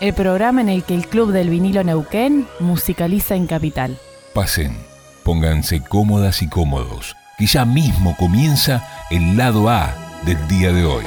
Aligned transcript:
El 0.00 0.12
programa 0.12 0.60
en 0.60 0.68
el 0.68 0.82
que 0.82 0.94
el 0.94 1.06
Club 1.06 1.32
del 1.32 1.48
Vinilo 1.48 1.84
Neuquén 1.84 2.46
musicaliza 2.58 3.36
en 3.36 3.46
Capital. 3.46 3.96
Pasen, 4.34 4.76
pónganse 5.22 5.82
cómodas 5.82 6.42
y 6.42 6.48
cómodos, 6.48 7.16
que 7.38 7.46
ya 7.46 7.64
mismo 7.64 8.16
comienza 8.18 8.86
el 9.10 9.36
lado 9.36 9.68
A 9.68 9.94
del 10.26 10.48
día 10.48 10.72
de 10.72 10.84
hoy. 10.84 11.04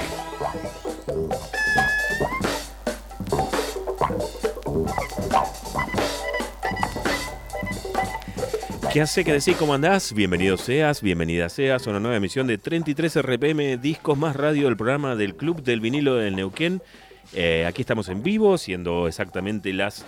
¿Qué 8.92 9.02
hace? 9.02 9.24
¿Qué 9.24 9.34
decís? 9.34 9.56
¿Cómo 9.58 9.76
andás? 9.76 10.14
Bienvenido 10.14 10.58
seas, 10.58 11.02
bienvenida 11.02 11.50
seas 11.50 11.86
a 11.86 11.90
una 11.90 12.00
nueva 12.00 12.18
emisión 12.18 12.48
de 12.48 12.58
33 12.58 13.22
RPM 13.22 13.78
Discos 13.80 14.18
Más 14.18 14.36
Radio, 14.36 14.68
el 14.70 14.78
programa 14.78 15.16
del 15.16 15.36
Club 15.36 15.62
del 15.62 15.82
Vinilo 15.82 16.16
del 16.16 16.36
Neuquén. 16.36 16.82
Eh, 17.34 17.66
aquí 17.66 17.82
estamos 17.82 18.10
en 18.10 18.24
vivo, 18.24 18.58
siendo 18.58 19.08
exactamente 19.08 19.72
las 19.74 20.06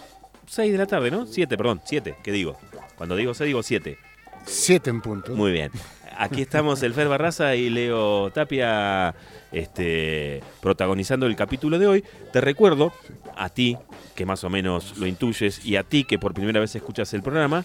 6 0.48 0.72
de 0.72 0.78
la 0.78 0.86
tarde, 0.86 1.12
¿no? 1.12 1.26
7, 1.26 1.58
perdón, 1.58 1.82
7, 1.84 2.16
¿qué 2.24 2.32
digo? 2.32 2.58
Cuando 2.96 3.16
digo 3.16 3.34
6, 3.34 3.48
digo 3.48 3.64
7. 3.64 3.98
Siete 4.46 4.90
en 4.90 5.02
punto. 5.02 5.36
Muy 5.36 5.52
bien. 5.52 5.72
Aquí 6.18 6.42
estamos 6.42 6.84
el 6.84 6.94
Fer 6.94 7.08
Barraza 7.08 7.56
y 7.56 7.70
Leo 7.70 8.30
Tapia 8.32 9.16
este, 9.52 10.42
protagonizando 10.62 11.26
el 11.26 11.36
capítulo 11.36 11.80
de 11.80 11.88
hoy. 11.88 12.04
Te 12.34 12.42
recuerdo, 12.42 12.92
a 13.38 13.50
ti, 13.50 13.78
que 14.16 14.26
más 14.26 14.44
o 14.44 14.50
menos 14.50 14.98
lo 14.98 15.06
intuyes, 15.06 15.64
y 15.66 15.78
a 15.78 15.84
ti 15.84 16.04
que 16.04 16.20
por 16.20 16.34
primera 16.34 16.60
vez 16.60 16.76
escuchas 16.76 17.14
el 17.14 17.22
programa, 17.22 17.64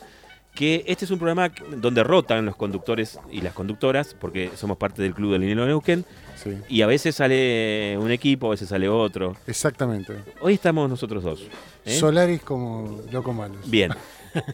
que 0.54 0.84
este 0.86 1.04
es 1.04 1.10
un 1.10 1.18
programa 1.18 1.50
donde 1.78 2.04
rotan 2.04 2.46
los 2.46 2.54
conductores 2.54 3.18
y 3.32 3.40
las 3.40 3.54
conductoras, 3.54 4.14
porque 4.14 4.50
somos 4.54 4.76
parte 4.76 5.02
del 5.02 5.14
Club 5.14 5.32
del 5.32 5.40
Vinilo 5.40 5.66
Neuquén, 5.66 6.04
Sí, 6.36 6.50
y 6.68 6.82
a 6.82 6.86
veces 6.86 7.14
sale 7.14 7.96
un 7.98 8.10
equipo, 8.10 8.48
a 8.48 8.50
veces 8.50 8.68
sale 8.68 8.88
otro. 8.88 9.36
exactamente. 9.46 10.14
Hoy 10.40 10.54
estamos 10.54 10.88
nosotros 10.90 11.22
dos. 11.22 11.42
¿eh? 11.84 11.96
Solaris 11.98 12.42
como 12.42 13.00
loco 13.12 13.32
malos. 13.32 13.68
Bien. 13.70 13.92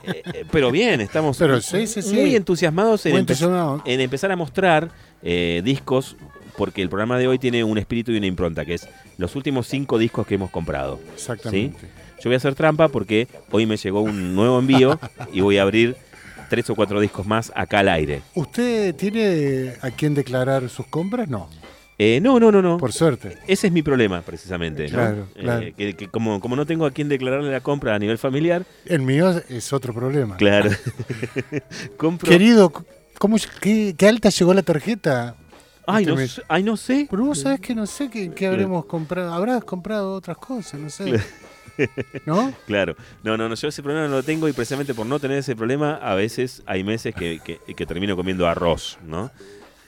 Eh, 0.05 0.22
eh, 0.34 0.45
pero 0.50 0.70
bien, 0.70 1.00
estamos 1.00 1.39
Pero 1.39 1.59
sí, 1.62 1.87
sí, 1.87 2.03
sí. 2.03 2.14
muy 2.14 2.37
entusiasmados 2.37 3.06
en, 3.06 3.12
Muy 3.12 3.20
empe- 3.20 3.31
entusiasmado. 3.31 3.83
en 3.87 4.00
empezar 4.03 4.31
a 4.31 4.37
mostrar 4.37 4.91
eh, 5.22 5.62
discos, 5.64 6.17
porque 6.59 6.83
el 6.83 6.91
programa 6.91 7.17
de 7.19 7.27
hoy 7.27 7.39
tiene 7.39 7.64
un 7.64 7.78
espíritu 7.78 8.12
y 8.12 8.19
una 8.19 8.27
impronta, 8.27 8.67
que 8.67 8.75
es 8.75 8.87
los 9.17 9.34
últimos 9.37 9.67
cinco 9.69 9.97
discos 9.97 10.27
que 10.27 10.34
hemos 10.34 10.50
comprado. 10.50 11.00
Exactamente. 11.15 11.78
Yo 12.19 12.25
voy 12.28 12.34
a 12.34 12.37
hacer 12.37 12.55
trampa 12.55 12.89
porque 12.89 13.27
hoy 13.53 13.65
me 13.65 13.78
llegó 13.78 14.03
un 14.03 14.34
nuevo 14.34 14.59
envío 14.59 15.00
y 15.33 15.41
voy 15.41 15.56
a 15.56 15.62
abrir 15.62 15.97
tres 16.50 16.69
o 16.69 16.75
cuatro 16.75 17.00
discos 17.00 17.27
más 17.27 17.50
acá 17.55 17.78
al 17.78 17.89
aire. 17.89 18.20
¿Usted 18.34 18.94
tiene 18.97 19.72
a 19.81 19.91
quién 19.92 20.12
declarar 20.15 20.69
sus 20.69 20.84
compras? 20.89 21.27
No, 21.27 21.48
Eh, 22.03 22.19
no, 22.23 22.41
no, 22.41 22.51
no, 22.51 22.62
no. 22.62 22.79
por 22.79 22.93
suerte. 22.95 23.37
Ese 23.47 23.67
es 23.67 23.73
mi 23.75 23.83
problema, 23.83 24.23
precisamente. 24.23 24.84
¿no? 24.84 24.89
Claro, 24.91 25.29
Eh, 25.34 25.41
claro. 25.43 25.67
que, 25.77 25.95
que 25.95 26.09
como, 26.09 26.41
como 26.41 26.56
no 26.56 26.65
tengo 26.65 26.87
a 26.87 26.91
quién 26.93 27.11
declararle 27.11 27.51
la 27.53 27.61
compra 27.61 27.95
a 27.95 27.98
nivel 27.98 28.17
familiar, 28.17 28.65
El 28.87 29.03
mío 29.03 29.29
es 29.51 29.70
otro 29.75 29.93
problema. 29.93 30.37
claro. 30.39 30.71
Compro. 31.98 32.28
Querido, 32.31 32.73
¿cómo, 33.19 33.37
qué, 33.61 33.95
qué 33.98 34.09
alta 34.09 34.31
llegó 34.31 34.55
la 34.55 34.62
tarjeta? 34.62 35.34
Ay, 35.87 36.06
no, 36.06 36.15
Este 36.19 36.37
sé- 36.37 36.43
ay, 36.49 36.62
no 36.62 36.77
sé. 36.78 37.06
Pero 37.11 37.25
vos 37.25 37.41
sabés 37.41 37.61
que 37.61 37.75
no 37.75 37.87
sé 37.87 38.09
qué, 38.09 38.31
qué 38.31 38.47
habremos 38.47 38.84
comprado. 38.87 39.32
Habrás 39.34 39.62
comprado 39.65 40.15
otras 40.15 40.38
cosas, 40.38 40.81
no 40.81 40.88
sé. 40.91 41.21
¿No? 42.27 42.53
Claro, 42.67 42.94
no, 43.22 43.37
no, 43.37 43.49
no, 43.49 43.55
yo 43.55 43.69
ese 43.69 43.82
problema 43.82 44.06
no 44.06 44.17
lo 44.17 44.22
tengo 44.22 44.49
y 44.49 44.53
precisamente 44.53 44.93
por 44.94 45.06
no 45.06 45.19
tener 45.19 45.38
ese 45.38 45.56
problema, 45.56 45.94
a 45.97 46.15
veces 46.15 46.62
hay 46.67 46.84
meses 46.84 47.15
que, 47.15 47.41
que- 47.44 47.59
que 47.75 47.87
termino 47.87 48.17
comiendo 48.17 48.47
arroz, 48.47 48.99
¿no? 49.06 49.31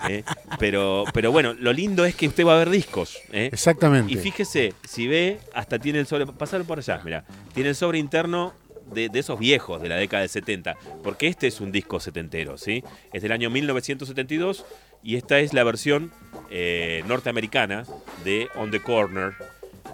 ¿eh? 0.10 0.24
Pero, 0.60 1.04
pero 1.14 1.32
bueno, 1.32 1.54
lo 1.54 1.74
lindo 1.74 2.06
es 2.06 2.16
que 2.16 2.28
usted 2.28 2.46
va 2.46 2.56
a 2.56 2.58
ver 2.60 2.70
discos. 2.70 3.18
¿eh? 3.32 3.50
exactamente. 3.52 4.12
Y 4.12 4.18
fíjese, 4.18 4.74
si 4.84 5.08
ve, 5.08 5.40
hasta 5.54 5.80
tiene 5.80 6.00
el 6.00 6.08
sobre. 6.08 6.26
Pasar 6.28 6.64
por 6.64 6.80
allá, 6.80 7.02
mira. 7.04 7.24
Tiene 7.54 7.70
el 7.70 7.76
sobre 7.76 8.00
interno 8.00 8.54
de, 8.92 9.10
de 9.10 9.20
esos 9.20 9.40
viejos 9.40 9.82
de 9.82 9.90
la 9.90 9.96
década 9.96 10.22
del 10.22 10.30
70. 10.30 10.76
Porque 11.04 11.28
este 11.28 11.48
es 11.48 11.62
un 11.62 11.72
disco 11.72 12.00
setentero, 12.00 12.58
¿sí? 12.58 12.84
Es 13.14 13.22
del 13.22 13.32
año 13.32 13.50
1972 13.50 14.66
y 15.04 15.16
esta 15.16 15.40
es 15.40 15.54
la 15.54 15.64
versión 15.64 16.12
eh, 16.50 17.04
norteamericana 17.08 17.86
de 18.24 18.50
On 18.56 18.70
the 18.72 18.80
Corner, 18.82 19.34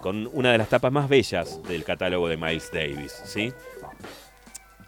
con 0.00 0.28
una 0.32 0.52
de 0.52 0.58
las 0.58 0.68
tapas 0.68 0.92
más 0.92 1.08
bellas 1.08 1.60
del 1.64 1.82
catálogo 1.84 2.28
de 2.28 2.36
Miles 2.36 2.70
Davis, 2.72 3.12
¿sí? 3.24 3.52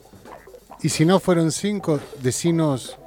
Y 0.84 0.90
si 0.90 1.06
no 1.06 1.20
fueron 1.20 1.52
cinco, 1.52 2.00
decinos 2.22 2.98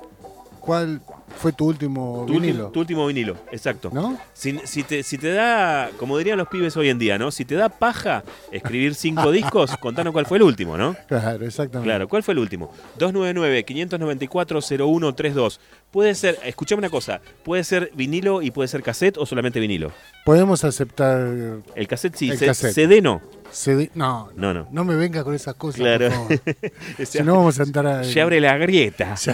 cuál 0.61 1.03
fue 1.37 1.53
tu 1.53 1.67
último 1.67 2.25
tu, 2.27 2.33
vinilo. 2.35 2.69
tu 2.69 2.81
último 2.81 3.07
vinilo, 3.07 3.37
exacto. 3.53 3.91
¿No? 3.93 4.19
Si, 4.33 4.59
si 4.65 4.83
te, 4.83 5.03
si 5.03 5.19
te 5.19 5.33
da, 5.33 5.91
como 5.99 6.17
dirían 6.19 6.39
los 6.39 6.49
pibes 6.49 6.77
hoy 6.77 6.89
en 6.89 6.99
día, 6.99 7.19
¿no? 7.19 7.31
Si 7.31 7.45
te 7.45 7.55
da 7.55 7.69
paja 7.69 8.25
escribir 8.51 8.95
cinco 8.95 9.31
discos, 9.33 9.77
contanos 9.79 10.13
cuál 10.13 10.27
fue 10.27 10.39
el 10.39 10.45
último, 10.45 10.77
¿no? 10.79 10.97
Claro, 11.09 11.45
exactamente. 11.45 11.89
Claro, 11.89 12.09
¿cuál 12.09 12.23
fue 12.23 12.33
el 12.33 12.39
último? 12.41 12.73
299-594-0132. 12.99 15.59
Puede 15.91 16.15
ser, 16.15 16.39
escuchame 16.45 16.81
una 16.81 16.91
cosa, 16.91 17.21
puede 17.45 17.65
ser 17.65 17.91
vinilo 17.95 18.43
y 18.43 18.51
puede 18.51 18.69
ser 18.69 18.83
cassette 18.83 19.17
o 19.19 19.27
solamente 19.27 19.61
vinilo. 19.61 19.93
Podemos 20.25 20.65
aceptar 20.65 21.29
El 21.75 21.89
cassette 21.89 22.17
sí, 22.17 22.31
El 22.31 22.39
C- 22.39 22.47
cassette. 22.47 22.75
CD 22.75 23.01
no. 23.01 23.21
CD. 23.55 23.91
No, 23.95 24.31
No, 24.35 24.53
no. 24.53 24.67
no 24.71 24.85
me 24.85 24.97
venga 24.97 25.23
con 25.25 25.35
esas 25.35 25.55
cosas. 25.55 25.81
Claro. 25.81 26.09
por 26.11 26.39
favor. 26.39 26.73
Se, 26.99 27.07
si 27.07 27.23
no, 27.23 27.37
vamos 27.37 27.59
a 27.61 27.63
entrar 27.63 27.87
a. 27.87 28.05
se 28.05 28.21
abre 28.21 28.41
la 28.41 28.57
grieta. 28.59 29.17
Se 29.17 29.33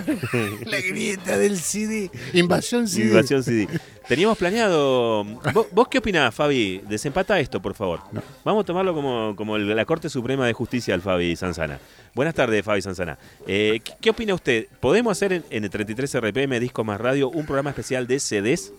la 0.66 0.80
grieta 0.80 1.38
del 1.38 1.58
CD. 1.58 2.10
Invasión 2.34 2.86
CD. 2.86 3.08
Invasión 3.08 3.42
CD. 3.42 3.66
Teníamos 4.08 4.36
planeado. 4.38 5.24
¿Vos, 5.54 5.66
vos 5.72 5.88
qué 5.88 5.98
opinás, 5.98 6.34
Fabi? 6.34 6.82
Desempata 6.88 7.38
esto, 7.40 7.62
por 7.62 7.74
favor. 7.74 8.00
No. 8.12 8.22
Vamos 8.44 8.62
a 8.62 8.66
tomarlo 8.66 8.92
como, 8.92 9.34
como 9.36 9.56
la 9.56 9.84
Corte 9.84 10.08
Suprema 10.10 10.46
de 10.46 10.52
Justicia 10.52 10.94
al 10.94 11.00
Fabi 11.00 11.34
Sanzana. 11.36 11.78
Buenas 12.14 12.34
tardes, 12.34 12.64
Fabi 12.64 12.82
Sanzana. 12.82 13.16
Eh, 13.46 13.80
¿qué, 13.82 13.92
qué 14.00 14.10
opina 14.10 14.34
usted? 14.34 14.66
¿Podemos 14.80 15.12
hacer 15.12 15.32
en, 15.32 15.44
en 15.50 15.64
el 15.64 15.70
33 15.70 16.12
RPM 16.20 16.58
Disco 16.60 16.82
Más 16.84 17.00
Radio 17.00 17.30
un 17.30 17.46
programa 17.46 17.70
especial 17.70 18.06
de 18.06 18.18
CDs? 18.18 18.72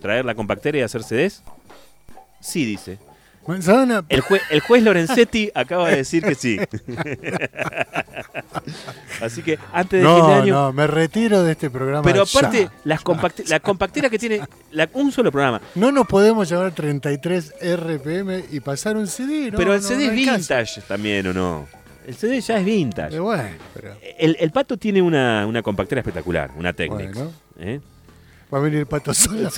¿Traer 0.00 0.24
la 0.24 0.34
compactera 0.34 0.78
y 0.78 0.80
hacer 0.80 1.02
CDs? 1.02 1.42
Sí, 2.40 2.64
dice. 2.64 2.98
Manzana. 3.46 4.04
El, 4.08 4.22
jue- 4.22 4.40
el 4.50 4.60
juez 4.60 4.82
Lorenzetti 4.82 5.50
acaba 5.54 5.88
de 5.90 5.96
decir 5.96 6.22
que 6.24 6.34
sí. 6.34 6.58
Así 9.20 9.42
que 9.42 9.58
antes 9.72 10.02
de 10.02 10.06
fin 10.06 10.14
de 10.16 10.20
No, 10.22 10.34
año. 10.34 10.54
no, 10.54 10.72
me 10.72 10.86
retiro 10.86 11.42
de 11.42 11.52
este 11.52 11.70
programa. 11.70 12.02
pero 12.02 12.24
ya. 12.24 12.38
aparte, 12.38 12.68
las 12.84 13.02
compacti- 13.02 13.48
la 13.48 13.60
compactera 13.60 14.10
que 14.10 14.18
tiene 14.18 14.40
la- 14.72 14.88
un 14.92 15.12
solo 15.12 15.30
programa. 15.32 15.60
No 15.74 15.90
nos 15.92 16.06
podemos 16.06 16.48
llevar 16.48 16.72
33 16.72 17.54
RPM 17.60 18.44
y 18.50 18.60
pasar 18.60 18.96
un 18.96 19.06
CD, 19.06 19.50
¿no? 19.50 19.58
pero 19.58 19.74
el 19.74 19.80
no, 19.82 19.88
CD 19.88 20.06
no 20.06 20.12
es 20.12 20.16
vintage 20.16 20.80
también, 20.82 21.26
¿o 21.28 21.32
no? 21.32 21.66
El 22.06 22.14
CD 22.14 22.40
ya 22.40 22.58
es 22.58 22.64
vintage. 22.64 23.16
Eh, 23.16 23.18
bueno, 23.20 23.42
pero 23.74 23.94
El, 24.18 24.36
el 24.38 24.50
pato 24.52 24.76
tiene 24.76 25.02
una, 25.02 25.44
una 25.46 25.62
compactera 25.62 26.00
espectacular, 26.00 26.50
una 26.56 26.72
Technics. 26.72 27.14
Bueno. 27.14 27.32
¿eh? 27.58 27.80
Va 28.52 28.58
a 28.58 28.60
venir 28.60 28.80
el 28.80 28.86
pato 28.86 29.14
solo. 29.14 29.48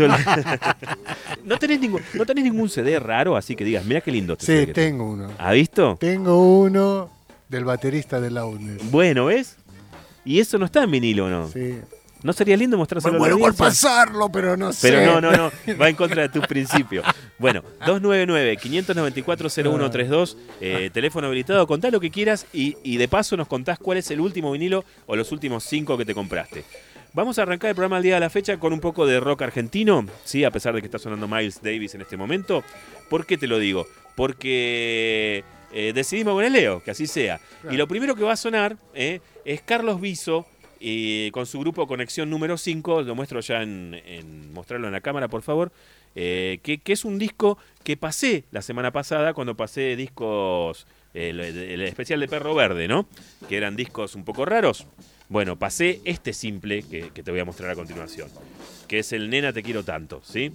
¿No, 1.44 1.58
tenés 1.58 1.80
ningún, 1.80 2.02
¿No 2.14 2.26
tenés 2.26 2.44
ningún 2.44 2.68
CD 2.68 2.98
raro 2.98 3.36
así 3.36 3.56
que 3.56 3.64
digas, 3.64 3.84
mira 3.84 4.00
qué 4.00 4.10
lindo 4.10 4.34
este 4.34 4.66
Sí, 4.66 4.72
tengo 4.72 5.10
uno. 5.10 5.30
¿Ha 5.38 5.52
visto? 5.52 5.96
Tengo 6.00 6.60
uno 6.60 7.10
del 7.48 7.64
baterista 7.64 8.20
de 8.20 8.30
Loudness. 8.30 8.90
Bueno, 8.90 9.26
¿ves? 9.26 9.56
Y 10.24 10.40
eso 10.40 10.58
no 10.58 10.66
está 10.66 10.82
en 10.82 10.90
vinilo, 10.90 11.28
¿no? 11.28 11.48
Sí. 11.48 11.78
¿No 12.22 12.32
sería 12.32 12.56
lindo 12.56 12.76
mostrárselo 12.76 13.12
a 13.12 13.14
la 13.14 13.18
muero 13.20 13.38
por 13.38 13.54
pasarlo, 13.54 14.28
pero 14.28 14.56
no 14.56 14.72
sé. 14.72 14.90
Pero 14.90 15.20
no, 15.20 15.22
no, 15.30 15.30
no, 15.36 15.52
va 15.80 15.88
en 15.88 15.94
contra 15.94 16.22
de 16.22 16.28
tus 16.28 16.44
principios. 16.48 17.06
Bueno, 17.38 17.62
299-594-0132, 17.86 20.36
eh, 20.60 20.90
teléfono 20.92 21.28
habilitado, 21.28 21.64
contá 21.68 21.92
lo 21.92 22.00
que 22.00 22.10
quieras 22.10 22.46
y, 22.52 22.76
y 22.82 22.96
de 22.96 23.06
paso 23.06 23.36
nos 23.36 23.46
contás 23.46 23.78
cuál 23.78 23.98
es 23.98 24.10
el 24.10 24.20
último 24.20 24.50
vinilo 24.50 24.84
o 25.06 25.14
los 25.14 25.30
últimos 25.30 25.62
cinco 25.62 25.96
que 25.96 26.04
te 26.04 26.12
compraste. 26.14 26.64
Vamos 27.18 27.36
a 27.40 27.42
arrancar 27.42 27.70
el 27.70 27.74
programa 27.74 27.96
al 27.96 28.04
día 28.04 28.14
de 28.14 28.20
la 28.20 28.30
fecha 28.30 28.58
con 28.60 28.72
un 28.72 28.78
poco 28.78 29.04
de 29.04 29.18
rock 29.18 29.42
argentino, 29.42 30.06
sí, 30.22 30.44
a 30.44 30.52
pesar 30.52 30.72
de 30.72 30.80
que 30.80 30.86
está 30.86 31.00
sonando 31.00 31.26
Miles 31.26 31.60
Davis 31.60 31.96
en 31.96 32.02
este 32.02 32.16
momento. 32.16 32.62
¿Por 33.10 33.26
qué 33.26 33.36
te 33.36 33.48
lo 33.48 33.58
digo? 33.58 33.88
Porque 34.14 35.42
eh, 35.72 35.90
decidimos 35.92 36.34
con 36.34 36.44
el 36.44 36.52
Leo, 36.52 36.80
que 36.80 36.92
así 36.92 37.08
sea. 37.08 37.40
Claro. 37.62 37.74
Y 37.74 37.76
lo 37.76 37.88
primero 37.88 38.14
que 38.14 38.22
va 38.22 38.34
a 38.34 38.36
sonar 38.36 38.76
eh, 38.94 39.18
es 39.44 39.62
Carlos 39.62 40.00
Viso 40.00 40.46
y 40.78 41.32
con 41.32 41.44
su 41.46 41.58
grupo 41.58 41.88
Conexión 41.88 42.30
número 42.30 42.56
5, 42.56 43.02
lo 43.02 43.16
muestro 43.16 43.40
ya 43.40 43.62
en, 43.64 44.00
en- 44.06 44.52
mostrarlo 44.52 44.86
en 44.86 44.92
la 44.92 45.00
cámara, 45.00 45.26
por 45.26 45.42
favor, 45.42 45.72
eh, 46.14 46.60
que, 46.62 46.78
que 46.78 46.92
es 46.92 47.04
un 47.04 47.18
disco 47.18 47.58
que 47.82 47.96
pasé 47.96 48.44
la 48.52 48.62
semana 48.62 48.92
pasada 48.92 49.34
cuando 49.34 49.56
pasé 49.56 49.96
discos, 49.96 50.86
eh, 51.14 51.30
el, 51.30 51.40
el 51.40 51.80
especial 51.82 52.20
de 52.20 52.28
Perro 52.28 52.54
Verde, 52.54 52.86
¿no? 52.86 53.08
Que 53.48 53.56
eran 53.56 53.74
discos 53.74 54.14
un 54.14 54.24
poco 54.24 54.44
raros. 54.44 54.86
Bueno, 55.28 55.58
pasé 55.58 56.00
este 56.04 56.32
simple 56.32 56.82
que, 56.82 57.10
que 57.10 57.22
te 57.22 57.30
voy 57.30 57.40
a 57.40 57.44
mostrar 57.44 57.70
a 57.70 57.74
continuación, 57.74 58.28
que 58.86 59.00
es 59.00 59.12
el 59.12 59.28
Nena 59.28 59.52
Te 59.52 59.62
Quiero 59.62 59.84
Tanto, 59.84 60.22
¿sí? 60.24 60.50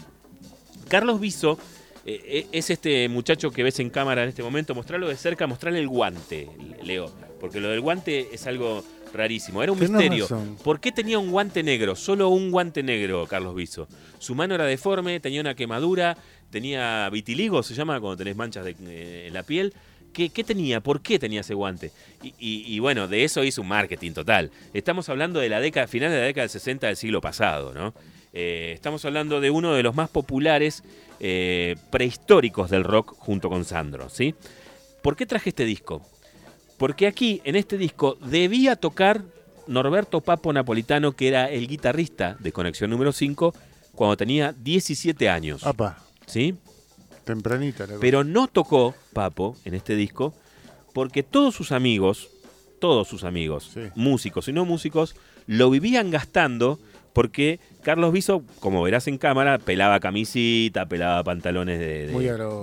Carlos 0.90 1.20
Viso 1.20 1.60
eh, 2.06 2.22
eh, 2.26 2.48
es 2.52 2.70
este 2.70 3.08
muchacho 3.08 3.52
que 3.52 3.64
ves 3.64 3.80
en 3.80 3.90
cámara 3.90 4.24
en 4.24 4.30
este 4.30 4.42
momento, 4.44 4.74
mostrarlo 4.74 5.08
de 5.08 5.16
cerca, 5.16 5.46
mostrarle 5.48 5.80
el 5.80 5.88
guante, 5.88 6.50
Leo, 6.84 7.12
porque 7.40 7.60
lo 7.60 7.70
del 7.70 7.82
guante 7.82 8.30
es 8.34 8.48
algo 8.48 8.84
rarísimo, 9.14 9.62
era 9.62 9.72
un 9.72 9.78
Tenés 9.78 9.92
misterio. 9.92 10.24
razón. 10.26 10.58
¿Por 10.64 10.80
qué 10.80 10.92
tenía 10.92 11.20
un 11.20 11.30
guante 11.30 11.62
negro? 11.62 11.96
Solo 11.96 12.30
un 12.30 12.50
guante 12.50 12.82
negro, 12.82 13.28
Carlos 13.28 13.54
Viso. 13.56 13.88
Su 14.18 14.34
mano 14.34 14.56
era 14.56 14.66
deforme, 14.66 15.20
tenía 15.20 15.40
una 15.40 15.54
quemadura, 15.56 16.18
tenía 16.50 17.08
vitiligo, 17.12 17.62
se 17.62 17.76
llama 17.76 18.00
cuando 18.00 18.18
tenés 18.18 18.36
manchas 18.36 18.66
de- 18.66 18.76
eh, 18.88 19.26
en 19.28 19.34
la 19.36 19.44
piel. 19.44 19.72
¿Qué, 20.14 20.30
qué 20.30 20.44
tenía? 20.44 20.80
¿Por 20.80 21.02
qué 21.02 21.18
tenía 21.20 21.42
ese 21.42 21.54
guante? 21.54 21.92
Y, 22.22 22.28
y- 22.40 22.64
y 22.76 22.80
bueno, 22.80 23.08
de 23.08 23.24
eso 23.24 23.44
hizo 23.44 23.62
un 23.62 23.68
marketing 23.68 24.12
total. 24.14 24.52
Estamos 24.74 25.10
hablando 25.10 25.40
de 25.40 25.50
la 25.50 25.60
década, 25.60 25.88
final 25.88 26.12
de 26.12 26.18
la 26.20 26.24
década 26.26 26.44
del 26.44 26.50
60 26.52 26.88
del 26.88 26.96
siglo 26.96 27.20
pasado, 27.20 27.74
¿no? 27.74 27.94
Eh, 28.32 28.72
estamos 28.74 29.04
hablando 29.06 29.42
de 29.42 29.50
uno 29.52 29.74
de 29.74 29.84
los 29.84 29.94
más 29.96 30.10
populares 30.10 30.84
eh, 31.20 31.76
prehistóricos 31.92 32.70
del 32.70 32.84
rock 32.84 33.14
junto 33.18 33.50
con 33.50 33.66
Sandro, 33.66 34.10
¿sí? 34.10 34.34
¿Por 35.02 35.16
qué 35.16 35.26
traje 35.26 35.50
este 35.50 35.66
disco? 35.66 36.02
Porque 36.78 37.08
aquí, 37.08 37.42
en 37.44 37.56
este 37.56 37.78
disco, 37.78 38.18
debía 38.26 38.76
tocar 38.76 39.22
Norberto 39.68 40.22
Papo 40.22 40.52
Napolitano, 40.52 41.12
que 41.14 41.28
era 41.28 41.50
el 41.50 41.68
guitarrista 41.68 42.36
de 42.40 42.52
Conexión 42.52 42.90
número 42.90 43.12
5, 43.12 43.54
cuando 43.96 44.18
tenía 44.18 44.54
17 44.58 45.30
años. 45.30 45.64
Apa, 45.66 46.00
¿Sí? 46.26 46.56
Tempranita. 47.24 47.88
la 47.88 47.96
Pero 48.00 48.24
no 48.24 48.48
tocó 48.48 48.96
Papo 49.14 49.56
en 49.66 49.74
este 49.74 49.96
disco 49.96 50.34
porque 50.94 51.24
todos 51.24 51.56
sus 51.56 51.72
amigos, 51.72 52.30
todos 52.80 53.08
sus 53.08 53.24
amigos, 53.24 53.72
Sí. 53.74 53.82
músicos 53.96 54.48
y 54.48 54.54
no 54.54 54.66
músicos, 54.66 55.16
lo 55.48 55.70
vivían 55.70 56.12
gastando 56.12 56.80
porque 57.14 57.60
Carlos 57.84 58.12
Viso, 58.12 58.44
como 58.60 58.82
verás 58.82 59.08
en 59.08 59.18
cámara, 59.20 59.60
pelaba 59.60 60.00
camisita, 60.00 60.88
pelaba 60.88 61.24
pantalones 61.24 61.78
de, 61.80 62.08
de- 62.08 62.14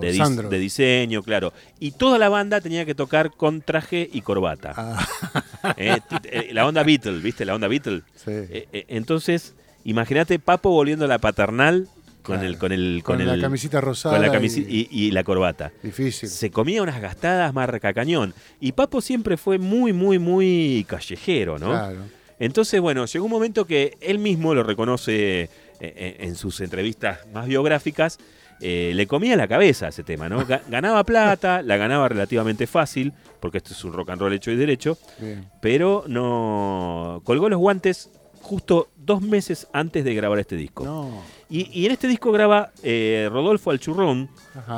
dis- 0.00 0.48
diseño, 0.58 1.22
claro. 1.22 1.52
Y 1.78 1.92
toda 1.92 2.18
la 2.18 2.28
banda 2.28 2.60
tenía 2.60 2.84
que 2.84 2.94
tocar 2.96 3.30
con 3.30 3.60
traje 3.60 4.08
y 4.12 4.22
corbata. 4.22 4.72
Ah, 4.76 5.06
Eh, 5.76 5.98
eh, 6.24 6.50
la 6.52 6.66
onda 6.66 6.82
Beatle, 6.82 7.18
¿viste? 7.20 7.44
La 7.44 7.54
onda 7.54 7.68
Beatle. 7.68 8.02
sí. 8.16 8.30
Eh, 8.30 8.68
eh, 8.72 8.84
entonces, 8.88 9.54
imagínate 9.84 10.38
Papo 10.38 10.70
volviendo 10.70 11.04
a 11.04 11.08
la 11.08 11.18
paternal 11.18 11.86
con 12.30 12.38
Claro. 12.38 12.52
el 12.52 12.58
con 12.58 12.72
el 12.72 13.02
con, 13.04 13.26
la 13.26 13.34
el- 13.34 13.40
camisita 13.40 13.80
rosada. 13.80 14.14
con 14.16 14.26
la 14.40 14.46
y- 14.46 14.88
y, 14.90 15.06
y 15.06 15.10
la 15.10 15.24
corbata. 15.24 15.72
Difícil. 15.82 16.28
Se 16.28 16.50
comía 16.50 16.82
unas 16.82 17.00
gastadas 17.00 17.52
marca 17.52 17.92
cañón. 17.92 18.34
Y 18.60 18.72
Papo 18.72 19.00
siempre 19.00 19.36
fue 19.36 19.58
muy, 19.58 19.92
muy, 19.92 20.18
muy 20.18 20.84
callejero, 20.88 21.58
¿no? 21.58 21.70
Claro. 21.70 21.98
Entonces, 22.38 22.80
bueno, 22.80 23.04
llegó 23.04 23.24
un 23.26 23.30
momento 23.30 23.66
que 23.66 23.96
él 24.00 24.18
mismo 24.18 24.54
lo 24.54 24.62
reconoce 24.62 25.42
eh, 25.42 25.48
eh, 25.80 26.16
en 26.20 26.34
sus 26.36 26.60
entrevistas 26.60 27.18
más 27.34 27.46
biográficas. 27.46 28.18
eh, 28.62 28.92
le 28.94 29.06
comía 29.06 29.36
la 29.36 29.48
cabeza 29.48 29.88
ese 29.88 30.02
tema, 30.04 30.28
¿no? 30.28 30.46
Ga- 30.46 30.60
Ganaba 30.68 31.02
plata, 31.04 31.62
la 31.62 31.78
ganaba 31.78 32.08
relativamente 32.10 32.66
fácil, 32.66 33.14
porque 33.40 33.56
esto 33.56 33.72
es 33.72 33.82
un 33.84 33.94
rock 33.94 34.10
and 34.10 34.20
roll 34.20 34.34
hecho 34.34 34.50
y 34.50 34.56
derecho, 34.56 34.98
Bien. 35.18 35.48
pero 35.62 36.04
no. 36.08 37.22
colgó 37.24 37.48
los 37.48 37.58
guantes 37.58 38.10
justo 38.42 38.88
dos 38.96 39.22
meses 39.22 39.66
antes 39.72 40.04
de 40.04 40.14
grabar 40.14 40.38
este 40.38 40.56
disco. 40.56 40.84
No. 40.84 41.22
Y, 41.50 41.68
y 41.78 41.84
en 41.86 41.92
este 41.92 42.06
disco 42.06 42.30
graba 42.30 42.70
eh, 42.82 43.28
Rodolfo 43.30 43.70
Alchurrón, 43.72 44.28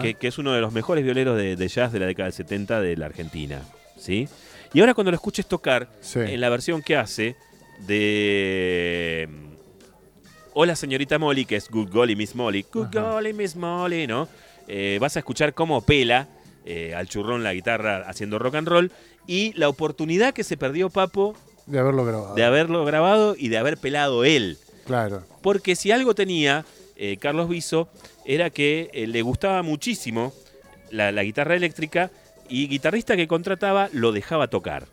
que, 0.01 0.15
que 0.15 0.29
es 0.29 0.39
uno 0.39 0.53
de 0.53 0.61
los 0.63 0.73
mejores 0.73 1.05
violeros 1.05 1.37
de, 1.37 1.55
de 1.55 1.69
jazz 1.69 1.93
de 1.93 2.01
la 2.01 2.07
década 2.07 2.27
del 2.27 2.33
70 2.33 2.81
de 2.81 2.97
la 2.97 3.07
Argentina. 3.07 3.61
¿sí? 3.99 4.27
Y 4.73 4.81
ahora 4.81 4.95
cuando 4.95 5.11
lo 5.11 5.17
escuches 5.17 5.45
tocar, 5.47 5.89
Sí. 6.01 6.21
en 6.21 6.41
la 6.41 6.49
versión 6.49 6.81
que 6.83 6.97
hace 6.97 7.37
de 7.87 9.29
mm, 9.31 9.53
Hola 10.55 10.77
señorita 10.77 11.19
Molly, 11.19 11.45
que 11.47 11.57
es 11.57 11.69
Good 11.71 11.91
Golly 11.91 12.15
Miss 12.17 12.35
Molly, 12.35 12.65
Good 12.73 12.97
Ajá. 12.97 13.13
Golly 13.13 13.33
Miss 13.33 13.57
Molly, 13.57 14.07
¿no? 14.07 14.29
Eh, 14.69 14.99
vas 15.01 15.17
a 15.17 15.21
escuchar 15.21 15.55
cómo 15.55 15.81
pela 15.83 16.29
eh, 16.65 16.95
al 16.95 17.09
churrón 17.09 17.43
la 17.43 17.53
guitarra 17.55 18.05
haciendo 18.07 18.39
rock 18.39 18.55
and 18.57 18.69
roll 18.69 18.93
y 19.27 19.53
la 19.55 19.69
oportunidad 19.69 20.33
que 20.35 20.45
se 20.45 20.57
perdió 20.57 20.91
Papo 20.91 21.35
De 21.67 21.79
haberlo 21.79 22.05
grabado. 22.05 22.35
de 22.35 22.45
haberlo 22.45 22.85
grabado 22.85 23.35
y 23.37 23.49
de 23.49 23.59
haber 23.59 23.79
pelado 23.79 24.25
él. 24.25 24.59
Claro. 24.85 25.25
Porque 25.43 25.77
si 25.77 25.91
algo 25.91 26.15
tenía 26.15 26.65
eh, 26.97 27.17
Carlos 27.17 27.49
Viso 27.49 27.89
era 28.25 28.51
que 28.51 28.91
eh, 28.93 29.07
le 29.07 29.23
gustaba 29.23 29.62
muchísimo 29.62 30.33
la, 30.91 31.11
la 31.11 31.25
guitarra 31.25 31.57
eléctrica 31.57 32.11
y 32.49 32.69
guitarrista 32.69 33.17
que 33.17 33.27
contrataba 33.27 33.89
lo 33.93 34.12
dejaba 34.12 34.49
tocar. 34.49 34.87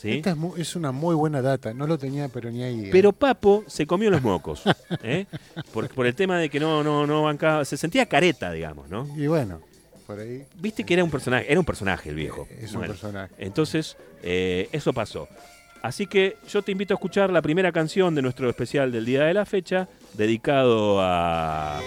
¿sí? 0.00 0.12
Esta 0.12 0.36
es, 0.56 0.76
una 0.76 0.92
muy 0.92 1.14
buena 1.14 1.42
data. 1.42 1.74
No 1.74 1.86
lo 1.86 1.98
tenía, 1.98 2.28
pero 2.28 2.50
ni 2.50 2.62
ahí. 2.62 2.84
¿eh? 2.86 2.88
Pero 2.92 3.12
Papo 3.12 3.64
se 3.66 3.86
comió 3.86 4.10
los 4.10 4.22
mocos. 4.22 4.62
¿eh? 5.02 5.26
Por, 5.72 5.88
por 5.88 6.06
el 6.06 6.14
tema 6.14 6.38
de 6.38 6.48
que 6.48 6.60
no, 6.60 6.82
no, 6.82 7.06
no 7.06 7.22
bancaba. 7.22 7.64
Se 7.64 7.76
sentía 7.76 8.06
careta, 8.06 8.52
digamos, 8.52 8.88
¿no? 8.88 9.08
Y 9.16 9.26
bueno, 9.26 9.60
por 10.06 10.20
ahí 10.20 10.44
Viste 10.56 10.84
que 10.84 10.94
era 10.94 11.04
un 11.04 11.10
personaje, 11.10 11.50
era 11.50 11.60
un 11.60 11.66
personaje 11.66 12.10
el 12.10 12.16
viejo. 12.16 12.48
es 12.58 12.72
un 12.72 12.82
personaje. 12.82 13.34
Entonces, 13.38 13.96
eso 14.22 14.92
pasó. 14.92 15.28
Así 15.82 16.06
que 16.06 16.36
yo 16.48 16.62
te 16.62 16.72
invito 16.72 16.94
a 16.94 16.96
escuchar 16.96 17.30
la 17.30 17.40
primera 17.40 17.72
canción 17.72 18.14
de 18.14 18.22
nuestro 18.22 18.48
especial 18.50 18.92
del 18.92 19.06
día 19.06 19.24
de 19.24 19.34
la 19.34 19.46
fecha, 19.46 19.88
dedicado 20.14 21.00
a 21.00 21.80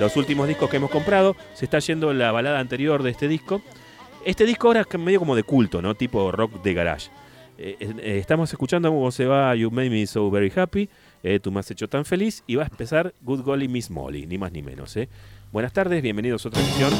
los 0.00 0.16
últimos 0.16 0.48
discos 0.48 0.68
que 0.68 0.78
hemos 0.78 0.90
comprado. 0.90 1.36
Se 1.54 1.64
está 1.64 1.78
yendo 1.78 2.12
la 2.12 2.32
balada 2.32 2.58
anterior 2.58 3.02
de 3.02 3.10
este 3.10 3.28
disco. 3.28 3.62
Este 4.24 4.44
disco 4.44 4.66
ahora 4.66 4.84
es 4.88 4.98
medio 4.98 5.20
como 5.20 5.36
de 5.36 5.44
culto, 5.44 5.80
¿no? 5.80 5.94
Tipo 5.94 6.32
rock 6.32 6.62
de 6.62 6.74
garage. 6.74 7.10
Eh, 7.58 7.76
eh, 7.80 8.18
estamos 8.18 8.52
escuchando 8.52 8.88
cómo 8.88 9.10
se 9.10 9.26
va 9.26 9.54
You 9.54 9.70
Made 9.70 9.90
Me 9.90 10.06
So 10.06 10.30
Very 10.30 10.52
Happy, 10.54 10.88
eh, 11.24 11.40
Tú 11.40 11.50
me 11.50 11.58
has 11.58 11.70
hecho 11.70 11.88
tan 11.88 12.04
feliz, 12.04 12.44
y 12.46 12.54
va 12.54 12.62
a 12.64 12.66
empezar 12.66 13.14
Good 13.22 13.42
Golly 13.42 13.66
Miss 13.66 13.90
Molly, 13.90 14.26
ni 14.26 14.38
más 14.38 14.52
ni 14.52 14.62
menos. 14.62 14.96
¿eh? 14.96 15.08
Buenas 15.50 15.72
tardes, 15.72 16.00
bienvenidos 16.00 16.44
a 16.44 16.48
otra 16.48 16.62
edición 16.62 16.92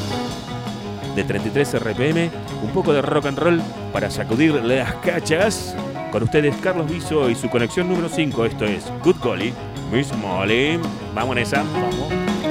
de 1.14 1.24
33 1.24 1.80
RPM, 1.80 2.30
un 2.62 2.70
poco 2.72 2.92
de 2.92 3.02
rock 3.02 3.26
and 3.26 3.38
roll 3.38 3.62
para 3.92 4.10
sacudir 4.10 4.54
las 4.54 4.94
cachas. 4.96 5.76
Con 6.10 6.22
ustedes 6.22 6.56
Carlos 6.56 6.90
Viso 6.90 7.28
y 7.28 7.34
su 7.34 7.50
conexión 7.50 7.88
número 7.88 8.08
5, 8.08 8.46
esto 8.46 8.64
es 8.64 8.84
Good 9.04 9.16
Golly, 9.22 9.52
Miss 9.92 10.12
Molly. 10.16 10.80
Vamos 11.14 11.36
en 11.36 11.42
vamos. 11.42 12.47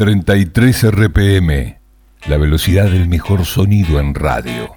33 0.00 0.92
RPM, 0.92 1.78
la 2.26 2.38
velocidad 2.38 2.88
del 2.88 3.06
mejor 3.06 3.44
sonido 3.44 4.00
en 4.00 4.14
radio. 4.14 4.69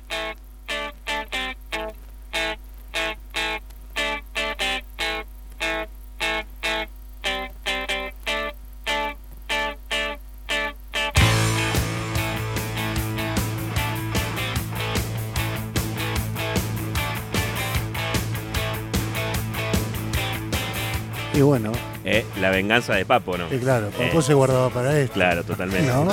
Venganza 22.74 22.96
de 22.96 23.06
Papo, 23.06 23.38
¿no? 23.38 23.54
y 23.54 23.60
claro, 23.60 23.90
Papo 23.92 24.20
Eh. 24.20 24.22
se 24.24 24.34
guardaba 24.34 24.70
para 24.70 24.98
esto. 25.00 25.14
Claro, 25.14 25.44
totalmente. 25.44 25.88
¿No? 25.92 26.08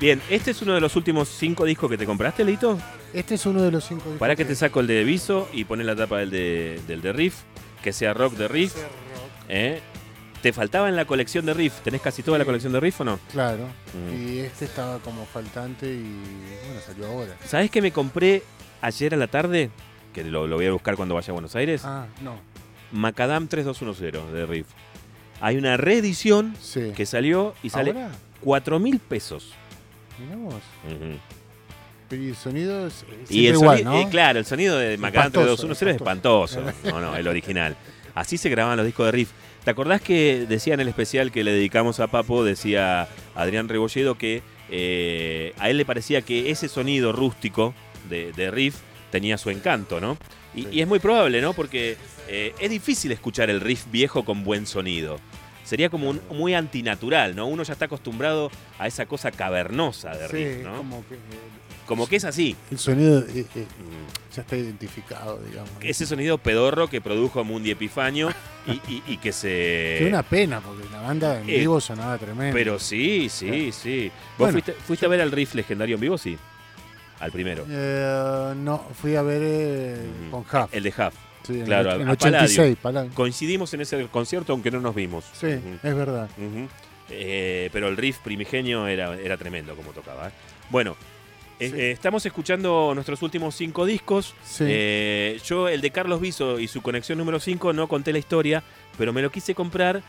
Bien, 0.00 0.20
este 0.28 0.50
es 0.50 0.60
uno 0.62 0.74
de 0.74 0.80
los 0.80 0.96
últimos 0.96 1.28
cinco 1.28 1.64
discos 1.64 1.90
que 1.90 1.96
te 1.98 2.06
compraste, 2.06 2.44
Lito. 2.44 2.78
Este 3.12 3.36
es 3.36 3.46
uno 3.46 3.62
de 3.62 3.70
los 3.70 3.84
cinco 3.84 4.02
discos 4.04 4.18
Para 4.18 4.34
que 4.36 4.44
te 4.44 4.54
saco 4.54 4.80
el 4.80 4.86
de 4.86 5.04
Viso 5.04 5.48
y 5.52 5.64
pones 5.64 5.86
la 5.86 5.94
tapa 5.94 6.18
del 6.18 6.30
de, 6.30 6.80
del 6.86 7.00
de 7.00 7.12
Riff, 7.12 7.36
que 7.82 7.92
sea 7.92 8.12
rock 8.12 8.34
de 8.34 8.48
Riff. 8.48 8.74
¿eh? 9.48 9.80
¿Te 10.42 10.52
faltaba 10.52 10.88
en 10.90 10.96
la 10.96 11.06
colección 11.06 11.46
de 11.46 11.54
Riff? 11.54 11.74
¿Tenés 11.82 12.02
casi 12.02 12.22
toda 12.22 12.36
la 12.38 12.44
Sí. 12.44 12.46
colección 12.46 12.72
de 12.72 12.80
Riff 12.80 13.00
o 13.00 13.04
no? 13.04 13.18
Claro. 13.32 13.66
Mm. 13.94 14.14
Y 14.28 14.38
este 14.40 14.64
estaba 14.66 14.98
como 14.98 15.24
faltante 15.26 15.86
y 15.86 16.02
bueno, 16.66 16.80
salió 16.84 17.06
ahora. 17.06 17.34
¿Sabés 17.46 17.70
que 17.70 17.80
me 17.80 17.92
compré 17.92 18.42
ayer 18.82 19.14
a 19.14 19.16
la 19.16 19.26
tarde? 19.28 19.70
Que 20.12 20.22
lo, 20.24 20.46
lo 20.46 20.56
voy 20.56 20.66
a 20.66 20.72
buscar 20.72 20.96
cuando 20.96 21.14
vaya 21.14 21.30
a 21.30 21.32
Buenos 21.32 21.54
Aires. 21.56 21.82
Ah, 21.84 22.06
no. 22.20 22.36
Macadam 22.92 23.48
3210 23.48 24.32
de 24.32 24.46
Riff. 24.46 24.66
Hay 25.40 25.56
una 25.56 25.76
reedición 25.76 26.54
Sí. 26.60 26.92
que 26.96 27.06
salió 27.06 27.54
y 27.62 27.70
sale 27.70 27.90
¿Ahora? 27.90 28.10
4 28.40 28.78
mil 28.78 28.98
pesos. 28.98 29.52
Pero 32.08 32.22
y 32.22 32.28
el 32.28 32.36
sonido 32.36 32.86
es, 32.86 32.94
es 33.22 33.30
Y 33.30 33.34
siempre 33.34 33.48
el 33.48 33.54
igual, 33.54 33.78
sonido, 33.78 33.92
¿no? 33.92 34.00
eh, 34.00 34.08
claro, 34.10 34.38
el 34.38 34.44
sonido 34.44 34.78
de 34.78 34.98
Macadam 34.98 35.26
Espantoso, 35.28 35.66
3210 35.66 35.90
es 35.90 35.96
espantoso. 35.96 36.60
No, 36.92 37.00
no, 37.00 37.16
el 37.16 37.26
original. 37.26 37.76
Así 38.14 38.36
se 38.38 38.48
grababan 38.48 38.76
los 38.76 38.86
discos 38.86 39.06
de 39.06 39.12
Riff. 39.12 39.30
¿Te 39.64 39.70
acordás 39.70 40.00
que 40.02 40.44
decía 40.48 40.74
en 40.74 40.80
el 40.80 40.88
especial 40.88 41.32
que 41.32 41.42
le 41.42 41.52
dedicamos 41.52 41.98
a 42.00 42.06
Papo, 42.08 42.44
decía 42.44 43.08
Adrián 43.34 43.68
Rebolledo 43.68 44.16
que 44.18 44.42
eh, 44.70 45.54
a 45.58 45.70
él 45.70 45.78
le 45.78 45.84
parecía 45.86 46.22
que 46.22 46.50
ese 46.50 46.68
sonido 46.68 47.12
rústico 47.12 47.74
de, 48.10 48.32
de 48.32 48.50
Riff 48.50 48.76
tenía 49.10 49.38
su 49.38 49.48
encanto, 49.50 50.00
¿no? 50.00 50.18
Y, 50.54 50.62
Sí. 50.62 50.68
y 50.72 50.80
es 50.80 50.86
muy 50.88 50.98
probable, 50.98 51.40
¿no? 51.42 51.52
Porque 51.52 51.96
eh, 52.28 52.54
es 52.58 52.70
difícil 52.70 53.12
escuchar 53.12 53.50
el 53.50 53.60
Riff 53.60 53.84
viejo 53.90 54.24
con 54.24 54.44
buen 54.44 54.66
sonido. 54.66 55.18
Sería 55.64 55.88
como 55.88 56.10
un, 56.10 56.20
muy 56.30 56.52
antinatural, 56.54 57.34
¿no? 57.34 57.46
Uno 57.46 57.62
ya 57.62 57.72
está 57.72 57.86
acostumbrado 57.86 58.50
a 58.78 58.86
esa 58.86 59.06
cosa 59.06 59.30
cavernosa 59.30 60.10
de 60.14 60.28
Sí, 60.28 60.32
Riff, 60.34 60.64
¿no? 60.64 60.76
como 60.76 61.04
que 61.08 61.16
Como 61.86 62.06
que 62.06 62.16
es 62.16 62.24
así. 62.24 62.54
el 62.70 62.78
sonido 62.78 63.20
eh, 63.20 63.44
eh, 63.54 63.66
Mm. 63.78 64.34
ya 64.34 64.42
está 64.42 64.56
identificado, 64.56 65.38
digamos. 65.46 65.70
ese 65.82 66.06
sonido 66.06 66.38
pedorro 66.38 66.88
que 66.88 67.00
produjo 67.02 67.44
Mundi 67.44 67.70
Epifanio 67.70 68.30
y, 68.66 68.72
y- 68.92 69.02
y 69.06 69.16
que 69.18 69.32
se... 69.32 69.48
Qué 70.00 70.06
una 70.08 70.22
pena, 70.22 70.60
porque 70.60 70.84
la 70.90 71.00
banda 71.02 71.40
en 71.40 71.48
Eh, 71.50 71.58
vivo 71.58 71.80
sonaba 71.80 72.16
tremendo. 72.18 72.54
Pero 72.54 72.78
sí, 72.78 73.28
sí, 73.30 73.70
sí. 73.72 74.08
¿Vos 74.08 74.38
Bueno, 74.38 74.52
fuiste, 74.52 74.72
fuiste 74.72 75.04
a 75.06 75.08
ver 75.10 75.20
al 75.20 75.30
Riff 75.32 75.54
legendario 75.54 75.94
en 75.96 76.00
vivo? 76.00 76.16
Sí. 76.18 76.38
Al 77.24 77.32
primero. 77.32 77.64
Eh, 77.68 78.52
no, 78.56 78.86
fui 79.00 79.16
a 79.16 79.22
ver 79.22 79.40
eh, 79.42 79.96
con 80.30 80.40
Huff. 80.42 80.68
El 80.74 80.82
de 80.82 80.90
Huff. 80.90 81.14
Sí, 81.42 81.62
claro, 81.64 81.92
el- 81.92 82.02
en 82.02 82.08
a 82.08 82.12
86, 82.12 82.76
Palladio. 82.82 83.10
Coincidimos 83.14 83.72
en 83.72 83.80
ese 83.80 84.06
concierto 84.08 84.52
aunque 84.52 84.70
no 84.70 84.80
nos 84.80 84.94
vimos. 84.94 85.24
Sí, 85.32 85.46
es 85.48 85.94
verdad. 85.96 86.28
Eh, 87.10 87.70
pero 87.72 87.88
el 87.88 87.96
riff 87.96 88.18
primigenio 88.18 88.86
era, 88.86 89.14
era 89.18 89.36
tremendo 89.38 89.74
como 89.74 89.92
tocaba. 89.92 90.30
Bueno, 90.70 90.96
Sí. 91.58 91.72
estamos 91.76 92.26
escuchando 92.26 92.92
nuestros 92.94 93.22
últimos 93.22 93.54
cinco 93.54 93.86
discos. 93.86 94.34
Sí. 94.44 94.64
Yo, 95.46 95.68
el 95.68 95.80
de 95.80 95.90
Carlos 95.92 96.20
Viso 96.20 96.58
y 96.58 96.68
su 96.68 96.82
conexión 96.82 97.16
número 97.16 97.40
5, 97.40 97.72
no 97.72 97.88
conté 97.88 98.12
la 98.12 98.18
historia, 98.18 98.62
pero 98.98 99.12
me 99.14 99.22
lo 99.22 99.30
quise 99.30 99.54
comprar 99.54 100.02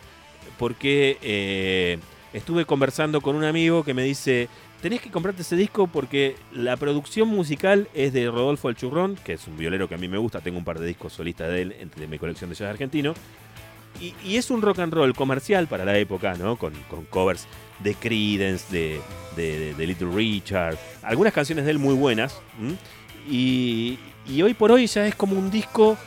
porque 0.58 2.00
estuve 2.34 2.66
conversando 2.66 3.22
con 3.22 3.36
un 3.36 3.44
amigo 3.46 3.84
que 3.84 3.94
me 3.94 4.04
dice, 4.04 4.50
tenés 4.86 5.02
que 5.02 5.10
comprarte 5.10 5.42
ese 5.42 5.56
disco 5.56 5.88
porque 5.88 6.36
la 6.52 6.78
producción 6.78 7.28
musical 7.28 7.88
es 7.96 8.14
de 8.14 8.28
Rodolfo 8.30 8.70
El 8.70 8.76
Churrón, 8.76 9.18
que 9.26 9.34
es 9.34 9.48
un 9.48 9.58
violero 9.58 9.90
que 9.90 9.96
a 9.96 9.98
mí 9.98 10.08
me 10.08 10.20
gusta, 10.20 10.42
tengo 10.42 10.60
un 10.60 10.64
par 10.64 10.78
de 10.78 10.86
discos 10.86 11.12
solistas 11.14 11.50
de 11.50 11.64
él 11.64 11.76
entre 11.80 12.06
mi 12.06 12.20
colección 12.20 12.52
de 12.52 12.56
jazz 12.56 12.70
argentino. 12.70 13.16
Y, 14.00 14.14
y 14.24 14.38
es 14.38 14.52
un 14.52 14.62
rock 14.62 14.78
and 14.78 14.94
roll 14.94 15.16
comercial 15.16 15.66
para 15.66 15.86
la 15.86 15.98
época, 15.98 16.36
¿no? 16.36 16.56
Con, 16.58 16.72
con 16.88 17.04
covers 17.06 17.48
de 17.80 17.96
Creedence, 17.96 18.72
de, 18.72 19.00
de- 19.36 19.58
de- 19.60 19.74
de 19.74 19.88
Little 19.88 20.12
Richard, 20.14 20.78
algunas 21.02 21.34
canciones 21.34 21.66
de 21.66 21.72
él 21.72 21.80
muy 21.80 21.96
buenas. 21.96 22.40
Y, 23.28 23.98
y 24.28 24.42
hoy 24.44 24.54
por 24.54 24.72
hoy 24.72 24.86
ya 24.86 25.08
es 25.08 25.16
como 25.16 25.36
un 25.36 25.50
disco 25.50 25.98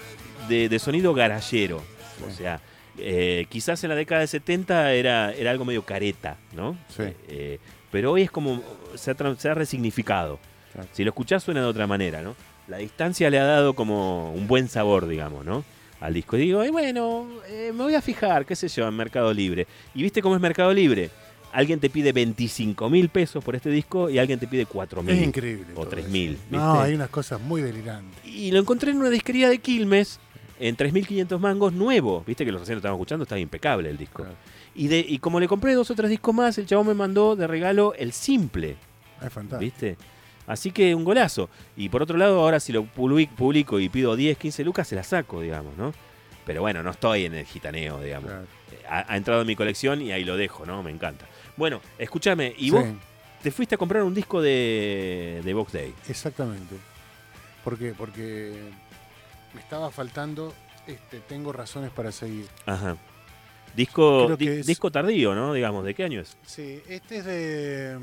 de, 0.49 0.69
de 0.69 0.79
sonido 0.79 1.15
garallero. 1.15 1.83
O 2.27 2.31
sea, 2.31 2.61
eh, 2.97 3.47
quizás 3.49 3.83
en 3.83 3.91
la 3.91 3.97
década 3.97 4.21
de 4.21 4.27
70 4.29 4.93
era, 4.93 5.33
era 5.33 5.51
algo 5.51 5.65
medio 5.65 5.83
careta, 5.85 6.37
¿no? 6.53 6.77
Sí. 6.97 7.03
Eh, 7.29 7.59
pero 7.91 8.13
hoy 8.13 8.23
es 8.23 8.31
como, 8.31 8.63
se 8.95 9.11
ha, 9.11 9.17
tra- 9.17 9.37
se 9.37 9.49
ha 9.49 9.55
resignificado. 9.55 10.39
Claro. 10.73 10.89
Si 10.93 11.05
lo 11.05 11.11
escuchás 11.11 11.43
suena 11.43 11.61
de 11.61 11.67
otra 11.67 11.87
manera, 11.87 12.23
¿no? 12.23 12.35
La 12.69 12.79
distancia 12.79 13.31
le 13.31 13.39
ha 13.39 13.45
dado 13.45 13.75
como 13.75 14.33
un 14.33 14.47
buen 14.47 14.69
sabor, 14.69 15.09
digamos, 15.09 15.45
¿no? 15.45 15.65
Al 16.01 16.15
disco. 16.15 16.37
Y 16.37 16.41
digo, 16.41 16.65
"Y 16.65 16.69
bueno, 16.71 17.27
eh, 17.49 17.73
me 17.75 17.83
voy 17.85 17.95
a 17.95 18.03
fijar, 18.03 18.45
qué 18.47 18.55
sé 18.55 18.69
yo, 18.69 18.87
en 18.87 18.95
Mercado 18.95 19.33
Libre. 19.33 19.67
¿Y 19.95 20.03
viste 20.03 20.21
cómo 20.23 20.35
es 20.37 20.41
Mercado 20.41 20.73
Libre? 20.73 21.11
Alguien 21.51 21.81
te 21.81 21.89
pide 21.89 22.13
25 22.13 22.91
mil 22.91 23.09
pesos 23.09 23.43
por 23.43 23.57
este 23.57 23.71
disco 23.71 24.11
y 24.11 24.19
alguien 24.19 24.39
te 24.39 24.47
pide 24.47 24.67
4 24.67 25.01
Es 25.01 25.07
mil. 25.07 25.25
increíble. 25.25 25.73
O 25.75 25.87
todo 25.87 25.91
3.000, 25.97 26.33
eso. 26.35 26.41
No, 26.51 26.81
hay 26.81 26.93
unas 26.95 27.09
cosas 27.09 27.41
muy 27.41 27.63
delirantes. 27.63 28.23
Y 28.25 28.51
lo 28.53 28.61
encontré 28.61 28.91
en 28.91 28.99
una 28.99 29.09
disquería 29.09 29.49
de 29.49 29.59
Quilmes 29.59 30.21
en 30.61 30.77
3.500 30.77 31.39
mangos 31.41 31.73
nuevo. 31.73 32.23
Viste 32.27 32.45
que 32.45 32.53
los 32.53 32.61
recién 32.61 32.77
lo 32.77 32.81
estábamos 32.81 32.99
escuchando, 33.01 33.23
estaba 33.23 33.41
impecable 33.41 33.89
el 33.89 33.97
disco. 33.97 34.25
Claro. 34.25 34.37
Y, 34.79 34.89
de, 34.89 35.01
y 35.07 35.19
como 35.19 35.41
le 35.41 35.49
compré 35.49 35.75
dos 35.75 35.91
o 35.91 35.95
tres 35.95 36.09
discos 36.09 36.35
más, 36.35 36.57
el 36.59 36.67
chabón 36.67 36.87
me 36.87 36.95
mandó 36.95 37.35
de 37.37 37.47
regalo 37.47 37.95
el 37.95 38.13
simple. 38.13 38.77
Es 39.21 39.33
fantástico. 39.33 39.59
¿Viste? 39.59 39.97
Así 40.47 40.71
que 40.71 40.95
un 40.95 41.05
golazo. 41.05 41.51
Y 41.77 41.89
por 41.89 42.03
otro 42.03 42.17
lado, 42.17 42.41
ahora 42.41 42.61
si 42.61 42.73
lo 42.73 42.85
public- 42.85 43.31
publico 43.35 43.81
y 43.81 43.89
pido 43.89 44.15
10, 44.17 44.39
15 44.39 44.65
lucas, 44.65 44.87
se 44.89 44.95
la 44.97 45.03
saco, 45.03 45.41
digamos, 45.41 45.77
¿no? 45.77 45.93
Pero 46.47 46.63
bueno, 46.63 46.83
no 46.83 46.91
estoy 46.93 47.25
en 47.27 47.35
el 47.35 47.45
gitaneo, 47.45 48.01
digamos. 48.01 48.31
Claro. 48.31 48.47
Ha, 48.89 49.13
ha 49.13 49.17
entrado 49.17 49.43
en 49.43 49.47
mi 49.47 49.57
colección 49.57 50.01
y 50.01 50.13
ahí 50.13 50.25
lo 50.25 50.37
dejo, 50.37 50.65
¿no? 50.65 50.83
Me 50.83 50.91
encanta. 50.91 51.27
Bueno, 51.57 51.81
escúchame, 51.99 52.55
¿y 52.57 52.67
Sí, 52.67 52.71
vos 52.71 52.85
te 53.43 53.51
fuiste 53.51 53.75
a 53.75 53.79
comprar 53.79 54.03
un 54.05 54.15
disco 54.15 54.41
de, 54.41 55.43
de 55.45 55.55
Box 55.55 55.73
Day? 55.73 55.93
Exactamente. 56.09 56.77
¿Por 57.65 57.77
qué? 57.77 57.93
Porque 57.99 58.59
me 59.53 59.61
estaba 59.61 59.91
faltando, 59.91 60.55
este, 60.87 61.19
tengo 61.21 61.53
razones 61.53 61.91
para 61.91 62.13
seguir. 62.13 62.47
Ajá. 62.65 62.97
Disco, 63.79 64.37
di- 64.37 64.49
es- 64.49 64.67
disco 64.67 64.91
tardío, 64.91 65.35
¿no? 65.35 65.55
Digamos, 65.55 65.85
¿de 65.85 65.95
qué 65.95 66.05
año 66.05 66.21
es? 66.21 66.37
Sí, 66.45 66.83
este 66.89 67.19
es 67.19 67.25
de. 67.25 67.99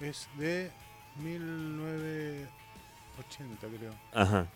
Es 0.00 0.28
de 0.38 0.70
1980, 1.16 3.66
creo. 3.78 3.94
Ajá. 4.12 4.46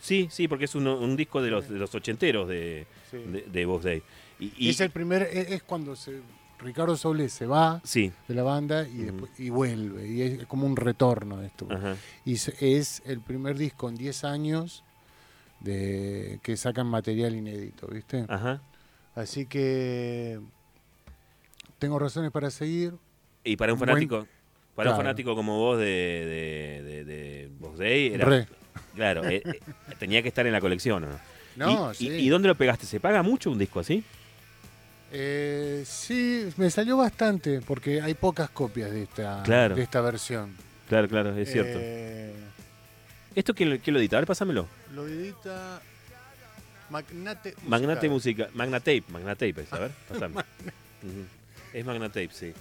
Sí, 0.00 0.28
sí, 0.30 0.46
porque 0.48 0.66
es 0.66 0.74
un, 0.74 0.86
un 0.86 1.16
disco 1.16 1.42
de 1.42 1.50
los, 1.50 1.68
de 1.68 1.78
los 1.78 1.94
ochenteros 1.94 2.48
de, 2.48 2.86
Sí. 3.10 3.18
de, 3.18 3.42
de 3.42 3.66
Box 3.66 3.84
Day. 3.84 4.02
Y, 4.38 4.52
y- 4.56 4.68
es 4.70 4.80
el 4.80 4.90
primer. 4.90 5.22
Es, 5.22 5.50
es 5.50 5.62
cuando 5.62 5.96
se, 5.96 6.20
Ricardo 6.58 6.96
Soule 6.96 7.28
se 7.28 7.46
va 7.46 7.80
Sí, 7.84 8.12
de 8.28 8.34
la 8.34 8.42
banda 8.42 8.86
y, 8.88 8.98
después, 8.98 9.30
y 9.38 9.50
vuelve. 9.50 10.06
Y 10.08 10.22
es 10.22 10.46
como 10.46 10.66
un 10.66 10.76
retorno 10.76 11.38
de 11.38 11.46
esto. 11.48 11.66
ajá. 11.70 11.96
Y 12.24 12.36
se- 12.36 12.76
es 12.78 13.02
el 13.06 13.20
primer 13.20 13.56
disco 13.56 13.88
en 13.88 13.96
10 13.96 14.24
años 14.24 14.84
de 15.60 16.38
que 16.42 16.56
sacan 16.56 16.86
material 16.86 17.34
inédito, 17.34 17.86
¿viste? 17.88 18.24
Ajá. 18.28 18.60
Así 19.16 19.46
que 19.46 20.38
tengo 21.80 21.98
razones 21.98 22.30
para 22.30 22.50
seguir. 22.50 22.94
Y 23.42 23.56
para 23.56 23.72
un 23.72 23.78
Buen- 23.78 23.88
fanático, 23.88 24.26
para 24.76 24.90
un 24.90 24.96
fanático 24.96 25.34
como 25.34 25.58
vos 25.58 25.78
de, 25.78 25.84
de, 25.84 26.82
de, 26.84 27.04
de 27.04 27.50
Box 27.58 27.78
Day, 27.78 28.08
era, 28.14 28.24
Re. 28.26 28.46
claro, 28.94 29.24
eh, 29.28 29.42
eh, 29.44 29.60
tenía 29.98 30.22
que 30.22 30.28
estar 30.28 30.46
en 30.46 30.52
la 30.52 30.60
colección, 30.60 31.04
¿o 31.04 31.08
¿no? 31.08 31.18
No, 31.56 31.92
¿Y, 31.92 31.94
sí. 31.96 32.08
y, 32.08 32.14
y 32.26 32.28
dónde 32.28 32.48
lo 32.48 32.54
pegaste? 32.54 32.84
¿Se 32.86 33.00
paga 33.00 33.22
mucho 33.22 33.50
un 33.50 33.58
disco 33.58 33.80
así? 33.80 34.04
Eh, 35.12 35.82
sí, 35.86 36.48
me 36.58 36.68
salió 36.68 36.96
bastante 36.98 37.60
porque 37.62 38.02
hay 38.02 38.12
pocas 38.14 38.50
copias 38.50 38.90
de 38.90 39.04
esta, 39.04 39.42
Claro. 39.44 39.74
de 39.74 39.82
esta 39.82 40.00
versión. 40.02 40.54
Claro, 40.88 41.08
claro, 41.08 41.34
es 41.36 41.50
cierto. 41.50 41.78
Eh, 41.80 42.34
¿Esto 43.34 43.54
quién, 43.54 43.70
lo- 43.70 43.78
quién 43.78 43.94
lo 43.94 44.00
edita? 44.00 44.16
A 44.16 44.20
ver, 44.20 44.26
pásamelo. 44.26 44.66
lo 44.94 45.06
edita 45.06 45.80
Magnate 46.90 47.50
Musical. 47.50 47.68
Magnate 47.68 48.08
Música. 48.08 48.48
Magnatape, 48.54 49.04
Magnatape 49.10 49.60
es, 49.62 49.72
a 49.72 49.78
ver, 49.78 49.90
pasame. 50.08 50.34
Es 51.72 51.84
Magnatape, 51.84 52.30
sí. 52.32 52.52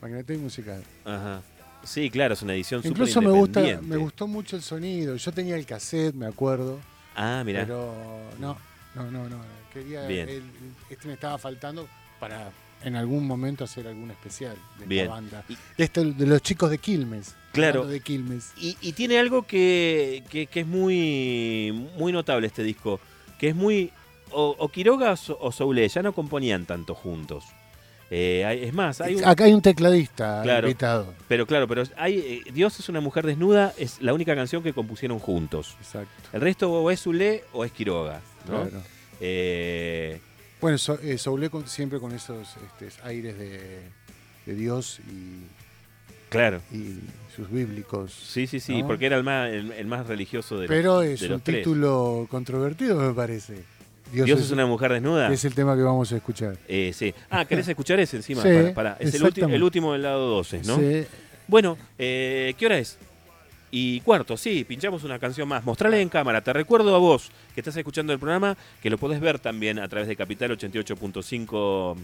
Magnate 0.00 0.36
Musical. 0.38 0.82
Ajá. 1.04 1.42
Sí, 1.82 2.08
claro, 2.08 2.34
es 2.34 2.42
una 2.42 2.54
edición 2.54 2.80
súper 2.82 2.92
Incluso 2.92 3.20
me 3.20 3.30
gusta, 3.30 3.60
me 3.82 3.96
gustó 3.96 4.26
mucho 4.26 4.56
el 4.56 4.62
sonido. 4.62 5.16
Yo 5.16 5.32
tenía 5.32 5.56
el 5.56 5.66
cassette, 5.66 6.14
me 6.14 6.26
acuerdo. 6.26 6.78
Ah, 7.16 7.42
mira. 7.44 7.60
Pero 7.62 7.94
no, 8.38 8.56
no, 8.94 9.10
no, 9.10 9.28
no. 9.28 9.40
Quería 9.72 10.06
Bien. 10.06 10.28
el- 10.28 10.42
este 10.88 11.08
me 11.08 11.14
estaba 11.14 11.36
faltando 11.36 11.86
para 12.20 12.50
en 12.84 12.96
algún 12.96 13.26
momento 13.26 13.64
hacer 13.64 13.86
algún 13.88 14.10
especial 14.10 14.56
de 14.78 14.86
Bien. 14.86 15.06
la 15.08 15.12
banda. 15.14 15.44
Y- 15.48 15.56
Esto 15.76 16.04
de 16.04 16.26
los 16.26 16.40
chicos 16.42 16.70
de 16.70 16.78
Quilmes. 16.78 17.34
Claro. 17.52 17.86
De 17.86 18.00
Quilmes. 18.00 18.52
Y, 18.56 18.76
y 18.80 18.92
tiene 18.92 19.18
algo 19.18 19.46
que, 19.46 20.22
que- 20.30 20.46
que 20.46 20.60
es 20.60 20.66
muy, 20.66 21.88
muy 21.98 22.12
notable 22.12 22.46
este 22.46 22.62
disco, 22.62 23.00
que 23.38 23.48
es 23.48 23.54
muy... 23.54 23.90
O, 24.30 24.56
o 24.58 24.68
Quiroga 24.68 25.12
o, 25.12 25.16
So- 25.16 25.38
o 25.40 25.52
Soule 25.52 25.86
ya 25.88 26.02
no 26.02 26.12
componían 26.12 26.66
tanto 26.66 26.94
juntos. 26.94 27.44
Eh, 28.10 28.62
es 28.66 28.74
más, 28.74 29.00
hay 29.00 29.14
un- 29.16 29.24
Acá 29.24 29.44
hay 29.44 29.52
un 29.52 29.62
tecladista 29.62 30.40
Claro. 30.42 30.66
invitado. 30.68 31.14
pero 31.28 31.46
claro, 31.46 31.66
pero 31.68 31.82
hay 31.96 32.18
eh, 32.46 32.52
Dios 32.52 32.78
es 32.78 32.88
una 32.88 33.00
mujer 33.00 33.24
desnuda 33.26 33.72
es 33.78 34.00
la 34.02 34.12
única 34.12 34.34
canción 34.34 34.62
que 34.62 34.72
compusieron 34.72 35.18
juntos. 35.18 35.76
Exacto. 35.80 36.10
El 36.32 36.40
resto 36.40 36.70
o 36.70 36.90
es 36.90 37.00
Soule 37.00 37.44
o 37.52 37.64
es 37.64 37.72
Quiroga, 37.72 38.20
¿no? 38.48 38.62
Claro. 38.68 38.82
Eh, 39.20 40.20
Bueno, 40.60 40.78
so, 40.78 40.98
Soule 41.18 41.48
con- 41.50 41.66
siempre 41.68 41.98
con 42.00 42.12
esos 42.12 42.56
este, 42.78 42.88
aires 43.04 43.38
de, 43.38 43.80
de 44.46 44.54
Dios 44.54 45.00
y, 45.10 45.44
claro. 46.38 46.60
y 46.72 46.98
sus 47.34 47.50
bíblicos. 47.50 48.12
Sí, 48.12 48.46
sí, 48.46 48.60
sí, 48.60 48.80
¿no? 48.82 48.86
porque 48.86 49.06
era 49.06 49.16
el 49.16 49.24
más, 49.24 49.50
el, 49.50 49.72
el 49.72 49.86
más 49.86 50.06
religioso 50.06 50.56
de 50.56 50.62
los- 50.62 50.68
Pero 50.68 51.02
es 51.02 51.20
de 51.20 51.26
un 51.26 51.32
los 51.32 51.42
tres. 51.42 51.58
título 51.58 52.26
controvertido, 52.30 52.96
me 53.00 53.12
parece. 53.14 53.62
Dios, 54.12 54.26
Dios 54.26 54.40
es 54.40 54.50
una 54.52 54.66
mujer 54.66 54.92
desnuda. 54.92 55.32
es 55.32 55.44
el 55.44 55.54
tema 55.54 55.74
que 55.74 55.82
vamos 55.82 56.12
a 56.12 56.16
escuchar. 56.16 56.56
Eh, 56.68 56.92
sí. 56.94 57.12
Ah, 57.30 57.44
¿querés 57.44 57.66
escuchar 57.66 57.98
ese 57.98 58.16
encima? 58.18 58.42
Sí. 58.42 58.48
Es 59.00 59.14
el 59.14 59.62
último 59.62 59.92
del 59.92 60.02
lado 60.02 60.28
12, 60.28 60.62
¿no? 60.64 60.78
Sí. 60.78 61.04
Bueno, 61.48 61.76
eh, 61.98 62.54
¿qué 62.56 62.66
hora 62.66 62.78
es? 62.78 62.96
Y 63.72 63.98
cuarto, 64.02 64.36
sí, 64.36 64.62
pinchamos 64.62 65.02
una 65.02 65.18
canción 65.18 65.48
más. 65.48 65.64
Mostrale 65.64 66.00
en 66.00 66.08
cámara. 66.08 66.40
Te 66.42 66.52
recuerdo 66.52 66.94
a 66.94 66.98
vos 66.98 67.32
que 67.56 67.60
estás 67.60 67.76
escuchando 67.76 68.12
el 68.12 68.20
programa 68.20 68.56
que 68.80 68.88
lo 68.88 68.98
podés 68.98 69.18
ver 69.20 69.40
también 69.40 69.80
a 69.80 69.88
través 69.88 70.06
de 70.06 70.14
Capital 70.14 70.52
88.5. 70.56 71.96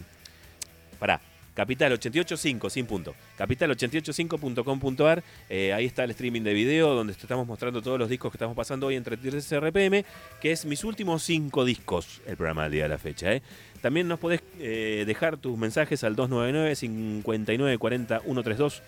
Pará. 0.99 1.21
Capital 1.55 1.93
885, 1.93 2.71
sin 2.71 2.87
punto. 2.87 3.15
Capital885.com.ar. 3.39 5.23
Eh, 5.49 5.73
ahí 5.73 5.87
está 5.87 6.05
el 6.05 6.11
streaming 6.11 6.43
de 6.43 6.55
video 6.55 6.95
donde 6.95 7.15
te 7.15 7.21
estamos 7.21 7.47
mostrando 7.47 7.83
todos 7.83 7.99
los 7.99 8.09
discos 8.09 8.31
que 8.31 8.37
estamos 8.37 8.57
pasando 8.57 8.87
hoy 8.87 8.97
en 8.97 9.05
33 9.05 9.61
RPM, 9.61 10.05
que 10.41 10.53
es 10.53 10.65
mis 10.65 10.85
últimos 10.85 11.23
cinco 11.23 11.65
discos, 11.65 12.21
el 12.27 12.37
programa 12.37 12.65
del 12.65 12.73
día 12.73 12.83
de 12.85 12.89
la 12.89 12.99
fecha. 12.99 13.33
¿eh? 13.33 13.43
También 13.81 14.09
nos 14.09 14.19
podés 14.19 14.43
eh, 14.59 15.05
dejar 15.07 15.37
tus 15.37 15.59
mensajes 15.59 16.05
al 16.05 16.17
299 16.17 16.77
5940 16.77 18.21
132 18.21 18.83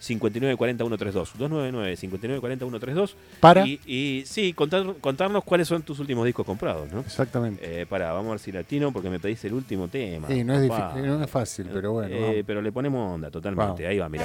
5940 0.00 0.84
132 0.84 1.32
299 1.38 1.96
5940 1.96 2.64
132 2.66 3.16
Para. 3.40 3.66
y, 3.66 3.80
y 3.86 4.22
sí, 4.26 4.52
contar- 4.52 4.94
contarnos 5.00 5.42
cuáles 5.44 5.66
son 5.68 5.82
tus 5.82 5.98
últimos 5.98 6.24
discos 6.24 6.46
comprados, 6.46 6.90
¿no? 6.92 7.00
Exactamente. 7.00 7.82
Eh, 7.82 7.86
para, 7.86 8.12
vamos 8.12 8.28
a 8.28 8.30
ver 8.32 8.38
si 8.40 8.52
latino 8.52 8.92
porque 8.92 9.10
me 9.10 9.18
pediste 9.18 9.48
el 9.48 9.54
último 9.54 9.88
tema. 9.88 10.28
Sí, 10.28 10.44
no, 10.44 10.54
es 10.54 10.62
difícil, 10.62 11.06
no 11.06 11.22
es 11.24 11.30
fácil, 11.30 11.68
pero 11.72 11.92
bueno. 11.92 12.14
Eh, 12.14 12.44
pero 12.46 12.62
le 12.62 12.70
ponemos 12.72 13.14
onda 13.14 13.30
totalmente. 13.30 13.86
Ahí 13.86 13.98
va, 13.98 14.08
mira. 14.08 14.24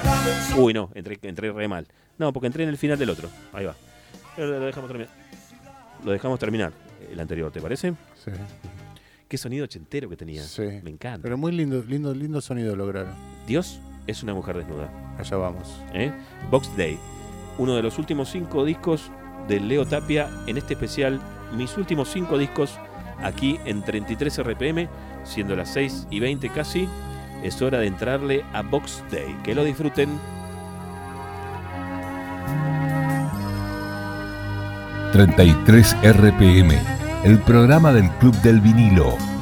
Uy, 0.56 0.72
no, 0.72 0.90
entré, 0.94 1.18
entré 1.22 1.50
re 1.52 1.66
mal. 1.68 1.86
No, 2.18 2.32
porque 2.32 2.46
entré 2.46 2.62
en 2.62 2.68
el 2.70 2.78
final 2.78 2.98
del 2.98 3.10
otro. 3.10 3.28
Ahí 3.52 3.64
va. 3.64 3.74
Pero 4.36 4.58
Lo 4.58 4.66
dejamos 4.66 4.88
terminar. 4.88 5.12
Lo 6.04 6.12
dejamos 6.12 6.38
terminar, 6.38 6.72
el 7.10 7.18
anterior, 7.18 7.50
¿te 7.50 7.60
parece? 7.60 7.92
Sí, 8.22 8.30
Qué 9.28 9.38
sonido 9.38 9.64
ochentero 9.64 10.08
que 10.08 10.16
tenía. 10.16 10.42
sí. 10.42 10.62
Me 10.82 10.90
encanta. 10.90 11.22
Pero 11.22 11.36
muy 11.38 11.50
lindo, 11.50 11.82
lindo, 11.88 12.14
lindo 12.14 12.40
sonido 12.40 12.76
lograron. 12.76 13.12
Dios 13.46 13.80
es 14.06 14.22
una 14.22 14.34
mujer 14.34 14.56
desnuda. 14.58 14.88
Allá 15.18 15.36
vamos. 15.36 15.82
¿eh? 15.92 16.12
Box 16.50 16.76
Day, 16.76 16.98
uno 17.58 17.74
de 17.76 17.82
los 17.82 17.98
últimos 17.98 18.30
cinco 18.30 18.64
discos 18.64 19.10
de 19.48 19.60
Leo 19.60 19.86
Tapia 19.86 20.28
en 20.46 20.56
este 20.56 20.74
especial, 20.74 21.20
mis 21.56 21.76
últimos 21.76 22.08
cinco 22.08 22.38
discos 22.38 22.78
aquí 23.22 23.58
en 23.64 23.82
33 23.82 24.42
RPM, 24.42 24.88
siendo 25.24 25.56
las 25.56 25.70
6 25.70 26.08
y 26.10 26.20
20 26.20 26.48
casi, 26.50 26.88
es 27.42 27.60
hora 27.62 27.78
de 27.78 27.86
entrarle 27.86 28.44
a 28.52 28.62
Box 28.62 29.04
Day. 29.10 29.36
Que 29.42 29.54
lo 29.54 29.64
disfruten. 29.64 30.08
...33 35.12 36.12
RPM... 36.12 36.72
...el 37.22 37.38
programa 37.38 37.92
del 37.92 38.10
Club 38.18 38.34
del 38.42 38.60
Vinilo... 38.60 39.33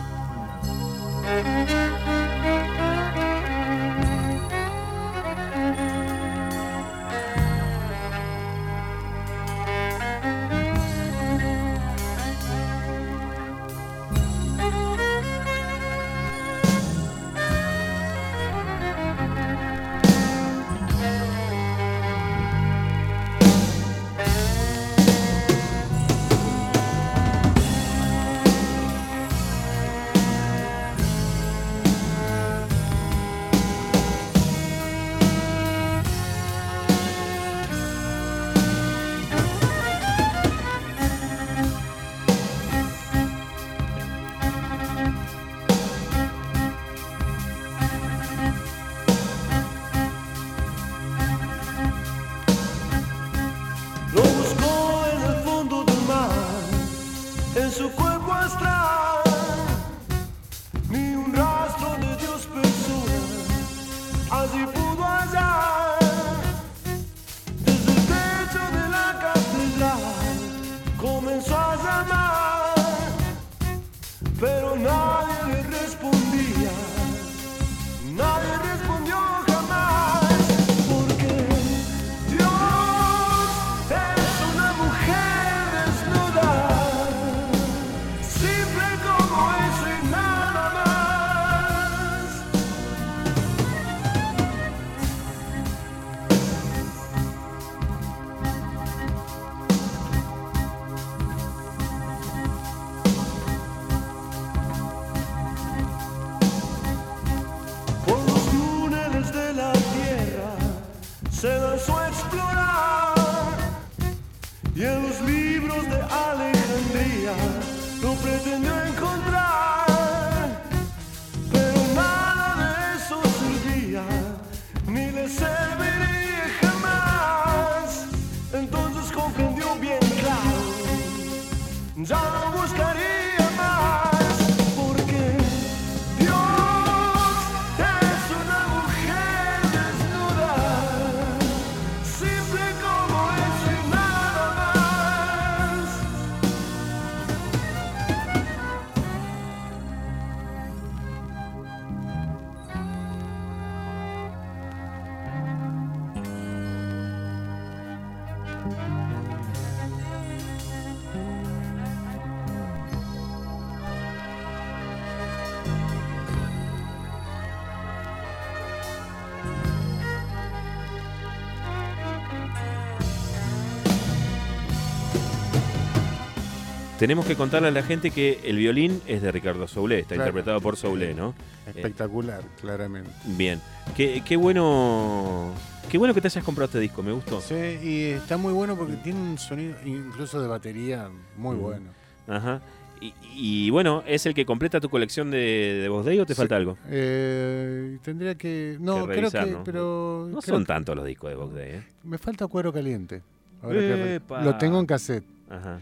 Tenemos 177.13 177.27
que 177.27 177.37
contarle 177.37 177.69
a 177.69 177.71
la 177.73 177.83
gente 177.83 178.11
que 178.11 178.41
el 178.43 178.57
violín 178.57 179.03
es 179.07 179.21
de 179.21 179.31
Ricardo 179.31 179.69
Soule, 179.69 179.99
está 179.99 180.15
Claro. 180.15 180.31
interpretado 180.31 180.63
por 180.63 180.79
Soule, 180.79 181.13
¿no? 181.13 181.35
Espectacular, 181.67 182.41
claramente. 182.59 183.11
Bien. 183.37 183.61
Qué, 183.95 184.23
qué 184.25 184.35
bueno. 184.35 185.53
Qué 185.91 185.99
bueno 185.99 186.15
que 186.15 186.23
te 186.23 186.29
hayas 186.29 186.43
comprado 186.43 186.65
este 186.69 186.81
disco, 186.81 187.03
me 187.03 187.13
gustó. 187.13 187.43
Sí, 187.43 187.55
y 187.83 188.03
está 188.13 188.39
muy 188.39 188.55
bueno 188.55 188.77
porque 188.79 188.95
tiene 188.95 189.21
un 189.21 189.37
sonido 189.37 189.77
incluso 189.85 190.41
de 190.41 190.49
batería 190.49 191.11
muy 191.37 191.55
Mm. 191.57 191.61
bueno. 191.61 191.91
Ajá. 192.29 192.63
Y, 193.03 193.13
y 193.35 193.69
bueno, 193.69 194.03
¿es 194.07 194.25
el 194.25 194.33
que 194.33 194.47
completa 194.47 194.81
tu 194.81 194.89
colección 194.89 195.31
de, 195.31 195.81
de 195.83 195.89
Voz 195.91 196.07
Day 196.07 196.19
o 196.19 196.25
te 196.25 196.33
Sí. 196.33 196.39
falta 196.39 196.57
algo? 196.57 196.79
Eh, 196.89 197.99
tendría 198.03 198.37
que. 198.37 198.79
No, 198.81 199.07
Que 199.07 199.17
creo 199.17 199.31
que. 199.31 199.51
¿no? 199.51 199.65
Pero. 199.65 200.29
No 200.33 200.41
son 200.41 200.65
tantos 200.65 200.97
los 200.97 201.05
discos 201.05 201.29
de 201.29 201.37
Vox 201.37 201.55
Day, 201.55 201.71
¿eh? 201.73 201.83
Me 202.05 202.17
falta 202.17 202.47
cuero 202.47 202.73
caliente. 202.73 203.21
Ahora 203.61 203.79
que 203.81 204.21
lo 204.45 204.57
tengo 204.57 204.81
en 204.81 204.87
cassette, 204.87 205.25
Ajá. 205.51 205.79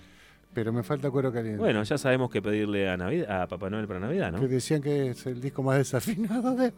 Pero 0.52 0.72
me 0.72 0.82
falta 0.82 1.10
cuero 1.10 1.32
caliente. 1.32 1.58
Bueno, 1.60 1.82
ya 1.84 1.96
sabemos 1.96 2.30
qué 2.30 2.42
pedirle 2.42 2.88
a 2.88 2.96
Navidad, 2.96 3.42
a 3.42 3.46
Papá 3.46 3.70
Noel 3.70 3.86
para 3.86 4.00
Navidad, 4.00 4.32
¿no? 4.32 4.40
Que 4.40 4.48
decían 4.48 4.82
que 4.82 5.10
es 5.10 5.24
el 5.26 5.40
disco 5.40 5.62
más 5.62 5.78
desafinado 5.78 6.56
de. 6.56 6.72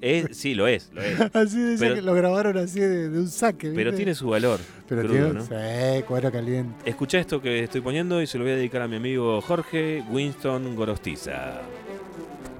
Es, 0.00 0.36
sí, 0.36 0.54
lo 0.54 0.66
es, 0.66 0.90
lo 0.92 1.00
es. 1.02 1.20
Así 1.34 1.58
decían 1.60 1.78
Pero- 1.78 1.94
que 1.94 2.02
lo 2.02 2.14
grabaron 2.14 2.58
así 2.58 2.80
de, 2.80 3.08
de 3.08 3.18
un 3.20 3.28
saque. 3.28 3.70
Pero 3.74 3.94
tiene 3.94 4.14
su 4.16 4.26
valor. 4.28 4.58
Pero 4.88 5.02
crudo, 5.02 5.12
tiene. 5.14 5.32
¿no? 5.34 5.42
Sí, 5.44 6.02
cuero 6.08 6.32
caliente. 6.32 6.74
Escucha 6.84 7.18
esto 7.20 7.40
que 7.40 7.62
estoy 7.62 7.80
poniendo 7.80 8.20
y 8.20 8.26
se 8.26 8.38
lo 8.38 8.44
voy 8.44 8.52
a 8.54 8.56
dedicar 8.56 8.82
a 8.82 8.88
mi 8.88 8.96
amigo 8.96 9.40
Jorge 9.40 10.02
Winston 10.10 10.74
Gorostiza, 10.74 11.60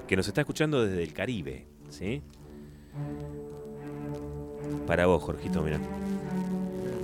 que 0.07 0.15
nos 0.15 0.27
está 0.27 0.41
escuchando 0.41 0.85
desde 0.85 1.03
el 1.03 1.11
Caribe, 1.13 1.67
¿sí? 1.89 2.21
Para 4.87 5.05
vos, 5.07 5.21
Jorgito, 5.23 5.61
mira. 5.61 5.79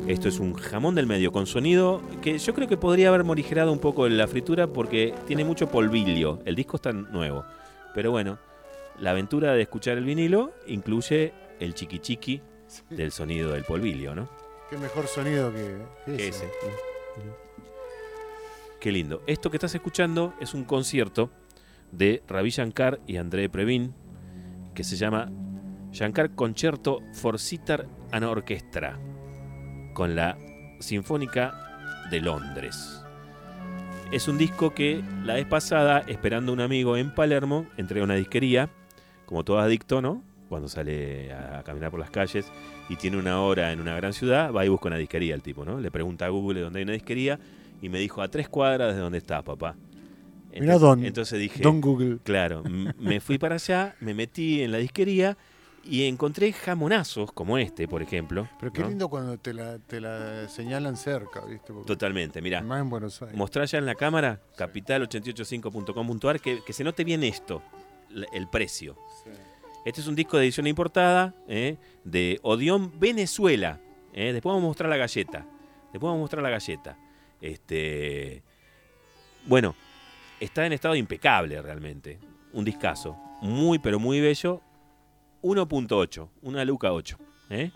Esto 0.09 0.27
es 0.27 0.39
un 0.39 0.55
jamón 0.55 0.95
del 0.95 1.05
medio 1.05 1.31
con 1.31 1.45
sonido 1.45 2.01
que 2.23 2.39
yo 2.39 2.55
creo 2.55 2.67
que 2.67 2.77
podría 2.77 3.09
haber 3.09 3.23
morigerado 3.23 3.71
un 3.71 3.77
poco 3.77 4.09
la 4.09 4.27
fritura 4.27 4.65
porque 4.65 5.13
tiene 5.27 5.45
mucho 5.45 5.69
polvillo. 5.69 6.39
El 6.45 6.55
disco 6.55 6.77
está 6.77 6.91
nuevo. 6.91 7.45
Pero 7.93 8.09
bueno, 8.09 8.39
la 8.97 9.11
aventura 9.11 9.53
de 9.53 9.61
escuchar 9.61 9.99
el 9.99 10.05
vinilo 10.05 10.51
incluye 10.65 11.31
el 11.59 11.75
chiqui 11.75 11.99
chiqui 11.99 12.41
del 12.89 13.11
sonido 13.11 13.51
del 13.51 13.65
polvillo, 13.65 14.15
¿no? 14.15 14.27
Qué 14.71 14.79
mejor 14.79 15.05
sonido 15.05 15.53
que, 15.53 15.77
que 16.07 16.17
Que 16.17 16.27
ese. 16.29 16.45
ese. 16.47 16.53
Qué 18.79 18.91
lindo. 18.91 19.21
Esto 19.27 19.51
que 19.51 19.57
estás 19.57 19.75
escuchando 19.75 20.33
es 20.41 20.55
un 20.55 20.63
concierto 20.63 21.29
de 21.91 22.23
Ravi 22.27 22.49
Shankar 22.49 22.99
y 23.05 23.17
André 23.17 23.47
Previn 23.47 23.93
que 24.73 24.83
se 24.83 24.95
llama 24.95 25.31
Shankar 25.91 26.33
Concerto 26.33 26.97
for 27.13 27.37
Sitar 27.37 27.87
and 28.11 28.25
Orchestra 28.25 28.97
con 29.99 30.15
la 30.15 30.37
Sinfónica 30.79 32.07
de 32.09 32.21
Londres. 32.21 33.03
Es 34.13 34.29
un 34.29 34.37
disco 34.37 34.73
que 34.73 35.03
la 35.25 35.33
vez 35.33 35.45
pasada, 35.45 36.05
esperando 36.07 36.53
un 36.53 36.61
amigo 36.61 36.95
en 36.95 37.13
Palermo, 37.13 37.65
entré 37.75 37.99
a 37.99 38.05
una 38.05 38.15
disquería, 38.15 38.69
como 39.25 39.43
todo 39.43 39.59
adicto, 39.59 40.01
¿no? 40.01 40.23
Cuando 40.47 40.69
sale 40.69 41.33
a 41.33 41.63
caminar 41.63 41.91
por 41.91 41.99
las 41.99 42.11
calles 42.11 42.49
y 42.87 42.95
tiene 42.95 43.17
una 43.17 43.41
hora 43.41 43.73
en 43.73 43.81
una 43.81 43.93
gran 43.97 44.13
ciudad, 44.13 44.53
va 44.53 44.65
y 44.65 44.69
busca 44.69 44.87
una 44.87 44.95
disquería 44.95 45.35
el 45.35 45.41
tipo, 45.41 45.65
¿no? 45.65 45.81
Le 45.81 45.91
pregunta 45.91 46.27
a 46.27 46.29
Google 46.29 46.61
dónde 46.61 46.79
hay 46.79 46.83
una 46.83 46.93
disquería 46.93 47.37
y 47.81 47.89
me 47.89 47.99
dijo 47.99 48.21
a 48.21 48.29
tres 48.29 48.47
cuadras 48.47 48.95
de 48.95 49.01
donde 49.01 49.17
está, 49.17 49.41
papá. 49.41 49.75
Mirá, 50.57 50.77
don- 50.77 51.03
entonces 51.03 51.37
dije, 51.41 51.61
Don 51.61 51.81
Google. 51.81 52.19
claro, 52.23 52.63
me 52.97 53.19
fui 53.19 53.37
para 53.37 53.55
allá, 53.55 53.95
me 53.99 54.13
metí 54.13 54.61
en 54.61 54.71
la 54.71 54.77
disquería 54.77 55.37
y 55.83 56.05
encontré 56.05 56.51
jamonazos 56.53 57.31
como 57.31 57.57
este, 57.57 57.87
por 57.87 58.01
ejemplo. 58.01 58.47
Pero 58.59 58.71
qué 58.71 58.81
¿no? 58.81 58.89
lindo 58.89 59.09
cuando 59.09 59.37
te 59.37 59.53
la, 59.53 59.79
te 59.79 59.99
la 59.99 60.47
señalan 60.49 60.97
cerca, 60.97 61.41
¿viste? 61.45 61.73
Porque 61.73 61.87
Totalmente, 61.87 62.41
mira. 62.41 62.61
Más 62.61 62.81
en 62.81 62.89
Buenos 62.89 63.21
Aires. 63.21 63.37
Mostrá 63.37 63.65
ya 63.65 63.77
en 63.77 63.85
la 63.85 63.95
cámara, 63.95 64.41
capital885.com.ar, 64.57 66.39
que, 66.39 66.63
que 66.63 66.73
se 66.73 66.83
note 66.83 67.03
bien 67.03 67.23
esto, 67.23 67.61
el 68.33 68.47
precio. 68.47 68.97
Sí. 69.23 69.31
Este 69.85 70.01
es 70.01 70.07
un 70.07 70.15
disco 70.15 70.37
de 70.37 70.43
edición 70.43 70.67
importada 70.67 71.33
¿eh? 71.47 71.77
de 72.03 72.39
Odeón 72.43 72.99
Venezuela. 72.99 73.79
¿eh? 74.13 74.33
Después 74.33 74.51
vamos 74.51 74.65
a 74.65 74.67
mostrar 74.67 74.89
la 74.89 74.97
galleta. 74.97 75.45
Después 75.91 76.01
vamos 76.01 76.17
a 76.17 76.21
mostrar 76.21 76.43
la 76.43 76.49
galleta. 76.49 76.97
Este, 77.41 78.43
bueno, 79.45 79.75
está 80.39 80.65
en 80.65 80.73
estado 80.73 80.95
impecable 80.95 81.61
realmente. 81.61 82.19
Un 82.51 82.65
discazo. 82.65 83.17
Muy, 83.41 83.79
pero 83.79 83.99
muy 83.99 84.19
bello. 84.19 84.61
1.8. 85.41 86.29
Una 86.41 86.65
Luca 86.65 86.91
8. 86.93 87.17
¿eh? 87.49 87.71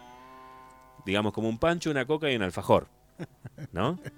Digamos 1.05 1.33
como 1.33 1.49
un 1.49 1.57
pancho, 1.57 1.89
una 1.91 2.05
coca 2.05 2.31
y 2.31 2.35
un 2.35 2.43
alfajor. 2.43 2.87
¿No? 3.71 3.99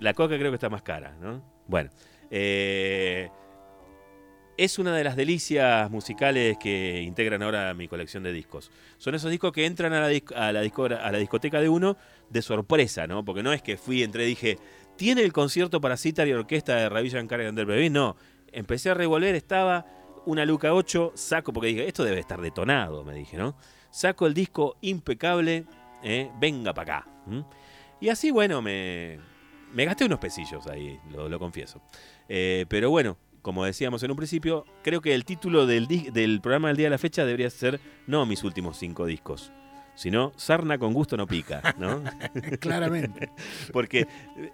La 0.00 0.14
coca 0.14 0.38
creo 0.38 0.50
que 0.50 0.54
está 0.56 0.70
más 0.70 0.82
cara, 0.82 1.14
¿no? 1.20 1.42
Bueno. 1.66 1.90
eh, 2.30 3.28
es 4.56 4.78
una 4.78 4.94
de 4.94 5.04
las 5.04 5.16
delicias 5.16 5.90
musicales 5.90 6.58
que 6.58 7.00
integran 7.00 7.42
ahora 7.42 7.72
mi 7.72 7.88
colección 7.88 8.22
de 8.22 8.30
discos. 8.32 8.70
Son 8.98 9.14
esos 9.14 9.30
discos 9.30 9.52
que 9.52 9.64
entran 9.64 9.94
a 9.94 10.00
la, 10.00 10.10
dis- 10.10 10.34
a 10.36 10.52
la, 10.52 10.60
discora- 10.60 11.02
a 11.02 11.10
la 11.10 11.16
discoteca 11.16 11.62
de 11.62 11.70
uno 11.70 11.96
de 12.28 12.42
sorpresa, 12.42 13.06
¿no? 13.06 13.24
Porque 13.24 13.42
no 13.42 13.54
es 13.54 13.62
que 13.62 13.78
fui, 13.78 14.02
entré 14.02 14.24
y 14.24 14.28
dije, 14.28 14.58
¿tiene 14.96 15.22
el 15.22 15.32
concierto 15.32 15.80
para 15.80 15.96
citar 15.96 16.28
y 16.28 16.34
orquesta 16.34 16.76
de 16.76 16.90
Ravi 16.90 17.08
Shankar 17.08 17.40
y 17.40 17.46
Ander 17.46 17.64
Bebé? 17.64 17.88
No. 17.88 18.16
Empecé 18.52 18.90
a 18.90 18.94
revolver, 18.94 19.34
estaba 19.34 19.86
una 20.26 20.44
Luca 20.44 20.74
8, 20.74 21.12
saco, 21.14 21.52
porque 21.52 21.68
dije, 21.68 21.88
esto 21.88 22.04
debe 22.04 22.20
estar 22.20 22.40
detonado, 22.40 23.04
me 23.04 23.14
dije, 23.14 23.36
¿no? 23.36 23.56
Saco 23.90 24.26
el 24.26 24.34
disco 24.34 24.76
impecable, 24.80 25.64
¿eh? 26.02 26.30
venga 26.38 26.72
para 26.74 26.98
acá. 26.98 27.08
Y 28.00 28.08
así, 28.08 28.30
bueno, 28.30 28.62
me, 28.62 29.18
me 29.72 29.84
gasté 29.84 30.04
unos 30.04 30.18
pesillos 30.18 30.66
ahí, 30.66 30.98
lo, 31.10 31.28
lo 31.28 31.38
confieso. 31.38 31.80
Eh, 32.28 32.66
pero 32.68 32.90
bueno, 32.90 33.16
como 33.42 33.64
decíamos 33.64 34.02
en 34.02 34.10
un 34.10 34.16
principio, 34.16 34.64
creo 34.82 35.00
que 35.00 35.14
el 35.14 35.24
título 35.24 35.66
del, 35.66 35.86
del 35.86 36.40
programa 36.40 36.68
del 36.68 36.76
día 36.76 36.86
de 36.86 36.90
la 36.90 36.98
fecha 36.98 37.24
debería 37.24 37.50
ser 37.50 37.80
no 38.06 38.26
mis 38.26 38.44
últimos 38.44 38.76
cinco 38.76 39.06
discos, 39.06 39.52
sino 39.94 40.32
Sarna 40.36 40.78
con 40.78 40.92
gusto 40.92 41.16
no 41.16 41.26
pica, 41.26 41.74
¿no? 41.78 42.02
Claramente. 42.60 43.30
Porque, 43.72 44.06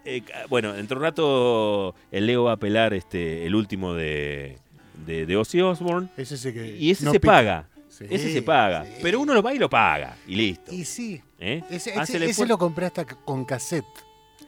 eh, 0.05 0.23
bueno, 0.49 0.73
dentro 0.73 0.95
de 0.95 0.99
un 0.99 1.03
rato 1.03 1.95
el 2.11 2.27
Leo 2.27 2.45
va 2.45 2.53
a 2.53 2.57
pelar 2.57 2.93
este, 2.93 3.45
el 3.45 3.55
último 3.55 3.93
de, 3.93 4.57
de, 5.05 5.25
de 5.25 5.37
Ozzy 5.37 5.61
Osbourne 5.61 6.09
Es 6.17 6.31
ese 6.31 6.53
que. 6.53 6.75
y 6.77 6.91
ese 6.91 7.05
no 7.05 7.11
se 7.11 7.19
pica. 7.19 7.31
paga. 7.33 7.69
Sí, 7.89 8.05
Ese 8.09 8.31
se 8.31 8.41
paga. 8.43 8.85
sí. 8.85 8.91
Pero 9.01 9.19
uno 9.19 9.33
lo 9.33 9.41
va 9.41 9.53
y 9.53 9.57
lo 9.57 9.69
paga. 9.69 10.15
Y 10.27 10.35
listo. 10.35 10.71
Y 10.71 10.85
sí. 10.85 11.21
¿eh? 11.39 11.63
Ese, 11.69 11.93
ese- 11.99 12.45
lo 12.45 12.57
compré 12.57 12.85
hasta 12.85 13.05
con 13.05 13.43
cassette. 13.43 13.85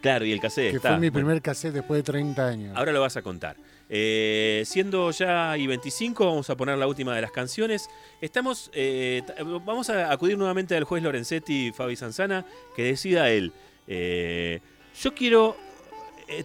Claro, 0.02 0.24
y 0.24 0.32
el 0.32 0.40
cassette 0.40 0.70
Que 0.72 0.76
está. 0.78 0.90
fue 0.90 1.00
mi 1.00 1.10
Bueno. 1.10 1.26
primer 1.28 1.42
cassette 1.42 1.74
después 1.74 1.98
de 2.00 2.04
30 2.04 2.48
años. 2.48 2.78
Ahora 2.78 2.92
lo 2.92 3.02
vas 3.02 3.18
a 3.18 3.22
contar. 3.24 3.58
Eh, 3.90 4.62
siendo 4.68 5.10
ya 5.12 5.58
y 5.58 5.66
25, 5.66 6.26
vamos 6.28 6.50
a 6.52 6.56
poner 6.56 6.78
la 6.78 6.86
última 6.88 7.16
de 7.16 7.22
las 7.24 7.32
canciones. 7.32 7.90
Estamos, 8.22 8.70
eh, 8.74 9.24
vamos 9.66 9.90
a 9.90 10.12
acudir 10.12 10.38
nuevamente 10.38 10.76
al 10.76 10.84
juez 10.84 11.02
Lorenzetti 11.02 11.68
y 11.68 11.72
Fabi 11.72 11.96
Sanzana, 11.96 12.46
que 12.76 12.84
decida 12.84 13.30
él. 13.32 13.52
Eh, 13.88 14.60
yo 15.02 15.16
quiero, 15.16 15.58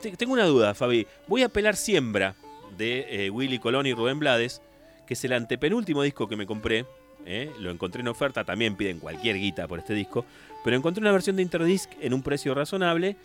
te- 0.00 0.16
tengo 0.16 0.32
una 0.32 0.46
duda, 0.46 0.72
Fabi. 0.74 1.06
Voy 1.28 1.42
a 1.42 1.48
pelar 1.50 1.76
Siembra 1.76 2.34
de 2.76 3.26
eh, 3.26 3.30
Willy 3.30 3.58
Colón 3.58 3.86
y 3.86 3.94
Rubén 3.94 4.18
Blades, 4.18 4.62
que 5.06 5.14
es 5.14 5.24
el 5.24 5.32
antepenúltimo 5.32 6.02
disco 6.02 6.28
que 6.28 6.36
me 6.36 6.46
compré. 6.46 6.86
eh, 7.26 7.50
Lo 7.60 7.70
encontré 7.70 8.00
en 8.00 8.08
oferta, 8.08 8.44
también 8.44 8.76
piden 8.76 8.98
cualquier 8.98 9.36
guita 9.36 9.66
por 9.68 9.78
este 9.78 9.94
disco. 9.94 10.24
Pero 10.64 10.76
encontré 10.76 11.00
una 11.02 11.12
versión 11.12 11.36
de 11.36 11.42
Interdisc 11.42 11.90
en 12.00 12.14
un 12.14 12.22
precio 12.22 12.54
razonable. 12.54 13.16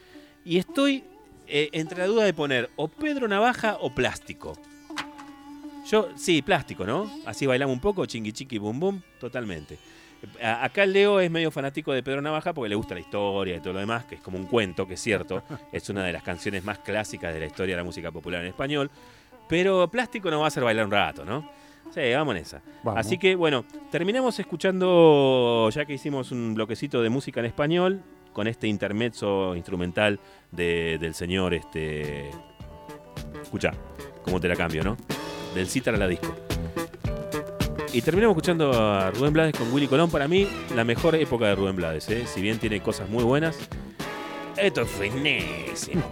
Y 0.45 0.57
estoy 0.57 1.03
eh, 1.47 1.69
entre 1.71 1.99
la 1.99 2.07
duda 2.07 2.23
de 2.23 2.33
poner 2.33 2.69
o 2.75 2.87
Pedro 2.87 3.27
Navaja 3.27 3.77
o 3.81 3.93
plástico. 3.93 4.57
Yo, 5.89 6.09
sí, 6.15 6.41
plástico, 6.41 6.85
¿no? 6.85 7.11
Así 7.25 7.45
bailamos 7.47 7.73
un 7.73 7.79
poco, 7.81 8.05
chingui 8.05 8.31
chiqui 8.31 8.57
bum 8.59 8.79
bum, 8.79 9.01
totalmente. 9.19 9.79
Acá 10.43 10.85
Leo 10.85 11.19
es 11.21 11.31
medio 11.31 11.49
fanático 11.49 11.93
de 11.93 12.03
Pedro 12.03 12.21
Navaja 12.21 12.53
porque 12.53 12.69
le 12.69 12.75
gusta 12.75 12.93
la 12.93 12.99
historia 12.99 13.55
y 13.55 13.59
todo 13.61 13.73
lo 13.73 13.79
demás, 13.79 14.03
que 14.05 14.15
es 14.15 14.21
como 14.21 14.37
un 14.37 14.45
cuento, 14.45 14.85
que 14.85 14.95
es 14.95 14.99
cierto. 14.99 15.41
Es 15.71 15.89
una 15.89 16.03
de 16.03 16.11
las 16.11 16.23
canciones 16.23 16.63
más 16.63 16.79
clásicas 16.79 17.33
de 17.33 17.39
la 17.39 17.45
historia 17.45 17.75
de 17.75 17.81
la 17.81 17.85
música 17.85 18.11
popular 18.11 18.41
en 18.41 18.47
español. 18.47 18.91
Pero 19.49 19.89
plástico 19.89 20.29
nos 20.31 20.39
va 20.39 20.45
a 20.45 20.47
hacer 20.47 20.63
bailar 20.63 20.85
un 20.85 20.91
rato, 20.91 21.25
¿no? 21.25 21.49
Sí, 21.93 22.01
vamos 22.13 22.35
en 22.35 22.41
esa. 22.43 22.61
Vamos. 22.83 22.99
Así 22.99 23.17
que 23.17 23.35
bueno, 23.35 23.65
terminamos 23.91 24.39
escuchando, 24.39 25.69
ya 25.71 25.85
que 25.85 25.93
hicimos 25.93 26.31
un 26.31 26.53
bloquecito 26.53 27.01
de 27.01 27.09
música 27.09 27.39
en 27.39 27.47
español, 27.47 28.01
con 28.31 28.47
este 28.47 28.67
intermezzo 28.67 29.55
instrumental 29.55 30.19
de- 30.51 30.97
del 30.99 31.15
señor, 31.15 31.53
este... 31.55 32.29
Escucha, 33.41 33.71
cómo 34.23 34.39
te 34.39 34.47
la 34.47 34.55
cambio, 34.55 34.83
¿no? 34.83 34.95
Del 35.55 35.67
citar 35.67 35.95
a 35.95 35.97
la 35.97 36.07
disco. 36.07 36.33
Y 37.91 38.03
terminamos 38.03 38.33
escuchando 38.35 38.71
a 38.71 39.09
Rubén 39.09 39.33
Blades 39.33 39.57
con 39.57 39.73
Willy 39.73 39.87
Colón. 39.87 40.11
Para 40.11 40.27
mí, 40.27 40.47
la 40.75 40.83
mejor 40.83 41.15
época 41.15 41.47
de 41.47 41.55
Rubén 41.55 41.75
Blades, 41.75 42.07
¿eh? 42.09 42.25
Si 42.27 42.39
bien 42.39 42.59
tiene 42.59 42.81
cosas 42.81 43.09
muy 43.09 43.23
buenas, 43.23 43.57
esto 44.61 44.81
es 44.81 44.89
finísimo. 44.89 46.03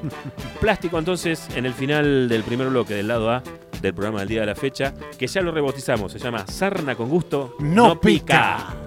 Plástico 0.60 0.98
entonces 0.98 1.48
en 1.56 1.66
el 1.66 1.74
final 1.74 2.30
del 2.30 2.44
primer 2.44 2.70
bloque 2.70 2.94
del 2.94 3.08
lado 3.08 3.32
A 3.32 3.44
del 3.82 3.94
programa 3.94 4.20
del 4.20 4.30
día 4.30 4.40
de 4.42 4.48
la 4.48 4.56
fecha, 4.56 4.94
que 5.18 5.28
ya 5.28 5.42
lo 5.42 5.52
rebautizamos, 5.52 6.12
se 6.12 6.20
llama 6.20 6.46
Sarna 6.48 6.96
con 6.96 7.10
gusto 7.10 7.56
No 7.60 8.00
pica. 8.00 8.87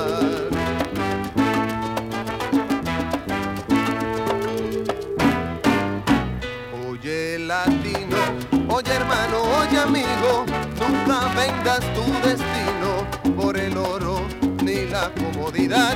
Oye 9.71 9.79
amigo, 9.79 10.45
nunca 10.79 11.29
vendas 11.35 11.79
tu 11.93 12.03
destino 12.27 13.35
por 13.35 13.57
el 13.57 13.77
oro 13.77 14.21
ni 14.63 14.85
la 14.87 15.11
comodidad. 15.13 15.95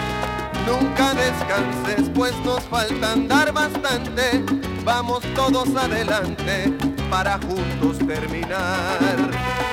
Nunca 0.65 1.13
descanses, 1.13 2.09
pues 2.13 2.33
nos 2.43 2.63
falta 2.63 3.11
andar 3.11 3.51
bastante. 3.51 4.43
Vamos 4.83 5.23
todos 5.35 5.75
adelante 5.75 6.73
para 7.09 7.37
juntos 7.39 7.99
terminar 8.07 8.97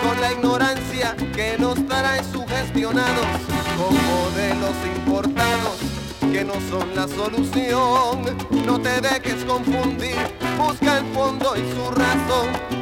con 0.03 0.21
la 0.21 0.33
ignorancia 0.33 1.15
que 1.35 1.57
nos 1.59 1.75
trae 1.87 2.23
sugestionados 2.25 3.27
con 3.77 3.95
modelos 3.95 4.77
importados 4.97 5.79
que 6.33 6.45
no 6.45 6.55
son 6.69 6.95
la 6.95 7.07
solución. 7.09 8.37
No 8.67 8.81
te 8.81 9.01
dejes 9.01 9.45
confundir, 9.45 10.17
busca 10.59 10.99
el 10.99 11.07
fondo 11.13 11.55
y 11.57 11.61
su 11.73 11.91
razón. 11.91 12.82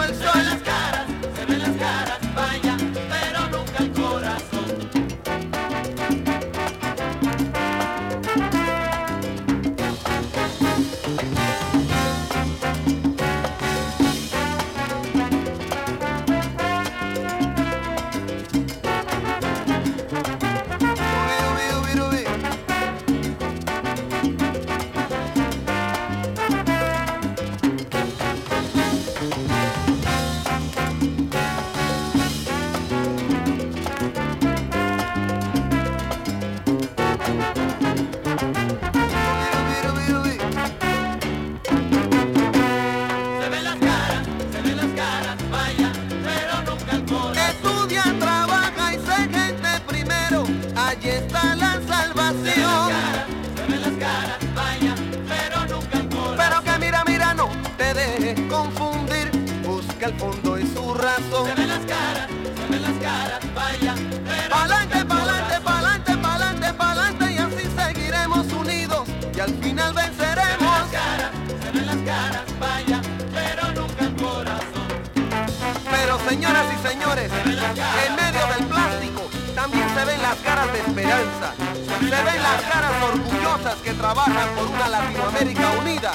en 77.45 78.15
medio 78.15 78.47
del 78.55 78.65
plástico 78.67 79.29
también 79.55 79.87
se 79.89 80.05
ven 80.05 80.21
las 80.21 80.35
caras 80.37 80.71
de 80.73 80.79
esperanza. 80.79 81.53
Se 81.99 82.23
ven 82.23 82.43
las 82.43 82.61
caras 82.63 82.91
orgullosas 83.03 83.75
que 83.83 83.93
trabajan 83.93 84.49
por 84.55 84.67
una 84.67 84.87
Latinoamérica 84.87 85.71
unida 85.79 86.11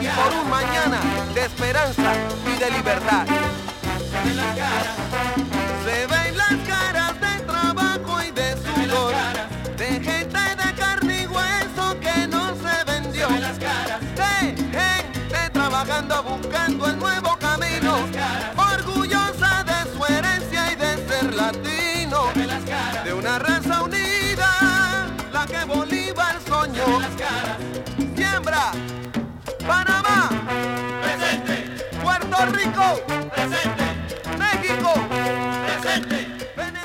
y 0.00 0.06
por 0.06 0.32
un 0.32 0.50
mañana 0.50 1.00
de 1.34 1.42
esperanza 1.42 2.12
y 2.46 2.58
de 2.58 2.70
libertad. 2.70 3.26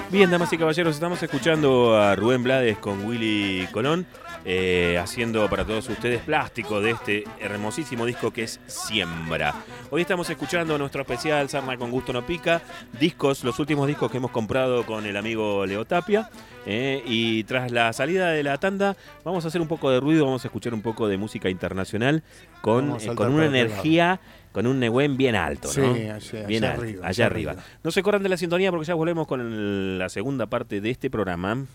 Bien, 0.10 0.32
damas 0.32 0.54
y 0.54 0.58
caballeros, 0.58 0.96
estamos 0.96 1.22
escuchando 1.22 1.98
a 1.98 2.15
Rubén 2.15 2.41
Blades 2.41 2.78
con 2.78 3.06
Willy 3.06 3.68
Colón, 3.74 4.06
eh, 4.46 4.98
haciendo 4.98 5.50
para 5.50 5.65
todos 5.65 5.89
ustedes 5.89 6.22
plástico 6.22 6.80
de 6.80 6.91
este 6.91 7.24
hermosísimo 7.39 8.06
disco 8.06 8.32
que 8.32 8.44
es 8.44 8.62
Siembra. 8.65 9.54
Hoy 9.89 10.04
estamos 10.04 10.30
escuchando 10.30 10.78
nuestro 10.78 11.02
especial 11.02 11.50
Sarna 11.50 11.76
con 11.76 11.91
Gusto 11.91 12.13
No 12.13 12.26
Pica, 12.26 12.62
discos, 12.98 13.44
los 13.44 13.60
últimos 13.60 13.88
discos 13.88 14.10
que 14.10 14.18
hemos 14.18 14.32
comprado 14.32 14.86
con 14.86 15.06
el 15.06 15.18
amigo 15.18 15.65
Leo 15.65 15.84
Tapia. 15.84 16.30
Eh, 16.65 17.04
y 17.06 17.43
tras 17.43 17.71
la 17.71 17.93
salida 17.93 18.30
de 18.32 18.43
la 18.43 18.58
tanda, 18.58 18.95
vamos 19.23 19.45
a 19.45 19.49
hacer 19.49 19.62
un 19.62 19.67
poco 19.67 19.91
de 19.91 19.99
ruido, 19.99 20.25
vamos 20.25 20.43
a 20.45 20.47
escuchar 20.47 20.73
un 20.73 20.82
poco 20.82 21.08
de 21.08 21.17
música 21.17 21.49
internacional 21.49 22.23
con, 22.62 22.97
eh, 22.99 23.15
con 23.15 23.34
una 23.34 23.45
energía, 23.45 24.19
con 24.51 24.67
un 24.67 24.80
Nehuen 24.80 25.17
bien 25.17 25.36
alto, 25.36 25.67
Sí, 25.67 25.82
¿no? 25.82 25.93
allá- 25.93 26.47
bien 26.47 26.63
allá 26.63 26.71
alto, 26.73 26.82
arriba, 26.84 26.99
allá 27.01 27.10
allá 27.10 27.25
arriba. 27.25 27.51
arriba. 27.51 27.65
No 27.84 27.91
se 27.91 28.01
corran 28.04 28.23
de 28.23 28.30
la 28.30 28.38
sintonía 28.38 28.71
porque 28.71 28.86
ya 28.88 28.93
volvemos 28.95 29.28
con 29.28 29.41
el- 29.41 29.99
la 29.99 30.10
segunda 30.10 30.45
parte 30.47 30.82
de 30.82 30.89
este 30.89 31.10
programa. 31.10 31.65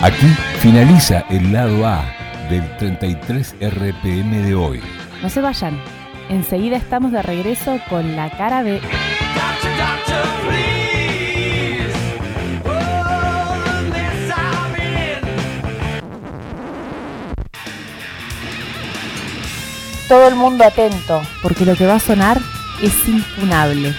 Aquí 0.00 0.26
finaliza 0.58 1.20
el 1.30 1.52
lado 1.52 1.86
A 1.86 2.04
del 2.50 2.76
33 2.76 3.54
RPM 3.60 4.42
de 4.42 4.54
hoy. 4.54 4.80
No 5.22 5.30
se 5.30 5.40
vayan. 5.40 5.80
Enseguida 6.28 6.76
estamos 6.76 7.12
de 7.12 7.22
regreso 7.22 7.78
con 7.88 8.16
la 8.16 8.30
cara 8.30 8.62
B. 8.62 8.80
Todo 20.14 20.28
el 20.28 20.36
mundo 20.36 20.62
atento, 20.62 21.22
porque 21.42 21.64
lo 21.64 21.74
que 21.74 21.86
va 21.86 21.94
a 21.94 21.98
sonar 21.98 22.38
es 22.80 23.08
impunable. 23.08 23.92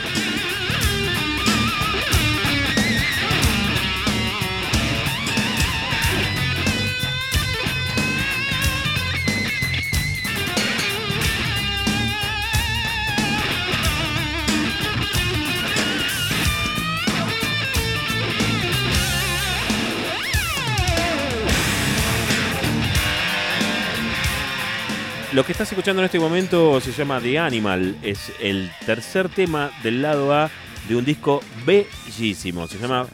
Lo 25.35 25.45
que 25.45 25.51
estás 25.51 25.69
escuchando 25.69 26.01
en 26.01 26.05
este 26.05 26.17
momento 26.17 26.79
se 26.79 26.93
llama 26.93 27.19
The 27.19 27.39
Animal. 27.39 27.97
Es 28.01 28.31
el 28.39 28.71
tercer 28.85 29.27
tema 29.27 29.69
del 29.83 30.01
lado 30.01 30.33
A 30.33 30.49
de 30.87 30.95
un 30.95 31.03
disco 31.03 31.41
bellísimo. 31.65 32.67
Se 32.67 32.77
llama 32.79 33.05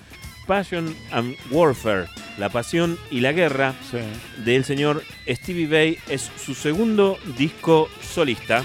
Passion 0.45 0.95
and 1.09 1.35
Warfare. 1.49 2.05
La 2.37 2.49
pasión 2.49 2.99
y 3.09 3.21
la 3.21 3.31
guerra 3.31 3.73
Sí. 3.89 3.97
del 4.45 4.65
señor 4.65 5.03
Stevie 5.27 5.65
Bay. 5.65 5.97
Es 6.09 6.29
su 6.37 6.53
segundo 6.53 7.17
disco 7.35 7.89
solista. 8.03 8.63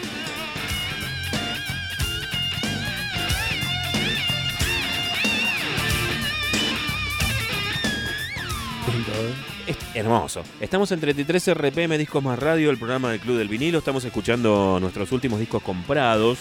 Hermoso. 9.95 10.43
Estamos 10.61 10.93
en 10.93 11.01
33 11.01 11.55
RPM 11.55 11.99
Discos 11.99 12.23
Más 12.23 12.39
Radio, 12.39 12.71
el 12.71 12.79
programa 12.79 13.11
del 13.11 13.21
Club 13.21 13.39
del 13.39 13.49
Vinilo. 13.49 13.79
Estamos 13.79 14.05
escuchando 14.05 14.79
nuestros 14.81 15.11
últimos 15.13 15.41
discos 15.41 15.63
comprados. 15.63 16.39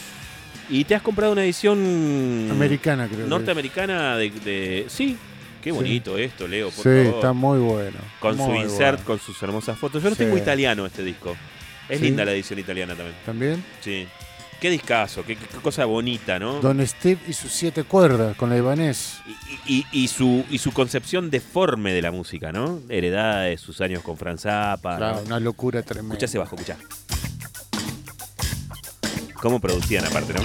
Y 0.70 0.84
te 0.84 0.96
has 0.96 1.02
comprado 1.02 1.32
una 1.34 1.44
edición 1.44 2.48
Americana, 2.52 3.08
creo. 3.08 3.28
norteamericana 3.28 4.18
de, 4.18 4.30
de- 4.32 4.86
Sí, 4.90 5.16
qué 5.64 5.70
Sí. 5.72 5.76
bonito 5.76 6.18
esto, 6.18 6.48
Leo, 6.48 6.70
por 6.70 6.84
Sí, 6.84 7.04
favor. 7.04 7.16
está 7.16 7.34
muy 7.34 7.60
bueno. 7.60 7.98
con 8.20 8.38
su 8.38 8.54
insert, 8.56 9.04
bueno. 9.04 9.06
con 9.06 9.20
sus 9.20 9.42
hermosas 9.44 9.78
fotos. 9.78 10.02
Yo 10.04 10.10
lo 10.10 10.16
Sí. 10.16 10.24
tengo 10.24 10.38
italiano 10.38 10.86
este 10.86 11.04
disco. 11.04 11.36
Es 11.88 12.00
Sí. 12.00 12.06
linda 12.06 12.26
la 12.26 12.32
edición 12.32 12.58
italiana 12.60 12.96
también. 12.96 13.16
También. 13.26 13.64
Sí. 13.82 14.08
Qué 14.66 14.72
discazo, 14.72 15.24
qué, 15.24 15.36
qué 15.36 15.46
cosa 15.62 15.86
bonita, 15.86 16.40
¿no? 16.40 16.60
Don 16.60 16.84
Steve 16.88 17.20
y 17.28 17.34
sus 17.34 17.52
siete 17.52 17.84
cuerdas 17.84 18.36
con 18.36 18.50
la 18.50 18.58
Ibanez. 18.58 19.20
Y, 19.68 19.76
y- 19.76 19.86
y 19.92 20.08
su, 20.08 20.44
y 20.50 20.58
su 20.58 20.72
concepción 20.72 21.30
deforme 21.30 21.94
de 21.94 22.02
la 22.02 22.10
música, 22.10 22.52
¿no? 22.52 22.80
Heredada 22.90 23.42
de 23.42 23.58
sus 23.60 23.80
años 23.82 24.02
con 24.02 24.18
Franz 24.18 24.42
Zappa. 24.42 24.94
¿no? 24.94 24.98
Claro, 24.98 25.22
una 25.24 25.40
locura 25.40 25.84
tremenda. 25.84 26.16
Escuchá 26.16 26.26
ese 26.26 26.40
bajo, 26.40 26.56
escuchá. 26.56 26.78
¿Cómo 29.36 29.60
producían 29.62 30.04
aparte, 30.04 30.34
no? 30.34 30.42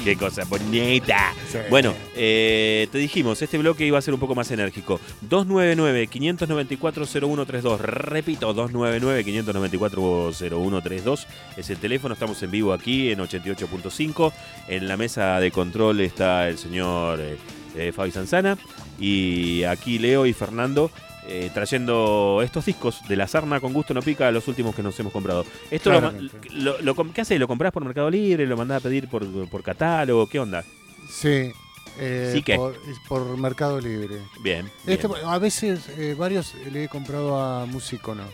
Qué 0.04 0.16
cosa 0.16 0.44
bonita. 0.44 1.34
Sí. 1.50 1.58
Bueno, 1.68 1.92
eh, 2.14 2.86
te 2.90 2.96
dijimos, 2.98 3.42
este 3.42 3.58
bloque 3.58 3.84
iba 3.84 3.98
a 3.98 4.02
ser 4.02 4.14
un 4.14 4.20
poco 4.20 4.34
más 4.34 4.50
enérgico. 4.50 4.98
299-594-0132. 5.28 7.78
Repito, 7.78 8.54
299-594-0132 8.54 11.26
es 11.56 11.70
el 11.70 11.78
teléfono. 11.78 12.14
Estamos 12.14 12.42
en 12.42 12.50
vivo 12.50 12.72
aquí 12.72 13.10
en 13.10 13.18
88.5. 13.18 14.32
En 14.68 14.88
la 14.88 14.96
mesa 14.96 15.38
de 15.38 15.50
control 15.50 16.00
está 16.00 16.48
el 16.48 16.56
señor 16.56 17.20
eh, 17.20 17.36
eh, 17.76 17.92
Fabi 17.92 18.10
Sanzana. 18.10 18.56
Y 18.98 19.64
aquí 19.64 19.98
Leo 19.98 20.24
y 20.26 20.32
Fernando 20.32 20.90
eh, 21.30 21.50
trayendo 21.54 22.40
estos 22.44 22.66
discos 22.66 23.00
de 23.08 23.16
la 23.16 23.26
Sarna 23.28 23.60
con 23.60 23.72
gusto 23.72 23.94
no 23.94 24.02
pica, 24.02 24.30
los 24.30 24.46
últimos 24.48 24.74
que 24.74 24.82
nos 24.82 24.98
hemos 25.00 25.12
comprado. 25.12 25.46
Esto 25.70 25.90
lo, 25.90 26.00
Claramente. 26.00 26.36
lo- 26.52 26.80
lo 26.82 26.94
com- 26.94 27.12
¿Qué 27.12 27.20
haces? 27.22 27.38
¿Lo 27.38 27.46
comprás 27.48 27.72
por 27.72 27.84
Mercado 27.84 28.10
Libre? 28.10 28.46
¿Lo 28.46 28.56
mandás 28.56 28.78
a 28.78 28.80
pedir 28.80 29.08
por, 29.08 29.24
por 29.48 29.62
catálogo? 29.62 30.26
¿Qué 30.26 30.38
onda? 30.40 30.64
Sí. 31.08 31.52
eh, 31.98 32.30
¿Sí 32.32 32.42
por, 32.54 32.76
por 33.08 33.36
Mercado 33.38 33.80
Libre. 33.80 34.16
Bien. 34.42 34.70
Este, 34.86 35.06
bien. 35.08 35.20
a 35.24 35.38
veces, 35.38 35.88
eh, 35.96 36.14
varios 36.18 36.54
le 36.72 36.84
he 36.84 36.88
comprado 36.88 37.38
a 37.40 37.64
Musicono. 37.66 38.24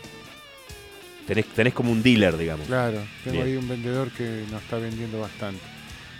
Tenés, 1.27 1.45
tenés 1.47 1.73
como 1.73 1.91
un 1.91 2.01
dealer, 2.01 2.37
digamos. 2.37 2.67
Claro, 2.67 2.99
tengo 3.23 3.37
Bien. 3.37 3.47
ahí 3.47 3.55
un 3.57 3.67
vendedor 3.67 4.09
que 4.11 4.43
nos 4.49 4.61
está 4.63 4.77
vendiendo 4.77 5.19
bastante. 5.19 5.59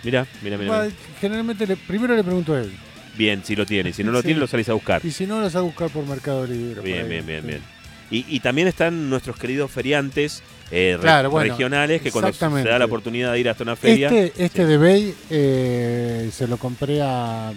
Mira, 0.04 0.26
mira, 0.42 0.58
mira. 0.58 0.88
Generalmente, 1.20 1.66
le- 1.66 1.76
primero 1.76 2.14
le 2.14 2.22
pregunto 2.22 2.54
a 2.54 2.60
él. 2.60 2.72
Bien, 3.18 3.42
si 3.44 3.54
lo 3.56 3.66
tiene. 3.66 3.92
Si 3.92 4.02
no 4.04 4.12
lo 4.12 4.20
Sí. 4.20 4.26
tiene, 4.28 4.40
lo 4.40 4.46
salís 4.46 4.68
a 4.68 4.74
buscar. 4.74 5.04
Y 5.04 5.10
si 5.10 5.26
no, 5.26 5.40
los 5.40 5.54
a 5.56 5.60
buscar 5.60 5.90
por 5.90 6.06
Mercado 6.06 6.46
Libre. 6.46 6.80
Bien, 6.80 7.02
ahí. 7.02 7.08
bien, 7.08 7.26
bien, 7.26 7.40
Sí. 7.42 7.46
bien. 7.48 7.62
Y, 8.10 8.24
y 8.36 8.40
también 8.40 8.68
están 8.68 9.10
nuestros 9.10 9.36
queridos 9.36 9.70
feriantes 9.70 10.42
eh, 10.70 10.94
re- 10.96 11.02
Claro, 11.02 11.30
bueno, 11.30 11.50
regionales 11.50 12.00
que 12.00 12.10
cuando 12.12 12.32
se 12.32 12.46
da 12.68 12.78
la 12.78 12.84
oportunidad 12.86 13.32
de 13.32 13.40
ir 13.40 13.48
hasta 13.50 13.62
una 13.64 13.74
feria, 13.76 14.08
Este, 14.08 14.44
este 14.44 14.62
Sí. 14.62 14.68
de 14.68 14.76
Bay 14.78 15.14
eh, 15.30 16.30
se 16.32 16.46
lo 16.46 16.56
compré 16.58 17.00
a, 17.02 17.52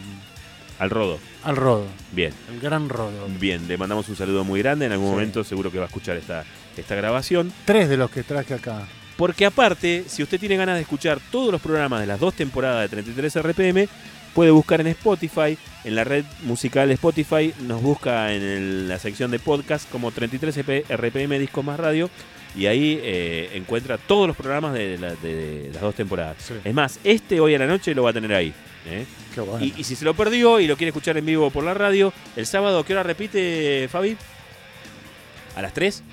al 0.79 0.89
rodo. 0.89 1.19
al 1.43 1.55
Rodo, 1.57 1.85
Bien. 2.11 2.33
el 2.53 2.59
gran 2.59 2.87
Rodo. 2.89 3.27
Bien, 3.39 3.67
le 3.67 3.77
mandamos 3.77 4.07
un 4.09 4.15
saludo 4.15 4.43
muy 4.43 4.61
grande. 4.61 4.85
En 4.87 4.91
algún 4.93 5.07
Sí. 5.07 5.11
momento 5.13 5.43
seguro 5.43 5.71
que 5.71 5.77
va 5.77 5.85
a 5.85 5.87
escuchar 5.87 6.17
esta, 6.17 6.43
esta 6.77 6.95
grabación. 6.95 7.51
Tres 7.65 7.87
de 7.89 7.97
los 7.97 8.09
que 8.11 8.23
traje 8.23 8.53
acá. 8.55 8.87
Porque 9.17 9.45
aparte, 9.45 10.05
si 10.07 10.23
usted 10.23 10.39
tiene 10.39 10.55
ganas 10.57 10.75
de 10.75 10.81
escuchar 10.81 11.19
todos 11.31 11.51
los 11.51 11.61
programas 11.61 11.99
de 12.01 12.07
las 12.07 12.19
dos 12.19 12.33
temporadas 12.33 12.81
de 12.83 12.89
33 12.89 13.35
RPM, 13.41 13.87
puede 14.33 14.51
buscar 14.51 14.81
en 14.81 14.87
Spotify, 14.87 15.57
en 15.83 15.95
la 15.95 16.03
red 16.03 16.23
musical 16.43 16.89
Spotify, 16.91 17.53
nos 17.61 17.81
busca 17.81 18.33
en 18.33 18.41
el- 18.41 18.87
la 18.89 18.99
sección 18.99 19.31
de 19.31 19.39
podcast 19.39 19.89
como 19.89 20.11
33 20.11 20.55
RPM 20.89 21.37
Discos 21.39 21.63
Más 21.65 21.79
Radio 21.79 22.09
y 22.55 22.65
ahí 22.65 22.99
eh, 23.01 23.51
encuentra 23.55 23.97
todos 23.97 24.27
los 24.27 24.35
programas 24.35 24.73
de, 24.73 24.97
la- 24.97 25.15
de 25.15 25.69
las 25.73 25.81
dos 25.81 25.95
temporadas. 25.95 26.37
Sí. 26.39 26.53
Es 26.63 26.73
más, 26.73 26.99
este 27.03 27.39
hoy 27.39 27.55
a 27.55 27.59
la 27.59 27.67
noche 27.67 27.93
lo 27.95 28.03
va 28.03 28.09
a 28.11 28.13
tener 28.13 28.33
ahí. 28.33 28.53
¿eh? 28.87 29.05
Qué 29.35 29.41
bueno. 29.41 29.63
Y, 29.65 29.73
y 29.77 29.83
si 29.83 29.95
se 29.95 30.03
lo 30.05 30.13
perdió 30.13 30.59
y 30.59 30.67
lo 30.67 30.75
quiere 30.75 30.89
escuchar 30.89 31.17
en 31.17 31.25
vivo 31.25 31.49
por 31.51 31.63
la 31.63 31.73
radio, 31.73 32.11
el 32.35 32.45
sábado, 32.45 32.83
¿qué 32.83 32.93
hora 32.93 33.03
repite, 33.03 33.87
Fabi? 33.89 34.17
¿A 35.55 35.61
las 35.61 35.73
3? 35.73 36.03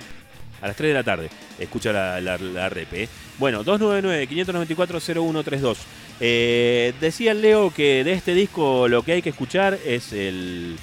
A 0.61 0.67
las 0.69 0.77
3 0.77 0.89
de 0.91 0.95
la 0.95 1.05
tarde. 1.05 1.31
Escucha 1.59 1.93
la, 1.93 2.21
la, 2.21 2.37
la 2.39 2.69
rep. 2.69 2.93
¿eh? 2.95 3.09
Bueno, 3.39 3.65
299-594-0132. 3.65 5.77
Eh, 6.21 6.93
decía 7.01 7.35
Leo 7.35 7.73
que 7.73 8.03
de 8.05 8.13
este 8.13 8.35
disco 8.35 8.89
lo 8.89 9.03
que 9.03 9.13
hay 9.13 9.23
que 9.23 9.31
escuchar 9.31 9.79
es 9.87 10.13
el, 10.13 10.77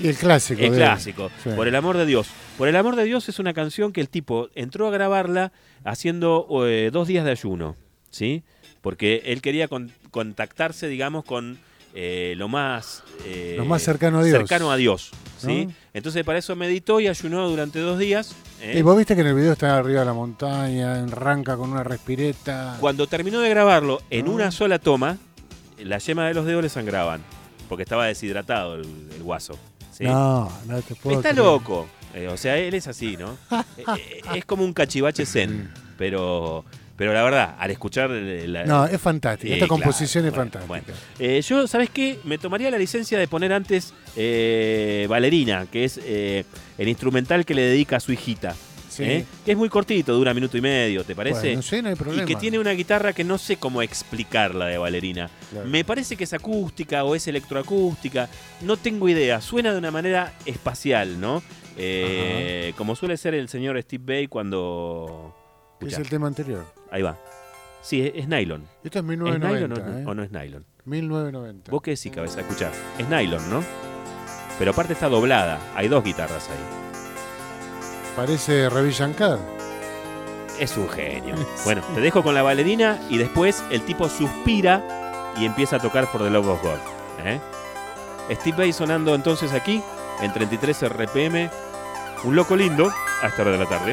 y 0.00 0.08
el 0.08 0.16
clásico. 0.16 0.62
el 0.62 0.70
de 0.72 0.76
clásico. 0.76 1.30
Sí. 1.42 1.50
Por 1.56 1.66
el 1.68 1.74
amor 1.74 1.96
de 1.96 2.06
Dios. 2.06 2.28
Por 2.56 2.68
el 2.68 2.76
amor 2.76 2.96
de 2.96 3.04
Dios 3.04 3.28
es 3.28 3.38
una 3.38 3.52
canción 3.54 3.92
que 3.92 4.00
el 4.00 4.08
tipo 4.08 4.48
entró 4.54 4.88
a 4.88 4.90
grabarla 4.90 5.52
haciendo 5.84 6.46
eh, 6.66 6.90
dos 6.92 7.08
días 7.08 7.24
de 7.24 7.30
ayuno. 7.32 7.76
¿Sí? 8.10 8.42
Porque 8.80 9.22
él 9.26 9.42
quería 9.42 9.68
con- 9.68 9.92
contactarse, 10.10 10.88
digamos, 10.88 11.24
con 11.24 11.58
eh, 11.94 12.34
lo 12.36 12.48
más... 12.48 13.02
eh, 13.24 13.54
Lo 13.56 13.64
más 13.64 13.82
cercano 13.82 14.18
a 14.20 14.24
Dios. 14.24 14.36
Cercano 14.38 14.70
a 14.70 14.76
Dios. 14.76 15.10
¿sí? 15.38 15.66
¿No? 15.66 15.72
Entonces 15.94 16.24
para 16.24 16.38
eso 16.38 16.54
meditó 16.56 17.00
y 17.00 17.08
ayunó 17.08 17.48
durante 17.48 17.78
dos 17.80 17.98
días. 17.98 18.34
¿eh? 18.60 18.74
Y 18.78 18.82
vos 18.82 18.96
viste 18.96 19.14
que 19.14 19.20
en 19.22 19.28
el 19.28 19.34
video 19.34 19.52
está 19.52 19.76
arriba 19.78 20.00
de 20.00 20.06
la 20.06 20.12
montaña, 20.12 21.02
arranca 21.04 21.56
con 21.56 21.70
una 21.70 21.82
respireta. 21.84 22.76
Cuando 22.80 23.06
terminó 23.06 23.40
de 23.40 23.48
grabarlo 23.50 24.00
en 24.10 24.28
una 24.28 24.50
sola 24.50 24.78
toma, 24.78 25.16
la 25.78 25.98
yema 25.98 26.26
de 26.28 26.34
los 26.34 26.44
dedos 26.46 26.62
le 26.62 26.68
sangraban. 26.68 27.22
Porque 27.68 27.82
estaba 27.82 28.06
deshidratado 28.06 28.76
el, 28.76 28.86
el 29.14 29.22
guaso. 29.22 29.58
¿sí? 29.92 30.04
No, 30.04 30.50
no 30.66 30.80
te 30.82 30.94
puedo 30.94 31.16
Está 31.18 31.30
creer. 31.32 31.44
loco. 31.44 31.86
Eh, 32.14 32.26
o 32.28 32.36
sea, 32.38 32.56
él 32.56 32.72
es 32.74 32.86
así, 32.88 33.16
¿no? 33.16 33.36
Eh, 33.76 33.84
eh, 33.96 34.20
es 34.36 34.44
como 34.44 34.64
un 34.64 34.72
cachivache 34.72 35.26
zen. 35.26 35.70
Pero, 35.98 36.64
Pero 36.98 37.12
la 37.12 37.22
verdad, 37.22 37.54
al 37.60 37.70
escuchar 37.70 38.10
eh, 38.10 38.48
la, 38.48 38.64
No, 38.64 38.84
es 38.84 39.00
fantástica. 39.00 39.46
Sí, 39.46 39.54
Esta 39.54 39.66
claro, 39.68 39.80
composición 39.80 40.26
es 40.26 40.32
bueno, 40.32 40.50
fantástica. 40.50 40.66
bueno. 40.66 40.84
Eh, 41.20 41.40
yo, 41.42 41.66
¿sabes 41.68 41.90
qué? 41.90 42.18
Me 42.24 42.38
tomaría 42.38 42.72
la 42.72 42.76
licencia 42.76 43.16
de 43.18 43.28
poner 43.28 43.52
antes 43.52 43.94
eh, 44.16 45.06
Valerina, 45.08 45.66
que 45.70 45.84
es 45.84 46.00
eh, 46.02 46.44
el 46.76 46.88
instrumental 46.88 47.46
que 47.46 47.54
le 47.54 47.62
dedica 47.62 47.96
a 47.96 48.00
su 48.00 48.12
hijita. 48.12 48.56
Sí. 48.88 49.04
¿eh? 49.04 49.24
Que 49.44 49.52
es 49.52 49.56
muy 49.56 49.68
cortito, 49.68 50.12
dura 50.12 50.34
minuto 50.34 50.56
y 50.58 50.60
medio, 50.60 51.04
¿te 51.04 51.14
parece? 51.14 51.46
Bueno, 51.48 51.62
sí, 51.62 51.80
no 51.80 51.88
hay 51.88 51.94
problema. 51.94 52.24
y 52.24 52.26
que 52.26 52.34
tiene 52.34 52.58
una 52.58 52.72
guitarra 52.72 53.12
que 53.12 53.22
no 53.22 53.38
sé 53.38 53.58
cómo 53.58 53.80
explicarla 53.80 54.66
de 54.66 54.76
Valerina. 54.76 55.30
Claro. 55.52 55.68
Me 55.68 55.84
parece 55.84 56.16
que 56.16 56.24
es 56.24 56.32
acústica 56.32 57.04
o 57.04 57.14
es 57.14 57.28
electroacústica. 57.28 58.28
No 58.62 58.76
tengo 58.76 59.08
idea. 59.08 59.40
Suena 59.40 59.70
de 59.70 59.78
una 59.78 59.92
manera 59.92 60.32
espacial, 60.46 61.20
¿no? 61.20 61.44
Eh, 61.76 62.72
como 62.76 62.96
suele 62.96 63.16
ser 63.16 63.34
el 63.34 63.48
señor 63.48 63.80
Steve 63.80 64.02
Bay 64.04 64.26
cuando. 64.26 65.32
Es 65.80 65.96
el 65.96 66.08
tema 66.08 66.26
anterior. 66.26 66.77
Ahí 66.90 67.02
va. 67.02 67.16
Sí, 67.82 68.06
es, 68.06 68.12
es 68.14 68.28
nylon. 68.28 68.64
Esto 68.84 68.98
es 68.98 69.04
¿Es 69.04 69.08
nylon 69.08 69.40
1990. 69.40 69.90
o, 69.90 69.98
¿eh? 69.98 70.04
o 70.06 70.14
no 70.14 70.22
es 70.22 70.30
nylon? 70.30 70.64
1990. 70.84 71.70
¿Vos 71.70 71.82
qué 71.82 71.90
decís, 71.92 72.12
cabeza? 72.12 72.40
Escuchá, 72.40 72.70
es 72.98 73.08
nylon, 73.08 73.48
¿no? 73.50 73.62
Pero 74.58 74.72
aparte 74.72 74.92
está 74.94 75.08
doblada. 75.08 75.58
Hay 75.76 75.88
dos 75.88 76.02
guitarras 76.02 76.48
ahí. 76.48 76.56
Parece 78.16 78.68
Ravi 78.68 78.90
Shankar. 78.90 79.38
Es 80.58 80.76
un 80.76 80.88
genio. 80.88 81.34
Bueno, 81.64 81.82
te 81.94 82.00
dejo 82.00 82.22
con 82.22 82.34
la 82.34 82.42
valerina 82.42 82.98
y 83.08 83.18
después 83.18 83.62
el 83.70 83.82
tipo 83.82 84.08
suspira 84.08 85.32
y 85.36 85.44
empieza 85.44 85.76
a 85.76 85.78
tocar 85.78 86.06
For 86.06 86.22
the 86.22 86.30
Love 86.30 86.48
of 86.48 86.62
God. 86.62 86.78
¿eh? 87.24 87.40
Steve 88.32 88.56
Vai 88.56 88.72
sonando 88.72 89.14
entonces 89.14 89.52
aquí 89.52 89.82
en 90.20 90.32
33 90.32 90.88
RPM. 90.88 91.50
Un 92.24 92.34
loco 92.34 92.56
lindo 92.56 92.90
a 93.22 93.28
esta 93.28 93.42
hora 93.42 93.52
de 93.52 93.58
la 93.58 93.66
tarde. 93.66 93.92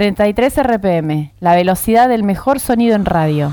33 0.00 0.62
RPM, 0.62 1.30
la 1.40 1.54
velocidad 1.54 2.08
del 2.08 2.22
mejor 2.22 2.58
sonido 2.58 2.96
en 2.96 3.04
radio. 3.04 3.52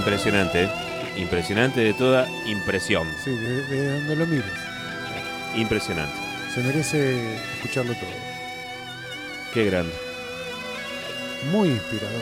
Impresionante, 0.00 0.64
¿eh? 0.64 0.70
impresionante 1.16 1.80
de 1.80 1.92
toda 1.92 2.26
impresión. 2.46 3.06
Sí, 3.22 3.32
de, 3.32 3.66
de 3.66 3.90
donde 3.90 4.16
lo 4.16 4.26
mires. 4.26 4.50
Impresionante. 5.54 6.14
Se 6.54 6.62
merece 6.62 7.34
escucharlo 7.56 7.92
todo. 7.92 8.08
Qué 9.52 9.66
grande. 9.66 9.92
Muy 11.52 11.68
inspirador, 11.68 12.18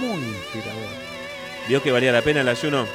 muy 0.00 0.18
inspirador. 0.18 0.88
¿Vio 1.68 1.80
que 1.80 1.92
valía 1.92 2.10
la 2.10 2.22
pena 2.22 2.40
el 2.40 2.48
ayuno? 2.48 2.88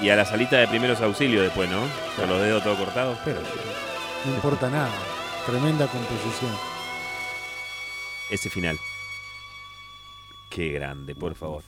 Y 0.00 0.08
a 0.10 0.14
la 0.14 0.24
salita 0.24 0.56
de 0.56 0.68
primeros 0.68 1.00
auxilios 1.00 1.42
después, 1.42 1.68
¿no? 1.68 1.80
Con 2.14 2.28
los 2.28 2.40
dedos 2.40 2.62
todo 2.62 2.76
cortados. 2.76 3.18
Pero 3.24 3.40
no 4.24 4.34
importa 4.36 4.70
nada. 4.70 4.90
Tremenda 5.46 5.88
composición. 5.88 6.56
Ese 8.30 8.48
final. 8.50 8.78
Qué 10.56 10.70
grande, 10.70 11.14
por 11.14 11.34
favor. 11.34 11.62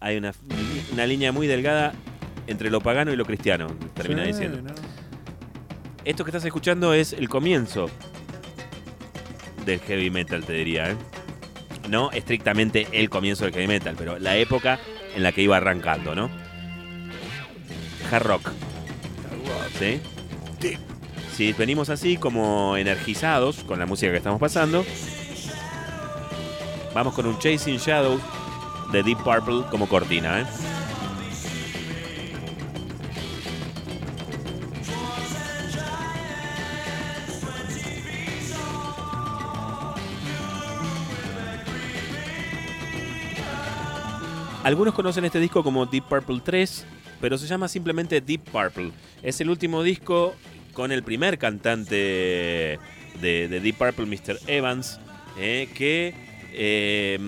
Hay 0.00 0.16
una, 0.16 0.32
una 0.90 1.06
línea 1.06 1.32
muy 1.32 1.46
delgada 1.46 1.92
entre 2.46 2.70
lo 2.70 2.80
pagano 2.80 3.12
y 3.12 3.16
lo 3.16 3.26
cristiano, 3.26 3.66
termina 3.94 4.22
Sí, 4.22 4.28
diciendo. 4.28 4.62
¿no? 4.62 4.74
Esto 6.06 6.24
que 6.24 6.30
estás 6.30 6.46
escuchando 6.46 6.94
es 6.94 7.12
el 7.12 7.28
comienzo 7.28 7.90
del 9.66 9.80
heavy 9.80 10.08
metal, 10.08 10.46
te 10.46 10.54
diría. 10.54 10.92
¿eh? 10.92 10.96
No 11.90 12.10
estrictamente 12.10 12.86
el 12.92 13.10
comienzo 13.10 13.44
del 13.44 13.52
heavy 13.52 13.66
metal, 13.68 13.96
pero 13.98 14.18
la 14.18 14.38
época 14.38 14.78
en 15.14 15.22
la 15.22 15.30
que 15.32 15.42
iba 15.42 15.58
arrancando, 15.58 16.14
¿no? 16.14 16.30
Hard 18.10 18.24
rock. 18.24 18.50
¿Sí? 19.78 20.00
Si 21.34 21.52
venimos 21.52 21.90
así 21.90 22.16
como 22.16 22.78
energizados 22.78 23.62
con 23.64 23.78
la 23.78 23.84
música 23.84 24.10
que 24.10 24.16
estamos 24.18 24.40
pasando, 24.40 24.86
vamos 26.94 27.14
con 27.14 27.26
un 27.26 27.38
Chasing 27.38 27.78
Shadows 27.78 28.20
de 28.92 29.02
Deep 29.02 29.18
Purple 29.22 29.64
como 29.70 29.88
cortina, 29.88 30.40
¿eh? 30.40 30.46
Algunos 44.62 44.92
conocen 44.92 45.24
este 45.24 45.40
disco 45.40 45.64
como 45.64 45.86
Deep 45.86 46.04
Purple 46.04 46.40
3, 46.44 46.84
pero 47.20 47.38
se 47.38 47.46
llama 47.46 47.66
simplemente 47.66 48.20
Deep 48.20 48.42
Purple. 48.50 48.92
Es 49.22 49.40
el 49.40 49.48
último 49.48 49.82
disco 49.82 50.34
con 50.74 50.92
el 50.92 51.02
primer 51.02 51.38
cantante 51.38 51.94
de, 51.94 52.78
de 53.48 53.60
Deep 53.60 53.76
Purple, 53.76 54.04
Mr. 54.04 54.38
Evans, 54.46 55.00
eh, 55.38 55.68
que 55.74 56.29
eh, 56.62 57.18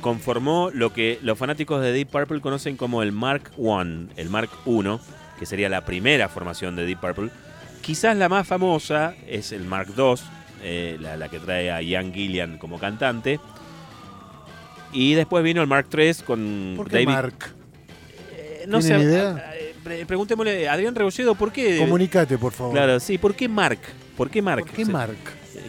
conformó 0.00 0.70
lo 0.74 0.92
que 0.92 1.18
los 1.22 1.38
fanáticos 1.38 1.80
de 1.80 1.92
Deep 1.92 2.08
Purple 2.08 2.40
conocen 2.40 2.76
como 2.76 3.02
el 3.04 3.12
Mark 3.12 3.52
I, 3.56 4.08
el 4.20 4.28
Mark 4.30 4.50
I, 4.66 4.80
que 5.38 5.46
sería 5.46 5.68
la 5.68 5.84
primera 5.84 6.28
formación 6.28 6.74
de 6.74 6.84
Deep 6.84 6.98
Purple. 7.00 7.30
Quizás 7.82 8.16
la 8.16 8.28
más 8.28 8.46
famosa 8.48 9.14
es 9.28 9.52
el 9.52 9.64
Mark 9.64 9.92
II, 9.96 10.14
eh, 10.62 10.96
la, 11.00 11.16
la 11.16 11.28
que 11.28 11.38
trae 11.38 11.70
a 11.70 11.80
Ian 11.82 12.12
Gillian 12.12 12.58
como 12.58 12.78
cantante. 12.80 13.38
Y 14.92 15.14
después 15.14 15.44
vino 15.44 15.60
el 15.62 15.68
Mark 15.68 15.86
III 15.96 16.14
con 16.26 16.74
¿Por 16.76 16.88
qué 16.88 16.94
David. 16.96 17.06
Mark? 17.08 17.34
Eh, 18.36 18.64
no 18.66 18.80
sé, 18.82 18.88
¿Tienen 18.88 19.06
idea? 19.08 19.52
eh, 19.54 19.74
pre- 19.84 20.06
preguntémosle 20.06 20.68
a 20.68 20.72
Adrián 20.72 20.94
Rebolledo, 20.94 21.34
¿por 21.36 21.52
qué? 21.52 21.78
Comunicate, 21.78 22.38
por 22.38 22.52
favor. 22.52 22.72
Claro, 22.72 22.98
sí, 23.00 23.18
¿por 23.18 23.34
qué 23.34 23.48
Mark? 23.48 23.78
¿Por 24.16 24.30
qué 24.30 24.40
Mark? 24.42 24.64
¿Por 24.66 24.70
qué 24.74 24.84
Mark? 24.84 25.16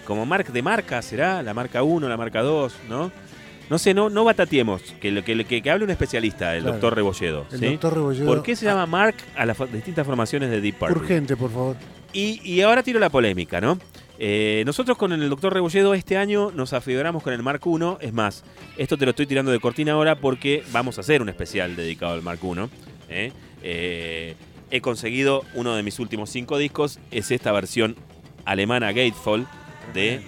Como 0.03 0.25
Mark 0.25 0.51
de 0.51 0.61
marca, 0.61 1.01
¿será? 1.01 1.41
La 1.43 1.53
marca 1.53 1.83
1, 1.83 2.07
la 2.09 2.17
marca 2.17 2.41
2, 2.41 2.73
¿no? 2.89 3.11
No 3.69 3.79
sé, 3.79 3.93
no, 3.95 4.09
no 4.11 4.23
batatiemos, 4.23 4.81
que, 5.01 5.23
que, 5.23 5.45
que, 5.45 5.61
que 5.63 5.71
hable 5.71 5.85
un 5.85 5.89
especialista, 5.89 6.55
el 6.55 6.61
Claro. 6.61 6.73
doctor 6.73 6.95
Rebolledo. 6.95 7.47
El 7.51 7.59
¿sí? 7.59 7.65
doctor 7.65 7.93
Rebolledo. 7.95 8.25
¿Por 8.27 8.43
qué 8.43 8.55
se 8.55 8.65
llama 8.65 8.85
Mark 8.85 9.15
a 9.35 9.45
las 9.45 9.57
distintas 9.71 10.05
formaciones 10.05 10.51
de 10.51 10.61
Deep 10.61 10.75
Purple? 10.77 10.97
Urgente, 10.97 11.35
por 11.35 11.49
favor. 11.51 11.75
Y, 12.13 12.39
y 12.43 12.61
ahora 12.61 12.83
tiro 12.83 12.99
la 12.99 13.09
polémica, 13.09 13.59
¿no? 13.59 13.79
Eh, 14.19 14.63
nosotros 14.65 14.97
con 14.97 15.11
el 15.11 15.27
doctor 15.29 15.51
Rebolledo 15.53 15.93
este 15.95 16.15
año 16.15 16.51
nos 16.51 16.73
afiguramos 16.73 17.23
con 17.23 17.33
el 17.33 17.41
Mark 17.41 17.61
I. 17.65 18.05
Es 18.05 18.13
más, 18.13 18.43
esto 18.77 18.97
te 18.97 19.05
lo 19.05 19.09
estoy 19.11 19.25
tirando 19.25 19.51
de 19.51 19.59
cortina 19.59 19.93
ahora 19.93 20.15
porque 20.15 20.63
vamos 20.71 20.97
a 20.97 21.01
hacer 21.01 21.21
un 21.23 21.29
especial 21.29 21.75
dedicado 21.75 22.13
al 22.13 22.21
Mark 22.21 22.39
I. 22.43 22.69
¿eh? 23.09 23.31
Eh, 23.63 24.35
he 24.69 24.79
conseguido 24.81 25.43
uno 25.55 25.75
de 25.75 25.81
mis 25.83 25.97
últimos 25.99 26.29
cinco 26.29 26.57
discos, 26.59 26.99
es 27.11 27.31
esta 27.31 27.51
versión 27.51 27.95
alemana 28.45 28.89
Gatefall 28.91 29.47
de 29.93 30.21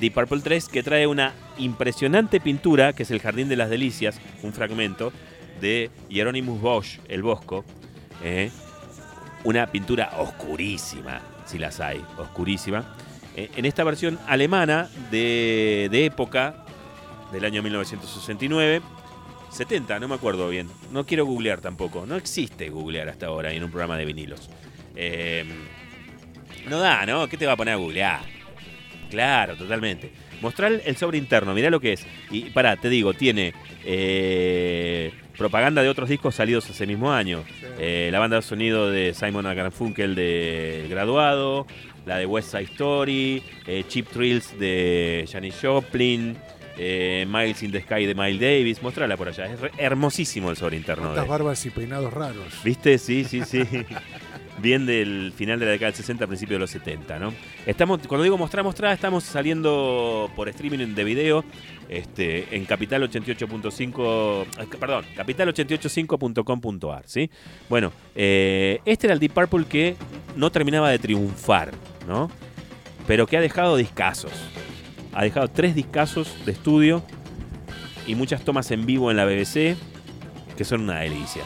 Deep 0.00 0.14
Purple 0.14 0.40
3, 0.42 0.68
que 0.68 0.82
trae 0.82 1.06
una 1.06 1.34
impresionante 1.58 2.40
pintura, 2.40 2.92
que 2.92 3.02
es 3.02 3.10
el 3.10 3.20
Jardín 3.20 3.48
de 3.48 3.56
las 3.56 3.70
Delicias, 3.70 4.20
un 4.42 4.52
fragmento 4.52 5.12
de 5.60 5.90
Hieronymus 6.08 6.60
Bosch, 6.60 6.98
el 7.08 7.22
Bosco. 7.22 7.64
¿eh? 8.22 8.50
una 9.44 9.66
pintura 9.68 10.10
oscurísima, 10.18 11.20
si 11.46 11.58
las 11.58 11.80
hay, 11.80 12.04
oscurísima. 12.18 12.96
Eh, 13.36 13.50
En 13.56 13.64
esta 13.64 13.84
versión 13.84 14.18
alemana 14.26 14.88
de, 15.10 15.88
de 15.90 16.04
época, 16.06 16.64
del 17.32 17.44
año 17.44 17.62
1969, 17.62 18.82
70, 19.50 20.00
no 20.00 20.08
me 20.08 20.14
acuerdo 20.16 20.48
bien. 20.48 20.68
No 20.92 21.06
quiero 21.06 21.24
googlear 21.24 21.60
tampoco. 21.60 22.04
No 22.06 22.16
existe 22.16 22.68
googlear 22.68 23.08
hasta 23.08 23.26
ahora 23.26 23.52
en 23.52 23.64
un 23.64 23.70
programa 23.70 23.96
de 23.96 24.04
vinilos. 24.04 24.50
Eh, 24.96 25.44
no 26.68 26.78
da, 26.80 27.06
¿no? 27.06 27.28
¿Qué 27.28 27.36
te 27.36 27.46
va 27.46 27.52
a 27.52 27.56
poner 27.56 27.74
a 27.74 27.76
googlear? 27.78 28.37
Claro, 29.10 29.56
totalmente. 29.56 30.10
Mostrar 30.40 30.80
el 30.84 30.96
sobre 30.96 31.18
interno, 31.18 31.52
mirá 31.54 31.70
lo 31.70 31.80
que 31.80 31.94
es. 31.94 32.06
Y 32.30 32.42
pará, 32.50 32.76
te 32.76 32.88
digo, 32.88 33.12
tiene 33.14 33.52
eh, 33.84 35.12
propaganda 35.36 35.82
de 35.82 35.88
otros 35.88 36.08
discos 36.08 36.34
salidos 36.34 36.68
ese 36.70 36.86
mismo 36.86 37.12
año. 37.12 37.44
Eh, 37.78 38.08
la 38.12 38.18
banda 38.18 38.36
de 38.36 38.42
sonido 38.42 38.90
de 38.90 39.14
Simon 39.14 39.44
Garfunkel 39.44 40.14
de 40.14 40.86
Graduado, 40.90 41.66
la 42.06 42.18
de 42.18 42.26
West 42.26 42.50
Side 42.52 42.64
Story, 42.64 43.42
eh, 43.66 43.84
Cheap 43.88 44.08
Thrills 44.08 44.58
de 44.58 45.28
Janis 45.30 45.56
Joplin, 45.60 46.36
eh, 46.76 47.26
Miles 47.28 47.62
in 47.62 47.72
the 47.72 47.80
Sky 47.80 48.06
de 48.06 48.14
Miles 48.14 48.40
Davis. 48.40 48.82
Mostrala 48.82 49.16
por 49.16 49.28
allá, 49.28 49.46
es 49.46 49.58
hermosísimo 49.78 50.50
el 50.50 50.56
sobre 50.56 50.76
interno. 50.76 51.14
De- 51.14 51.22
barbas 51.22 51.64
y 51.66 51.70
peinados 51.70 52.12
raros. 52.12 52.62
¿Viste? 52.62 52.98
Sí, 52.98 53.24
sí, 53.24 53.42
sí. 53.44 53.62
Bien 54.60 54.86
del 54.86 55.32
final 55.36 55.60
de 55.60 55.66
la 55.66 55.72
década 55.72 55.92
del 55.92 55.96
60, 55.96 56.26
principio 56.26 56.56
de 56.56 56.60
los 56.60 56.70
70, 56.70 57.18
¿no? 57.18 57.32
Estamos, 57.64 58.00
cuando 58.08 58.24
digo 58.24 58.36
mostrar, 58.36 58.64
mostrar, 58.64 58.92
estamos 58.92 59.22
saliendo 59.22 60.30
por 60.34 60.48
streaming 60.48 60.94
de 60.94 61.04
video 61.04 61.44
este, 61.88 62.56
en 62.56 62.64
Capital 62.64 63.08
88.5, 63.08 64.46
eh, 64.60 64.76
perdón, 64.78 65.04
capital885.com.ar, 65.16 67.04
¿sí? 67.06 67.30
Bueno, 67.68 67.92
eh, 68.16 68.80
este 68.84 69.06
era 69.06 69.14
el 69.14 69.20
Deep 69.20 69.32
Purple 69.32 69.66
que 69.66 69.96
no 70.34 70.50
terminaba 70.50 70.90
de 70.90 70.98
triunfar, 70.98 71.72
¿no? 72.06 72.30
Pero 73.06 73.26
que 73.26 73.36
ha 73.36 73.40
dejado 73.40 73.76
discazos. 73.76 74.32
Ha 75.12 75.22
dejado 75.22 75.48
tres 75.48 75.74
discazos 75.74 76.44
de 76.44 76.52
estudio 76.52 77.02
y 78.06 78.14
muchas 78.14 78.44
tomas 78.44 78.70
en 78.70 78.86
vivo 78.86 79.10
en 79.10 79.16
la 79.16 79.24
BBC 79.24 79.76
que 80.56 80.64
son 80.64 80.80
una 80.80 80.98
delicia. 80.98 81.44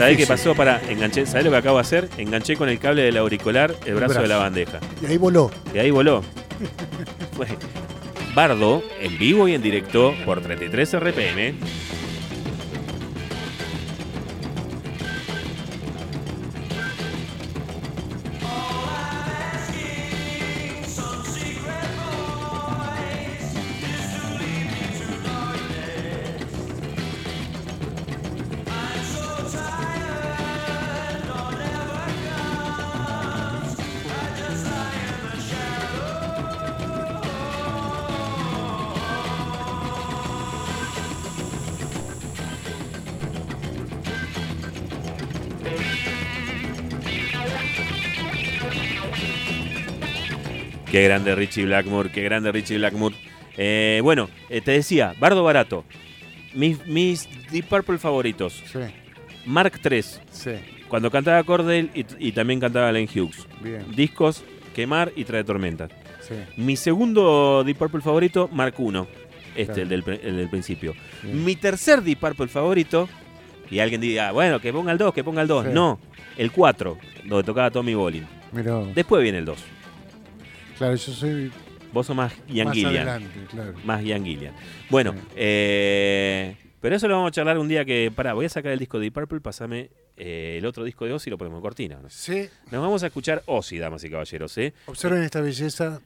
¿Sabés 0.00 0.16
qué 0.16 0.26
pasó? 0.26 0.54
Para 0.54 0.80
enganché, 0.88 1.26
¿sabés 1.26 1.44
lo 1.44 1.50
que 1.50 1.58
acabo 1.58 1.76
de 1.76 1.82
hacer? 1.82 2.08
Enganché 2.16 2.56
con 2.56 2.70
el 2.70 2.78
cable 2.78 3.02
del 3.02 3.18
auricular 3.18 3.74
el 3.84 3.94
brazo, 3.94 4.14
brazo. 4.14 4.22
de 4.22 4.28
la 4.28 4.36
bandeja. 4.38 4.80
Y 5.02 5.06
ahí 5.06 5.18
voló. 5.18 5.50
Y 5.74 5.78
ahí 5.78 5.90
voló. 5.90 6.22
Bardo, 8.34 8.82
en 8.98 9.18
vivo 9.18 9.46
y 9.46 9.54
en 9.54 9.60
directo, 9.60 10.14
por 10.24 10.40
33 10.40 10.98
RPM. 11.00 11.54
Qué 51.00 51.04
grande 51.08 51.34
Richie 51.34 51.64
Blackmore, 51.64 52.10
qué 52.12 52.22
grande 52.22 52.52
Richie 52.52 52.76
Blackmore. 52.76 53.14
Eh, 53.56 54.00
bueno, 54.02 54.28
eh, 54.50 54.60
te 54.60 54.72
decía, 54.72 55.14
Bardo 55.18 55.42
Barato. 55.42 55.86
Mis, 56.52 56.86
mis 56.86 57.26
Deep 57.50 57.64
Purple 57.64 57.96
favoritos. 57.96 58.62
Sí, 58.70 58.80
Mark 59.46 59.80
III, 59.82 60.02
sí, 60.30 60.50
cuando 60.88 61.10
cantaba 61.10 61.42
Cordell 61.44 61.88
y, 61.94 62.04
y 62.18 62.32
también 62.32 62.60
cantaba 62.60 62.92
Len 62.92 63.08
Hughes. 63.08 63.46
bien. 63.62 63.86
Discos 63.96 64.44
Quemar 64.74 65.10
y 65.16 65.24
Trae 65.24 65.42
Tormenta. 65.42 65.88
Sí, 66.20 66.34
Mi 66.58 66.76
segundo 66.76 67.64
Deep 67.64 67.78
Purple 67.78 68.02
favorito, 68.02 68.50
Mark 68.52 68.74
I. 68.78 68.98
Este, 69.56 69.72
Claro. 69.72 69.82
el, 69.82 69.88
del, 69.88 70.20
el 70.22 70.36
del 70.36 70.50
principio. 70.50 70.92
bien. 71.22 71.42
Mi 71.46 71.56
tercer 71.56 72.02
Deep 72.02 72.18
Purple 72.18 72.48
favorito, 72.48 73.08
y 73.70 73.78
alguien 73.78 74.02
diga, 74.02 74.32
bueno, 74.32 74.60
que 74.60 74.70
ponga 74.70 74.92
el 74.92 74.98
2, 74.98 75.14
que 75.14 75.24
ponga 75.24 75.40
el 75.40 75.48
2. 75.48 75.64
Sí. 75.64 75.70
No, 75.72 75.98
el 76.36 76.52
4, 76.52 76.98
donde 77.24 77.42
tocaba 77.46 77.70
Tommy 77.70 77.94
Bolin. 77.94 78.26
Mirá. 78.52 78.80
Después 78.94 79.22
viene 79.22 79.38
el 79.38 79.46
2. 79.46 79.58
Claro, 80.80 80.94
yo 80.96 81.12
soy 81.12 81.52
Vos 81.92 82.06
sos 82.06 82.16
más 82.16 82.32
Ian 82.48 82.68
más 82.68 82.74
Gillian. 82.74 83.28
claro. 83.50 83.74
Más 83.84 84.02
Ian 84.02 84.24
Gillian. 84.24 84.54
Bueno, 84.88 85.12
Sí. 85.12 85.18
eh, 85.36 86.56
pero 86.80 86.96
eso 86.96 87.06
lo 87.06 87.16
vamos 87.16 87.28
a 87.28 87.32
charlar 87.32 87.58
un 87.58 87.68
día 87.68 87.84
que. 87.84 88.10
Pará, 88.14 88.32
voy 88.32 88.46
a 88.46 88.48
sacar 88.48 88.72
el 88.72 88.78
disco 88.78 88.98
de 88.98 89.02
Deep 89.02 89.12
Purple, 89.12 89.40
pasame 89.42 89.90
eh, 90.16 90.56
el 90.58 90.64
otro 90.64 90.84
disco 90.84 91.04
de 91.04 91.12
Ozzy 91.12 91.28
y 91.28 91.32
lo 91.32 91.36
ponemos 91.36 91.58
en 91.58 91.62
cortina. 91.62 91.98
¿no? 92.02 92.08
Sí, 92.08 92.48
Nos 92.70 92.80
vamos 92.80 93.02
a 93.02 93.08
escuchar 93.08 93.42
Ozzy, 93.44 93.76
damas 93.76 94.02
y 94.04 94.08
caballeros. 94.10 94.56
¿eh? 94.56 94.72
observen 94.86 95.22
esta 95.22 95.42
belleza. 95.42 96.00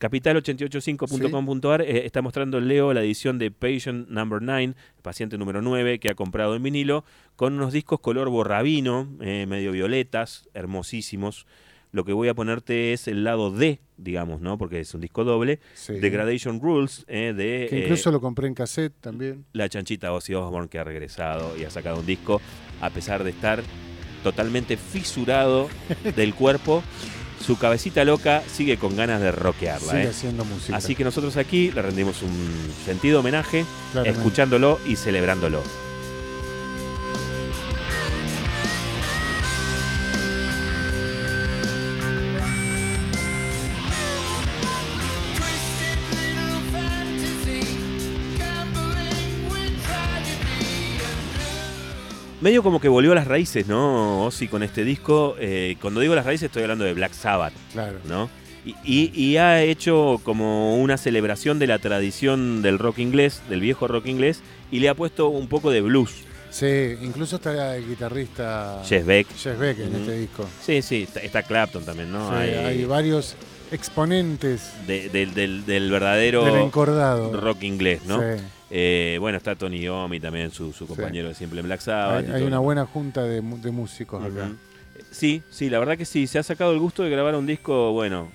Capital885.com.ar 0.00 1.82
eh, 1.82 2.04
está 2.04 2.20
mostrando 2.20 2.60
Leo 2.60 2.92
la 2.92 3.00
edición 3.00 3.38
de 3.38 3.50
Patient 3.50 4.08
Number 4.08 4.42
9, 4.42 4.74
paciente 5.00 5.38
número 5.38 5.62
9, 5.62 5.98
que 5.98 6.10
ha 6.10 6.14
comprado 6.14 6.56
en 6.56 6.62
vinilo, 6.62 7.04
con 7.36 7.54
unos 7.54 7.72
discos 7.72 8.00
color 8.00 8.28
borrabino, 8.28 9.08
eh, 9.20 9.46
medio 9.48 9.72
violetas, 9.72 10.48
hermosísimos. 10.54 11.46
Lo 11.92 12.04
que 12.04 12.12
voy 12.12 12.28
a 12.28 12.34
ponerte 12.34 12.92
es 12.92 13.08
el 13.08 13.24
lado 13.24 13.50
D, 13.50 13.80
digamos, 13.96 14.40
¿no? 14.40 14.58
Porque 14.58 14.80
es 14.80 14.94
un 14.94 15.00
disco 15.00 15.24
doble. 15.24 15.58
Sí. 15.74 15.94
Degradation 15.94 16.60
Rules, 16.60 17.04
eh, 17.08 17.32
de 17.36 17.66
Que 17.68 17.78
eh, 17.78 17.82
incluso 17.82 18.12
lo 18.12 18.20
compré 18.20 18.46
en 18.46 18.54
cassette 18.54 18.94
también. 19.00 19.44
la 19.52 19.68
chanchita 19.68 20.12
Ozzy 20.12 20.34
Osbourne 20.34 20.68
que 20.68 20.78
ha 20.78 20.84
regresado 20.84 21.56
y 21.58 21.64
ha 21.64 21.70
sacado 21.70 21.98
un 22.00 22.06
disco 22.06 22.40
a 22.80 22.90
pesar 22.90 23.24
de 23.24 23.30
estar 23.30 23.62
totalmente 24.22 24.76
fisurado 24.76 25.68
del 26.16 26.34
cuerpo. 26.34 26.82
Su 27.44 27.58
cabecita 27.58 28.04
loca 28.04 28.42
sigue 28.46 28.76
con 28.76 28.96
ganas 28.96 29.20
de 29.20 29.32
rockearla. 29.32 29.90
Sigue 29.90 30.02
¿eh? 30.04 30.08
haciendo 30.08 30.44
música. 30.44 30.76
Así 30.76 30.94
que 30.94 31.04
nosotros 31.04 31.36
aquí 31.38 31.72
le 31.72 31.82
rendimos 31.82 32.22
un 32.22 32.70
sentido 32.84 33.20
homenaje, 33.20 33.64
Claramente. 33.92 34.18
escuchándolo 34.20 34.78
y 34.86 34.94
celebrándolo. 34.96 35.62
Medio 52.40 52.62
como 52.62 52.80
que 52.80 52.88
volvió 52.88 53.12
a 53.12 53.14
las 53.14 53.26
raíces, 53.26 53.66
¿no? 53.66 54.24
Ozzy 54.24 54.48
con 54.48 54.62
este 54.62 54.82
disco. 54.84 55.36
Eh, 55.38 55.76
cuando 55.80 56.00
digo 56.00 56.14
las 56.14 56.24
raíces 56.24 56.46
estoy 56.46 56.62
hablando 56.62 56.84
de 56.84 56.94
Black 56.94 57.12
Sabbath. 57.12 57.52
Claro. 57.72 57.98
¿no? 58.08 58.30
Y, 58.64 58.74
y- 58.84 59.12
y 59.14 59.36
ha 59.36 59.62
hecho 59.62 60.20
como 60.22 60.76
una 60.76 60.96
celebración 60.96 61.58
de 61.58 61.66
la 61.66 61.78
tradición 61.78 62.62
del 62.62 62.78
rock 62.78 62.98
inglés, 62.98 63.42
del 63.48 63.60
viejo 63.60 63.88
rock 63.88 64.06
inglés, 64.06 64.40
y 64.70 64.80
le 64.80 64.88
ha 64.88 64.94
puesto 64.94 65.28
un 65.28 65.48
poco 65.48 65.70
de 65.70 65.80
blues. 65.82 66.12
Sí, 66.50 66.96
incluso 67.02 67.36
está 67.36 67.76
el 67.76 67.86
guitarrista 67.86 68.82
Jeff 68.86 69.04
Beck. 69.06 69.26
Jeff 69.36 69.58
Beck 69.58 69.78
en 69.78 69.94
este 69.96 70.18
disco. 70.18 70.46
Sí, 70.62 70.82
sí, 70.82 71.02
está, 71.04 71.20
está 71.20 71.42
Clapton 71.42 71.84
también, 71.84 72.10
¿no? 72.10 72.28
Sí, 72.30 72.34
Hay- 72.36 72.50
hay 72.54 72.84
varios 72.86 73.36
exponentes 73.70 74.72
de- 74.86 75.08
del, 75.10 75.32
del- 75.34 75.64
del 75.66 75.90
verdadero 75.90 76.44
del 76.44 76.56
encordado. 76.62 77.32
rock 77.40 77.62
inglés, 77.62 78.02
¿no? 78.06 78.20
Sí. 78.20 78.42
Eh, 78.70 79.16
bueno, 79.20 79.36
está 79.38 79.56
Tony 79.56 79.80
Iommi 79.80 80.20
también, 80.20 80.50
su, 80.52 80.72
su 80.72 80.86
compañero 80.86 81.28
de 81.28 81.34
siempre 81.34 81.58
en 81.60 81.66
Black 81.66 81.80
Sabbath. 81.80 82.28
Hay, 82.30 82.42
una 82.44 82.60
buena 82.60 82.86
junta 82.86 83.24
de, 83.24 83.40
músicos 83.42 84.24
acá. 84.24 84.50
Sí, 85.10 85.42
sí, 85.50 85.70
la 85.70 85.78
verdad 85.78 85.98
que 85.98 86.04
sí, 86.04 86.26
se 86.26 86.38
ha 86.38 86.42
sacado 86.42 86.72
el 86.72 86.78
gusto 86.78 87.02
de 87.02 87.10
grabar 87.10 87.34
un 87.34 87.46
disco, 87.46 87.92
bueno, 87.92 88.28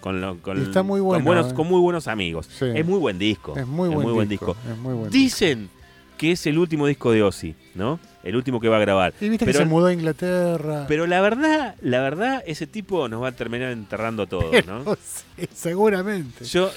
con, 0.00 0.20
lo- 0.20 0.38
con, 0.40 0.62
Está 0.62 0.82
muy 0.82 1.00
con 1.00 1.06
bueno, 1.08 1.24
buenos, 1.24 1.52
eh. 1.52 1.54
con 1.54 1.66
muy 1.66 1.80
buenos 1.80 2.08
amigos. 2.08 2.48
Sí. 2.50 2.66
Es 2.74 2.86
muy 2.86 2.98
buen 2.98 3.18
disco. 3.18 3.54
Es 3.56 3.66
muy 3.66 3.88
buen, 3.88 4.28
disco, 4.28 4.56
Es 4.70 4.78
muy 4.78 4.94
buen 4.94 5.10
disco. 5.10 5.18
Dicen 5.18 5.68
que 6.16 6.32
es 6.32 6.46
el 6.46 6.58
último 6.58 6.86
disco 6.86 7.12
de 7.12 7.22
Ozzy, 7.22 7.54
¿no? 7.74 7.98
El 8.24 8.34
último 8.34 8.58
que 8.60 8.68
va 8.68 8.78
a 8.78 8.80
grabar. 8.80 9.14
Y 9.20 9.28
viste 9.28 9.44
que 9.46 9.52
se 9.52 9.64
mudó 9.64 9.86
a 9.86 9.92
Inglaterra. 9.92 10.86
Pero 10.88 11.06
la 11.06 11.20
verdad, 11.20 11.76
la 11.80 12.00
verdad, 12.00 12.42
ese 12.46 12.66
tipo 12.66 13.08
nos 13.08 13.22
va 13.22 13.28
a 13.28 13.32
terminar 13.32 13.70
enterrando 13.70 14.26
todo, 14.26 14.50
¿no? 14.66 14.82
Pero 14.84 14.96
sí, 15.00 15.46
seguramente. 15.54 16.44
Yo 16.44 16.70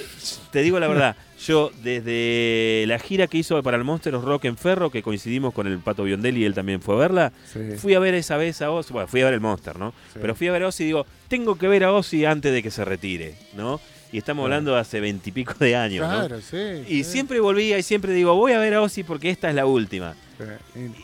te 0.52 0.62
digo 0.62 0.80
la 0.80 0.88
verdad, 0.88 1.16
yo 1.44 1.72
desde 1.84 2.86
la 2.88 3.00
gira 3.00 3.26
que 3.28 3.40
hizo 3.40 3.62
para 3.64 3.78
el 3.78 3.84
Monster 3.84 4.14
of 4.14 4.26
Rock 4.26 4.46
en 4.46 4.58
Ferro, 4.58 4.92
que 4.92 5.02
coincidimos 5.02 5.54
con 5.54 5.66
el 5.66 5.80
Pato 5.80 6.04
Biondelli 6.04 6.42
y 6.42 6.46
él 6.46 6.54
también 6.54 6.82
fue 6.82 6.96
a 6.96 6.98
verla, 7.00 7.34
Sí. 7.52 7.60
fui 7.78 7.96
a 7.96 8.00
ver 8.00 8.14
esa 8.14 8.38
vez 8.38 8.62
a 8.62 8.70
Ozzy, 8.70 8.94
bueno, 8.94 9.08
fui 9.08 9.22
a 9.22 9.26
ver 9.26 9.34
el 9.34 9.40
Monster, 9.42 9.80
¿no? 9.80 9.92
Sí. 10.14 10.20
Pero 10.22 10.36
fui 10.36 10.48
a 10.50 10.52
ver 10.52 10.64
a 10.64 10.68
Ozzy 10.68 10.84
y 10.84 10.88
digo, 10.88 11.06
tengo 11.28 11.58
que 11.58 11.68
ver 11.68 11.84
a 11.84 11.94
Ozzy 11.94 12.26
antes 12.26 12.54
de 12.54 12.62
que 12.62 12.70
se 12.70 12.86
retire, 12.86 13.36
¿no? 13.56 13.80
Y 14.12 14.18
estamos 14.18 14.44
hablando 14.44 14.74
de 14.74 14.80
hace 14.80 15.00
veintipico 15.00 15.54
de 15.60 15.76
años, 15.76 16.08
¿no? 16.08 16.28
Claro, 16.28 16.42
sí. 16.42 16.84
Y 16.88 17.04
sí. 17.04 17.12
siempre 17.12 17.40
volvía 17.40 17.78
y 17.78 17.84
siempre 17.84 18.14
digo, 18.14 18.34
voy 18.36 18.54
a 18.54 18.60
ver 18.60 18.74
a 18.74 18.82
Ozzy 18.82 19.04
porque 19.04 19.30
esta 19.30 19.50
es 19.50 19.56
la 19.56 19.66
última. 19.66 20.16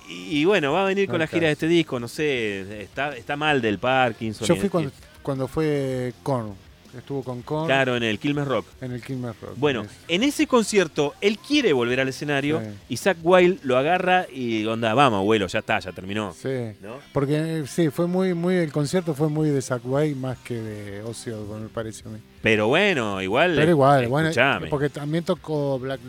Y 0.09 0.45
bueno, 0.45 0.71
va 0.71 0.83
a 0.83 0.85
venir 0.85 1.07
No 1.07 1.13
con 1.13 1.19
la 1.19 1.27
gira 1.27 1.47
de 1.47 1.53
este 1.53 1.67
disco, 1.67 1.99
no 1.99 2.07
sé, 2.07 2.81
está, 2.81 3.15
está 3.15 3.35
mal 3.35 3.61
del 3.61 3.79
Parkinson. 3.79 4.47
Yo 4.47 4.55
fui 4.55 4.69
cuando, 4.69 4.91
cuando 5.21 5.47
fue 5.47 6.13
Korn. 6.23 6.64
Estuvo 6.97 7.23
con 7.23 7.41
Korn 7.41 7.65
claro, 7.67 7.95
en 7.97 8.03
el 8.03 8.19
Quilmes 8.19 8.47
Rock. 8.47 8.65
en 8.81 8.91
el 8.93 9.01
Kilmer 9.01 9.33
Rock. 9.41 9.53
Bueno, 9.57 9.81
Es- 9.81 9.89
en 10.07 10.23
ese 10.23 10.47
concierto, 10.47 11.13
él 11.21 11.37
quiere 11.39 11.73
volver 11.73 11.99
al 11.99 12.07
escenario 12.07 12.61
Sí. 12.61 12.67
y 12.89 12.97
Zack 12.97 13.17
Wild 13.21 13.59
lo 13.63 13.77
agarra 13.77 14.25
y 14.33 14.65
onda, 14.65 14.93
vamos, 14.93 15.17
abuelo, 15.19 15.47
ya 15.47 15.59
está, 15.59 15.79
ya 15.79 15.91
terminó. 15.91 16.33
Sí. 16.33 16.71
¿No? 16.81 16.99
Porque 17.13 17.35
eh, 17.59 17.63
sí, 17.67 17.89
fue 17.89 18.07
muy, 18.07 18.33
muy, 18.33 18.55
el 18.55 18.71
concierto 18.71 19.13
fue 19.13 19.29
muy 19.29 19.49
de 19.49 19.61
Zack 19.61 19.81
White 19.83 20.15
más 20.15 20.37
que 20.39 20.55
de 20.55 21.01
Ozzy 21.03 21.31
Osbourne, 21.31 21.63
me 21.63 21.69
parece 21.69 22.03
a 22.07 22.11
mí. 22.11 22.19
Pero 22.41 22.67
bueno, 22.67 23.21
igual. 23.21 23.55
Pero 23.55 23.71
igual, 23.71 24.07
bueno, 24.07 24.29
escuchame. 24.29 24.67
porque 24.67 24.89
también 24.89 25.23
tocó 25.23 25.77
Black. 25.79 25.99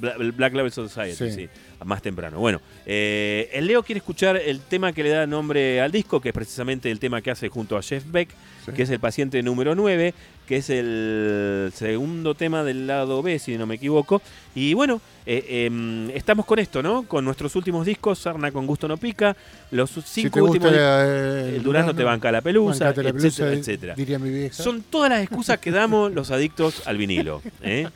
Bla- 0.00 0.16
Black 0.34 0.52
Label 0.54 0.72
Society, 0.72 1.14
sí. 1.16 1.30
Sí. 1.30 1.48
Más 1.84 2.00
temprano. 2.02 2.38
Bueno, 2.38 2.60
eh, 2.86 3.50
el 3.52 3.66
Leo 3.66 3.82
quiere 3.82 3.98
escuchar 3.98 4.36
el 4.36 4.60
tema 4.60 4.92
que 4.92 5.02
le 5.02 5.10
da 5.10 5.26
nombre 5.26 5.80
al 5.80 5.92
disco, 5.92 6.20
que 6.20 6.30
es 6.30 6.34
precisamente 6.34 6.90
el 6.90 6.98
tema 6.98 7.20
que 7.22 7.30
hace 7.30 7.48
junto 7.48 7.76
a 7.76 7.82
Jeff 7.82 8.04
Beck, 8.10 8.30
Sí. 8.64 8.72
que 8.72 8.82
es 8.82 8.90
el 8.90 8.98
paciente 8.98 9.40
número 9.44 9.76
9, 9.76 10.12
que 10.48 10.56
es 10.56 10.70
el 10.70 11.70
segundo 11.74 12.34
tema 12.34 12.64
del 12.64 12.86
lado 12.88 13.22
B, 13.22 13.38
si 13.38 13.56
no 13.56 13.64
me 13.66 13.76
equivoco. 13.76 14.20
Y 14.56 14.74
bueno, 14.74 15.00
eh, 15.24 15.66
em, 15.66 16.10
estamos 16.10 16.46
con 16.46 16.58
esto, 16.58 16.82
¿no? 16.82 17.04
Con 17.04 17.24
nuestros 17.24 17.54
últimos 17.54 17.86
discos, 17.86 18.18
Sarna 18.18 18.50
con 18.50 18.66
gusto 18.66 18.88
no 18.88 18.96
pica, 18.96 19.36
los 19.70 19.90
Si 19.90 20.02
cinco 20.22 20.34
te 20.34 20.42
últimos 20.42 20.68
gusta 20.70 21.04
eh, 21.06 21.52
el 21.56 21.62
Durazno 21.62 21.94
te 21.94 22.02
banca 22.02 22.32
la 22.32 22.40
pelusa, 22.40 22.86
bancate 22.86 23.02
la 23.04 23.12
pelusa, 23.12 23.26
etcétera, 23.28 23.50
di- 23.52 23.58
etcétera. 23.60 23.94
Diría 23.94 24.18
mi 24.18 24.30
vieja. 24.30 24.60
Son 24.62 24.82
todas 24.82 25.10
las 25.10 25.20
excusas 25.22 25.58
que 25.58 25.70
damos 25.70 26.12
los 26.12 26.30
adictos 26.32 26.82
al 26.88 26.96
vinilo. 26.96 27.42
¿eh? 27.62 27.86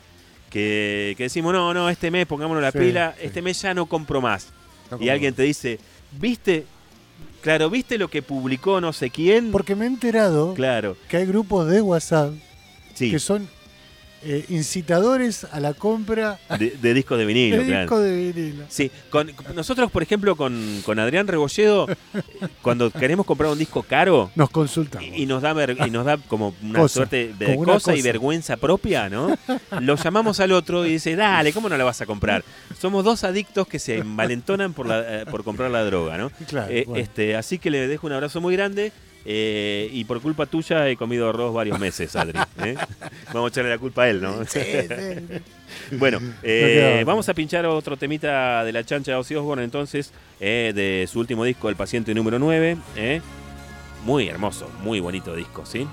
Que, 0.50 1.14
que 1.16 1.24
decimos, 1.24 1.52
no, 1.52 1.72
no, 1.72 1.88
este 1.88 2.10
mes 2.10 2.26
pongámonos 2.26 2.62
la 2.62 2.72
Sí, 2.72 2.78
pila, 2.78 3.14
sí. 3.18 3.26
este 3.26 3.40
mes 3.40 3.60
ya 3.62 3.72
no 3.72 3.86
compro 3.86 4.20
más. 4.20 4.48
No 4.90 4.98
Y 5.00 5.08
alguien 5.08 5.32
te 5.32 5.42
dice, 5.44 5.78
¿viste? 6.18 6.66
Claro, 7.40 7.70
¿viste 7.70 7.96
lo 7.96 8.08
que 8.08 8.20
publicó 8.20 8.80
no 8.80 8.92
sé 8.92 9.10
quién? 9.10 9.50
Porque 9.52 9.74
me 9.76 9.84
he 9.84 9.88
enterado 9.88 10.52
Claro, 10.54 10.96
que 11.08 11.16
hay 11.18 11.26
grupos 11.26 11.68
de 11.70 11.80
WhatsApp 11.80 12.34
sí, 12.94 13.10
que 13.10 13.18
son 13.18 13.48
eh, 14.22 14.44
incitadores 14.48 15.44
a 15.44 15.60
la 15.60 15.74
compra 15.74 16.38
de, 16.58 16.70
de 16.80 16.94
discos 16.94 17.18
de 17.18 17.24
vinilo, 17.26 17.56
de 17.58 17.64
claro. 17.66 17.80
discos 17.82 18.02
de 18.02 18.32
vinilo. 18.32 18.64
Sí, 18.68 18.90
con, 19.10 19.30
nosotros, 19.54 19.90
por 19.90 20.02
ejemplo, 20.02 20.36
con, 20.36 20.82
con 20.84 20.98
Adrián 20.98 21.26
Rebolledo, 21.26 21.86
eh, 21.90 22.22
cuando 22.62 22.90
queremos 22.90 23.26
comprar 23.26 23.50
un 23.50 23.58
disco 23.58 23.82
caro, 23.82 24.30
Nos 24.34 24.50
consultamos. 24.50 25.08
Y, 25.08 25.22
y 25.22 25.26
nos 25.26 25.42
da 25.42 25.52
ver- 25.52 25.76
y 25.86 25.90
nos 25.90 26.04
da 26.04 26.16
como 26.18 26.54
una 26.62 26.80
Cosa, 26.80 26.94
suerte 26.94 27.34
de 27.38 27.56
una 27.56 27.72
cosa, 27.74 27.94
y 27.96 28.02
vergüenza 28.02 28.56
propia, 28.56 29.08
¿no? 29.08 29.36
Lo 29.80 29.96
llamamos 29.96 30.40
al 30.40 30.52
otro 30.52 30.86
y 30.86 30.92
dice, 30.92 31.16
dale, 31.16 31.52
¿cómo 31.52 31.68
no 31.68 31.76
la 31.76 31.84
vas 31.84 32.00
a 32.00 32.06
comprar? 32.06 32.44
Somos 32.78 33.04
dos 33.04 33.24
adictos 33.24 33.66
que 33.66 33.78
se 33.78 33.98
envalentonan 33.98 34.72
por, 34.72 34.86
la- 34.86 35.22
eh, 35.22 35.26
por 35.30 35.44
comprar 35.44 35.70
la 35.70 35.84
droga, 35.84 36.18
¿no? 36.18 36.30
Claro, 36.48 36.70
Eh, 36.72 36.84
bueno. 36.86 37.02
este, 37.02 37.36
así 37.36 37.58
que 37.58 37.70
le 37.70 37.88
dejo 37.88 38.06
un 38.06 38.12
abrazo 38.12 38.40
muy 38.40 38.54
grande. 38.54 38.92
Eh, 39.24 39.88
y 39.92 40.04
por 40.04 40.20
culpa 40.20 40.46
tuya 40.46 40.88
he 40.88 40.96
comido 40.96 41.28
arroz 41.28 41.54
varios 41.54 41.78
meses, 41.78 42.14
Adri. 42.16 42.38
¿eh? 42.64 42.76
Vamos 43.32 43.50
a 43.50 43.52
echarle 43.52 43.70
la 43.70 43.78
culpa 43.78 44.04
a 44.04 44.10
él, 44.10 44.20
¿no? 44.20 44.44
Sí, 44.44 44.60
sí. 44.60 45.40
Bueno, 45.92 46.18
eh, 46.42 47.02
vamos 47.06 47.28
a 47.28 47.34
pinchar 47.34 47.66
otro 47.66 47.96
temita 47.96 48.64
de 48.64 48.72
la 48.72 48.84
chancha 48.84 49.12
de 49.12 49.16
Ozzy 49.16 49.34
Osbourne 49.36 49.64
entonces, 49.64 50.12
eh, 50.40 50.72
de 50.74 51.06
su 51.06 51.20
último 51.20 51.44
disco, 51.44 51.68
El 51.68 51.76
Paciente 51.76 52.14
Número 52.14 52.38
9. 52.38 52.76
eh. 52.96 53.20
Muy 54.04 54.28
hermoso, 54.28 54.70
muy 54.82 54.98
bonito 55.00 55.34
disco, 55.36 55.66
¿sí? 55.66 55.86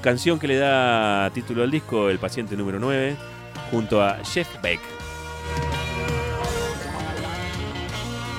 Canción 0.00 0.38
que 0.40 0.48
le 0.48 0.56
da 0.56 1.30
título 1.32 1.62
al 1.62 1.70
disco, 1.70 2.10
El 2.10 2.18
Paciente 2.18 2.56
Número 2.56 2.80
9, 2.80 3.14
junto 3.70 4.02
a 4.02 4.18
Jeff 4.24 4.48
Beck. 4.62 4.80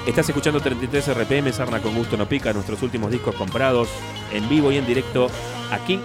Estás 0.05 0.27
escuchando 0.27 0.59
33 0.59 1.15
RPM, 1.15 1.53
Sarna 1.53 1.81
con 1.81 1.95
Gusto 1.95 2.17
No 2.17 2.27
Pica, 2.27 2.51
nuestros 2.51 2.81
últimos 2.83 3.09
discos 3.09 3.35
comprados 3.35 3.87
en 4.33 4.49
vivo 4.49 4.69
y 4.69 4.77
en 4.77 4.85
directo 4.85 5.29
aquí 5.71 5.97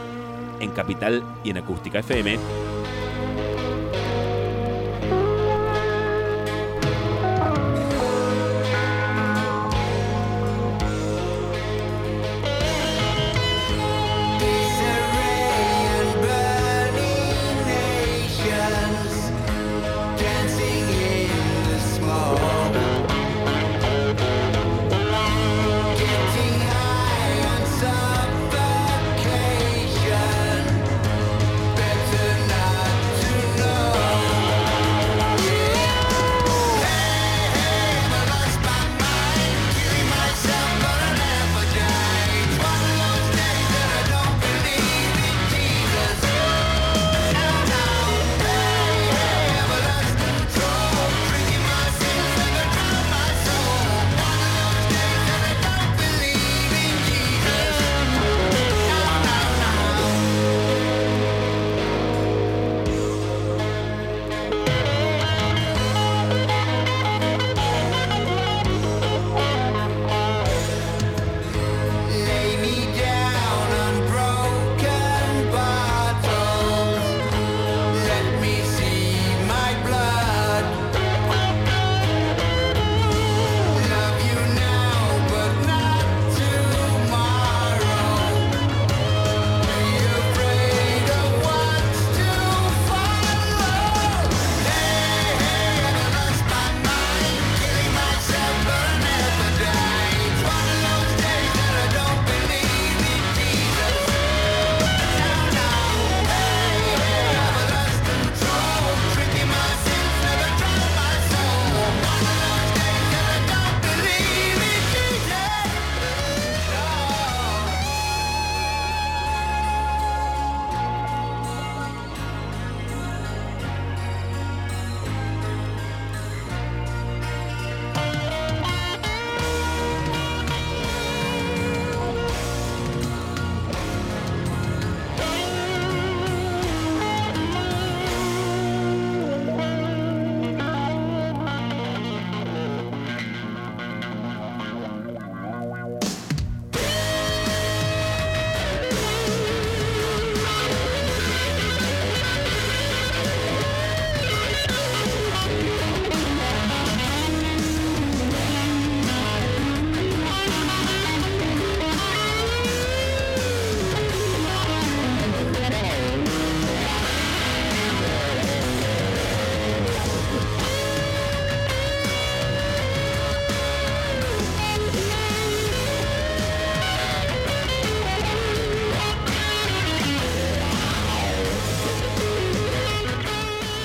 en 0.61 0.71
Capital 0.71 1.25
y 1.43 1.51
en 1.51 1.59
Acústica 1.59 1.99
FM. 1.99 2.39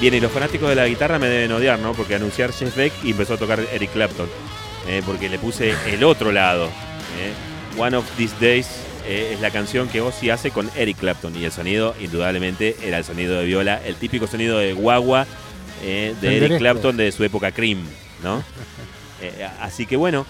Bien, 0.03 0.15
y 0.15 0.19
los 0.19 0.33
fanáticos 0.33 0.67
de 0.67 0.75
la 0.75 0.85
guitarra 0.85 1.17
me 1.17 1.27
deben 1.27 1.53
odiar, 1.53 1.79
¿no? 1.79 1.93
Porque 1.93 2.15
anunciar 2.15 2.51
Jeff 2.51 2.75
Beck 2.75 2.91
y 3.05 3.11
empezó 3.11 3.35
a 3.35 3.37
tocar 3.37 3.65
Eric 3.71 3.89
Clapton. 3.93 4.27
eh, 4.85 5.01
porque 5.05 5.29
le 5.29 5.39
puse 5.39 5.73
el 5.87 6.03
otro 6.03 6.33
lado. 6.33 6.65
eh. 7.21 7.31
One 7.77 7.95
of 7.95 8.05
These 8.17 8.35
Days 8.37 8.67
eh, 9.07 9.31
es 9.33 9.39
la 9.39 9.49
canción 9.49 9.87
que 9.87 10.01
Ozzy 10.01 10.29
hace 10.29 10.51
con 10.51 10.69
Eric 10.75 10.97
Clapton. 10.97 11.33
Y 11.37 11.45
el 11.45 11.53
sonido, 11.53 11.95
indudablemente, 12.01 12.75
era 12.83 12.97
el 12.97 13.05
sonido 13.05 13.39
de 13.39 13.45
viola, 13.45 13.81
el 13.85 13.95
típico 13.95 14.27
sonido 14.27 14.57
de 14.57 14.73
guagua 14.73 15.25
de 15.81 16.13
Eric. 16.21 16.57
Clapton 16.57 16.97
de 16.97 17.09
su 17.13 17.23
época 17.23 17.53
Cream, 17.53 17.79
¿no? 18.21 18.43
Así 19.61 19.85
que 19.85 19.95
bueno, 19.95 20.25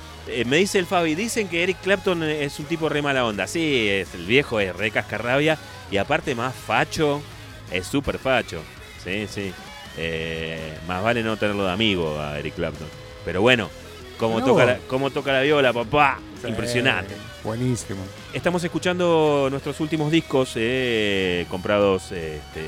me 0.45 0.57
dice 0.57 0.77
el 0.77 0.85
Fabi, 0.85 1.15
dicen 1.15 1.47
que 1.47 1.63
Eric 1.63 1.77
Clapton 1.81 2.21
es 2.21 2.59
un 2.59 2.65
tipo 2.65 2.89
re 2.89 3.01
mala 3.01 3.25
onda. 3.25 3.47
Sí, 3.47 3.89
es 3.89 4.13
el 4.13 4.27
viejo, 4.27 4.59
es 4.59 4.75
re 4.75 4.91
cascarrabia. 4.91 5.57
Y 5.89 5.97
aparte 5.97 6.35
más 6.35 6.53
facho, 6.53 7.23
es 7.71 7.87
súper 7.87 8.19
facho. 8.19 8.61
Sí, 9.03 9.27
sí. 9.27 9.51
Eh, 9.97 10.73
más 10.87 11.03
vale 11.03 11.23
no 11.23 11.37
tenerlo 11.37 11.65
de 11.65 11.71
amigo 11.71 12.19
a 12.19 12.39
Eric 12.39 12.55
Clapton. 12.55 12.87
Pero 13.25 13.41
bueno, 13.41 13.69
cómo, 14.17 14.39
No. 14.39 14.45
toca, 14.45 14.65
la, 14.65 14.77
cómo 14.87 15.09
toca 15.11 15.31
la 15.33 15.41
viola, 15.41 15.71
papá. 15.73 16.19
Impresionante. 16.47 17.15
Buenísimo. 17.43 18.01
Estamos 18.33 18.63
escuchando 18.63 19.47
nuestros 19.49 19.79
últimos 19.79 20.11
discos 20.11 20.53
eh, 20.55 21.45
comprados 21.49 22.11
este, 22.11 22.61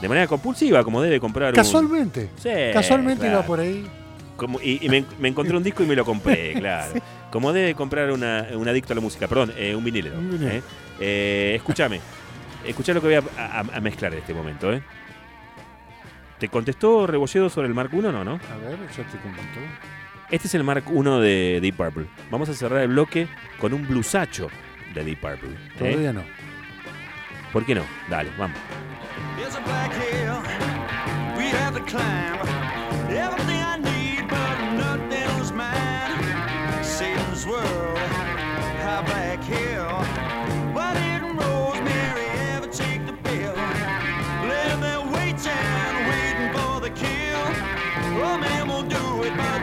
de 0.00 0.08
manera 0.08 0.26
compulsiva, 0.28 0.84
como 0.84 1.02
debe 1.02 1.18
comprar 1.18 1.50
un- 1.50 1.56
Casualmente. 1.56 2.30
Sí, 2.40 2.50
Casualmente 2.72 3.20
claro. 3.22 3.38
iba 3.38 3.46
por 3.46 3.60
ahí. 3.60 3.84
Como- 4.36 4.60
y 4.60 4.78
y 4.84 4.88
me, 4.88 5.04
me 5.20 5.28
encontré 5.28 5.56
un 5.56 5.62
disco 5.62 5.82
y 5.82 5.86
me 5.86 5.96
lo 5.96 6.04
compré, 6.04 6.52
claro. 6.58 6.94
Como 7.30 7.52
debe 7.52 7.74
comprar 7.74 8.10
una, 8.12 8.46
un 8.54 8.68
adicto 8.68 8.92
a 8.92 8.96
la 8.96 9.00
música, 9.00 9.26
perdón, 9.26 9.52
eh, 9.56 9.74
un 9.74 9.82
vinilero. 9.84 10.18
Un 10.18 10.30
vinilo. 10.30 10.62
escúchame, 11.00 12.00
escuchá 12.64 12.92
lo 12.94 13.00
que 13.00 13.06
voy 13.06 13.16
a, 13.16 13.22
a- 13.38 13.60
a 13.76 13.80
mezclar 13.80 14.12
en 14.12 14.18
este 14.20 14.34
momento. 14.34 14.72
¿eh? 14.72 14.82
¿Te 16.42 16.48
contestó 16.48 17.06
Rebolledo 17.06 17.48
sobre 17.48 17.68
el 17.68 17.74
Mark 17.74 17.90
I? 17.92 17.98
No, 17.98 18.24
¿no? 18.24 18.32
A 18.32 18.56
ver, 18.56 18.76
yo 18.96 19.04
te 19.04 19.16
comento. 19.18 19.60
Este 20.28 20.48
es 20.48 20.54
el 20.56 20.64
Mark 20.64 20.82
I 20.92 21.02
de 21.20 21.60
Deep 21.62 21.76
Purple. 21.76 22.06
Vamos 22.32 22.48
a 22.48 22.54
cerrar 22.54 22.80
el 22.80 22.88
bloque 22.88 23.28
con 23.60 23.72
un 23.72 23.86
blusacho 23.86 24.48
de 24.92 25.04
Deep 25.04 25.20
Purple. 25.20 25.50
¿eh? 25.50 25.70
Todavía 25.78 26.12
no. 26.12 26.24
¿Por 27.52 27.64
qué 27.64 27.76
no? 27.76 27.84
Dale, 28.10 28.28
vamos. 28.36 28.58
There's 29.36 29.54
a 29.54 29.60
black 29.60 29.92
hill 29.92 30.42
we'd 31.36 31.54
have 31.54 31.78
to 31.78 31.84
climb. 31.84 32.34
Everything 33.08 33.62
I 33.62 33.76
need, 33.76 34.28
but 34.28 34.58
nothing 34.74 35.38
was 35.38 35.52
mine. 35.52 36.82
Satan's 36.82 37.46
world, 37.46 37.98
high 38.82 39.04
black 39.06 39.44
hill. 39.44 40.11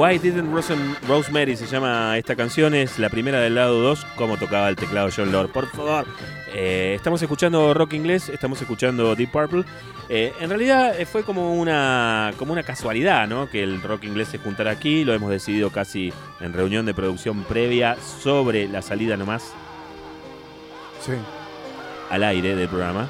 Why 0.00 0.18
Didn't 0.18 0.50
Rosen- 0.50 0.96
Rosemary 1.06 1.56
se 1.56 1.66
llama 1.66 2.16
esta 2.16 2.34
canción, 2.34 2.74
es 2.74 2.98
la 2.98 3.10
primera 3.10 3.38
del 3.40 3.54
lado 3.54 3.82
2, 3.82 4.06
como 4.16 4.38
tocaba 4.38 4.70
el 4.70 4.76
teclado 4.76 5.10
John 5.14 5.30
Lord. 5.30 5.50
Por 5.50 5.66
favor, 5.68 6.06
Eh, 6.54 6.94
estamos 6.96 7.20
escuchando 7.22 7.72
rock 7.74 7.92
inglés, 7.92 8.28
estamos 8.28 8.60
escuchando 8.60 9.14
Deep 9.14 9.30
Purple. 9.30 9.62
Eh, 10.08 10.32
en 10.40 10.48
realidad 10.48 10.98
eh, 10.98 11.06
fue 11.06 11.22
como 11.22 11.54
una, 11.54 12.32
como 12.38 12.52
una 12.52 12.62
casualidad, 12.64 13.28
¿no? 13.28 13.48
Que 13.48 13.62
el 13.62 13.80
rock 13.82 14.02
inglés 14.04 14.28
se 14.28 14.38
juntara 14.38 14.70
aquí, 14.72 15.04
lo 15.04 15.12
hemos 15.14 15.30
decidido 15.30 15.70
casi 15.70 16.12
en 16.40 16.52
reunión 16.52 16.86
de 16.86 16.94
producción 16.94 17.44
previa 17.44 17.96
sobre 18.00 18.66
la 18.68 18.82
salida 18.82 19.16
nomás 19.16 19.52
Sí. 21.06 21.12
al 22.10 22.24
aire 22.24 22.56
del 22.56 22.68
programa. 22.68 23.06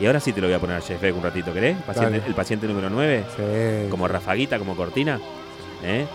Y 0.00 0.04
ahora 0.06 0.20
sí 0.20 0.32
te 0.34 0.40
lo 0.42 0.48
voy 0.48 0.54
a 0.54 0.58
poner 0.58 0.76
a 0.76 0.80
Jeff 0.82 1.00
Beck 1.00 1.16
un 1.16 1.22
ratito, 1.22 1.52
¿querés? 1.54 1.78
Paciente- 1.82 2.22
el 2.26 2.34
paciente 2.34 2.66
número 2.66 2.90
9. 2.90 3.24
Sí. 3.36 3.88
como 3.90 4.06
rafaguita, 4.06 4.58
como 4.58 4.76
cortina. 4.76 5.18
¿Eh? 5.82 6.06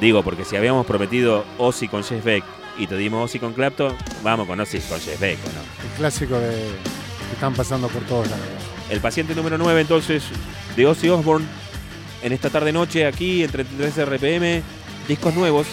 Digo, 0.00 0.22
porque 0.22 0.44
si 0.44 0.56
habíamos 0.56 0.86
prometido 0.86 1.44
Ozzy 1.58 1.88
con 1.88 2.04
Jeff 2.04 2.24
Beck 2.24 2.44
y 2.78 2.86
te 2.86 2.96
dimos 2.96 3.24
Ozzy 3.24 3.38
con 3.38 3.52
Clapton, 3.52 3.96
vamos 4.22 4.46
con 4.46 4.60
Ozzy 4.60 4.78
con 4.80 5.00
Jeff 5.00 5.18
Beck, 5.18 5.38
¿o 5.44 5.48
no? 5.48 5.88
El 5.90 5.96
clásico 5.96 6.38
de 6.38 6.50
que 6.50 7.34
están 7.34 7.54
pasando 7.54 7.88
por 7.88 8.02
todos 8.04 8.28
lados. 8.30 8.46
El 8.90 9.00
paciente 9.00 9.34
número 9.34 9.58
9 9.58 9.80
entonces 9.80 10.24
de 10.76 10.86
Ozzy 10.86 11.08
Osbourne 11.08 11.46
en 12.22 12.32
esta 12.32 12.50
tarde 12.50 12.72
noche 12.72 13.06
aquí 13.06 13.42
en 13.42 13.50
33 13.50 14.06
RPM, 14.06 14.62
discos 15.06 15.34
nuevos. 15.34 15.66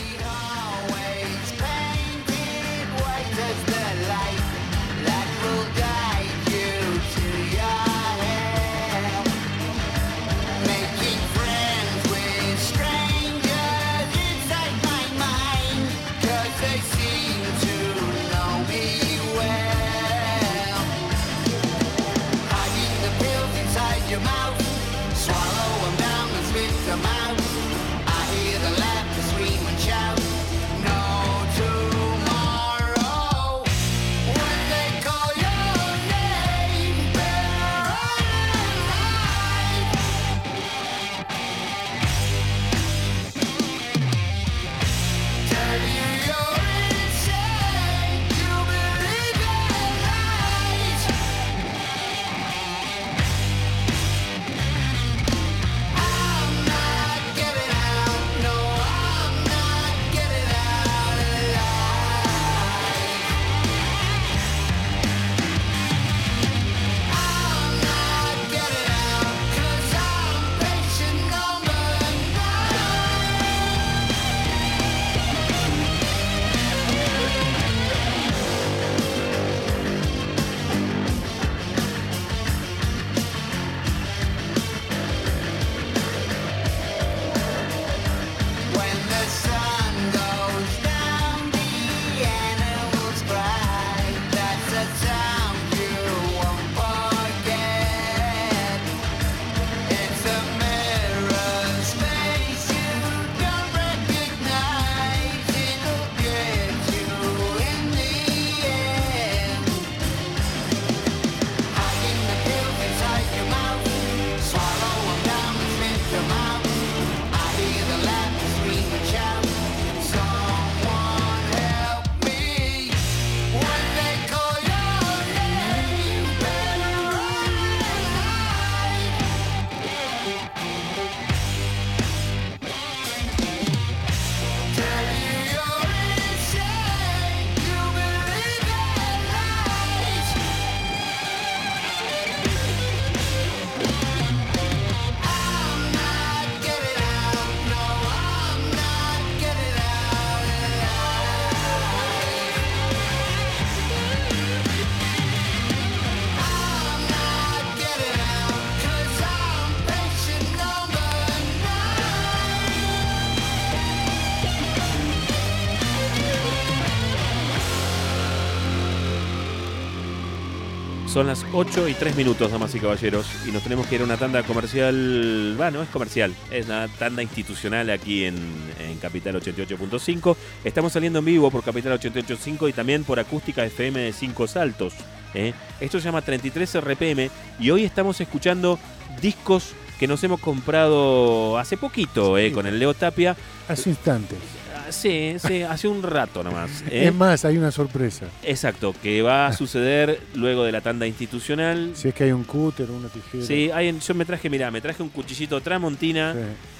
Son 171.16 171.28
las 171.28 171.46
8 171.54 171.88
y 171.88 171.94
3 171.94 172.18
minutos, 172.18 172.52
damas 172.52 172.76
y 172.76 172.80
caballeros, 172.82 173.26
y 173.48 173.52
nos 173.54 173.64
tenemos 173.64 173.88
que 173.88 173.96
ir 173.96 174.02
a 174.02 174.04
una 174.04 174.18
tanda 174.18 174.44
comercial. 174.44 175.56
Va, 175.58 175.72
no 175.72 175.82
es 175.82 175.88
comercial, 175.88 176.36
es 176.52 176.66
una 176.66 176.90
tanda 176.90 177.24
institucional 177.24 177.90
aquí 177.90 178.26
en, 178.26 178.36
en 178.82 178.98
Capital 178.98 179.42
88.5. 179.42 180.36
Estamos 180.66 180.92
saliendo 180.92 181.20
en 181.20 181.24
vivo 181.24 181.50
por 181.50 181.64
Capital 181.64 181.98
88.5 181.98 182.70
y 182.70 182.74
también 182.74 183.06
por 183.06 183.18
Acústica 183.18 183.64
FM 183.64 183.98
de 184.02 184.12
5 184.12 184.46
Saltos. 184.46 184.94
¿eh? 185.34 185.54
Esto 185.80 186.02
se 186.02 186.04
llama 186.04 186.22
33 186.22 186.82
RPM 186.82 187.30
y 187.62 187.70
hoy 187.70 187.86
estamos 187.86 188.20
escuchando 188.20 188.78
discos 189.22 189.72
que 189.98 190.08
nos 190.08 190.22
hemos 190.26 190.42
comprado 190.42 191.58
hace 191.58 191.78
poquito 191.78 192.38
¿eh? 192.38 192.52
Con 192.52 192.68
el 192.68 192.78
Leo 192.78 192.94
Tapia. 192.94 193.38
Hace 193.70 193.92
instantes. 193.92 194.40
Ah, 194.88 194.92
Sí, 194.92 195.36
sí, 195.40 195.64
hace 195.64 195.88
un 195.88 196.04
rato 196.04 196.44
nomás. 196.44 196.84
¿eh? 196.90 197.08
Es 197.08 197.14
más, 197.14 197.44
hay 197.46 197.58
una 197.58 197.72
sorpresa. 197.72 198.28
Exacto, 198.44 198.94
que 199.02 199.22
va 199.22 199.48
a 199.48 199.54
suceder 199.54 200.20
luego 200.36 200.64
de 200.64 200.72
la 200.72 200.82
tanda 200.82 201.08
institucional. 201.08 201.92
Si 201.96 202.08
es 202.10 202.14
que 202.14 202.26
hay 202.26 202.32
un 202.32 202.44
cúter, 202.44 202.90
una 202.92 203.08
tijera. 203.10 203.44
Sí, 203.46 203.72
hay 203.74 203.88
en- 203.90 204.00
yo 204.00 204.14
me 204.14 204.26
traje, 204.26 204.50
mirá, 204.50 204.70
me 204.72 204.82
traje 204.82 205.02
un 205.02 205.10
cuchillito 205.10 205.60
tramontina 205.62 206.34
Sí. 206.34 206.40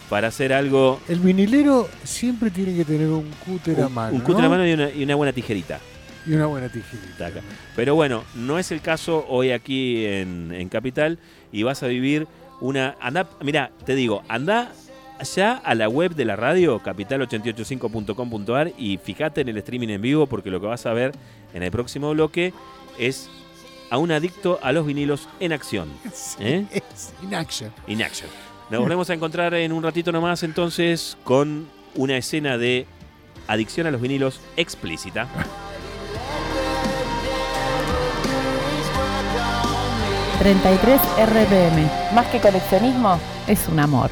para 0.10 0.28
hacer 0.28 0.54
algo. 0.54 1.00
El 1.10 1.20
vinilero 1.20 1.90
siempre 2.04 2.50
tiene 2.52 2.76
que 2.76 2.86
tener 2.86 3.08
un 3.08 3.30
cúter 3.46 3.82
a 3.82 3.90
mano. 3.90 4.14
un 4.16 4.22
cúter 4.22 4.42
¿no? 4.42 4.48
a 4.48 4.50
mano 4.50 4.68
y 4.68 4.74
una, 4.74 4.90
y 4.92 5.04
una 5.04 5.16
buena 5.16 5.34
tijerita. 5.34 5.80
Y 6.28 6.34
una 6.34 6.46
buena 6.48 6.70
tijerita. 6.70 7.30
Pero 7.76 7.96
bueno, 7.96 8.24
no 8.36 8.58
es 8.60 8.72
el 8.72 8.82
caso 8.82 9.26
hoy 9.30 9.52
aquí 9.52 10.06
en, 10.06 10.52
en 10.54 10.70
Capital 10.70 11.20
y 11.52 11.64
vas 11.64 11.84
a 11.84 11.88
vivir 11.88 12.28
una. 12.62 12.96
Anda, 13.00 13.28
mira, 13.42 13.72
te 13.86 13.94
digo, 13.96 14.24
anda 14.28 14.72
ya 15.24 15.54
a 15.54 15.76
la 15.76 15.90
web 15.90 16.16
de 16.16 16.26
la 16.26 16.36
radio, 16.36 16.82
capital885.com.ar, 16.82 18.74
y 18.78 18.98
fíjate 18.98 19.42
en 19.42 19.50
el 19.50 19.58
streaming 19.58 19.90
en 19.90 20.02
vivo 20.02 20.28
porque 20.28 20.50
lo 20.50 20.60
que 20.60 20.68
vas 20.68 20.86
a 20.86 20.94
ver 20.94 21.14
en 21.54 21.64
el 21.64 21.72
próximo 21.72 22.12
bloque 22.12 22.54
es 22.98 23.30
a 23.90 23.98
un 23.98 24.12
adicto 24.12 24.60
a 24.62 24.72
los 24.72 24.86
vinilos 24.86 25.28
en 25.40 25.54
acción. 25.54 25.90
¿eh? 26.40 26.66
Es 26.72 27.14
in 27.24 27.34
action. 27.36 27.72
In 27.88 28.02
action. 28.02 28.30
Nos 28.70 28.82
volvemos 28.82 29.10
a 29.10 29.14
encontrar 29.14 29.54
en 29.54 29.72
un 29.72 29.84
ratito 29.84 30.12
nomás 30.12 30.42
entonces 30.44 31.18
con 31.24 31.68
una 31.94 32.18
escena 32.18 32.58
de 32.58 32.88
adicción 33.48 33.86
a 33.88 33.92
los 33.92 34.02
vinilos 34.02 34.42
explícita. 34.58 35.28
33 40.40 41.02
RPM. 41.18 41.90
Más 42.14 42.28
que 42.28 42.40
coleccionismo, 42.40 43.20
es 43.48 43.68
un 43.68 43.80
amor. 43.80 44.10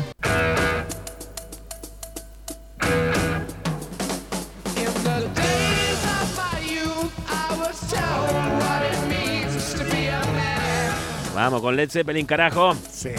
Vamos 11.43 11.61
con 11.61 11.75
Led 11.75 11.89
Zeppelin, 11.89 12.25
carajo. 12.25 12.73
Sí. 12.89 13.09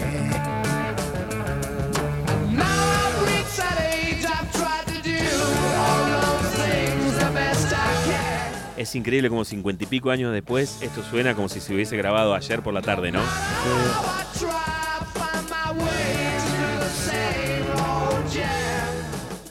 Es 8.75 8.95
increíble 8.95 9.29
como 9.29 9.45
cincuenta 9.45 9.83
y 9.83 9.85
pico 9.85 10.09
años 10.09 10.33
después, 10.33 10.81
esto 10.81 11.03
suena 11.03 11.35
como 11.35 11.49
si 11.49 11.59
se 11.59 11.75
hubiese 11.75 11.97
grabado 11.97 12.33
ayer 12.33 12.63
por 12.63 12.73
la 12.73 12.81
tarde, 12.81 13.11
¿no? 13.11 13.21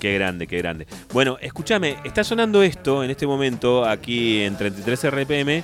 Qué 0.00 0.14
grande, 0.14 0.48
qué 0.48 0.58
grande. 0.58 0.88
Bueno, 1.12 1.38
escúchame, 1.40 1.96
está 2.02 2.24
sonando 2.24 2.64
esto 2.64 3.04
en 3.04 3.10
este 3.10 3.24
momento 3.24 3.84
aquí 3.84 4.42
en 4.42 4.56
33 4.56 5.10
RPM 5.12 5.62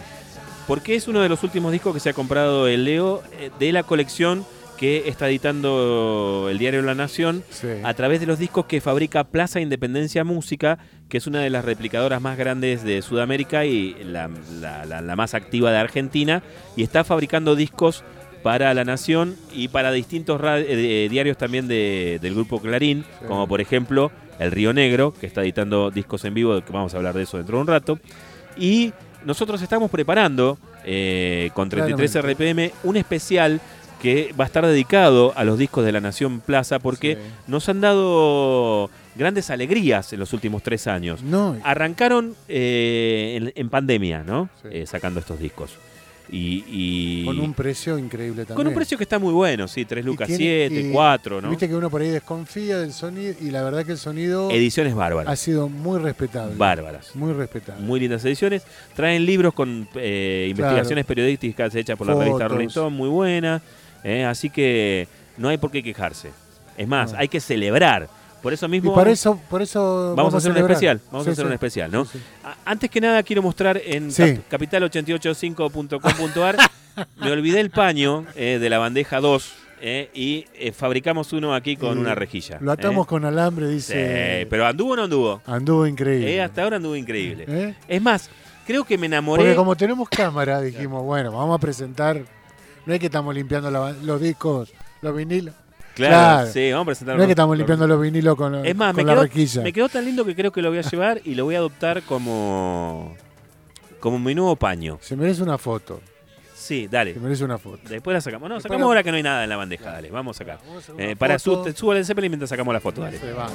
porque 0.67 0.95
es 0.95 1.09
uno 1.09 1.21
de 1.21 1.29
los 1.29 1.43
últimos 1.43 1.73
discos 1.73 1.95
que 1.95 2.01
se 2.01 2.11
ha 2.11 2.13
comprado 2.13 2.69
el 2.69 2.85
Leo 2.85 3.23
eh, 3.39 3.51
de 3.59 3.73
la 3.73 3.83
colección 3.83 4.45
que 4.79 5.09
está 5.09 5.29
editando 5.29 6.49
el 6.51 6.59
diario 6.59 6.81
La 6.81 6.95
Nación 6.95 7.43
Sí. 7.51 7.67
a 7.83 7.93
través 7.93 8.19
de 8.21 8.27
los 8.27 8.39
discos 8.39 8.65
que 8.65 8.81
fabrica 8.81 9.25
Plaza 9.25 9.61
Independencia 9.61 10.25
Música, 10.25 10.79
que 11.11 11.19
es 11.19 11.27
una 11.27 11.41
de 11.41 11.51
las 11.51 11.67
replicadoras 11.67 12.23
más 12.23 12.39
grandes 12.39 12.83
de 12.83 13.03
Sudamérica 13.03 13.67
y 13.67 13.95
la, 14.05 14.31
la- 14.61 14.87
la- 14.87 15.03
la 15.03 15.17
más 15.17 15.35
activa 15.35 15.71
de 15.71 15.77
Argentina, 15.79 16.43
y 16.77 16.83
está 16.83 17.05
fabricando 17.05 17.57
discos 17.57 18.05
para 18.43 18.73
La 18.73 18.85
Nación 18.87 19.37
y 19.53 19.69
para 19.69 19.93
distintos 19.93 20.41
ra- 20.41 20.59
eh, 20.59 21.09
diarios 21.11 21.37
también 21.37 21.69
de- 21.69 22.19
del 22.23 22.33
grupo 22.35 22.59
Clarín, 22.63 23.03
Sí. 23.21 23.27
como 23.29 23.47
por 23.47 23.61
ejemplo 23.61 24.11
El 24.39 24.51
Río 24.51 24.73
Negro, 24.73 25.13
que 25.13 25.27
está 25.27 25.43
editando 25.43 25.91
discos 25.91 26.25
en 26.25 26.33
vivo, 26.33 26.59
que 26.65 26.73
vamos 26.73 26.95
a 26.95 26.97
hablar 26.97 27.15
de 27.15 27.25
eso 27.25 27.37
dentro 27.37 27.57
de 27.59 27.61
un 27.61 27.67
rato. 27.67 27.99
Y 28.57 28.95
nosotros 29.25 29.61
estamos 29.63 29.91
preparando 29.91 30.59
eh, 30.85 31.51
con 31.55 31.69
33 31.69 32.23
RPM 32.23 32.71
un 32.85 32.97
especial 32.97 33.61
que 34.01 34.35
va 34.39 34.45
a 34.45 34.47
estar 34.47 34.67
dedicado 34.67 35.33
a 35.37 35.45
los 35.45 35.59
discos 35.59 35.85
de 35.85 35.93
la 35.93 36.01
Nación 36.01 36.41
Plaza 36.41 36.79
porque 36.79 37.17
Sí. 37.17 37.21
nos 37.49 37.69
han 37.69 37.81
dado 37.83 38.89
grandes 39.15 39.51
alegrías 39.51 40.13
en 40.15 40.21
los 40.21 40.33
últimos 40.33 40.63
tres 40.63 40.87
años. 40.87 41.23
No, 41.23 41.57
Arrancaron 41.65 42.35
eh, 42.49 43.35
en, 43.37 43.53
en 43.55 43.69
pandemia, 43.69 44.23
¿no? 44.25 44.49
Sí. 44.63 44.69
Eh, 44.73 44.87
sacando 44.87 45.21
estos 45.21 45.39
discos. 45.39 45.73
Y, 46.33 46.65
y- 46.69 47.25
con 47.25 47.41
un 47.41 47.55
precio 47.55 47.99
increíble 47.99 48.43
también. 48.45 48.57
con 48.57 48.67
un 48.69 48.75
precio 48.75 48.97
que 48.97 49.03
está 49.05 49.19
muy 49.19 49.33
bueno, 49.33 49.67
sí, 49.67 49.85
3 49.85 50.05
lucas 50.05 50.29
tiene- 50.29 50.69
7, 50.69 50.89
y 50.89 50.93
4, 50.93 51.41
¿no? 51.41 51.51
Viste 51.51 51.69
que 51.69 51.75
uno 51.75 51.91
por 51.91 52.01
ahí 52.03 52.09
desconfía 52.09 52.79
del 52.79 52.93
sonido 52.93 53.35
y 53.41 53.51
la 53.51 53.63
verdad 53.63 53.85
que 53.85 53.93
el 53.93 53.99
sonido 53.99 54.49
Ediciones 54.51 54.93
ha 54.93 54.97
bárbaras. 54.97 55.41
sido 55.41 55.69
muy 55.69 55.99
respetable. 55.99 56.55
Bárbaras. 56.57 57.17
Muy 57.17 57.33
respetable. 57.33 57.85
Muy 57.85 57.99
lindas 57.99 58.25
ediciones. 58.25 58.63
Traen 58.95 59.27
libros 59.27 59.53
con 59.55 59.89
eh, 59.97 60.47
investigaciones 60.51 61.05
periodísticas 61.05 61.75
hechas 61.75 61.97
por 61.99 62.07
la 62.07 62.15
revista. 62.15 62.47
Rolling 62.49 62.69
Stone, 62.69 62.97
muy 62.97 63.09
buena. 63.09 63.61
eh, 64.05 64.25
así 64.25 64.49
que 64.51 65.09
no 65.37 65.49
hay 65.49 65.59
por 65.59 65.71
qué 65.71 65.83
quejarse. 65.83 66.31
Es 66.77 66.87
más, 66.89 67.13
No. 67.13 67.19
hay 67.19 67.29
que 67.29 67.41
celebrar. 67.41 68.09
Por 68.43 68.53
eso 68.53 68.67
y 68.67 68.69
mismo 68.71 68.95
por 68.95 69.09
eso, 69.09 69.41
por 69.51 69.61
eso 69.63 70.15
vamos, 70.17 70.33
a 70.35 70.39
hacer 70.39 70.51
un 70.53 70.57
especial. 70.59 71.01
Vamos 71.11 71.25
Sí, 71.25 71.31
a 71.31 71.33
hacer 71.33 71.45
sí. 71.45 71.47
un 71.49 71.53
especial, 71.53 71.91
¿no? 71.93 72.05
Sí, 72.05 72.19
Antes 72.65 72.91
que 72.91 73.01
nada 73.01 73.23
quiero 73.23 73.43
mostrar 73.43 73.81
en 73.85 74.11
Sí. 74.11 74.23
cap- 74.49 74.61
capital885.com.ar 74.63 76.57
me 77.21 77.31
olvidé 77.31 77.61
el 77.61 77.71
paño 77.71 78.25
eh, 78.35 78.59
de 78.61 78.71
la 78.71 78.79
bandeja 78.79 79.21
2 79.21 79.53
eh, 79.83 80.11
y 80.13 80.45
eh, 80.55 80.73
fabricamos 80.73 81.33
uno 81.33 81.55
aquí 81.55 81.77
con 81.77 81.97
Y 81.99 82.01
una 82.03 82.15
rejilla. 82.15 82.59
Lo 82.61 82.73
atamos 82.73 83.07
con 83.07 83.25
alambre, 83.25 83.67
dice. 83.69 84.47
pero 84.51 84.67
anduvo 84.67 84.93
o 84.93 84.97
no 84.97 85.05
anduvo. 85.05 85.41
Anduvo 85.47 85.87
increíble. 85.87 86.43
Hasta 86.43 86.63
ahora 86.65 86.77
anduvo 86.77 86.97
increíble. 86.97 87.75
Es 87.89 88.03
más, 88.03 88.29
creo 88.67 88.85
que 88.85 88.99
me 88.99 89.07
enamoré. 89.07 89.43
Porque 89.43 89.55
como 89.57 89.77
tenemos 89.77 90.09
cámara, 90.09 90.61
dijimos, 90.61 91.03
bueno, 91.03 91.33
vamos 91.33 91.57
a 91.57 91.59
presentar. 91.61 92.21
No 92.85 92.93
es 92.95 93.01
que 93.01 93.07
estamos 93.07 93.35
limpiando 93.35 93.71
la- 93.71 93.93
los 93.93 94.21
discos, 94.21 94.73
los 95.03 95.17
vinilos. 95.17 95.55
Claro, 95.95 96.15
Claro. 96.15 96.53
sí, 96.53 96.71
vamos 96.73 96.83
a 96.85 96.87
presentar. 96.87 97.17
No 97.17 97.23
es 97.23 97.27
que 97.27 97.33
estamos 97.33 97.57
limpiando 97.57 97.87
los 97.87 98.01
vinilos 98.01 98.37
con, 98.37 98.65
Es 98.65 98.77
más, 98.77 98.95
con 98.95 98.97
me 98.97 99.05
la 99.05 99.13
quedó, 99.15 99.23
rejilla. 99.25 99.63
me 99.63 99.73
quedó 99.73 99.89
tan 99.89 100.05
lindo 100.05 100.25
que 100.25 100.35
creo 100.35 100.53
que 100.53 100.63
lo 100.63 100.71
voy 100.71 100.79
a 100.79 100.83
llevar 100.83 101.21
y 101.25 101.35
lo 101.35 101.45
voy 101.45 101.55
a 101.57 101.59
adoptar 101.59 102.03
como 102.03 103.17
como 103.99 104.19
mi 104.19 104.35
nuevo 104.35 104.57
paño. 104.57 104.99
Se 105.03 105.15
merece 105.17 105.43
una 105.43 105.59
foto. 105.59 106.01
Sí, 106.55 106.87
dale. 106.91 107.15
Se 107.15 107.21
merece 107.21 107.45
una 107.45 107.59
foto. 107.59 107.81
Después 107.89 108.15
la 108.15 108.21
sacamos. 108.21 108.49
No, 108.49 108.55
Después 108.55 108.63
sacamos 108.71 108.81
la- 108.81 108.87
ahora 108.87 109.03
que 109.03 109.11
no 109.11 109.17
hay 109.17 109.23
nada 109.23 109.43
en 109.45 109.51
la 109.51 109.57
bandeja, 109.57 109.91
dale. 109.93 110.11
Vamos 110.11 110.37
a 110.37 110.39
sacar. 110.39 110.59
Vamos 110.67 110.89
a 110.89 110.93
Eh, 111.03 111.17
para 111.17 111.39
foto. 111.39 111.65
su, 111.71 111.77
súbale 111.77 112.01
el 112.01 112.07
Zeppelin 112.07 112.31
mientras 112.31 112.49
sacamos 112.49 112.73
la 112.73 112.81
foto, 112.81 113.01
dale. 113.03 113.19
Se 113.19 113.33
va. 113.33 113.49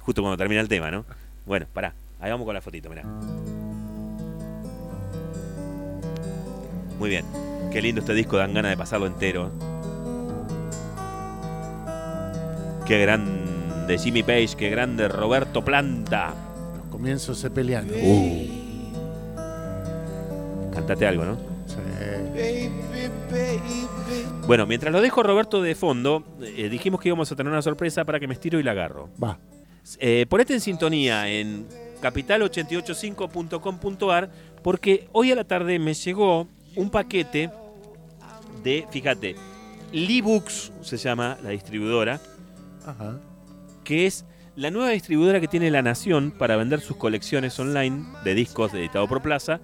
Justo 0.00 0.22
cuando 0.22 0.36
termina 0.36 0.60
el 0.60 0.68
tema, 0.68 0.90
¿no? 0.90 1.04
Bueno, 1.44 1.66
pará. 1.72 1.94
Ahí 2.20 2.30
vamos 2.30 2.44
con 2.44 2.54
la 2.54 2.60
fotito, 2.60 2.88
mirá. 2.88 3.02
Muy 6.98 7.10
bien. 7.10 7.24
Qué 7.72 7.82
lindo 7.82 8.00
este 8.00 8.14
disco, 8.14 8.36
dan 8.36 8.54
ganas 8.54 8.70
de 8.70 8.76
pasarlo 8.76 9.06
entero. 9.06 9.50
Qué 12.86 13.00
grande 13.00 13.98
Jimmy 13.98 14.22
Page, 14.22 14.50
qué 14.56 14.70
grande 14.70 15.08
Roberto 15.08 15.64
Planta. 15.64 16.32
Los 16.78 16.86
comienzos 16.88 17.38
se 17.38 17.50
peleando. 17.50 17.94
Uh. 17.96 18.46
Cantate 20.72 21.06
algo, 21.06 21.24
¿no? 21.24 21.36
Sí. 21.66 21.76
Bueno, 24.46 24.66
mientras 24.66 24.92
lo 24.92 25.00
dejo 25.00 25.22
Roberto 25.22 25.62
de 25.62 25.74
fondo, 25.74 26.22
eh, 26.40 26.68
dijimos 26.68 27.00
que 27.00 27.08
íbamos 27.08 27.32
a 27.32 27.36
tener 27.36 27.50
una 27.52 27.62
sorpresa 27.62 28.04
para 28.04 28.20
que 28.20 28.28
me 28.28 28.34
estiro 28.34 28.60
y 28.60 28.62
la 28.62 28.72
agarro. 28.72 29.08
Va. 29.22 29.38
Eh, 29.98 30.26
ponete 30.28 30.52
en 30.54 30.60
sintonía 30.60 31.28
en 31.28 31.66
capital885.com.ar 32.00 34.30
porque 34.62 35.08
hoy 35.12 35.32
a 35.32 35.34
la 35.34 35.44
tarde 35.44 35.78
me 35.78 35.94
llegó 35.94 36.48
un 36.76 36.90
paquete 36.90 37.50
de, 38.62 38.86
fíjate, 38.90 39.34
Libooks 39.92 40.72
se 40.82 40.96
llama 40.96 41.36
la 41.42 41.50
distribuidora, 41.50 42.20
Ajá. 42.84 43.18
que 43.84 44.06
es 44.06 44.24
la 44.56 44.70
nueva 44.70 44.90
distribuidora 44.90 45.40
que 45.40 45.48
tiene 45.48 45.70
La 45.70 45.82
Nación 45.82 46.30
para 46.30 46.56
vender 46.56 46.80
sus 46.80 46.96
colecciones 46.96 47.58
online 47.58 48.04
de 48.24 48.34
discos 48.34 48.72
editados 48.74 49.08
por 49.08 49.22
Plaza. 49.22 49.60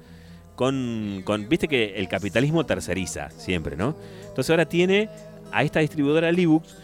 Con, 0.54 1.22
con- 1.24 1.48
viste 1.48 1.66
que 1.66 1.94
el 1.96 2.08
capitalismo 2.08 2.66
terceriza 2.66 3.30
siempre, 3.30 3.74
¿no? 3.74 3.96
Entonces 4.28 4.50
ahora 4.50 4.66
tiene 4.66 5.08
a 5.50 5.62
esta 5.64 5.80
distribuidora 5.80 6.30
Libooks 6.30 6.76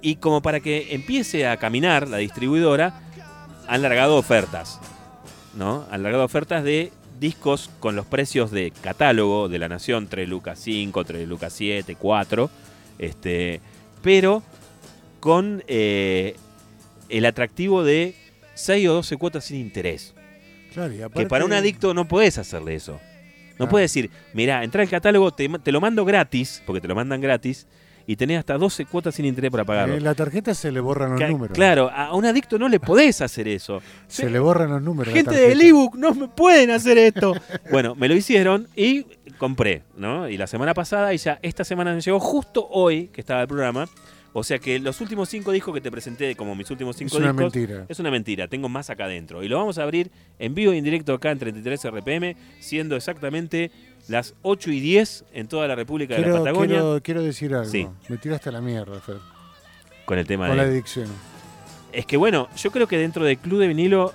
y 0.00 0.16
como 0.16 0.40
para 0.40 0.60
que 0.60 0.94
empiece 0.94 1.46
a 1.46 1.58
caminar 1.58 2.08
la 2.08 2.16
distribuidora, 2.16 3.02
han 3.68 3.82
largado 3.82 4.16
ofertas, 4.16 4.80
¿no? 5.54 5.84
Han 5.90 6.02
largado 6.02 6.24
ofertas 6.24 6.64
de 6.64 6.90
discos 7.22 7.70
con 7.80 7.96
los 7.96 8.04
precios 8.04 8.50
de 8.50 8.70
catálogo 8.82 9.48
de 9.48 9.58
la 9.58 9.68
Nación, 9.68 10.08
3 10.08 10.28
lucas 10.28 10.58
5, 10.58 11.04
3 11.04 11.26
lucas 11.26 11.52
7, 11.54 11.96
4, 11.98 12.50
este, 12.98 13.60
pero 14.02 14.42
con 15.20 15.62
eh, 15.68 16.34
el 17.08 17.24
atractivo 17.24 17.84
de 17.84 18.14
6 18.54 18.88
o 18.88 18.94
12 18.94 19.16
cuotas 19.16 19.44
sin 19.44 19.58
interés. 19.60 20.14
Claro, 20.74 20.92
y 20.92 20.96
Que 20.98 21.04
aparte- 21.04 21.28
para 21.28 21.44
un 21.44 21.52
adicto 21.52 21.94
no 21.94 22.06
puedes 22.08 22.38
hacerle 22.38 22.74
eso. 22.74 23.00
No 23.58 23.66
Ah. 23.66 23.68
puedes 23.68 23.90
decir, 23.92 24.10
mira, 24.34 24.64
entra 24.64 24.82
al 24.82 24.88
catálogo, 24.88 25.30
te, 25.30 25.48
te 25.48 25.70
lo 25.72 25.80
mando 25.80 26.04
gratis, 26.04 26.62
porque 26.66 26.80
te 26.80 26.88
lo 26.88 26.94
mandan 26.94 27.20
gratis, 27.20 27.66
y 28.06 28.16
tenés 28.16 28.38
hasta 28.38 28.58
12 28.58 28.86
cuotas 28.86 29.14
sin 29.14 29.24
interés 29.24 29.50
para 29.50 29.64
pagarlo. 29.64 29.94
En 29.94 30.04
la 30.04 30.14
tarjeta 30.14 30.54
se 30.54 30.72
le 30.72 30.80
borran 30.80 31.18
los 31.18 31.30
números. 31.30 31.54
Claro, 31.54 31.90
a 31.90 32.14
un 32.14 32.24
adicto 32.24 32.58
no 32.58 32.68
le 32.68 32.80
podés 32.80 33.20
hacer 33.20 33.48
eso. 33.48 33.82
Se 34.08 34.28
le 34.30 34.38
borran 34.38 34.70
los 34.70 34.82
números. 34.82 35.12
Gente 35.14 35.34
del 35.34 35.60
ebook, 35.60 35.96
no 35.96 36.14
me 36.14 36.28
pueden 36.28 36.70
hacer 36.70 36.98
esto. 36.98 37.34
bueno, 37.70 37.94
me 37.94 38.08
lo 38.08 38.14
hicieron 38.14 38.68
y 38.76 39.04
compré, 39.38 39.82
¿no? 39.96 40.28
Y 40.28 40.36
la 40.36 40.46
semana 40.46 40.74
pasada 40.74 41.12
y 41.14 41.18
ya 41.18 41.38
esta 41.42 41.64
semana 41.64 41.94
me 41.94 42.00
llegó 42.00 42.20
justo 42.20 42.66
hoy 42.70 43.08
que 43.08 43.20
estaba 43.20 43.42
el 43.42 43.48
programa. 43.48 43.88
O 44.34 44.42
sea 44.42 44.58
que 44.58 44.78
los 44.78 44.98
últimos 45.02 45.28
cinco 45.28 45.52
discos 45.52 45.74
que 45.74 45.80
te 45.82 45.90
presenté 45.90 46.34
como 46.36 46.54
mis 46.54 46.70
últimos 46.70 46.96
cinco 46.96 47.16
Es 47.16 47.22
una 47.22 47.32
discos 47.32 47.54
mentira. 47.54 47.84
es 47.88 47.98
una 47.98 48.10
mentira. 48.10 48.48
Tengo 48.48 48.68
más 48.68 48.88
acá 48.88 49.04
adentro. 49.04 49.42
Y 49.42 49.48
lo 49.48 49.58
vamos 49.58 49.76
a 49.76 49.82
abrir 49.82 50.10
en 50.38 50.54
vivo 50.54 50.72
y 50.72 50.78
en 50.78 50.84
directo 50.84 51.12
acá 51.12 51.30
en 51.32 51.38
33 51.38 51.90
RPM, 51.90 52.34
siendo 52.58 52.96
exactamente 52.96 53.70
las 54.08 54.34
8 54.42 54.70
y 54.72 54.80
10 54.80 55.24
en 55.32 55.48
toda 55.48 55.68
la 55.68 55.74
República 55.74 56.14
de 56.16 56.22
la 56.22 56.38
Patagonia 56.38 56.76
quiero, 56.76 57.00
quiero 57.02 57.22
decir 57.22 57.54
algo. 57.54 57.70
Sí. 57.70 57.88
Me 58.08 58.18
tiraste 58.18 58.48
a 58.48 58.52
la 58.52 58.60
mierda, 58.60 59.00
Fer. 59.00 59.16
con 60.04 60.18
el 60.18 60.26
tema 60.26 60.48
Con 60.48 60.56
la 60.56 60.64
de... 60.64 60.70
adicción. 60.70 61.08
Es 61.92 62.06
que 62.06 62.16
bueno, 62.16 62.48
yo 62.56 62.70
creo 62.70 62.86
que 62.86 62.98
dentro 62.98 63.24
del 63.24 63.38
Club 63.38 63.60
de 63.60 63.68
Vinilo 63.68 64.12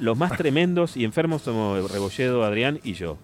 los 0.00 0.16
más 0.18 0.36
tremendos 0.36 0.96
y 0.96 1.04
enfermos 1.04 1.42
somos 1.42 1.90
Rebolledo, 1.90 2.44
Adrián 2.44 2.80
y 2.82 2.94
yo. 2.94 3.16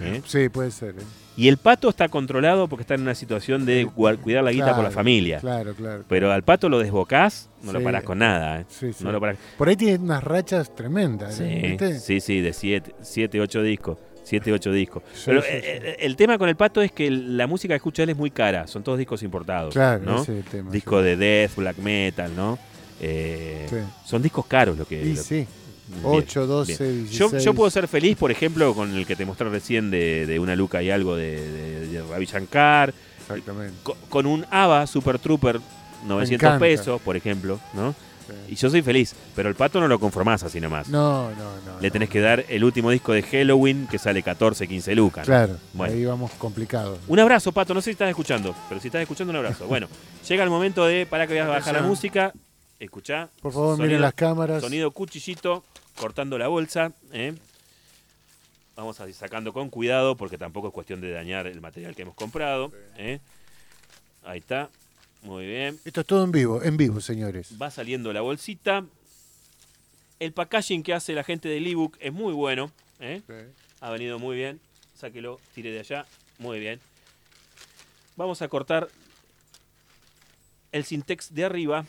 ¿eh? 0.00 0.22
Sí, 0.26 0.48
puede 0.48 0.70
ser. 0.70 0.90
¿eh? 0.90 1.02
Y 1.36 1.48
el 1.48 1.56
pato 1.56 1.88
está 1.88 2.08
controlado 2.08 2.68
porque 2.68 2.82
está 2.82 2.94
en 2.94 3.02
una 3.02 3.14
situación 3.14 3.66
de 3.66 3.86
cuidar 3.86 4.44
la 4.44 4.52
guita 4.52 4.74
por 4.74 4.84
la 4.84 4.90
familia. 4.90 5.40
Claro, 5.40 5.74
claro. 5.74 6.04
Pero 6.08 6.30
al 6.30 6.44
pato 6.44 6.68
lo 6.68 6.78
desbocás, 6.78 7.50
no 7.62 7.72
lo 7.72 7.82
parás 7.82 8.04
con 8.04 8.18
nada. 8.18 8.60
¿eh? 8.60 8.66
Sí, 8.68 8.92
sí. 8.92 9.02
No 9.02 9.10
lo 9.10 9.20
parás. 9.20 9.36
Por 9.58 9.68
ahí 9.68 9.76
tiene 9.76 9.98
unas 9.98 10.22
rachas 10.22 10.74
tremendas. 10.74 11.40
¿eh? 11.40 11.60
Sí, 11.60 11.68
¿Viste? 11.68 11.98
sí, 11.98 12.20
sí, 12.20 12.40
de 12.40 12.52
7, 12.52 13.40
8 13.40 13.62
discos. 13.62 13.98
7, 14.24 14.52
8 14.52 14.72
discos. 14.72 15.02
Sí, 15.14 15.22
Pero 15.26 15.42
sí, 15.42 15.48
eh, 15.50 15.60
eh, 15.64 15.96
el 16.00 16.16
tema 16.16 16.36
con 16.38 16.48
el 16.48 16.56
pato 16.56 16.82
es 16.82 16.90
que 16.92 17.10
la 17.10 17.46
música 17.46 17.72
que 17.74 17.76
escucha 17.76 18.02
él 18.02 18.10
es 18.10 18.16
muy 18.16 18.30
cara. 18.30 18.66
Son 18.66 18.82
todos 18.82 18.98
discos 18.98 19.22
importados. 19.22 19.72
Claro, 19.74 20.02
¿no? 20.04 20.22
ese 20.22 20.32
es 20.32 20.44
el 20.44 20.50
tema. 20.50 20.70
Disco 20.70 21.00
de 21.02 21.16
death, 21.16 21.54
black 21.56 21.76
metal, 21.78 22.34
¿no? 22.34 22.58
Eh. 23.00 23.66
Son 24.04 24.22
discos 24.22 24.46
caros 24.46 24.76
lo 24.78 24.86
que. 24.86 25.02
Y 25.02 25.14
lo- 25.14 25.22
sí. 25.22 25.46
Bien, 25.86 26.00
8, 26.02 26.46
12, 26.46 26.82
bien. 26.82 27.04
16. 27.04 27.18
Yo, 27.32 27.38
yo 27.38 27.52
puedo 27.54 27.70
ser 27.70 27.86
feliz, 27.86 28.16
por 28.16 28.30
ejemplo, 28.30 28.74
con 28.74 28.96
el 28.96 29.06
que 29.06 29.14
te 29.16 29.26
mostré 29.26 29.50
recién 29.50 29.90
de, 29.90 30.24
de 30.24 30.38
una 30.38 30.56
luca 30.56 30.82
y 30.82 30.90
algo 30.90 31.14
de, 31.14 31.38
de, 31.46 31.86
de 31.88 32.02
Ravi 32.02 32.24
Shankar, 32.24 32.94
Exactamente. 33.20 33.74
co- 33.82 33.96
con 34.08 34.24
un 34.24 34.46
ABA 34.50 34.86
Super 34.86 35.18
Trooper 35.18 35.60
900 36.06 36.32
encanta. 36.46 36.58
pesos, 36.58 37.00
por 37.02 37.16
ejemplo, 37.18 37.60
¿no? 37.74 37.94
Y 38.48 38.54
yo 38.54 38.70
soy 38.70 38.82
feliz, 38.82 39.14
pero 39.34 39.48
el 39.48 39.54
pato 39.54 39.80
no 39.80 39.88
lo 39.88 39.98
conformás 39.98 40.42
así 40.42 40.60
nomás. 40.60 40.88
No, 40.88 41.30
no, 41.30 41.36
no. 41.66 41.80
Le 41.80 41.88
no. 41.88 41.92
tenés 41.92 42.08
que 42.08 42.20
dar 42.20 42.44
el 42.48 42.64
último 42.64 42.90
disco 42.90 43.12
de 43.12 43.22
Halloween 43.22 43.86
que 43.86 43.98
sale 43.98 44.22
14, 44.22 44.66
15 44.68 44.94
lucas. 44.94 45.26
¿no? 45.28 45.32
Claro, 45.32 45.56
Bueno. 45.72 45.94
ahí 45.94 46.04
vamos 46.04 46.30
complicados. 46.32 46.98
Un 47.08 47.18
abrazo, 47.18 47.52
Pato. 47.52 47.74
No 47.74 47.80
sé 47.80 47.86
si 47.86 47.90
estás 47.92 48.08
escuchando, 48.08 48.54
pero 48.68 48.80
si 48.80 48.88
estás 48.88 49.02
escuchando, 49.02 49.30
un 49.32 49.36
abrazo. 49.36 49.66
Bueno, 49.66 49.88
llega 50.28 50.44
el 50.44 50.50
momento 50.50 50.84
de. 50.86 51.06
Para 51.06 51.26
que 51.26 51.34
voy 51.34 51.42
a 51.42 51.46
bajar 51.48 51.74
la 51.74 51.82
música. 51.82 52.32
Escuchá. 52.80 53.28
Por 53.40 53.52
favor, 53.52 53.76
Sonido- 53.76 53.86
miren 53.86 54.00
las 54.02 54.14
cámaras. 54.14 54.62
Sonido 54.62 54.90
cuchillito, 54.90 55.64
cortando 55.98 56.36
la 56.38 56.48
bolsa. 56.48 56.92
¿eh? 57.12 57.34
Vamos 58.76 58.98
a 59.00 59.08
ir 59.08 59.14
sacando 59.14 59.52
con 59.52 59.70
cuidado 59.70 60.16
porque 60.16 60.36
tampoco 60.36 60.68
es 60.68 60.74
cuestión 60.74 61.00
de 61.00 61.12
dañar 61.12 61.46
el 61.46 61.60
material 61.60 61.94
que 61.94 62.02
hemos 62.02 62.14
comprado. 62.14 62.72
¿eh? 62.96 63.20
Ahí 64.24 64.40
está. 64.40 64.68
Muy 65.24 65.46
bien. 65.46 65.78
Esto 65.84 66.02
es 66.02 66.06
todo 66.06 66.22
en 66.22 66.30
vivo, 66.32 66.62
en 66.62 66.76
vivo, 66.76 67.00
señores. 67.00 67.54
Va 67.60 67.70
saliendo 67.70 68.12
la 68.12 68.20
bolsita. 68.20 68.84
El 70.20 70.32
packaging 70.32 70.82
que 70.82 70.94
hace 70.94 71.12
la 71.14 71.24
gente 71.24 71.48
del 71.48 71.66
ebook 71.66 71.96
es 71.98 72.12
muy 72.12 72.32
bueno. 72.32 72.70
¿eh? 73.00 73.22
Ha 73.80 73.90
venido 73.90 74.18
muy 74.18 74.36
bien. 74.36 74.60
Sáquelo, 74.94 75.40
tire 75.54 75.72
de 75.72 75.80
allá. 75.80 76.06
Muy 76.38 76.60
bien. 76.60 76.78
Vamos 78.16 78.42
a 78.42 78.48
cortar 78.48 78.88
el 80.72 80.84
sintex 80.84 81.34
de 81.34 81.44
arriba. 81.44 81.86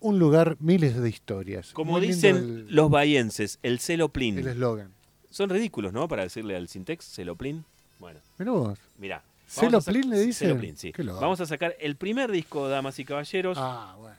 Un 0.00 0.18
lugar, 0.18 0.56
miles 0.60 0.96
de 1.00 1.08
historias. 1.08 1.72
Como 1.72 1.92
Muy 1.92 2.06
dicen 2.06 2.36
el- 2.36 2.66
los 2.74 2.90
bahienses, 2.90 3.58
el 3.62 3.80
celoplin. 3.80 4.38
el 4.38 4.48
eslogan. 4.48 4.92
Son 5.30 5.48
ridículos, 5.50 5.92
¿no? 5.92 6.08
Para 6.08 6.22
decirle 6.24 6.56
al 6.56 6.68
sintex, 6.68 7.04
celoplin. 7.14 7.64
Bueno, 7.98 8.20
Mirá 8.38 8.50
vos. 8.52 8.78
mirá. 8.98 9.22
¿Celoplin 9.60 10.10
le 10.10 10.18
dicen? 10.20 10.48
Celoplin, 10.48 10.76
sí. 10.76 10.92
Vamos 10.98 11.40
a 11.40 11.46
sacar 11.46 11.76
el 11.80 11.96
primer 11.96 12.30
disco, 12.30 12.68
damas 12.68 12.98
y 12.98 13.04
caballeros, 13.04 13.56
Ah, 13.60 13.94
bueno. 13.98 14.16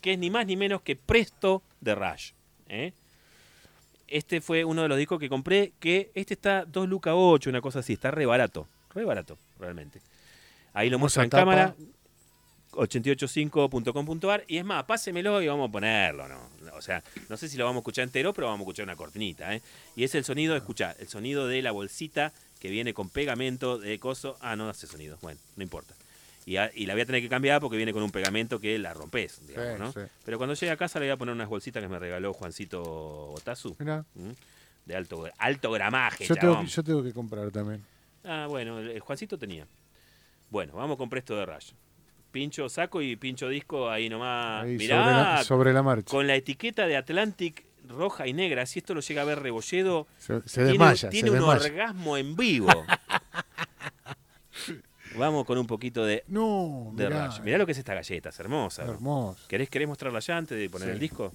que 0.00 0.12
es 0.14 0.18
ni 0.18 0.30
más 0.30 0.46
ni 0.46 0.56
menos 0.56 0.82
que 0.82 0.96
Presto 0.96 1.62
de 1.80 1.94
Rush. 1.94 2.32
¿eh? 2.68 2.92
Este 4.08 4.40
fue 4.40 4.64
uno 4.64 4.82
de 4.82 4.88
los 4.88 4.98
discos 4.98 5.18
que 5.18 5.28
compré, 5.28 5.72
que 5.80 6.10
este 6.14 6.34
está 6.34 6.64
2 6.66 6.88
lucas 6.88 7.14
8, 7.16 7.48
una 7.50 7.60
cosa 7.60 7.78
así, 7.78 7.94
está 7.94 8.10
re 8.10 8.26
barato, 8.26 8.66
re 8.94 9.04
barato, 9.04 9.38
realmente. 9.58 10.00
Ahí 10.74 10.90
lo 10.90 10.98
muestro 10.98 11.22
en 11.22 11.30
tapa. 11.30 11.40
cámara, 11.42 11.74
885.com.ar, 12.72 14.44
y 14.48 14.56
es 14.58 14.64
más, 14.64 14.84
pásemelo 14.84 15.42
y 15.42 15.46
vamos 15.48 15.68
a 15.68 15.72
ponerlo, 15.72 16.28
¿no? 16.28 16.40
O 16.74 16.80
sea, 16.82 17.02
no 17.28 17.36
sé 17.36 17.48
si 17.48 17.56
lo 17.56 17.64
vamos 17.64 17.80
a 17.80 17.82
escuchar 17.82 18.04
entero, 18.04 18.32
pero 18.32 18.46
vamos 18.46 18.60
a 18.60 18.62
escuchar 18.64 18.84
una 18.84 18.96
cortinita, 18.96 19.54
¿eh? 19.54 19.62
Y 19.96 20.04
es 20.04 20.14
el 20.14 20.24
sonido, 20.24 20.56
escuchá, 20.56 20.94
el 20.98 21.08
sonido 21.08 21.46
de 21.46 21.60
la 21.62 21.70
bolsita 21.72 22.32
que 22.62 22.70
viene 22.70 22.94
con 22.94 23.10
pegamento 23.10 23.76
de 23.76 23.98
coso. 23.98 24.36
Ah, 24.40 24.54
no 24.54 24.68
hace 24.68 24.86
sonido, 24.86 25.18
bueno, 25.20 25.40
no 25.56 25.64
importa. 25.64 25.94
Y, 26.46 26.58
a- 26.58 26.70
y 26.72 26.86
la 26.86 26.94
voy 26.94 27.02
a 27.02 27.06
tener 27.06 27.20
que 27.20 27.28
cambiar 27.28 27.60
porque 27.60 27.76
viene 27.76 27.92
con 27.92 28.04
un 28.04 28.12
pegamento 28.12 28.60
que 28.60 28.78
la 28.78 28.94
rompes, 28.94 29.44
digamos, 29.48 29.72
Sí, 29.74 29.80
¿no? 29.80 29.92
sí. 30.06 30.12
Pero 30.24 30.38
cuando 30.38 30.54
llegue 30.54 30.70
a 30.70 30.76
casa 30.76 31.00
le 31.00 31.06
voy 31.06 31.12
a 31.12 31.16
poner 31.16 31.34
unas 31.34 31.48
bolsitas 31.48 31.82
que 31.82 31.88
me 31.88 31.98
regaló 31.98 32.32
Juancito 32.32 32.80
Otazu, 33.32 33.76
de 34.86 34.96
alto, 34.96 35.24
alto 35.38 35.70
gramaje, 35.72 36.24
Yo 36.24 36.36
tengo, 36.36 36.60
que- 36.60 36.66
yo 36.66 36.84
tengo 36.84 37.02
que 37.02 37.12
comprar 37.12 37.50
también. 37.50 37.82
Ah, 38.24 38.46
bueno, 38.48 38.78
el, 38.78 38.90
el 38.90 39.00
Juancito 39.00 39.36
tenía. 39.36 39.66
Bueno, 40.50 40.74
vamos 40.74 40.96
con 40.96 41.10
Presto 41.10 41.36
de 41.36 41.44
Rush. 41.44 41.72
Pincho 42.30 42.68
saco 42.68 43.02
y 43.02 43.16
pincho 43.16 43.48
disco 43.48 43.90
ahí 43.90 44.08
nomás. 44.08 44.62
Ahí, 44.64 44.74
Ah, 44.74 44.78
Mirá, 44.78 45.02
sobre, 45.02 45.14
la, 45.16 45.44
sobre 45.44 45.72
la 45.72 45.82
marcha. 45.82 46.10
con 46.10 46.28
la 46.28 46.36
etiqueta 46.36 46.86
de 46.86 46.96
Atlantic 46.96 47.64
roja 47.92 48.26
y 48.26 48.32
negra. 48.32 48.66
Si 48.66 48.78
esto 48.80 48.94
lo 48.94 49.00
llega 49.00 49.22
a 49.22 49.24
ver 49.24 49.40
Rebolledo, 49.40 50.06
Se, 50.18 50.40
se 50.46 50.54
tiene, 50.56 50.68
desmaya, 50.70 51.10
tiene 51.10 51.28
se 51.28 51.34
un 51.34 51.38
desmaya. 51.40 51.64
orgasmo 51.66 52.16
en 52.16 52.34
vivo. 52.36 52.68
Vamos 55.16 55.44
con 55.44 55.58
un 55.58 55.66
poquito 55.66 56.04
de, 56.06 56.24
No, 56.28 56.90
de 56.94 57.04
mirá, 57.08 57.26
Rush. 57.26 57.40
Mirá 57.40 57.58
lo 57.58 57.66
que 57.66 57.72
es 57.72 57.78
esta 57.78 57.94
galleta, 57.94 58.30
es 58.30 58.40
hermosa. 58.40 58.82
hermoso. 58.84 59.38
¿Querés, 59.46 59.68
¿Querés 59.68 59.86
mostrarla 59.88 60.20
ya 60.20 60.38
antes 60.38 60.56
de 60.58 60.70
poner 60.70 60.88
Sí. 60.88 60.92
el 60.94 60.98
disco? 60.98 61.32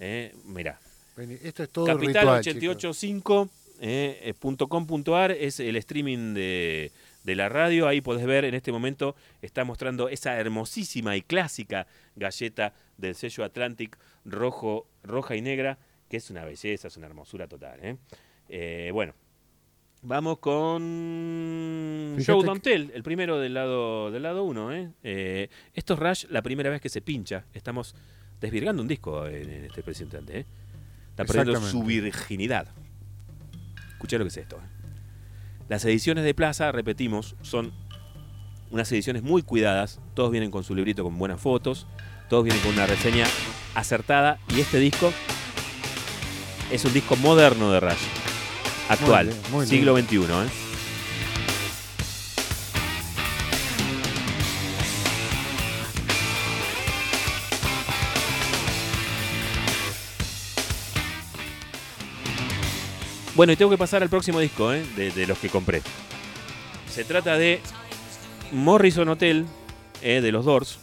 Eh, 0.00 0.34
mirá. 0.44 0.78
vení. 1.16 1.38
Esto 1.42 1.62
es 1.62 1.70
todo 1.70 1.86
Capital 1.86 2.06
ritual, 2.08 2.42
chicos. 2.42 2.58
885 2.76 3.48
eh, 3.80 4.34
es 5.40 5.60
el 5.60 5.76
streaming 5.76 6.34
de, 6.34 6.92
de 7.24 7.34
la 7.36 7.48
radio. 7.48 7.88
Ahí 7.88 8.02
podés 8.02 8.26
ver 8.26 8.44
en 8.44 8.54
este 8.54 8.70
momento, 8.70 9.16
está 9.40 9.64
mostrando 9.64 10.08
esa 10.10 10.36
hermosísima 10.38 11.16
y 11.16 11.22
clásica 11.22 11.86
galleta 12.16 12.74
del 12.96 13.14
sello 13.14 13.44
Atlantic 13.44 13.98
rojo, 14.24 14.86
roja 15.02 15.36
y 15.36 15.42
negra, 15.42 15.78
que 16.08 16.16
es 16.16 16.30
una 16.30 16.44
belleza, 16.44 16.88
es 16.88 16.96
una 16.96 17.06
hermosura 17.06 17.48
total. 17.48 17.78
¿eh? 17.82 17.96
Eh, 18.48 18.90
bueno, 18.92 19.14
vamos 20.02 20.38
con 20.38 22.14
Fíjate 22.16 22.44
Don't 22.44 22.62
Tell, 22.62 22.92
el 22.94 23.02
primero 23.02 23.38
del 23.38 23.54
lado 23.54 24.10
del 24.10 24.22
lado 24.22 24.44
1. 24.44 24.72
¿eh? 24.72 24.90
Eh, 25.02 25.48
esto 25.74 25.94
es 25.94 26.00
Rush, 26.00 26.24
la 26.30 26.42
primera 26.42 26.70
vez 26.70 26.80
que 26.80 26.88
se 26.88 27.02
pincha. 27.02 27.44
Estamos 27.52 27.94
desvirgando 28.40 28.82
un 28.82 28.88
disco 28.88 29.26
en, 29.26 29.50
en 29.50 29.64
este 29.64 29.82
presente. 29.82 30.18
¿eh? 30.28 30.46
Está 31.10 31.24
perdiendo 31.24 31.60
su 31.60 31.82
virginidad. 31.82 32.68
Escuchá 33.92 34.18
lo 34.18 34.24
que 34.24 34.28
es 34.28 34.36
esto. 34.36 34.58
Las 35.68 35.84
ediciones 35.84 36.24
de 36.24 36.34
Plaza, 36.34 36.70
repetimos, 36.70 37.34
son 37.42 37.72
unas 38.70 38.90
ediciones 38.92 39.22
muy 39.22 39.42
cuidadas. 39.42 40.00
Todos 40.14 40.30
vienen 40.30 40.50
con 40.50 40.62
su 40.62 40.74
librito 40.74 41.02
con 41.02 41.18
buenas 41.18 41.40
fotos. 41.40 41.86
Todos 42.28 42.44
vienen 42.44 42.62
con 42.62 42.72
una 42.72 42.86
reseña 42.86 43.26
acertada. 43.74 44.38
Y 44.54 44.60
este 44.60 44.78
disco 44.78 45.12
es 46.70 46.84
un 46.84 46.92
disco 46.92 47.16
moderno 47.16 47.70
de 47.70 47.80
Rush. 47.80 47.94
Actual, 48.88 49.28
bien, 49.28 49.40
muy 49.50 49.66
siglo 49.66 49.96
XXI. 49.96 50.16
¿eh? 50.16 50.48
Bueno, 63.34 63.52
y 63.52 63.56
tengo 63.56 63.70
que 63.70 63.76
pasar 63.76 64.02
al 64.02 64.08
próximo 64.08 64.40
disco, 64.40 64.72
¿eh? 64.72 64.84
de, 64.96 65.10
de 65.10 65.26
los 65.26 65.38
que 65.38 65.50
compré. 65.50 65.82
Se 66.90 67.04
trata 67.04 67.36
de 67.36 67.60
Morrison 68.50 69.08
Hotel, 69.10 69.44
¿eh? 70.00 70.22
de 70.22 70.32
los 70.32 70.46
Doors, 70.46 70.78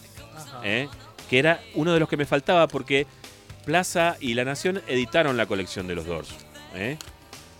¿eh? 0.62 0.88
Que 1.34 1.40
era 1.40 1.58
uno 1.74 1.92
de 1.92 1.98
los 1.98 2.08
que 2.08 2.16
me 2.16 2.26
faltaba 2.26 2.68
porque 2.68 3.08
Plaza 3.64 4.16
y 4.20 4.34
La 4.34 4.44
Nación 4.44 4.80
editaron 4.86 5.36
la 5.36 5.46
colección 5.46 5.88
de 5.88 5.96
los 5.96 6.06
Doors. 6.06 6.28
¿eh? 6.76 6.96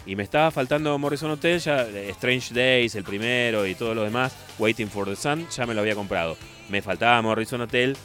Y 0.06 0.14
me 0.14 0.22
estaba 0.22 0.52
faltando 0.52 0.96
Morrison 0.96 1.32
Hotel, 1.32 1.58
ya 1.58 1.82
eh, 1.82 2.08
Strange 2.10 2.54
Days, 2.54 2.94
el 2.94 3.02
primero 3.02 3.66
y 3.66 3.74
todo 3.74 3.96
lo 3.96 4.04
demás, 4.04 4.32
Waiting 4.60 4.88
for 4.88 5.08
the 5.08 5.16
Sun, 5.16 5.48
ya 5.48 5.66
me 5.66 5.74
lo 5.74 5.80
había 5.80 5.96
comprado. 5.96 6.36
Me 6.68 6.82
faltaba 6.82 7.20
Morrison 7.20 7.62
Hotel, 7.62 7.96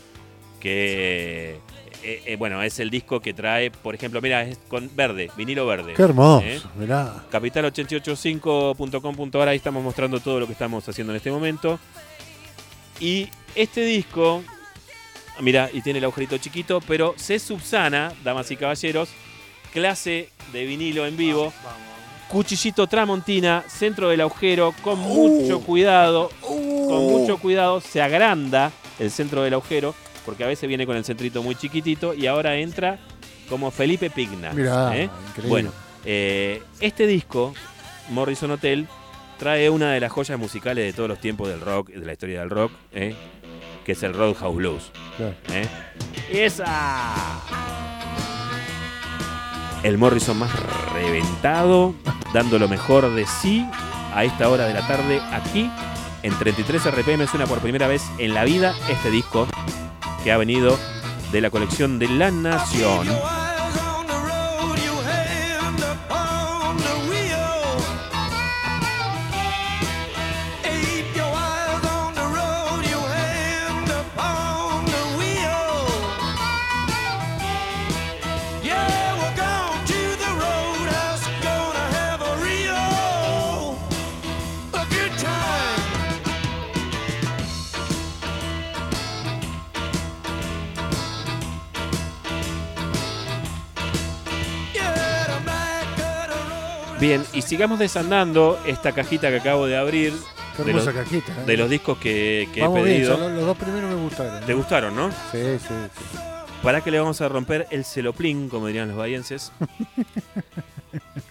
que 0.59 1.59
eh, 2.01 2.23
eh, 2.25 2.35
bueno, 2.35 2.63
es 2.63 2.79
el 2.79 2.89
disco 2.89 3.19
que 3.19 3.35
trae, 3.35 3.69
por 3.69 3.93
ejemplo, 3.93 4.21
mira, 4.21 4.41
es 4.41 4.57
con 4.69 4.89
verde, 4.95 5.29
vinilo 5.37 5.67
verde. 5.67 5.93
Qué 5.93 6.01
hermoso, 6.01 6.47
¿eh? 6.47 6.59
mirá. 6.79 7.25
Capital885.com.ar, 7.31 9.47
ahí 9.47 9.57
estamos 9.57 9.83
mostrando 9.83 10.19
todo 10.19 10.39
lo 10.39 10.47
que 10.47 10.53
estamos 10.53 10.89
haciendo 10.89 11.13
en 11.13 11.17
este 11.17 11.29
momento. 11.29 11.79
Y 12.99 13.29
este 13.53 13.85
disco, 13.85 14.43
mira, 15.41 15.69
y 15.71 15.81
tiene 15.81 15.99
el 15.99 16.05
agujerito 16.05 16.37
chiquito, 16.37 16.81
pero 16.81 17.13
se 17.17 17.39
subsana, 17.39 18.13
damas 18.23 18.49
y 18.51 18.55
caballeros, 18.55 19.09
clase 19.73 20.29
de 20.51 20.65
vinilo 20.65 21.05
en 21.05 21.17
vivo, 21.17 21.53
cuchillito 22.27 22.87
tramontina, 22.87 23.63
centro 23.67 24.09
del 24.09 24.21
agujero, 24.21 24.73
con 24.83 24.99
mucho 24.99 25.61
cuidado, 25.61 26.29
con 26.41 27.03
mucho 27.03 27.37
cuidado, 27.37 27.81
se 27.81 28.01
agranda 28.01 28.71
el 28.99 29.11
centro 29.11 29.43
del 29.43 29.53
agujero, 29.53 29.95
porque 30.25 30.43
a 30.43 30.47
veces 30.47 30.67
viene 30.67 30.85
con 30.85 30.95
el 30.95 31.05
centrito 31.05 31.41
muy 31.41 31.55
chiquitito 31.55 32.13
y 32.13 32.27
ahora 32.27 32.55
entra 32.57 32.99
como 33.49 33.71
Felipe 33.71 34.09
Pigna. 34.09 34.51
Mirá, 34.53 34.95
¿eh? 34.95 35.09
increíble. 35.29 35.49
Bueno, 35.49 35.71
eh, 36.05 36.61
este 36.79 37.07
disco, 37.07 37.53
Morrison 38.09 38.51
Hotel, 38.51 38.87
trae 39.39 39.69
una 39.69 39.93
de 39.93 39.99
las 39.99 40.11
joyas 40.11 40.37
musicales 40.37 40.85
de 40.85 40.93
todos 40.93 41.09
los 41.09 41.19
tiempos 41.19 41.47
del 41.47 41.61
rock, 41.61 41.89
de 41.89 42.05
la 42.05 42.11
historia 42.11 42.41
del 42.41 42.49
rock, 42.49 42.71
¿eh? 42.93 43.15
Que 43.89 43.93
es 43.93 44.03
el 44.03 44.13
Roadhouse 44.13 44.55
Blues. 44.55 44.91
Claro. 45.17 45.33
¿eh? 45.51 45.67
¡Esa! 46.31 47.41
El 49.81 49.97
Morrison 49.97 50.37
más 50.37 50.51
reventado, 50.93 51.95
dando 52.31 52.59
lo 52.59 52.67
mejor 52.67 53.11
de 53.15 53.25
sí 53.25 53.65
a 54.13 54.25
esta 54.25 54.47
hora 54.47 54.67
de 54.67 54.75
la 54.75 54.85
tarde 54.85 55.19
aquí 55.31 55.71
en 56.21 56.37
33 56.37 56.85
RPM. 56.85 57.25
Suena 57.25 57.47
por 57.47 57.61
primera 57.61 57.87
vez 57.87 58.03
en 58.19 58.35
la 58.35 58.43
vida 58.43 58.75
este 58.91 59.09
disco 59.09 59.47
que 60.23 60.31
ha 60.31 60.37
venido 60.37 60.77
de 61.31 61.41
la 61.41 61.49
colección 61.49 61.97
de 61.97 62.09
La 62.09 62.29
Nación. 62.29 63.07
Bien, 97.09 97.25
y 97.33 97.41
sigamos 97.41 97.79
desandando 97.79 98.59
esta 98.67 98.91
cajita 98.91 99.29
que 99.31 99.37
acabo 99.37 99.65
de 99.65 99.75
abrir 99.75 100.13
Qué 100.55 100.63
de 100.63 100.73
los, 100.73 100.87
cajita. 100.87 101.31
¿eh? 101.31 101.45
de 101.47 101.57
los 101.57 101.67
discos 101.67 101.97
que, 101.97 102.47
que 102.53 102.59
he 102.59 102.61
Vamos 102.61 102.83
pedido. 102.83 103.17
los, 103.17 103.45
dos 103.47 103.57
primeros 103.57 103.89
me 103.89 103.95
gustaron. 103.95 104.45
¿Te 104.45 104.53
gustaron, 104.53 104.95
no? 104.95 105.09
Sí, 105.31 105.57
sí, 105.57 105.67
sí. 105.67 106.17
¿Para 106.61 106.81
que 106.81 106.91
le 106.91 106.99
vamos 106.99 107.19
a 107.21 107.27
romper 107.27 107.65
el 107.71 107.83
celoplín, 107.83 108.47
como 108.47 108.67
dirían 108.67 108.89
los 108.89 108.97
bahienses? 108.97 109.51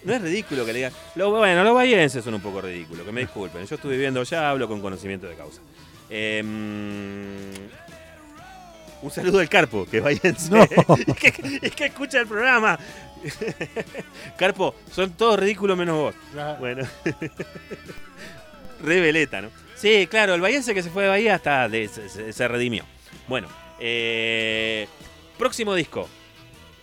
No 0.03 0.13
es 0.15 0.21
ridículo 0.21 0.65
que 0.65 0.73
le 0.73 0.79
digan. 0.79 0.93
Lo- 1.15 1.29
bueno, 1.31 1.63
los 1.63 1.75
bahienses 1.75 2.23
son 2.23 2.33
un 2.33 2.41
poco 2.41 2.61
ridículos, 2.61 3.05
que 3.05 3.11
me 3.11 3.21
disculpen. 3.21 3.65
Yo 3.65 3.75
estuve 3.75 3.93
viviendo 3.93 4.19
allá, 4.21 4.49
hablo 4.49 4.67
con 4.67 4.81
conocimiento 4.81 5.27
de 5.27 5.35
causa. 5.35 5.61
Em, 6.09 6.47
un 9.01 9.11
saludo 9.11 9.39
al 9.39 9.47
Carpo, 9.49 9.85
que 9.89 9.97
es 9.97 10.03
bahiense. 10.03 10.49
No. 10.49 10.63
es, 11.07 11.15
que, 11.15 11.59
es 11.61 11.71
que 11.75 11.85
escucha 11.85 12.19
el 12.19 12.27
programa. 12.27 12.79
Carpo, 14.37 14.75
son 14.91 15.11
todos 15.13 15.39
ridículos 15.39 15.77
menos 15.77 15.95
vos. 15.97 16.15
Bueno. 16.59 16.87
Reveleta, 18.83 19.41
¿no? 19.41 19.49
Sí, 19.75 20.07
claro, 20.07 20.33
el 20.35 20.41
bahiense 20.41 20.73
que 20.73 20.83
se 20.83 20.89
fue 20.89 21.03
de 21.03 21.09
Bahía 21.09 21.37
de- 21.69 21.87
se- 21.87 22.33
se 22.33 22.47
redimió. 22.47 22.83
Bueno, 23.27 23.47
eh, 23.79 24.87
próximo 25.37 25.75
disco. 25.75 26.07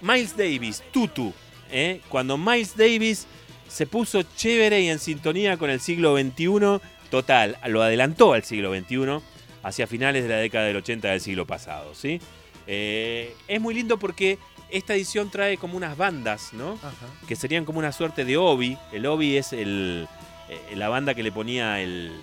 Miles 0.00 0.36
Davis, 0.36 0.82
Tutu. 0.92 1.32
¿eh? 1.70 2.00
Cuando 2.08 2.36
Miles 2.38 2.76
Davis 2.76 3.26
se 3.68 3.86
puso 3.86 4.22
chévere 4.22 4.80
y 4.80 4.88
en 4.88 4.98
sintonía 4.98 5.56
con 5.56 5.70
el 5.70 5.80
siglo 5.80 6.16
XXI, 6.16 6.80
total, 7.10 7.58
lo 7.66 7.82
adelantó 7.82 8.32
al 8.34 8.44
siglo 8.44 8.74
XXI, 8.74 9.20
hacia 9.62 9.86
finales 9.86 10.22
de 10.22 10.28
la 10.28 10.36
década 10.36 10.66
del 10.66 10.76
80 10.76 11.08
del 11.08 11.20
siglo 11.20 11.46
pasado, 11.46 11.94
¿sí? 11.94 12.20
Eh, 12.66 13.34
es 13.48 13.60
muy 13.60 13.74
lindo 13.74 13.98
porque 13.98 14.38
esta 14.70 14.94
edición 14.94 15.30
trae 15.30 15.56
como 15.58 15.76
unas 15.76 15.96
bandas, 15.96 16.52
¿no? 16.52 16.72
Ajá. 16.74 17.06
que 17.28 17.36
serían 17.36 17.64
como 17.64 17.78
una 17.78 17.92
suerte 17.92 18.24
de 18.24 18.36
obi. 18.36 18.76
El 18.92 19.06
obi 19.06 19.36
es 19.36 19.52
el, 19.52 20.08
eh, 20.48 20.74
la 20.76 20.88
banda 20.88 21.14
que 21.14 21.22
le 21.22 21.32
ponía 21.32 21.80
el, 21.80 22.20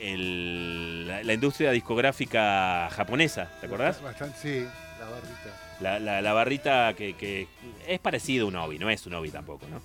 el- 0.00 1.06
la, 1.08 1.22
la 1.22 1.32
industria 1.32 1.70
discográfica 1.70 2.88
japonesa, 2.92 3.50
¿te 3.60 3.66
acordás? 3.66 4.02
Bastante, 4.02 4.38
sí, 4.40 4.66
la 4.98 5.06
barrita. 5.10 5.60
La, 5.80 5.98
la- 5.98 6.22
la 6.22 6.32
barrita 6.32 6.94
que, 6.94 7.14
que 7.14 7.48
es 7.86 7.98
parecido 8.00 8.46
a 8.46 8.48
un 8.48 8.56
obi, 8.56 8.78
no 8.78 8.90
es 8.90 9.06
un 9.06 9.14
obi 9.14 9.30
tampoco, 9.30 9.66
¿no? 9.68 9.80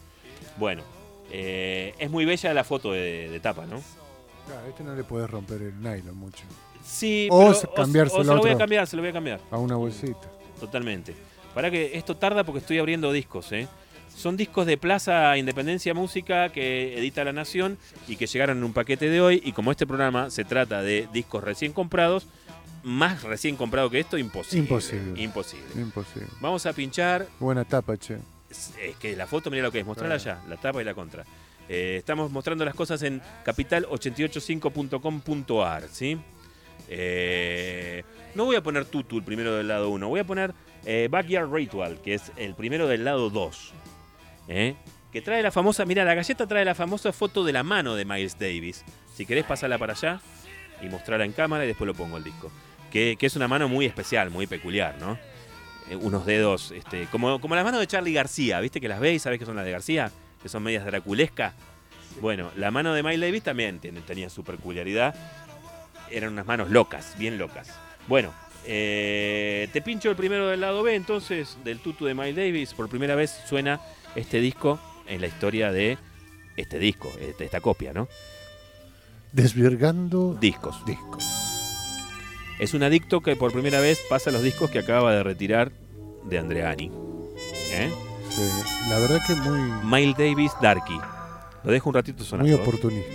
Bueno, 0.57 0.83
eh, 1.31 1.93
es 1.99 2.09
muy 2.09 2.25
bella 2.25 2.53
la 2.53 2.63
foto 2.63 2.91
de, 2.91 3.29
de 3.29 3.39
tapa, 3.39 3.65
¿no? 3.65 3.81
Claro, 4.47 4.67
este 4.67 4.83
no 4.83 4.95
le 4.95 5.03
puedes 5.03 5.29
romper 5.29 5.61
el 5.61 5.79
nylon 5.81 6.17
mucho. 6.17 6.43
Sí, 6.83 7.27
O 7.31 7.39
pero- 7.39 7.53
se- 7.53 7.67
cambiárselo 7.75 8.21
o 8.21 8.23
se 8.25 8.31
a 8.31 8.35
lo 8.35 8.41
voy 8.41 8.51
a 8.51 8.57
cambiar, 8.57 8.87
se 8.87 8.95
lo 8.95 9.01
voy 9.01 9.09
a 9.09 9.13
cambiar. 9.13 9.39
A 9.51 9.57
una 9.57 9.75
bolsita. 9.75 10.27
Totalmente. 10.59 11.15
Para 11.59 11.71
que 11.71 11.97
esto 11.97 12.15
tarda 12.15 12.45
porque 12.45 12.59
estoy 12.59 12.79
abriendo 12.79 13.11
discos, 13.11 13.51
¿eh? 13.51 13.67
Son 14.15 14.37
discos 14.37 14.65
de 14.65 14.77
Plaza 14.77 15.35
Independencia 15.35 15.93
Música 15.93 16.47
que 16.53 16.97
edita 16.97 17.25
La 17.25 17.33
Nación 17.33 17.77
y 18.07 18.15
que 18.15 18.27
llegaron 18.27 18.59
en 18.59 18.63
un 18.63 18.71
paquete 18.71 19.09
de 19.09 19.19
hoy. 19.19 19.41
Y 19.43 19.51
como 19.51 19.69
este 19.71 19.85
programa 19.85 20.29
se 20.29 20.45
trata 20.45 20.81
de 20.81 21.09
discos 21.11 21.43
recién 21.43 21.73
comprados, 21.73 22.27
más 22.83 23.23
recién 23.23 23.57
comprado 23.57 23.89
que 23.89 23.99
esto, 23.99 24.17
imposible. 24.17 24.59
Imposible. 24.63 25.21
Imposible. 25.21 25.81
Imposible. 25.81 26.29
Vamos 26.39 26.65
a 26.65 26.71
pinchar. 26.71 27.27
Buena 27.41 27.65
tapa, 27.65 27.97
che. 27.97 28.19
Es 28.49 28.73
es 28.81 28.95
que 28.95 29.17
la 29.17 29.27
foto, 29.27 29.51
mira 29.51 29.63
lo 29.63 29.71
que 29.73 29.79
es, 29.81 29.85
mostrarla 29.85 30.17
Claro. 30.17 30.39
ya, 30.41 30.47
la 30.49 30.55
tapa 30.55 30.81
y 30.81 30.85
la 30.85 30.93
contra. 30.93 31.25
Eh, 31.67 31.97
estamos 31.97 32.31
mostrando 32.31 32.63
las 32.63 32.73
cosas 32.73 33.03
en 33.03 33.21
capital885.com.ar, 33.45 35.89
¿sí? 35.91 36.17
Eh, 36.87 38.03
no 38.33 38.45
voy 38.45 38.55
a 38.55 38.63
poner 38.63 38.85
Tutu 38.85 39.17
el 39.17 39.23
primero 39.23 39.57
del 39.57 39.67
lado 39.67 39.89
1, 39.89 40.07
voy 40.07 40.21
a 40.21 40.23
poner 40.23 40.53
eh, 40.85 41.07
Backyard 41.09 41.51
Ritual, 41.51 42.01
que 42.01 42.13
es 42.13 42.31
el 42.37 42.55
primero 42.55 42.87
del 42.87 43.03
lado 43.03 43.29
2. 43.29 43.73
¿eh? 44.47 44.75
Que 45.11 45.21
trae 45.21 45.41
la 45.41 45.51
famosa, 45.51 45.85
mira, 45.85 46.03
la 46.03 46.13
galleta 46.13 46.47
trae 46.47 46.65
la 46.65 46.75
famosa 46.75 47.11
foto 47.11 47.43
de 47.43 47.53
la 47.53 47.63
mano 47.63 47.95
de 47.95 48.05
Miles 48.05 48.37
Davis. 48.37 48.83
Si 49.13 49.25
querés 49.25 49.45
pasarla 49.45 49.77
para 49.77 49.93
allá 49.93 50.21
y 50.81 50.87
mostrarla 50.87 51.25
en 51.25 51.33
cámara 51.33 51.63
y 51.63 51.67
después 51.67 51.87
lo 51.87 51.93
pongo 51.93 52.17
el 52.17 52.23
disco. 52.23 52.51
Que, 52.91 53.17
es 53.19 53.35
una 53.35 53.47
mano 53.47 53.67
muy 53.67 53.85
especial, 53.85 54.29
muy 54.29 54.47
peculiar, 54.47 54.97
¿no? 54.99 55.17
Eh, 55.89 55.95
unos 55.95 56.25
dedos, 56.25 56.71
este, 56.71 57.07
como, 57.07 57.39
como 57.39 57.55
las 57.55 57.63
manos 57.63 57.79
de 57.79 57.87
Charlie 57.87 58.13
García, 58.13 58.59
¿viste 58.59 58.81
que 58.81 58.87
las 58.87 58.99
veis? 58.99 59.21
¿Sabés 59.21 59.39
que 59.39 59.45
son 59.45 59.55
las 59.55 59.65
de 59.65 59.71
García? 59.71 60.11
Que 60.41 60.49
son 60.49 60.63
medias 60.63 60.85
draculescas. 60.85 61.53
Bueno, 62.21 62.51
la 62.55 62.71
mano 62.71 62.93
de 62.93 63.03
Miles 63.03 63.21
Davis 63.21 63.43
también 63.43 63.79
tenía 63.79 64.29
su 64.29 64.43
peculiaridad. 64.43 65.15
Eran 66.09 66.33
unas 66.33 66.45
manos 66.45 66.69
locas, 66.71 67.15
bien 67.17 67.37
locas. 67.37 67.71
Bueno, 68.07 68.33
eh, 68.65 69.67
te 69.73 69.81
pincho 69.81 70.09
el 70.09 70.15
primero 70.15 70.47
del 70.47 70.61
lado 70.61 70.83
B, 70.83 70.95
entonces, 70.95 71.57
del 71.63 71.79
tutu 71.79 72.05
de 72.05 72.13
Miles 72.13 72.35
Davis. 72.35 72.73
Por 72.73 72.89
primera 72.89 73.15
vez 73.15 73.31
suena 73.47 73.79
este 74.15 74.39
disco 74.39 74.79
en 75.07 75.21
la 75.21 75.27
historia 75.27 75.71
de 75.71 75.97
este 76.57 76.77
disco, 76.79 77.11
este- 77.19 77.45
esta 77.45 77.61
copia, 77.61 77.93
¿no? 77.93 78.07
Desvirgando 79.31 80.35
Discos. 80.39 80.83
discos. 80.85 81.23
Es 82.59 82.73
un 82.73 82.83
adicto 82.83 83.21
que 83.21 83.35
por 83.35 83.51
primera 83.53 83.79
vez 83.79 83.99
pasa 84.09 84.31
los 84.31 84.43
discos 84.43 84.69
que 84.69 84.79
acaba 84.79 85.13
de 85.13 85.23
retirar 85.23 85.71
de 86.25 86.37
Andreani. 86.39 86.91
¿Eh? 87.71 87.89
Sí, 88.29 88.41
la 88.89 88.99
verdad 88.99 89.21
que 89.25 89.35
muy, 89.35 89.59
Miles 89.85 90.17
Davis 90.17 90.51
Darky. 90.61 90.99
Lo 91.63 91.71
dejo 91.71 91.89
un 91.89 91.95
ratito 91.95 92.23
sonando. 92.23 92.51
muy 92.51 92.59
¿eh? 92.59 92.61
oportunista. 92.61 93.13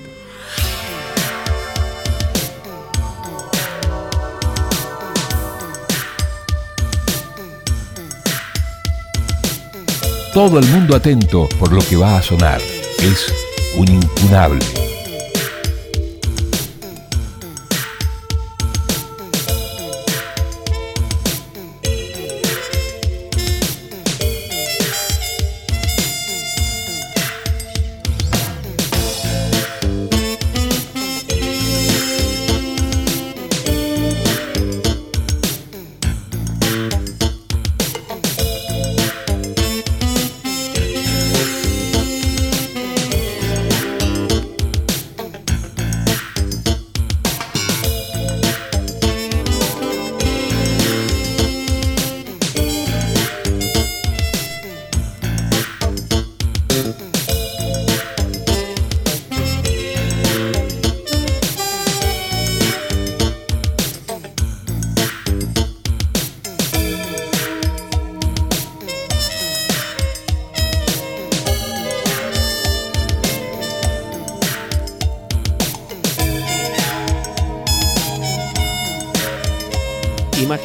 Todo 10.34 10.58
el 10.58 10.66
mundo 10.66 10.96
atento 10.96 11.48
por 11.60 11.72
lo 11.72 11.80
que 11.80 11.94
va 11.94 12.18
a 12.18 12.22
sonar. 12.22 12.60
Es 12.98 13.32
un 13.78 13.86
incunable. 13.86 14.83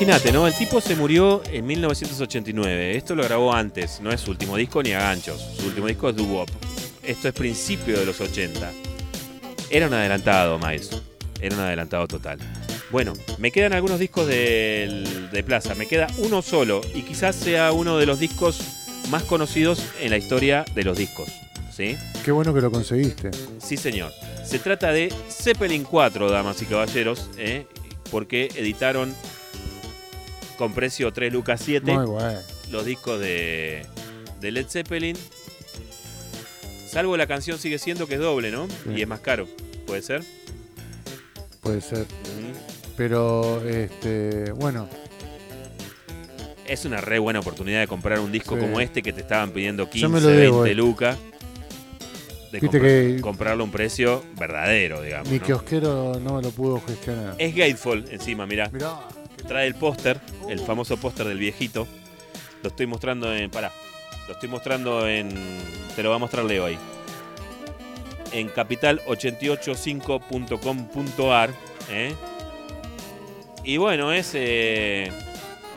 Imagínate, 0.10 0.36
¿no? 0.36 0.48
El 0.48 0.56
tipo 0.56 0.81
se 0.81 0.95
murió 0.95 1.44
en 1.52 1.68
1989. 1.68 2.98
Esto 2.98 3.14
lo 3.14 3.23
grabó 3.23 3.53
antes, 3.53 4.02
no 4.02 4.11
es 4.11 4.19
su 4.19 4.31
último 4.31 4.57
disco 4.57 4.81
ni 4.81 4.91
a 4.91 5.02
ganchos. 5.02 5.40
Su 5.56 5.68
último 5.68 5.86
disco 5.86 6.10
es 6.10 6.15
Doo 6.15 6.26
Wop. 6.26 6.49
Esto 7.03 7.27
es 7.27 7.34
principio 7.36 7.99
de 7.99 8.07
los 8.07 8.19
80. 8.19 8.72
Era 9.69 9.86
un 9.86 9.94
adelantado, 9.94 10.57
Miles. 10.57 10.90
Era 11.40 11.56
un 11.56 11.61
adelantado 11.61 12.07
total. 12.07 12.40
Bueno, 12.90 13.14
me 13.38 13.52
quedan 13.52 13.73
algunos 13.73 13.99
discos 13.99 14.26
de 14.26 15.44
Plaza. 15.45 15.76
Me 15.76 15.86
queda 15.86 16.07
uno 16.18 16.41
solo 16.41 16.81
y 16.95 17.03
quizás 17.03 17.36
sea 17.36 17.72
uno 17.72 17.99
de 17.99 18.07
los 18.07 18.19
discos 18.19 18.61
más 19.11 19.22
conocidos 19.22 19.84
en 20.02 20.10
la 20.10 20.18
historia 20.18 20.65
de 20.73 20.86
los 20.86 20.98
discos. 20.98 21.30
¿Sí? 21.72 21.95
Qué 22.26 22.31
bueno 22.31 22.52
que 22.52 22.61
lo 22.61 22.72
conseguiste. 22.72 23.30
Sí, 23.60 23.77
señor. 23.77 24.11
Se 24.44 24.57
trata 24.57 24.91
de 24.91 25.14
Zeppelin 25.30 25.84
4, 25.84 26.31
damas 26.31 26.60
y 26.64 26.65
caballeros, 26.65 27.30
¿eh? 27.38 27.68
porque 28.10 28.49
editaron 28.56 29.14
con 30.60 30.73
precio 30.73 31.11
3 31.14 31.31
lucas 31.31 31.61
7 31.64 31.91
Muy 31.94 32.06
bueno. 32.06 32.38
los 32.69 32.86
discos 32.86 33.18
de, 33.19 33.86
de 34.41 34.52
Led 34.52 34.68
Zeppelin. 34.68 35.15
Salvo 36.88 37.15
la 37.18 37.27
canción 37.27 37.57
sigue 37.57 37.80
siendo 37.80 38.07
que 38.07 38.15
es 38.15 38.19
doble, 38.19 38.52
¿no? 38.52 38.68
Sí. 38.68 38.90
Y 38.98 39.02
es 39.02 39.07
más 39.07 39.22
caro, 39.22 39.48
¿puede 39.88 40.02
ser? 40.02 40.22
Puede 41.61 41.80
ser. 41.81 41.99
Ujú. 42.02 42.60
Pero, 42.98 43.64
este, 43.68 44.52
bueno, 44.52 44.88
Es 46.68 46.86
una 46.86 46.98
re 47.02 47.18
buena 47.18 47.40
oportunidad 47.40 47.80
de 47.80 47.88
comprar 47.88 48.19
un 48.19 48.31
disco 48.31 48.53
Sí. 48.56 48.61
como 48.61 48.80
este 48.80 49.02
que 49.02 49.11
te 49.11 49.22
estaban 49.22 49.49
pidiendo 49.52 49.90
15, 49.90 49.99
Yo 50.02 50.10
me 50.10 50.22
lo 50.22 50.27
debo, 50.27 50.61
20 50.61 50.72
eh. 50.72 50.76
lucas. 50.76 51.18
de 52.52 52.60
comprar- 52.60 52.81
que- 52.81 53.18
comprarlo 53.22 53.61
a 53.64 53.65
un 53.65 53.72
precio 53.72 54.23
verdadero, 54.38 55.02
digamos. 55.03 55.30
Mi 55.30 55.38
¿no? 55.40 55.45
kiosquero 55.45 56.19
no 56.19 56.36
me 56.36 56.41
lo 56.44 56.49
pudo 56.52 56.81
gestionar. 56.81 57.36
Es 57.38 57.56
Gatefall 57.56 58.06
encima, 58.11 58.45
mirá. 58.48 58.69
Mirá, 58.73 58.99
Trae 59.50 59.66
el 59.66 59.74
póster, 59.74 60.22
el 60.48 60.60
famoso 60.60 60.96
póster 60.98 61.26
del 61.26 61.40
viejito. 61.40 61.88
Lo 62.62 62.70
estoy 62.70 62.86
mostrando 62.86 63.34
en. 63.34 63.50
Pará. 63.50 63.72
Lo 64.28 64.34
estoy 64.34 64.48
mostrando 64.48 65.08
en. 65.08 65.32
Te 65.96 66.04
lo 66.04 66.12
va 66.12 66.18
a 66.18 66.20
mostrar 66.20 66.46
Leo 66.46 66.66
ahí. 66.66 66.78
En 68.32 68.52
capital885.com.ar. 68.52 71.50
¿eh? 71.90 72.14
Y 73.64 73.78
bueno, 73.78 74.12
es. 74.12 74.34
eh, 74.36 75.12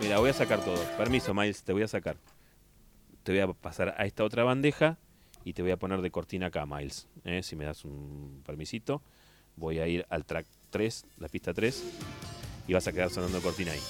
mira, 0.02 0.18
voy 0.18 0.28
a 0.28 0.34
sacar 0.34 0.62
todo. 0.62 0.76
Permiso, 0.98 1.32
Miles, 1.32 1.62
te 1.62 1.72
voy 1.72 1.84
a 1.84 1.88
sacar. 1.88 2.18
Te 3.22 3.32
voy 3.32 3.40
a 3.40 3.50
pasar 3.54 3.94
a 3.96 4.04
esta 4.04 4.22
otra 4.22 4.44
bandeja 4.44 4.98
y 5.46 5.54
te 5.54 5.62
voy 5.62 5.70
a 5.70 5.78
poner 5.78 6.02
de 6.02 6.10
cortina 6.10 6.48
acá, 6.48 6.66
Miles. 6.66 7.08
¿eh? 7.24 7.42
Si 7.42 7.56
me 7.56 7.64
das 7.64 7.86
un 7.86 8.42
permisito, 8.44 9.00
voy 9.56 9.78
a 9.78 9.86
ir 9.86 10.04
al 10.10 10.26
track 10.26 10.46
3, 10.68 11.06
la 11.16 11.28
pista 11.28 11.54
3 11.54 11.82
y 12.68 12.74
vas 12.74 12.86
a 12.86 12.92
quedar 12.92 13.10
sonando 13.10 13.40
cortina 13.40 13.72
ahí. 13.72 13.80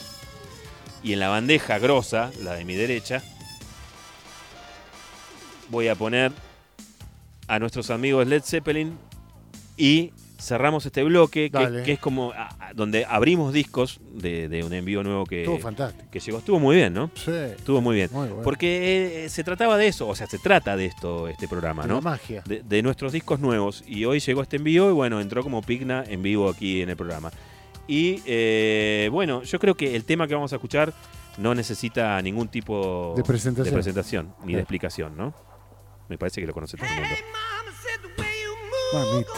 Y 1.02 1.12
en 1.12 1.20
la 1.20 1.28
bandeja 1.28 1.78
grosa, 1.78 2.30
la 2.42 2.54
de 2.54 2.64
mi 2.64 2.74
derecha, 2.74 3.22
voy 5.68 5.88
a 5.88 5.94
poner 5.94 6.32
a 7.48 7.58
nuestros 7.58 7.90
amigos 7.90 8.26
Led 8.26 8.42
Zeppelin 8.42 8.96
y 9.76 10.12
cerramos 10.38 10.84
este 10.86 11.02
bloque 11.04 11.50
que, 11.50 11.92
es 11.92 11.98
como 12.00 12.32
a- 12.32 12.48
a- 12.58 12.72
donde 12.74 13.04
abrimos 13.04 13.52
discos 13.52 14.00
de, 14.12 14.48
de 14.48 14.64
un 14.64 14.72
envío 14.72 15.02
nuevo 15.04 15.24
que, 15.24 15.42
estuvo 15.42 15.58
fantástico. 15.58 16.08
que 16.10 16.18
llegó. 16.20 16.38
Estuvo 16.38 16.58
muy 16.58 16.76
bien, 16.76 16.92
¿no? 16.92 17.10
Sí, 17.14 17.30
Estuvo 17.30 17.80
muy 17.80 17.94
bien. 17.96 18.10
muy 18.12 18.26
bueno. 18.28 18.42
Porque 18.42 19.24
eh, 19.24 19.28
se 19.28 19.44
trataba 19.44 19.76
de 19.76 19.86
eso, 19.88 20.08
o 20.08 20.16
sea, 20.16 20.26
se 20.26 20.38
trata 20.38 20.76
de 20.76 20.86
esto, 20.86 21.28
este 21.28 21.46
programa, 21.46 21.82
La 21.82 21.94
¿no? 21.94 22.00
magia. 22.02 22.42
de, 22.44 22.62
de 22.62 22.82
nuestros 22.82 23.12
discos 23.12 23.38
nuevos. 23.40 23.84
Y 23.86 24.04
hoy 24.04 24.18
llegó 24.20 24.42
este 24.42 24.56
envío 24.56 24.90
y 24.90 24.92
bueno, 24.92 25.20
entró 25.20 25.42
como 25.44 25.62
Pigna 25.62 26.04
en 26.08 26.22
vivo 26.22 26.48
aquí 26.50 26.82
en 26.82 26.90
el 26.90 26.96
programa. 26.96 27.30
Y 27.86 28.22
eh, 28.26 29.08
bueno, 29.12 29.42
yo 29.42 29.58
creo 29.58 29.74
que 29.74 29.96
el 29.96 30.04
tema 30.04 30.26
que 30.26 30.34
vamos 30.34 30.52
a 30.52 30.56
escuchar 30.56 30.92
no 31.38 31.54
necesita 31.54 32.20
ningún 32.22 32.48
tipo 32.48 33.14
De 33.16 33.24
presentación. 33.24 33.64
de 33.64 33.72
presentación, 33.72 34.34
ni 34.44 34.54
de 34.54 34.60
explicación, 34.60 35.16
¿no? 35.16 35.34
Me 36.08 36.18
parece 36.18 36.40
que 36.40 36.46
lo 36.46 36.52
conoce 36.52 36.76
todo 36.76 36.86
el 36.86 36.94
mundo. 36.94 37.16
Mamita. 38.92 39.32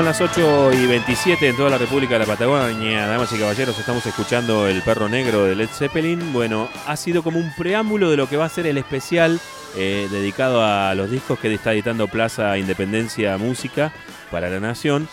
Son 0.00 0.06
las 0.06 0.18
8 0.18 0.72
y 0.72 0.86
27 0.86 1.46
en 1.46 1.56
toda 1.58 1.68
la 1.68 1.76
República 1.76 2.14
de 2.14 2.20
la 2.20 2.24
Patagonia. 2.24 3.06
Damas 3.06 3.30
y 3.34 3.38
caballeros, 3.38 3.78
estamos 3.78 4.06
escuchando 4.06 4.66
El 4.66 4.80
Perro 4.80 5.10
Negro 5.10 5.44
de 5.44 5.54
Led 5.54 5.68
Zeppelin. 5.68 6.32
Bueno, 6.32 6.70
ha 6.86 6.96
sido 6.96 7.22
como 7.22 7.38
un 7.38 7.52
preámbulo 7.54 8.10
de 8.10 8.16
lo 8.16 8.26
que 8.26 8.38
va 8.38 8.46
a 8.46 8.48
ser 8.48 8.66
el 8.66 8.78
especial 8.78 9.38
eh, 9.76 10.08
dedicado 10.10 10.64
a 10.64 10.94
los 10.94 11.10
discos 11.10 11.38
que 11.38 11.52
está 11.52 11.74
editando 11.74 12.08
Plaza 12.08 12.56
Independencia 12.56 13.36
Música 13.36 13.92
para 14.30 14.48
la 14.48 14.58
Nación. 14.58 15.06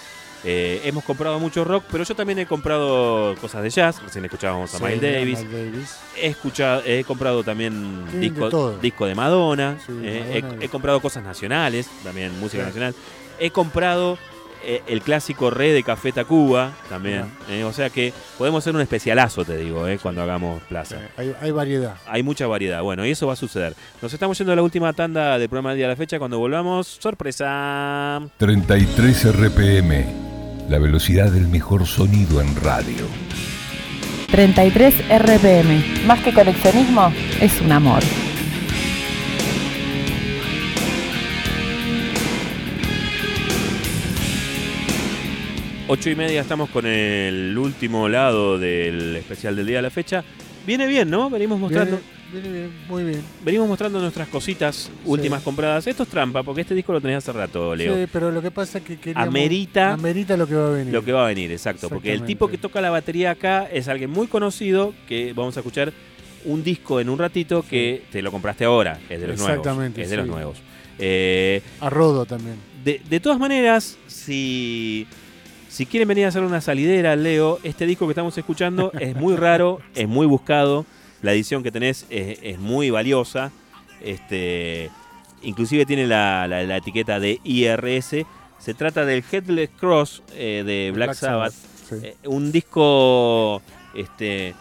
Eh, 0.45 0.79
hemos 0.85 1.03
comprado 1.03 1.37
mucho 1.37 1.65
rock, 1.65 1.83
pero 1.91 2.05
yo 2.05 2.15
también 2.15 2.39
he 2.39 2.45
comprado 2.45 3.35
cosas 3.41 3.63
de 3.63 3.69
jazz. 3.69 4.01
Recién 4.01 4.23
escuchábamos 4.23 4.73
a 4.73 4.77
Sí, 4.77 4.83
Miles 4.85 5.01
Davis. 5.01 5.45
He, 6.15 6.27
escuchado, 6.27 6.81
he 6.85 7.03
comprado 7.03 7.43
también 7.43 8.05
Sí, 8.09 8.19
de 8.19 8.77
disco, 8.81 9.05
de 9.05 9.15
Madonna. 9.15 9.75
Sí, 9.85 9.91
eh, 10.01 10.39
Madonna 10.41 10.63
he, 10.63 10.69
comprado 10.69 11.01
cosas 11.01 11.25
nacionales, 11.25 11.89
también 12.05 12.39
música 12.39 12.63
nacional. 12.63 12.95
He 13.37 13.51
comprado 13.51 14.17
eh, 14.63 14.81
el 14.87 15.01
clásico 15.01 15.49
Re 15.49 15.71
de 15.71 15.83
Café 15.83 16.11
Tacuba 16.11 16.71
también. 16.89 17.25
eh, 17.49 17.63
o 17.63 17.73
sea 17.73 17.89
que 17.89 18.13
podemos 18.37 18.63
hacer 18.63 18.75
un 18.75 18.81
especialazo, 18.81 19.45
te 19.45 19.57
digo, 19.57 19.87
eh, 19.87 19.99
cuando 20.01 20.21
hagamos 20.21 20.61
plaza. 20.63 20.97
Hay 21.17 21.51
variedad. 21.51 21.95
Hay 22.07 22.23
mucha 22.23 22.47
variedad. 22.47 22.81
Bueno, 22.81 23.05
y 23.05 23.11
eso 23.11 23.27
va 23.27 23.33
a 23.33 23.37
suceder. 23.37 23.73
Nos 24.01 24.13
estamos 24.13 24.37
yendo 24.37 24.53
a 24.53 24.55
la 24.55 24.61
última 24.61 24.93
tanda 24.93 25.37
del 25.37 25.49
programa 25.49 25.69
del 25.69 25.77
día 25.77 25.87
de 25.87 25.93
la 25.93 25.97
fecha. 25.97 26.19
Cuando 26.19 26.39
volvamos, 26.39 26.87
sorpresa. 26.99 28.21
33 28.37 29.35
RPM, 29.35 30.05
la 30.69 30.79
velocidad 30.79 31.31
del 31.31 31.47
mejor 31.47 31.85
sonido 31.85 32.41
en 32.41 32.55
radio. 32.55 33.05
33 34.31 34.93
RPM. 35.09 36.05
Más 36.05 36.19
que 36.21 36.33
coleccionismo, 36.33 37.11
es 37.39 37.61
un 37.61 37.71
amor. 37.71 38.03
Ocho 45.89 46.09
y 46.09 46.15
media 46.15 46.41
estamos 46.41 46.69
con 46.69 46.85
el 46.85 47.57
último 47.57 48.09
lado 48.09 48.59
del 48.59 49.15
especial 49.15 49.55
del 49.55 49.65
día 49.67 49.77
de 49.77 49.83
la 49.83 49.89
fecha. 49.89 50.21
Viene 50.65 50.85
bien, 50.85 51.09
¿no? 51.09 51.29
Venimos 51.29 51.57
mostrando. 51.59 51.97
Viene, 52.33 52.49
viene 52.49 52.67
bien, 52.67 52.77
muy 52.89 53.03
bien. 53.05 53.21
Venimos 53.45 53.69
mostrando 53.69 54.01
nuestras 54.01 54.27
cositas 54.27 54.91
últimas 55.05 55.41
compradas. 55.43 55.87
Esto 55.87 56.03
es 56.03 56.09
trampa, 56.09 56.43
porque 56.43 56.61
este 56.61 56.75
disco 56.75 56.91
lo 56.91 56.99
tenías 56.99 57.23
hace 57.23 57.31
rato, 57.37 57.73
Leo. 57.73 57.95
Sí, 57.95 58.09
pero 58.11 58.31
lo 58.31 58.41
que 58.41 58.51
pasa 58.51 58.79
es 58.79 58.83
que 58.83 58.97
queríamos... 58.97 59.29
Amerita- 59.29 59.93
Amerita 59.93 60.35
lo 60.35 60.45
que 60.45 60.55
va 60.55 60.67
a 60.67 60.71
venir. 60.71 60.93
Lo 60.93 61.05
que 61.05 61.13
va 61.13 61.23
a 61.23 61.27
venir, 61.29 61.53
exacto. 61.53 61.87
Porque 61.87 62.11
el 62.11 62.23
tipo 62.23 62.49
que 62.49 62.57
toca 62.57 62.81
la 62.81 62.89
batería 62.89 63.31
acá 63.31 63.63
es 63.71 63.87
alguien 63.87 64.09
muy 64.09 64.27
conocido 64.27 64.93
que 65.07 65.31
vamos 65.33 65.55
a 65.55 65.61
escuchar 65.61 65.93
un 66.43 66.65
disco 66.65 66.99
en 66.99 67.07
un 67.07 67.17
ratito 67.17 67.63
que 67.63 68.03
te 68.11 68.21
lo 68.21 68.29
compraste 68.33 68.65
ahora. 68.65 68.99
Es 69.09 69.21
de 69.21 69.27
los 69.27 69.37
nuevos. 69.37 69.57
Exactamente, 69.57 70.01
Es 70.01 70.09
de 70.09 70.15
sí. 70.15 70.19
los 70.19 70.27
nuevos. 70.27 70.57
Eh, 70.99 71.61
A 71.79 71.89
Rodo 71.89 72.25
también. 72.25 72.57
de, 72.83 72.99
de 73.09 73.19
todas 73.21 73.39
maneras, 73.39 73.97
si, 74.07 75.07
si 75.77 75.85
quieren 75.85 76.07
venir 76.07 76.25
a 76.25 76.29
hacer 76.29 76.41
una 76.41 76.59
salidera, 76.59 77.15
Leo, 77.15 77.59
este 77.61 77.85
disco 77.85 78.07
que 78.07 78.11
estamos 78.13 78.35
escuchando 78.35 78.91
es 78.99 79.15
muy 79.15 79.35
raro, 79.35 79.79
es 79.93 80.07
muy 80.07 80.25
buscado. 80.25 80.85
La 81.21 81.33
edición 81.33 81.61
que 81.61 81.71
tenés 81.71 82.07
es, 82.09 82.39
es 82.41 82.57
muy 82.57 82.89
valiosa. 82.89 83.51
Este, 84.01 84.89
inclusive 85.43 85.85
tiene 85.85 86.07
la, 86.07 86.47
la- 86.47 86.63
la 86.63 86.77
etiqueta 86.77 87.19
de 87.19 87.39
IRS. 87.43 88.25
Se 88.57 88.73
trata 88.73 89.05
del 89.05 89.23
Headless 89.31 89.69
Cross 89.79 90.23
eh, 90.35 90.63
de 90.65 90.91
Black, 90.93 91.13
Sabbath. 91.13 91.53
sí. 91.89 91.95
Eh, 92.01 92.15
un 92.25 92.51
disco 92.51 93.61
este 93.93 94.55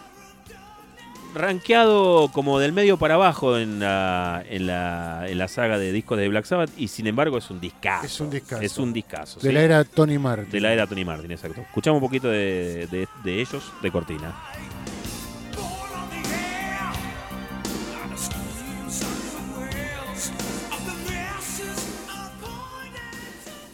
rankeado 1.37 2.29
como 2.33 2.59
del 2.59 2.73
medio 2.73 2.97
para 2.97 3.15
abajo 3.15 3.57
en 3.57 3.79
la, 3.79 4.43
en 4.49 4.67
la, 4.67 5.25
en 5.27 5.37
la 5.37 5.47
saga 5.47 5.77
de 5.77 5.91
discos 5.91 6.17
de 6.17 6.27
Black 6.29 6.45
Sabbath 6.45 6.69
y 6.77 6.87
sin 6.89 7.07
embargo 7.07 7.37
es 7.37 7.49
un 7.49 7.59
discazo. 7.59 8.05
Es 8.05 8.19
un 8.19 8.29
discazo. 8.29 8.61
Es 8.61 8.77
un 8.77 8.93
discazo, 8.93 9.39
de 9.39 9.49
¿sí? 9.49 9.53
la 9.53 9.61
era 9.61 9.83
Tony 9.83 10.17
Martin. 10.17 10.49
De 10.51 10.59
la 10.61 10.73
era 10.73 10.87
Tony 10.87 11.05
Martin, 11.05 11.31
exacto. 11.31 11.61
Escuchamos 11.61 12.01
un 12.01 12.07
poquito 12.07 12.27
de, 12.29 12.87
de- 12.91 13.07
de 13.23 13.41
ellos 13.41 13.71
de 13.81 13.91
cortina. 13.91 14.33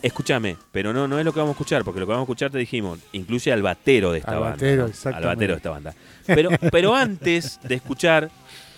Escúchame, 0.04 0.58
pero 0.72 0.92
no, 0.94 1.08
no 1.08 1.18
es 1.18 1.24
lo 1.26 1.32
que 1.34 1.40
vamos 1.40 1.52
a 1.54 1.56
escuchar, 1.58 1.84
porque 1.84 2.00
lo 2.00 2.06
que 2.06 2.12
vamos 2.12 2.24
a 2.24 2.26
escuchar 2.26 2.52
te 2.52 2.58
dijimos, 2.58 3.00
incluye 3.14 3.52
al 3.54 3.62
batero 3.62 4.12
de 4.12 4.20
esta 4.20 4.32
Al 4.34 4.40
banda. 4.40 4.52
batero, 4.52 4.78
¿no? 4.78 4.84
Al 4.84 4.90
exactamente. 4.92 5.28
batero 5.28 5.54
de 5.54 5.58
esta 5.58 5.70
banda. 5.70 5.96
Pero, 6.28 6.50
pero 6.72 6.94
antes 6.96 7.60
de 7.64 7.76
escuchar 7.76 8.30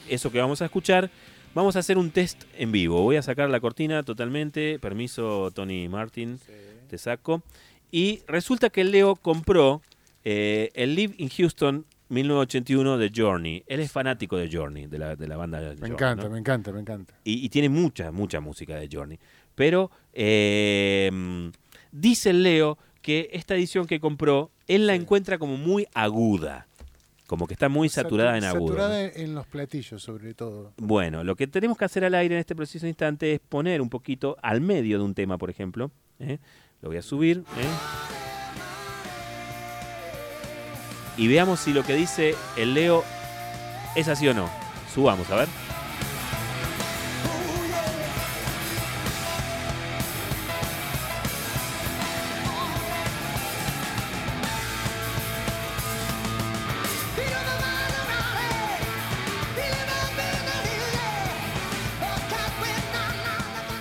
eso 0.07 0.31
que 0.31 0.39
vamos 0.39 0.61
a 0.61 0.65
escuchar, 0.65 1.09
vamos 1.55 1.75
a 1.75 1.79
hacer 1.79 1.97
un 1.97 2.11
test 2.11 2.43
en 2.57 2.71
vivo. 2.71 3.01
Voy 3.01 3.15
a 3.15 3.21
sacar 3.23 3.49
la 3.49 3.59
cortina 3.59 4.03
totalmente. 4.03 4.77
Permiso, 4.79 5.49
Tony 5.51 5.89
Martin, 5.89 6.39
te 6.89 6.97
saco. 6.99 7.41
Y 7.91 8.21
resulta 8.27 8.69
que 8.69 8.83
Leo 8.83 9.15
compró 9.15 9.81
eh, 10.23 10.69
el 10.75 10.93
Live 10.95 11.15
in 11.17 11.29
Houston 11.29 11.85
1981 12.09 12.97
de 12.99 13.11
Journey. 13.15 13.63
Él 13.65 13.79
es 13.79 13.91
fanático 13.91 14.37
de 14.37 14.47
Journey, 14.51 14.85
de 14.85 14.99
la, 14.99 15.15
de 15.15 15.27
la 15.27 15.37
banda 15.37 15.59
Me 15.59 15.65
Journey, 15.69 15.91
encanta, 15.91 16.23
¿no? 16.25 16.29
me 16.29 16.39
encanta, 16.39 16.71
me 16.71 16.79
encanta. 16.81 17.13
y, 17.23 17.43
y 17.43 17.49
tiene 17.49 17.69
mucha, 17.69 18.11
mucha 18.11 18.39
música 18.39 18.75
de 18.75 18.87
Journey. 18.91 19.17
Pero 19.55 19.91
eh, 20.13 21.51
dice 21.91 22.29
el 22.31 22.43
Leo 22.43 22.77
que 23.01 23.29
esta 23.33 23.55
edición 23.55 23.87
que 23.87 23.99
compró, 23.99 24.51
él 24.67 24.87
la 24.87 24.95
encuentra 24.95 25.37
como 25.37 25.57
muy 25.57 25.87
aguda. 25.93 26.67
Como 27.27 27.47
que 27.47 27.53
está 27.53 27.69
muy 27.69 27.89
saturada 27.89 28.37
en 28.37 28.43
agudo. 28.43 28.73
Saturada 28.75 29.01
¿no? 29.01 29.11
en 29.15 29.33
los 29.33 29.47
platillos, 29.47 30.01
sobre 30.01 30.33
todo. 30.33 30.73
Bueno, 30.77 31.23
lo 31.23 31.35
que 31.35 31.47
tenemos 31.47 31.77
que 31.77 31.85
hacer 31.85 32.05
al 32.05 32.13
aire 32.13 32.35
en 32.35 32.39
este 32.39 32.55
preciso 32.55 32.85
instante 32.85 33.33
es 33.33 33.39
poner 33.39 33.81
un 33.81 33.89
poquito 33.89 34.37
al 34.43 34.61
medio 34.61 34.99
de 34.99 35.03
un 35.03 35.15
tema, 35.15 35.37
por 35.37 35.49
ejemplo. 35.49 35.91
¿eh? 36.19 36.37
Lo 36.81 36.89
voy 36.89 36.97
a 36.97 37.01
subir. 37.01 37.39
¿eh? 37.39 38.03
Y 41.17 41.27
veamos 41.27 41.59
si 41.59 41.73
lo 41.73 41.83
que 41.83 41.95
dice 41.95 42.35
el 42.57 42.73
Leo 42.73 43.03
es 43.95 44.07
así 44.07 44.27
o 44.27 44.33
no. 44.33 44.49
Subamos, 44.93 45.29
a 45.31 45.35
ver. 45.35 45.64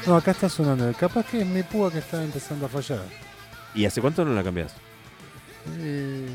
No, 0.07 0.17
acá 0.17 0.33
está 0.33 0.49
sonando. 0.49 0.93
Capaz 0.99 1.27
que 1.27 1.41
es 1.41 1.47
mi 1.47 1.63
púa 1.63 1.91
que 1.91 1.99
está 1.99 2.23
empezando 2.23 2.67
a 2.67 2.69
fallar. 2.69 3.01
¿Y 3.75 3.85
hace 3.87 4.01
cuánto 4.01 4.25
no 4.25 4.35
la 4.35 4.43
cambias? 4.45 4.75
Eh, 5.79 6.29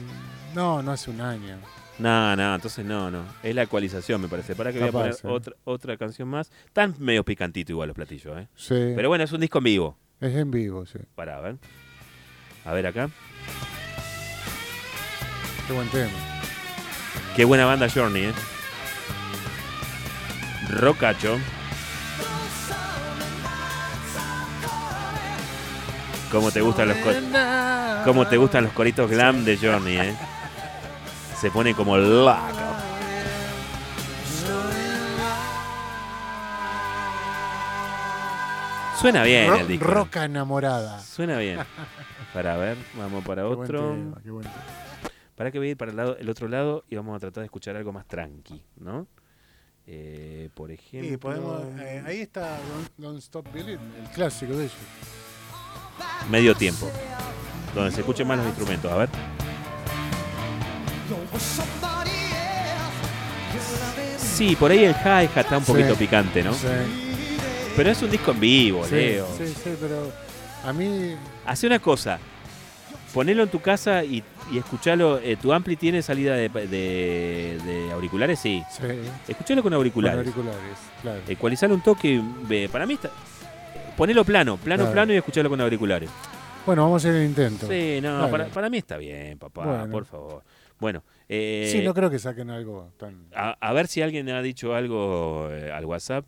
no, 0.56 0.82
no 0.82 0.92
hace 0.92 1.12
un 1.12 1.22
año. 1.22 1.58
No, 2.00 2.36
no, 2.36 2.56
entonces 2.56 2.84
no, 2.86 3.12
no. 3.12 3.24
Es 3.44 3.54
la 3.54 3.64
ecualización, 3.64 4.22
me 4.22 4.28
parece. 4.28 4.56
Para 4.56 4.72
que 4.72 4.80
voy 4.80 4.88
a 4.88 4.92
Capaz, 4.92 5.22
poner 5.22 5.34
eh. 5.34 5.36
otra, 5.38 5.54
otra 5.66 5.98
canción 5.98 6.28
más. 6.30 6.52
Están 6.66 6.96
medio 6.98 7.24
picantito 7.24 7.72
igual 7.72 7.90
los 7.90 7.96
platillos, 7.96 8.38
¿eh? 8.40 8.48
Sí, 8.56 8.94
Pero 8.96 9.10
bueno, 9.10 9.24
es 9.24 9.32
un 9.32 9.42
disco 9.42 9.60
en 9.60 9.64
vivo. 9.66 9.98
es 10.20 10.36
en 10.36 10.50
vivo, 10.50 10.86
sí. 10.86 11.00
Para, 11.16 11.38
a 11.38 11.42
ver. 11.42 11.58
A 12.66 12.74
ver 12.74 12.88
acá. 12.88 13.10
Qué 15.68 15.74
buen 15.74 15.90
tema. 15.90 16.10
Qué 17.36 17.46
buena 17.46 17.66
banda 17.66 17.88
Journey, 17.94 18.26
¿eh? 18.26 18.34
Rocacho. 20.70 21.38
¿Cómo 26.32 26.52
te 26.52 26.62
gustan 26.62 26.90
los 26.90 26.98
cómo 28.06 28.28
te 28.28 28.38
gustan 28.38 28.64
los 28.66 28.74
coritos 28.74 29.10
glam 29.10 29.44
de 29.44 29.58
Journey, 29.58 29.98
eh? 29.98 30.16
Se 31.40 31.50
pone 31.52 31.74
como 31.74 31.98
loco. 31.98 32.38
Suena 39.00 39.24
bien 39.24 39.48
Ro- 39.50 39.58
el 39.58 39.68
disco. 39.68 39.86
Roca 39.88 40.26
enamorada. 40.26 41.00
Suena 41.00 41.38
bien. 41.40 41.60
Para 42.34 42.58
ver, 42.58 42.78
vamos 42.98 43.24
para 43.24 43.44
Qué 43.44 43.48
buen 43.48 43.60
otro. 43.62 43.92
tema, 43.92 44.18
qué 44.24 44.32
buen 44.32 44.44
tema. 44.44 44.64
Para 45.36 45.52
que 45.52 45.58
voy 45.58 45.70
a 45.70 45.72
ir 45.72 45.78
para 45.78 45.92
el, 45.92 45.98
lado, 45.98 46.18
el 46.18 46.30
otro 46.30 46.48
lado 46.50 46.84
y 46.90 46.96
vamos 46.98 47.16
a 47.16 47.20
tratar 47.20 47.42
de 47.42 47.46
escuchar 47.46 47.78
algo 47.78 47.94
más 47.94 48.06
tranqui, 48.08 48.62
¿no? 48.78 49.08
Eh, 49.88 50.50
por 50.54 50.70
ejemplo. 50.70 51.10
Sí, 51.10 51.18
podemos, 51.18 51.64
eh, 51.80 52.04
ahí 52.06 52.20
está 52.22 52.58
Don't, 52.58 52.90
Don't 52.98 53.18
Stop 53.20 53.52
Believing, 53.54 53.80
el 54.04 54.10
clásico 54.12 54.52
de 54.54 54.66
ellos. 54.66 54.76
Medio 56.30 56.56
tiempo. 56.56 56.90
Donde 57.76 57.92
se 57.92 58.00
escuchen 58.02 58.28
más 58.28 58.38
los 58.38 58.48
instrumentos. 58.48 58.92
A 58.92 58.96
ver. 58.96 59.10
Sí, 64.18 64.56
por 64.56 64.72
ahí 64.72 64.86
el 64.86 64.94
hi-hat 64.96 65.36
está 65.38 65.58
un 65.58 65.64
poquito 65.66 65.90
Sí. 65.94 65.96
picante, 66.00 66.44
¿no? 66.44 66.54
Sí, 66.54 66.68
Pero 67.76 67.90
es 67.92 68.02
un 68.02 68.10
disco 68.12 68.32
en 68.32 68.40
vivo, 68.40 68.86
sí, 68.86 68.96
Leo. 68.96 69.28
sí, 69.38 69.48
sí, 69.48 69.76
pero 69.80 70.12
a 70.66 70.74
mí 70.74 71.16
Hace 71.46 71.68
una 71.68 71.80
cosa. 71.80 72.20
Ponelo 73.14 73.42
en 73.44 73.50
tu 73.50 73.60
casa 73.60 74.04
y, 74.04 74.24
y 74.52 74.58
escuchalo. 74.60 75.20
eh, 75.20 75.36
¿Tu 75.36 75.52
ampli 75.52 75.76
tiene 75.76 76.02
salida 76.04 76.36
de, 76.36 76.48
de- 76.50 77.58
de 77.66 77.92
auriculares? 77.92 78.40
Sí. 78.40 78.64
sí, 78.70 78.84
Escuchalo 79.28 79.62
con 79.64 79.72
con 79.72 79.74
auriculares. 79.74 80.20
auriculares, 80.20 80.78
claro. 81.02 81.20
Ecualizalo 81.28 81.74
un 81.74 81.82
toque. 81.82 82.22
Para 82.72 82.86
mí 82.86 82.94
está. 82.94 83.10
Ponelo 84.00 84.24
plano, 84.24 84.56
plano, 84.58 84.84
Claro. 84.84 84.94
plano 84.94 85.14
y 85.14 85.18
escuchalo 85.18 85.50
con 85.50 85.60
auriculares. 85.62 86.10
Bueno, 86.66 86.84
vamos 86.84 87.04
a 87.06 87.10
hacer 87.10 87.22
el 87.22 87.28
intento. 87.28 87.68
Sí, 87.68 88.00
no, 88.02 88.18
Dale. 88.20 88.32
para, 88.32 88.46
para 88.48 88.70
mí 88.70 88.78
está 88.78 88.98
bien, 88.98 89.38
papá, 89.38 89.66
Bueno. 89.66 89.90
por 89.92 90.06
favor. 90.06 90.44
Bueno, 90.80 91.04
eh, 91.28 91.68
Sí, 91.72 91.84
no 91.84 91.94
creo 91.94 92.10
que 92.10 92.18
saquen 92.18 92.50
algo 92.50 92.94
tan. 92.98 93.28
a, 93.36 93.52
a 93.60 93.74
ver 93.74 93.88
si 93.88 94.02
alguien 94.02 94.30
ha 94.30 94.42
dicho 94.42 94.74
algo 94.74 95.50
eh, 95.52 95.70
al 95.72 95.84
WhatsApp, 95.86 96.26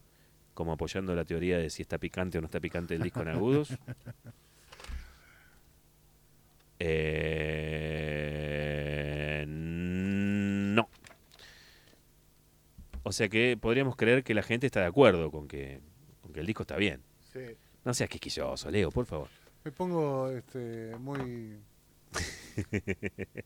como 0.53 0.73
apoyando 0.73 1.15
la 1.15 1.23
teoría 1.23 1.57
de 1.57 1.69
si 1.69 1.81
está 1.81 1.97
picante 1.97 2.37
o 2.37 2.41
no 2.41 2.45
está 2.47 2.59
picante 2.59 2.93
el 2.95 3.01
disco 3.01 3.21
en 3.21 3.29
agudos. 3.29 3.69
Eh, 8.53 9.45
no. 9.47 10.89
O 13.03 13.11
sea 13.11 13.29
que 13.29 13.57
podríamos 13.59 13.95
creer 13.95 14.23
que 14.23 14.33
la 14.33 14.43
gente 14.43 14.65
está 14.67 14.81
de 14.81 14.87
acuerdo 14.87 15.31
con 15.31 15.47
que, 15.47 15.79
con 16.21 16.33
que 16.33 16.39
el 16.41 16.45
disco 16.45 16.63
está 16.63 16.75
bien. 16.77 17.01
Sí. 17.31 17.39
No 17.85 17.93
seas 17.93 18.09
quisquilloso, 18.09 18.69
Leo, 18.69 18.91
por 18.91 19.05
favor. 19.05 19.27
Me 19.63 19.71
pongo 19.71 20.29
este, 20.29 20.95
muy. 20.99 21.57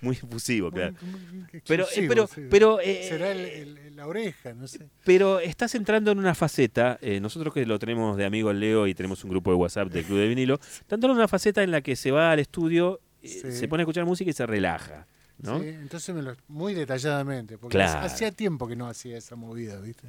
Muy 0.00 0.16
efusivo, 0.16 0.72
claro. 0.72 0.94
muy- 1.00 1.20
muy 1.20 1.60
Pero, 1.66 1.84
eh, 1.94 2.06
pero, 2.08 2.26
sí. 2.26 2.40
pero, 2.50 2.80
eh, 2.80 3.06
Será 3.08 3.30
el- 3.30 3.78
el- 3.78 3.96
la 3.96 4.08
oreja, 4.08 4.52
no 4.52 4.66
sé. 4.66 4.88
Pero 5.04 5.38
estás 5.38 5.72
entrando 5.76 6.10
en 6.10 6.18
una 6.18 6.34
faceta, 6.34 6.98
eh, 7.00 7.20
nosotros 7.20 7.54
que 7.54 7.64
lo 7.64 7.78
tenemos 7.78 8.16
de 8.16 8.24
amigo 8.24 8.52
Leo 8.52 8.88
y 8.88 8.94
tenemos 8.94 9.22
un 9.22 9.30
grupo 9.30 9.50
de 9.52 9.56
WhatsApp 9.56 9.88
del 9.90 10.04
Club 10.04 10.18
de 10.18 10.26
Vinilo, 10.28 10.54
está 10.80 10.96
entrando 10.96 11.12
en 11.12 11.18
una 11.18 11.28
faceta 11.28 11.62
en 11.62 11.70
la 11.70 11.80
que 11.80 11.94
se 11.94 12.10
va 12.10 12.32
al 12.32 12.40
estudio, 12.40 13.00
eh, 13.22 13.28
Sí. 13.28 13.52
se 13.52 13.68
pone 13.68 13.82
a 13.82 13.84
escuchar 13.84 14.04
música 14.04 14.28
y 14.28 14.32
se 14.32 14.46
relaja, 14.46 15.06
¿no? 15.38 15.60
Sí, 15.60 15.68
entonces 15.68 16.12
me 16.12 16.22
lo, 16.22 16.36
muy 16.48 16.74
detalladamente, 16.74 17.56
porque 17.56 17.76
Claro. 17.76 18.04
hacía 18.04 18.32
tiempo 18.32 18.66
que 18.66 18.74
no 18.74 18.88
hacía 18.88 19.16
esa 19.16 19.36
movida, 19.36 19.80
¿viste? 19.80 20.08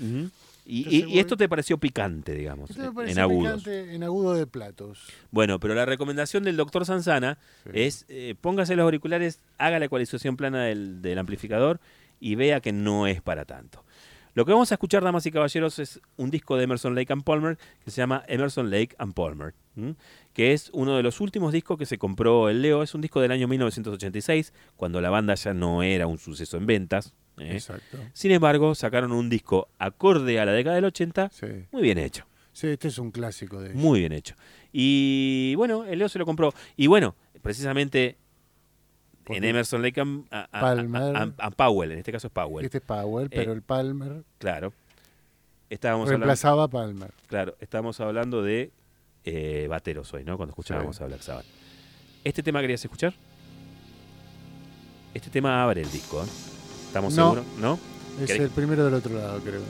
Ujú. 0.00 0.30
Y, 0.70 1.18
esto 1.18 1.36
te 1.38 1.48
pareció 1.48 1.78
picante, 1.78 2.34
digamos, 2.34 2.68
Esto 2.70 2.92
me 2.92 3.10
en 3.10 3.18
agudos. 3.18 3.62
picante 3.64 3.94
en 3.94 4.02
agudo 4.02 4.34
de 4.34 4.46
platos. 4.46 5.00
Bueno, 5.30 5.58
pero 5.58 5.74
la 5.74 5.86
recomendación 5.86 6.44
del 6.44 6.58
doctor 6.58 6.84
Sanzana 6.84 7.38
Sí. 7.64 7.70
es 7.72 8.04
eh, 8.08 8.34
póngase 8.38 8.76
los 8.76 8.84
auriculares, 8.84 9.40
haga 9.56 9.78
la 9.78 9.86
ecualización 9.86 10.36
plana 10.36 10.64
del, 10.64 11.00
del 11.00 11.18
amplificador 11.18 11.80
y 12.20 12.34
vea 12.34 12.60
que 12.60 12.72
no 12.72 13.06
es 13.06 13.22
para 13.22 13.46
tanto. 13.46 13.82
Lo 14.34 14.44
que 14.44 14.52
vamos 14.52 14.70
a 14.70 14.74
escuchar, 14.74 15.02
damas 15.02 15.24
y 15.26 15.32
caballeros, 15.32 15.78
es 15.78 16.00
un 16.16 16.30
disco 16.30 16.56
de 16.56 16.64
Emerson 16.64 16.94
Lake 16.94 17.12
and 17.12 17.24
Palmer 17.24 17.58
que 17.82 17.90
se 17.90 17.96
llama 17.96 18.22
Emerson 18.28 18.70
Lake 18.70 18.94
and 18.98 19.14
Palmer, 19.14 19.54
¿m? 19.74 19.94
que 20.34 20.52
es 20.52 20.70
uno 20.74 20.96
de 20.96 21.02
los 21.02 21.20
últimos 21.20 21.52
discos 21.52 21.78
que 21.78 21.86
se 21.86 21.98
compró 21.98 22.48
el 22.50 22.60
Leo. 22.62 22.82
Es 22.82 22.94
un 22.94 23.00
disco 23.00 23.20
del 23.20 23.32
año 23.32 23.48
1986, 23.48 24.52
cuando 24.76 25.00
la 25.00 25.10
banda 25.10 25.34
ya 25.34 25.54
no 25.54 25.82
era 25.82 26.06
un 26.06 26.18
suceso 26.18 26.56
en 26.56 26.66
ventas. 26.66 27.14
¿Eh? 27.40 27.52
Exacto. 27.52 27.98
Sin 28.12 28.30
embargo, 28.32 28.74
sacaron 28.74 29.12
un 29.12 29.28
disco 29.30 29.68
acorde 29.78 30.38
a 30.40 30.44
la 30.44 30.52
década 30.52 30.76
del 30.76 30.84
80, 30.86 31.30
Sí. 31.30 31.46
muy 31.72 31.82
bien 31.82 31.98
hecho. 31.98 32.24
Sí, 32.52 32.66
este 32.68 32.88
es 32.88 32.98
un 32.98 33.10
clásico 33.12 33.60
de 33.60 33.70
ellos. 33.70 33.80
Muy 33.80 34.00
bien 34.00 34.12
hecho. 34.12 34.34
Y 34.72 35.54
bueno, 35.56 35.84
el 35.84 35.98
Leo 36.00 36.08
se 36.08 36.18
lo 36.18 36.26
compró. 36.26 36.52
Y 36.76 36.86
bueno, 36.88 37.14
precisamente 37.42 38.16
en 39.26 39.44
Emerson 39.44 39.82
Lake 39.82 40.00
and, 40.00 40.24
a- 40.30 40.48
Palmer- 40.50 41.16
a- 41.16 41.22
a- 41.38 41.46
a 41.46 41.50
Powell, 41.50 41.92
en 41.92 41.98
este 41.98 42.10
caso 42.12 42.26
es 42.26 42.32
Powell. 42.32 42.64
Este 42.64 42.78
es 42.78 42.84
Powell, 42.84 43.28
pero 43.30 43.52
Eh, 43.52 43.54
el 43.54 43.62
Palmer 43.62 44.24
Claro. 44.38 44.72
Estábamos 45.70 46.06
hablando, 46.08 46.24
reemplazaba 46.24 46.64
a 46.64 46.68
Palmer. 46.68 47.10
claro, 47.26 47.54
estábamos 47.60 48.00
hablando 48.00 48.42
de 48.42 48.70
eh, 49.24 49.66
bateros 49.68 50.12
hoy, 50.14 50.24
¿no? 50.24 50.36
Cuando 50.38 50.52
escuchábamos 50.52 50.96
Sí. 50.96 51.02
a 51.02 51.06
Black 51.06 51.20
Sabbath. 51.20 51.44
¿Este 52.24 52.42
tema 52.42 52.60
querías 52.62 52.82
escuchar? 52.82 53.12
Este 55.12 55.28
tema 55.30 55.62
abre 55.62 55.82
el 55.82 55.90
disco, 55.90 56.22
¿eh? 56.24 56.26
¿Estamos 56.88 57.14
No. 57.14 57.22
seguros? 57.34 57.44
¿No? 57.60 57.78
Es 58.22 58.30
¿Querés- 58.30 58.40
el 58.42 58.50
primero 58.50 58.84
del 58.84 58.94
otro 58.94 59.14
lado, 59.16 59.38
creo. 59.40 59.60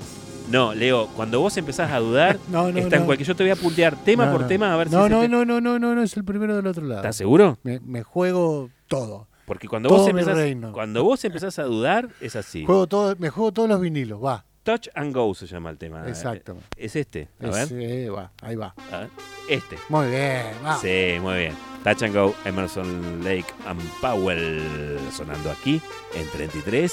No, 0.50 0.74
Leo, 0.74 1.08
cuando 1.08 1.40
vos 1.40 1.54
empezás 1.58 1.90
a 1.92 1.98
dudar, 1.98 2.38
No, 2.50 2.72
no, 2.72 2.78
está 2.78 2.96
en 2.96 3.04
cualquier. 3.04 3.26
Yo 3.28 3.36
te 3.36 3.44
voy 3.44 3.50
a 3.50 3.56
puntear 3.56 3.96
tema 4.02 4.32
por 4.32 4.46
tema 4.46 4.72
a 4.72 4.76
ver 4.78 4.88
si 4.88 4.94
no, 4.94 5.08
no, 5.08 5.28
no, 5.28 5.44
no, 5.44 5.60
no, 5.60 5.78
no, 5.78 5.94
no, 5.94 6.02
es 6.02 6.16
el 6.16 6.24
primero 6.24 6.56
del 6.56 6.66
otro 6.66 6.84
lado. 6.84 7.00
¿Estás 7.02 7.16
seguro? 7.16 7.58
Me, 7.62 7.80
me 7.80 8.02
juego 8.02 8.70
todo. 8.86 9.26
Porque 9.44 9.66
cuando 9.68 9.88
Todo 9.88 10.00
vos, 10.00 10.08
empezás, 10.08 10.36
cuando 10.72 11.04
vos 11.04 11.24
empezás 11.24 11.58
a 11.58 11.64
dudar, 11.64 12.08
es 12.20 12.36
así. 12.36 12.64
Juego 12.64 12.86
todo, 12.86 13.14
me 13.18 13.30
juego 13.30 13.50
todos 13.52 13.68
los 13.68 13.80
vinilos, 13.80 14.22
va. 14.22 14.44
Touch 14.68 14.90
and 14.94 15.14
Go 15.14 15.34
se 15.34 15.46
llama 15.46 15.70
el 15.70 15.78
tema. 15.78 16.06
Exacto. 16.06 16.52
Eh, 16.76 16.84
Es 16.84 16.94
este. 16.94 17.26
A 17.42 17.46
ver. 17.46 17.68
eh, 17.72 18.10
va, 18.10 18.30
ahí 18.42 18.54
va. 18.54 18.74
a 18.92 18.98
ver. 18.98 19.10
Este. 19.48 19.78
Muy 19.88 20.08
bien, 20.08 20.44
va. 20.62 20.76
Sí, 20.76 21.16
muy 21.22 21.38
bien. 21.38 21.56
Touch 21.82 22.02
and 22.02 22.14
Go, 22.14 22.34
Emerson 22.44 23.24
Lake 23.24 23.46
and 23.66 23.80
Powell. 24.02 24.98
Sonando 25.10 25.50
aquí 25.50 25.80
en 26.14 26.28
33 26.28 26.92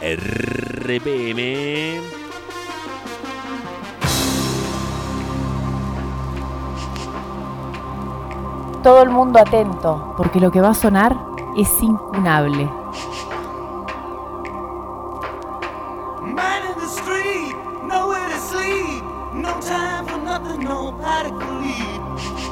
RPM. 0.00 2.00
Todo 8.82 9.02
el 9.02 9.10
mundo 9.10 9.38
atento, 9.38 10.14
porque 10.16 10.40
lo 10.40 10.50
que 10.50 10.60
va 10.60 10.70
a 10.70 10.74
sonar 10.74 11.16
es 11.56 11.70
incunable. 11.82 12.68
The 16.82 16.88
street, 16.88 17.54
nowhere 17.84 18.28
to 18.28 18.38
sleep. 18.40 19.04
No 19.34 19.52
time 19.60 20.04
for 20.04 20.18
nothing, 20.18 20.64
nobody 20.64 21.30
can 21.30 21.62
leave. 21.62 22.02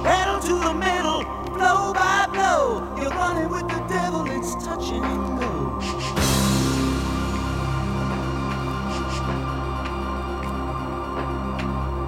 Pedal 0.05 0.39
to 0.49 0.55
the 0.67 0.75
middle, 0.75 1.25
blow 1.57 1.93
by 1.93 2.29
blow. 2.31 2.95
You're 2.97 3.11
running 3.11 3.49
with 3.51 3.67
the 3.67 3.81
devil, 3.89 4.31
it's 4.31 4.55
touch 4.65 4.91
and 4.93 5.03
go. 5.41 5.51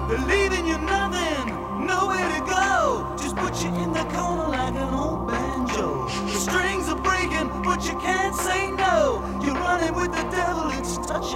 Believing 0.07 0.65
you're 0.65 0.87
nothing, 0.97 1.45
nowhere 1.85 2.29
to 2.35 2.41
go. 2.45 3.15
Just 3.17 3.35
put 3.35 3.61
you 3.61 3.69
in 3.83 3.91
the 3.91 4.05
corner 4.15 4.47
like 4.47 4.75
an 4.75 4.93
old 4.93 5.27
banjo. 5.27 6.07
The 6.07 6.39
strings 6.39 6.87
are 6.87 7.01
breaking, 7.01 7.49
but 7.63 7.83
you 7.85 7.99
can't 7.99 8.33
say 8.33 8.71
no. 8.71 9.21
You're 9.43 9.55
running 9.55 9.93
with 9.93 10.11
the 10.13 10.23
devil, 10.31 10.69
it's 10.79 10.95
touch 11.05 11.33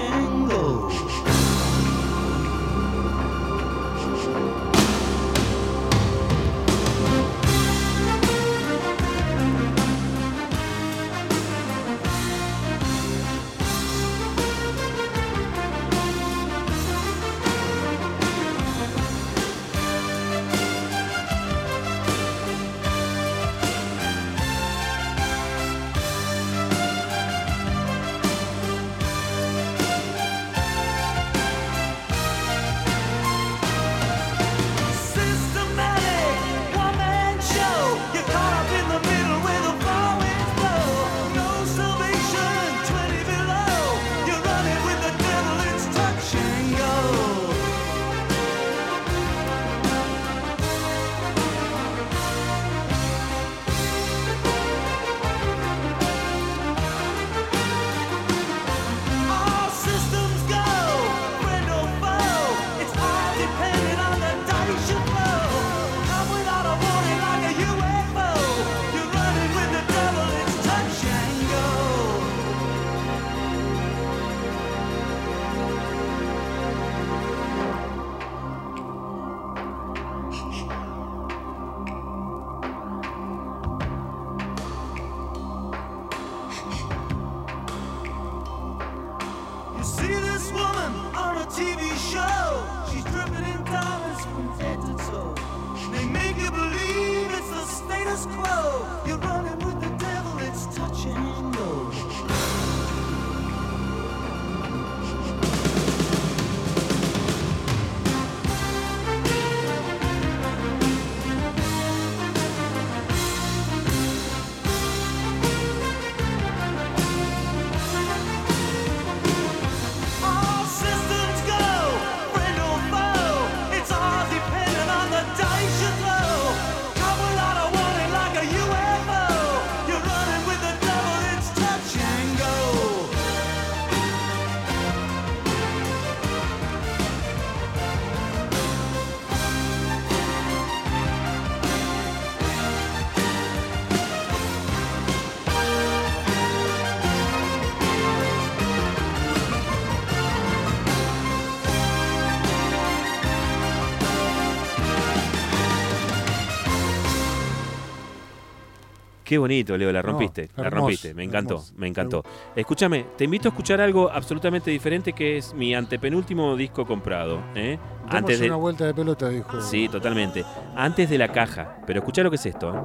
Qué 159.37 159.39
bonito, 159.39 159.77
Leo, 159.77 159.91
la 159.91 160.01
rompiste, 160.01 160.49
No, 160.57 160.63
la 160.63 160.67
hermoso, 160.69 160.81
rompiste, 160.87 161.13
me 161.13 161.23
encantó, 161.23 161.53
hermoso. 161.53 161.73
me 161.77 161.87
encantó. 161.87 162.23
Escúchame, 162.55 163.05
te 163.15 163.25
invito 163.25 163.47
a 163.47 163.51
escuchar 163.51 163.79
algo 163.81 164.09
absolutamente 164.11 164.71
diferente 164.71 165.13
que 165.13 165.37
es 165.37 165.53
mi 165.53 165.75
antepenúltimo 165.75 166.55
disco 166.55 166.87
comprado. 166.87 167.39
¿eh? 167.53 167.77
Demos 167.99 168.15
Antes 168.15 168.39
de, 168.39 168.47
una 168.47 168.55
vuelta 168.55 168.85
de 168.85 168.95
pelota, 168.95 169.29
dijo. 169.29 169.61
Sí, 169.61 169.87
totalmente. 169.89 170.43
Antes 170.75 171.07
de 171.11 171.19
la 171.19 171.27
caja. 171.27 171.77
Pero 171.85 171.99
escuchá 171.99 172.23
lo 172.23 172.31
que 172.31 172.37
es 172.37 172.45
esto. 172.47 172.73
¿eh? 172.73 172.79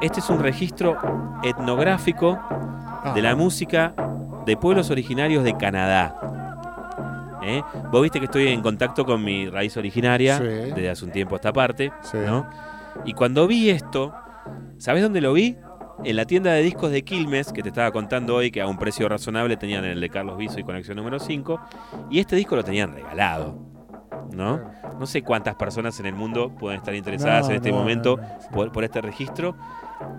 Este 0.00 0.18
es 0.18 0.28
un 0.30 0.40
registro 0.42 0.96
etnográfico 1.44 2.36
Ah, 3.08 3.12
de 3.14 3.22
la 3.22 3.36
música 3.36 3.94
de 4.46 4.56
pueblos 4.56 4.90
originarios 4.90 5.44
de 5.44 5.56
Canadá. 5.56 7.38
¿Eh? 7.44 7.62
Vos 7.92 8.02
viste 8.02 8.18
que 8.18 8.24
estoy 8.24 8.48
en 8.48 8.62
contacto 8.62 9.04
con 9.04 9.22
mi 9.22 9.48
raíz 9.48 9.76
originaria 9.76 10.38
Sí. 10.38 10.44
desde 10.44 10.90
hace 10.90 11.04
un 11.04 11.12
tiempo 11.12 11.34
a 11.34 11.38
esta 11.38 11.52
parte. 11.52 11.92
Sí. 12.02 12.18
¿no? 12.26 12.50
Y 13.04 13.12
cuando 13.12 13.46
vi 13.46 13.70
esto, 13.70 14.12
¿sabés 14.78 15.02
dónde 15.02 15.20
lo 15.20 15.32
vi? 15.32 15.56
En 16.04 16.16
la 16.16 16.26
tienda 16.26 16.52
de 16.52 16.62
discos 16.62 16.90
de 16.90 17.02
Quilmes, 17.02 17.52
que 17.52 17.62
te 17.62 17.70
estaba 17.70 17.90
contando 17.90 18.34
hoy 18.34 18.50
que 18.50 18.60
a 18.60 18.66
un 18.66 18.76
precio 18.76 19.08
razonable 19.08 19.56
tenían 19.56 19.84
el 19.84 20.00
de 20.00 20.10
Carlos 20.10 20.36
Viso 20.36 20.60
y 20.60 20.62
Conexión 20.62 20.96
número 20.96 21.18
5. 21.18 21.60
Y 22.10 22.18
este 22.20 22.36
disco 22.36 22.54
lo 22.54 22.62
tenían 22.62 22.92
regalado. 22.92 23.58
¿No? 24.32 24.60
No 24.98 25.06
sé 25.06 25.22
cuántas 25.22 25.54
personas 25.54 25.98
en 26.00 26.06
el 26.06 26.14
mundo 26.14 26.54
pueden 26.56 26.78
estar 26.78 26.94
interesadas 26.94 27.44
No, 27.44 27.50
en 27.50 27.56
este 27.56 27.70
no, 27.70 27.76
momento 27.78 28.16
no, 28.16 28.50
por, 28.50 28.72
por 28.72 28.84
este 28.84 29.00
registro. 29.00 29.54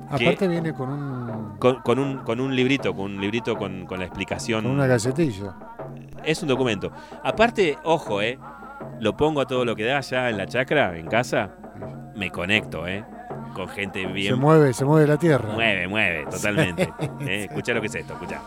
Aparte 0.10 0.48
viene 0.48 0.74
con 0.74 0.90
un 0.90 1.58
Con, 1.58 1.82
con 1.82 2.00
un, 2.00 2.18
con 2.20 2.40
un 2.40 2.56
librito, 2.56 2.96
con 2.96 3.12
un 3.16 3.22
librito 3.22 3.56
con, 3.58 3.86
con 3.86 4.00
la 4.00 4.06
explicación. 4.06 4.64
con 4.64 4.72
una 4.72 4.88
gacetilla. 4.88 5.56
Es 6.24 6.42
un 6.42 6.48
documento. 6.48 6.92
Aparte, 7.24 7.78
ojo, 7.84 8.22
eh, 8.22 8.40
lo 9.00 9.16
pongo 9.16 9.42
a 9.42 9.46
todo 9.46 9.66
lo 9.66 9.76
que 9.76 9.84
da 9.86 9.98
allá 9.98 10.30
en 10.30 10.38
la 10.38 10.48
chacra, 10.48 10.98
en 10.98 11.08
casa. 11.08 11.56
Me 12.16 12.32
conecto, 12.32 12.88
eh, 12.88 13.04
con 13.58 13.68
gente 13.68 14.06
bien. 14.08 14.36
Se 14.36 14.40
mueve, 14.40 14.74
se 14.74 14.86
mueve 14.86 15.08
la 15.08 15.18
tierra. 15.18 15.54
Mueve, 15.54 15.88
mueve, 15.88 16.26
totalmente. 16.30 16.90
Eh, 17.22 17.46
escucha 17.50 17.74
lo 17.74 17.82
que 17.82 17.88
es 17.88 17.96
esto, 17.96 18.14
escucha. 18.14 18.40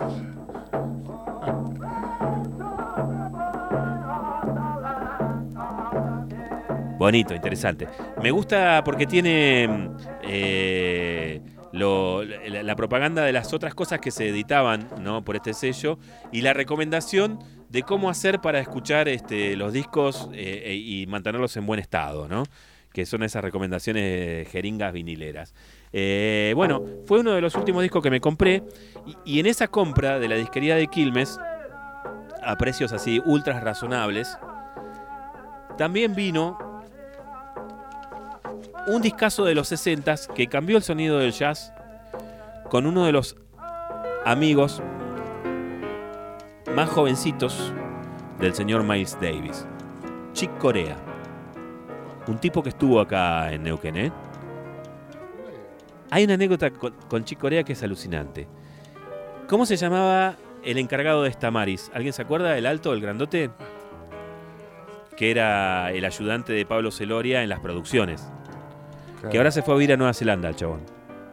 Bonito, 6.98 7.34
interesante. 7.34 7.88
Me 8.22 8.30
gusta 8.30 8.82
porque 8.84 9.06
tiene 9.06 9.66
mm, 9.68 9.96
eh, 10.22 11.40
lo- 11.72 12.22
la, 12.24 12.62
la 12.62 12.76
propaganda 12.76 13.22
de 13.24 13.32
las 13.32 13.52
otras 13.54 13.74
cosas 13.74 14.00
que 14.00 14.10
se 14.10 14.28
editaban 14.28 14.86
¿no? 15.00 15.24
por 15.24 15.36
este 15.36 15.54
sello 15.54 15.98
y 16.30 16.42
la 16.42 16.52
recomendación 16.52 17.38
de 17.70 17.82
cómo 17.84 18.10
hacer 18.10 18.40
para 18.40 18.60
escuchar 18.60 19.08
este, 19.08 19.56
los 19.56 19.72
discos 19.72 20.28
eh, 20.34 20.74
y 20.74 21.06
mantenerlos 21.06 21.56
en 21.56 21.66
buen 21.66 21.80
estado, 21.80 22.28
¿no? 22.28 22.42
Que 22.92 23.06
son 23.06 23.22
esas 23.22 23.42
recomendaciones 23.42 24.48
jeringas 24.48 24.92
vinileras. 24.92 25.54
Eh, 25.92 26.52
bueno, 26.56 26.82
fue 27.06 27.20
uno 27.20 27.32
de 27.32 27.40
los 27.40 27.54
últimos 27.54 27.82
discos 27.82 28.02
que 28.02 28.10
me 28.10 28.20
compré 28.20 28.62
y, 29.06 29.36
y 29.36 29.40
en 29.40 29.46
esa 29.46 29.68
compra 29.68 30.18
de 30.18 30.28
la 30.28 30.36
disquería 30.36 30.76
de 30.76 30.86
Quilmes, 30.86 31.38
a 32.42 32.56
precios 32.56 32.92
así 32.92 33.20
ultra 33.24 33.60
razonables, 33.60 34.36
también 35.76 36.14
vino 36.14 36.58
un 38.86 39.02
discazo 39.02 39.44
de 39.44 39.54
los 39.54 39.68
60 39.68 40.14
que 40.34 40.46
cambió 40.46 40.76
el 40.76 40.82
sonido 40.82 41.18
del 41.18 41.32
jazz 41.32 41.72
con 42.68 42.86
uno 42.86 43.04
de 43.04 43.12
los 43.12 43.36
amigos 44.24 44.82
más 46.74 46.88
jovencitos 46.88 47.72
del 48.38 48.54
señor 48.54 48.84
Miles 48.84 49.18
Davis, 49.20 49.66
Chick 50.32 50.56
Corea. 50.58 51.09
Un 52.26 52.38
tipo 52.38 52.62
que 52.62 52.68
estuvo 52.68 53.00
acá 53.00 53.52
en 53.52 53.62
Neuquén, 53.62 53.96
¿eh? 53.96 54.12
Hay 56.10 56.24
una 56.24 56.34
anécdota 56.34 56.70
con, 56.70 56.92
con 57.08 57.24
Chick 57.24 57.38
Corea 57.38 57.62
que 57.62 57.72
es 57.72 57.82
alucinante. 57.82 58.48
¿Cómo 59.48 59.66
se 59.66 59.76
llamaba 59.76 60.36
el 60.62 60.78
encargado 60.78 61.22
de 61.22 61.32
Stamaris? 61.32 61.90
¿Alguien 61.94 62.12
se 62.12 62.22
acuerda? 62.22 62.56
¿El 62.56 62.66
alto, 62.66 62.92
el 62.92 63.00
grandote? 63.00 63.50
Que 65.16 65.30
era 65.30 65.90
el 65.92 66.04
ayudante 66.04 66.52
de 66.52 66.64
Pablo 66.66 66.90
Celoria 66.90 67.42
en 67.42 67.48
las 67.48 67.60
producciones. 67.60 68.30
Claro. 69.14 69.30
Que 69.30 69.38
ahora 69.38 69.50
se 69.50 69.62
fue 69.62 69.74
a 69.74 69.76
vivir 69.76 69.92
a 69.92 69.96
Nueva 69.96 70.14
Zelanda, 70.14 70.48
el 70.48 70.56
chabón. 70.56 70.80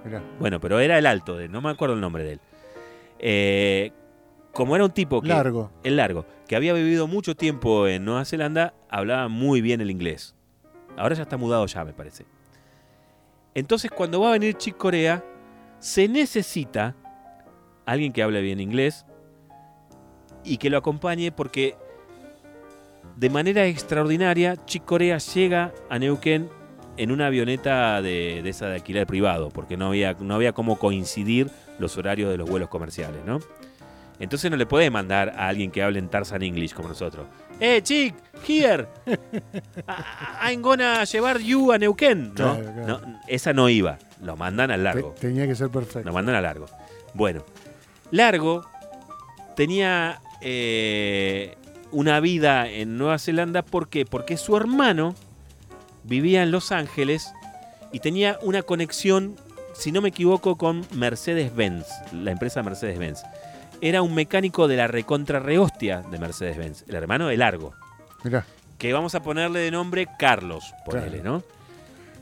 Mirá. 0.04 0.22
Bueno, 0.40 0.60
pero 0.60 0.80
era 0.80 0.98
el 0.98 1.06
alto 1.06 1.38
de 1.38 1.48
no 1.48 1.62
me 1.62 1.70
acuerdo 1.70 1.96
el 1.96 2.02
nombre 2.02 2.24
de 2.24 2.34
él. 2.34 2.40
Eh, 3.20 3.92
como 4.52 4.76
era 4.76 4.86
un 4.86 4.92
tipo 4.92 5.22
que. 5.22 5.28
Largo. 5.28 5.72
El 5.84 5.98
largo, 5.98 6.26
que 6.48 6.56
había 6.56 6.74
vivido 6.74 7.08
mucho 7.08 7.36
tiempo 7.36 7.88
en 7.88 8.04
Nueva 8.06 8.26
Zelanda, 8.26 8.74
hablaba 8.90 9.28
muy 9.28 9.62
bien 9.62 9.82
el 9.82 9.92
inglés. 9.92 10.36
Ahora 10.98 11.16
ya 11.16 11.24
está 11.24 11.38
mudado 11.38 11.66
ya, 11.66 11.86
me 11.86 11.94
parece. 11.94 12.26
Entonces, 13.54 13.92
cuando 13.92 14.22
va 14.22 14.30
a 14.30 14.32
venir 14.34 14.56
Chick 14.56 14.78
Corea, 14.78 15.24
se 15.80 16.08
necesita 16.08 16.96
alguien 17.86 18.12
que 18.12 18.22
hable 18.22 18.42
bien 18.42 18.60
inglés 18.60 19.06
y 20.44 20.58
que 20.58 20.70
lo 20.70 20.78
acompañe 20.78 21.32
porque 21.32 21.76
de 23.16 23.30
manera 23.30 23.66
extraordinaria 23.66 24.56
Chick 24.66 24.86
Corea 24.86 25.18
llega 25.18 25.74
a 25.90 25.98
Neuquén 25.98 26.50
en 26.98 27.12
una 27.12 27.28
avioneta 27.28 28.02
de, 28.02 28.42
de 28.44 28.50
esa 28.50 28.68
de 28.68 28.76
alquiler 28.76 29.06
privado, 29.08 29.50
porque 29.50 29.78
no 29.78 29.88
había, 29.88 30.14
no 30.20 30.36
había 30.36 30.54
cómo 30.54 30.78
coincidir 30.78 31.50
los 31.80 31.98
horarios 31.98 32.32
de 32.32 32.38
los 32.38 32.50
vuelos 32.50 32.70
comerciales, 32.70 33.24
¿no? 33.26 33.40
Entonces 34.20 34.50
no 34.50 34.58
le 34.58 34.66
puede 34.66 34.90
mandar 34.90 35.30
a 35.38 35.48
alguien 35.48 35.70
que 35.70 35.84
hable 35.84 36.00
en 36.00 36.10
Tarzan 36.10 36.42
English 36.42 36.74
como 36.74 36.90
nosotros. 36.90 37.28
¡Eh, 37.60 37.82
chick! 37.82 38.16
¡Here! 38.48 38.88
I- 39.88 40.52
I'm 40.54 40.62
gonna 40.62 41.04
llevar 41.06 41.40
you 41.40 41.72
a 41.72 41.78
Neuquén. 41.78 42.30
¿no? 42.30 42.34
Claro, 42.36 42.64
claro. 42.74 42.88
No, 42.88 43.20
esa 43.28 43.54
no 43.54 43.68
iba. 43.70 43.98
Lo 44.22 44.36
mandan 44.36 44.72
al 44.72 44.84
largo. 44.84 45.12
Te- 45.12 45.28
tenía 45.28 45.48
que 45.48 45.56
ser 45.56 45.70
perfecto. 45.70 46.02
Lo 46.08 46.14
mandan 46.14 46.36
a 46.36 46.42
largo. 46.42 46.66
Bueno, 47.14 47.44
largo 48.12 48.66
tenía 49.56 50.22
eh, 50.42 51.58
una 51.92 52.20
vida 52.20 52.68
en 52.70 52.98
Nueva 52.98 53.18
Zelanda. 53.18 53.64
¿Por 53.64 53.90
qué? 53.90 54.06
Porque 54.06 54.38
su 54.38 54.56
hermano 54.56 55.16
vivía 56.04 56.44
en 56.44 56.52
Los 56.52 56.72
Ángeles 56.72 57.34
y 57.92 58.00
tenía 58.00 58.38
una 58.44 58.62
conexión, 58.62 59.36
si 59.74 59.92
no 59.92 60.02
me 60.02 60.10
equivoco, 60.10 60.58
con 60.58 60.86
Mercedes-Benz, 60.94 61.86
la 62.14 62.32
empresa 62.32 62.62
Mercedes-Benz. 62.62 63.24
Era 63.82 64.02
un 64.02 64.14
mecánico 64.16 64.68
de 64.68 64.76
la 64.78 64.88
recontra 64.88 65.40
rehostia 65.40 66.02
de 66.10 66.18
Mercedes-Benz, 66.20 66.86
el 66.88 66.96
hermano 66.96 67.28
de 67.28 67.38
Largo, 67.38 67.74
Mirá, 68.24 68.46
que 68.78 68.92
vamos 68.94 69.14
a 69.16 69.22
ponerle 69.22 69.60
de 69.60 69.72
nombre 69.72 70.08
Carlos, 70.18 70.74
ponele, 70.86 71.20
Claro. 71.20 71.24
¿no? 71.38 71.44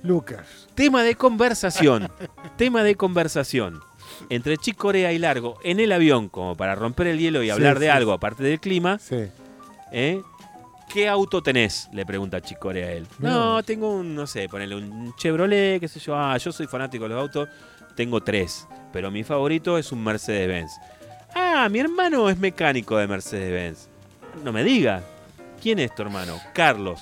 Lucas. 0.03 0.68
Tema 0.76 1.02
de 1.03 1.15
conversación. 1.15 2.10
tema 2.57 2.84
de 2.84 2.95
conversación. 2.95 3.80
Entre 4.30 4.57
Chick 4.57 4.77
Corea 4.77 5.11
y 5.14 5.18
Largo 5.18 5.57
en 5.64 5.80
el 5.80 5.91
avión, 5.91 6.30
como 6.30 6.56
para 6.56 6.76
romper 6.76 7.07
el 7.07 7.18
hielo 7.19 7.41
y 7.41 7.48
Sí, 7.48 7.52
hablar 7.52 7.80
de 7.80 7.88
sí. 7.88 7.91
algo 7.91 8.11
aparte 8.14 8.44
del 8.44 8.60
clima. 8.60 8.99
Sí. 8.99 9.26
¿eh? 9.91 10.22
¿Qué 10.94 11.07
auto 11.10 11.41
tenés? 11.41 11.90
Le 11.91 12.06
pregunta 12.06 12.40
Chick 12.41 12.60
Corea 12.60 12.88
a 12.88 12.91
él. 12.91 13.07
No, 13.19 13.53
vos. 13.53 13.65
tengo 13.65 13.90
un, 13.95 14.14
no 14.14 14.27
sé, 14.27 14.48
ponele 14.48 14.76
un 14.76 15.15
Chevrolet, 15.15 15.80
qué 15.80 15.88
sé 15.88 15.99
yo. 15.99 16.15
Ah, 16.15 16.38
yo 16.38 16.52
soy 16.52 16.68
fanático 16.68 17.06
de 17.06 17.10
los 17.10 17.19
autos. 17.22 17.49
Tengo 17.95 18.22
tres. 18.22 18.68
Pero 18.94 19.10
mi 19.10 19.23
favorito 19.23 19.77
es 19.77 19.91
un 19.91 20.03
Mercedes-Benz. 20.03 20.72
Ah, 21.36 21.68
mi 21.70 21.80
hermano 21.80 22.30
es 22.30 22.38
mecánico 22.40 22.98
de 22.98 23.07
Mercedes-Benz. 23.07 23.88
No 24.44 24.52
me 24.53 24.64
diga. 24.64 25.03
¿Quién 25.62 25.80
es 25.80 25.94
tu 25.94 26.02
hermano? 26.03 26.40
Carlos. 26.53 27.02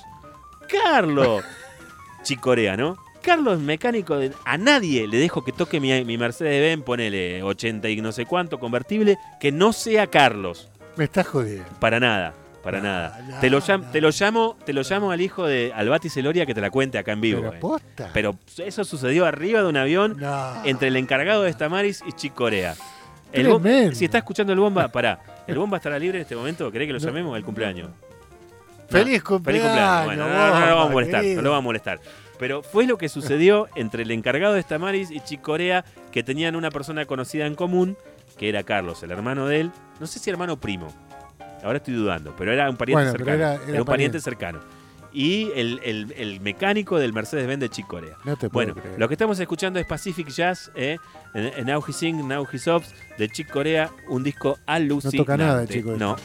¡Carlos! 0.68 1.44
Chicorea, 2.22 2.76
¿no? 2.76 2.96
Carlos, 3.22 3.58
mecánico 3.58 4.16
de. 4.18 4.32
A 4.44 4.58
nadie 4.58 5.06
le 5.06 5.18
dejo 5.18 5.44
que 5.44 5.52
toque 5.52 5.80
mi, 5.80 6.04
mi 6.04 6.18
Mercedes-Benz, 6.18 6.84
ponele 6.84 7.42
80 7.42 7.88
y 7.88 8.00
no 8.00 8.12
sé 8.12 8.26
cuánto, 8.26 8.58
convertible, 8.58 9.18
que 9.40 9.50
no 9.52 9.72
sea 9.72 10.06
Carlos. 10.08 10.68
Me 10.96 11.04
estás 11.04 11.26
jodiendo. 11.26 11.64
Para 11.80 12.00
nada, 12.00 12.34
para 12.62 12.78
No, 12.78 12.84
nada. 12.84 13.20
no, 13.28 13.40
te, 13.40 13.50
lo 13.50 13.60
llam- 13.60 13.84
no. 13.84 13.90
te 13.90 14.00
lo 14.00 14.10
llamo, 14.10 14.56
te 14.64 14.72
lo 14.72 14.82
llamo 14.82 15.10
al 15.10 15.20
hijo 15.20 15.46
de 15.46 15.72
Albati 15.74 16.08
Celoria 16.10 16.44
que 16.46 16.54
te 16.54 16.60
la 16.60 16.70
cuente 16.70 16.98
acá 16.98 17.12
en 17.12 17.20
vivo. 17.22 17.40
Pero 17.40 17.54
eh. 17.54 17.58
posta. 17.60 18.10
Pero 18.12 18.36
eso 18.58 18.84
sucedió 18.84 19.24
arriba 19.26 19.60
de 19.62 19.68
un 19.68 19.76
avión 19.76 20.18
entre 20.64 20.88
el 20.88 20.96
encargado 20.96 21.42
de 21.44 21.52
Stamaris 21.52 22.02
y 22.06 22.12
Chick 22.12 22.34
Corea. 22.34 22.74
El 23.34 23.94
si 23.94 24.04
está 24.04 24.18
escuchando 24.18 24.52
el 24.52 24.58
bomba, 24.60 24.88
pará. 24.88 25.20
¿El 25.46 25.58
bomba 25.58 25.76
estará 25.78 25.98
libre 25.98 26.18
en 26.18 26.22
este 26.22 26.36
momento? 26.36 26.70
¿Querés 26.70 26.86
que 26.86 26.92
lo 26.92 26.98
llamemos? 26.98 27.36
El 27.36 27.44
cumpleaños. 27.44 27.90
Feliz 28.88 29.22
cumpleaños. 29.22 29.44
Feliz 29.44 29.62
cumpleaños. 29.62 30.04
Bueno, 30.06 30.28
no, 30.28 30.34
no, 30.34 30.60
no 30.60 30.66
lo 30.66 30.74
vamos 30.76 30.88
a 30.90 30.92
molestar, 30.92 31.16
no 31.20 31.22
querido. 31.22 31.42
lo 31.42 31.50
vamos 31.50 31.62
a 31.62 31.64
molestar. 31.64 32.00
Pero 32.38 32.62
fue 32.62 32.86
lo 32.86 32.98
que 32.98 33.08
sucedió 33.08 33.68
entre 33.76 34.02
el 34.02 34.10
encargado 34.10 34.54
de 34.54 34.62
Stamaris 34.62 35.10
y 35.10 35.20
Chick 35.20 35.40
Corea, 35.40 35.84
que 36.12 36.22
tenían 36.22 36.56
una 36.56 36.70
persona 36.70 37.06
conocida 37.06 37.46
en 37.46 37.54
común, 37.54 37.96
que 38.38 38.48
era 38.48 38.62
Carlos, 38.64 39.02
el 39.02 39.10
hermano 39.12 39.46
de 39.46 39.60
él. 39.60 39.70
No 40.00 40.06
sé 40.06 40.18
si 40.18 40.30
hermano 40.30 40.54
o 40.54 40.56
primo. 40.56 40.92
Ahora 41.62 41.78
estoy 41.78 41.94
dudando, 41.94 42.34
pero 42.36 42.52
era 42.52 42.68
un 42.68 42.76
pariente 42.76 43.04
Bueno, 43.04 43.10
cercano. 43.12 43.36
era- 43.36 43.54
Era, 43.54 43.62
era 43.70 43.80
un 43.80 43.86
pariente 43.86 43.86
pariente. 43.86 44.20
cercano. 44.20 44.60
Y 45.14 45.50
el, 45.54 45.80
el- 45.84 46.12
el 46.16 46.40
mecánico 46.40 46.98
del 46.98 47.12
Mercedes-Benz 47.12 47.60
de 47.60 47.68
Chick 47.70 47.86
Corea. 47.86 48.16
No 48.24 48.36
te 48.36 48.50
puedo 48.50 48.66
Bueno, 48.74 48.74
creer. 48.74 48.98
lo 48.98 49.06
que 49.08 49.14
estamos 49.14 49.38
escuchando 49.38 49.78
es 49.78 49.86
Pacific 49.86 50.28
Jazz, 50.28 50.72
eh, 50.74 50.98
en- 51.34 51.66
Now 51.66 51.82
He 51.86 51.92
Sing, 51.92 52.26
Now 52.26 52.46
He 52.52 52.58
Sobs, 52.58 52.92
de 53.16 53.28
Chick 53.28 53.48
Corea, 53.48 53.90
un 54.08 54.24
disco 54.24 54.58
alucinante. 54.66 55.16
toca 55.16 55.36
nada, 55.36 55.66
chico, 55.68 55.92
esto. 55.92 56.04
No, 56.04 56.16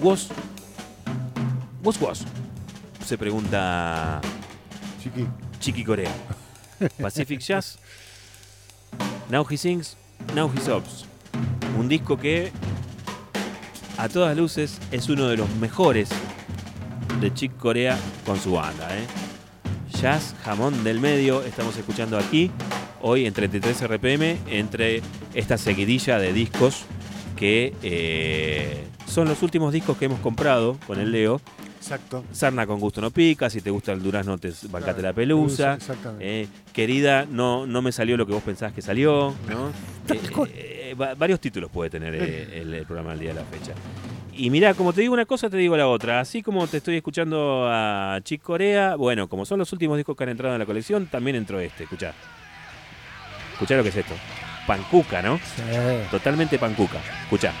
was. 0.00 0.28
Was 1.82 2.00
was? 2.00 2.24
Se 3.04 3.16
pregunta 3.16 4.20
Chiqui. 5.02 5.26
Chiqui 5.60 5.84
Corea. 5.84 6.12
Pacific 7.00 7.40
Jazz. 7.40 7.78
Now 9.30 9.46
He 9.48 9.56
Sings, 9.56 9.96
Now 10.34 10.50
He 10.52 10.60
Sobs. 10.60 11.06
Un 11.78 11.88
disco 11.88 12.16
que, 12.16 12.50
a 13.96 14.08
todas 14.08 14.36
luces, 14.36 14.78
es 14.90 15.08
uno 15.08 15.28
de 15.28 15.36
los 15.36 15.48
mejores 15.56 16.08
de 17.20 17.32
Chick 17.32 17.56
Corea 17.56 17.98
con 18.26 18.38
su 18.40 18.52
banda. 18.52 18.88
¿eh? 18.96 19.06
Jazz, 20.00 20.34
jamón 20.44 20.82
del 20.82 21.00
medio, 21.00 21.42
estamos 21.42 21.76
escuchando 21.76 22.18
aquí, 22.18 22.50
hoy 23.02 23.26
en 23.26 23.34
33 23.34 23.88
RPM, 23.88 24.38
entre 24.48 25.02
esta 25.34 25.58
seguidilla 25.58 26.18
de 26.18 26.32
discos 26.32 26.84
que 27.36 27.74
eh, 27.82 28.89
son 29.10 29.28
los 29.28 29.42
últimos 29.42 29.72
discos 29.72 29.96
que 29.96 30.06
hemos 30.06 30.20
comprado 30.20 30.76
con 30.86 30.98
el 31.00 31.10
Leo. 31.12 31.40
Exacto. 31.78 32.24
Sarna 32.32 32.66
con 32.66 32.78
gusto 32.78 33.00
no 33.00 33.10
pica, 33.10 33.48
si 33.48 33.60
te 33.62 33.70
gusta 33.70 33.92
el 33.92 34.02
durazno 34.02 34.36
te 34.38 34.52
bancate 34.70 35.00
la 35.02 35.12
pelusa. 35.12 35.74
Exactamente. 35.74 36.42
Eh, 36.42 36.48
querida, 36.72 37.26
no, 37.30 37.66
no 37.66 37.80
me 37.82 37.90
salió 37.92 38.16
lo 38.16 38.26
que 38.26 38.32
vos 38.32 38.42
pensabas 38.42 38.74
que 38.74 38.82
salió. 38.82 39.34
¿no? 39.48 39.70
Eh, 40.10 40.90
eh, 40.90 40.94
va- 40.94 41.14
varios 41.14 41.38
títulos 41.40 41.70
puede 41.70 41.88
tener 41.88 42.12
el, 42.16 42.74
el 42.74 42.84
programa 42.84 43.10
del 43.10 43.20
día 43.20 43.28
de 43.28 43.40
la 43.40 43.46
fecha. 43.46 43.72
Y 44.34 44.50
mira, 44.50 44.74
como 44.74 44.92
te 44.92 45.02
digo 45.02 45.14
una 45.14 45.24
cosa, 45.26 45.48
te 45.48 45.56
digo 45.56 45.76
la 45.76 45.86
otra. 45.86 46.18
Así 46.18 46.42
como 46.42 46.66
te 46.66 46.78
estoy 46.78 46.96
escuchando 46.96 47.66
a 47.70 48.18
Chick 48.24 48.42
Corea, 48.42 48.96
bueno, 48.96 49.28
como 49.28 49.44
son 49.44 49.58
los 49.60 49.72
últimos 49.72 49.96
discos 49.98 50.16
que 50.16 50.24
han 50.24 50.30
entrado 50.30 50.54
en 50.54 50.58
la 50.58 50.66
colección, 50.66 51.06
también 51.06 51.36
entró 51.36 51.60
este. 51.60 51.84
Escuchá. 51.84 52.12
Escuchá 53.52 53.76
lo 53.76 53.82
que 53.84 53.90
es 53.90 53.96
esto. 53.96 54.14
Pancuca, 54.66 55.22
¿no? 55.22 55.38
Sí. 55.38 55.62
Totalmente 56.10 56.58
pancuca. 56.58 56.98
Escuchá. 57.22 57.52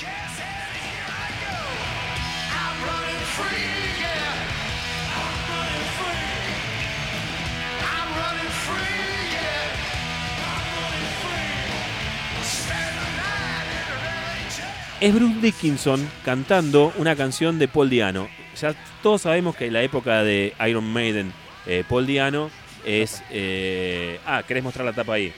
Es 15.00 15.14
Bruce 15.14 15.40
Dickinson 15.40 16.06
cantando 16.26 16.92
una 16.98 17.16
canción 17.16 17.58
de 17.58 17.68
Paul 17.68 17.88
Diano. 17.88 18.28
Ya 18.60 18.74
todos 19.02 19.22
sabemos 19.22 19.56
que 19.56 19.70
la 19.70 19.82
época 19.82 20.22
de 20.22 20.52
Iron 20.68 20.84
Maiden, 20.92 21.32
eh, 21.66 21.84
Paul 21.88 22.06
Diano 22.06 22.50
es... 22.84 23.22
eh, 23.30 24.20
ah, 24.26 24.42
¿querés 24.46 24.62
mostrar 24.62 24.84
la 24.84 24.92
tapa 24.92 25.14
ahí? 25.14 25.32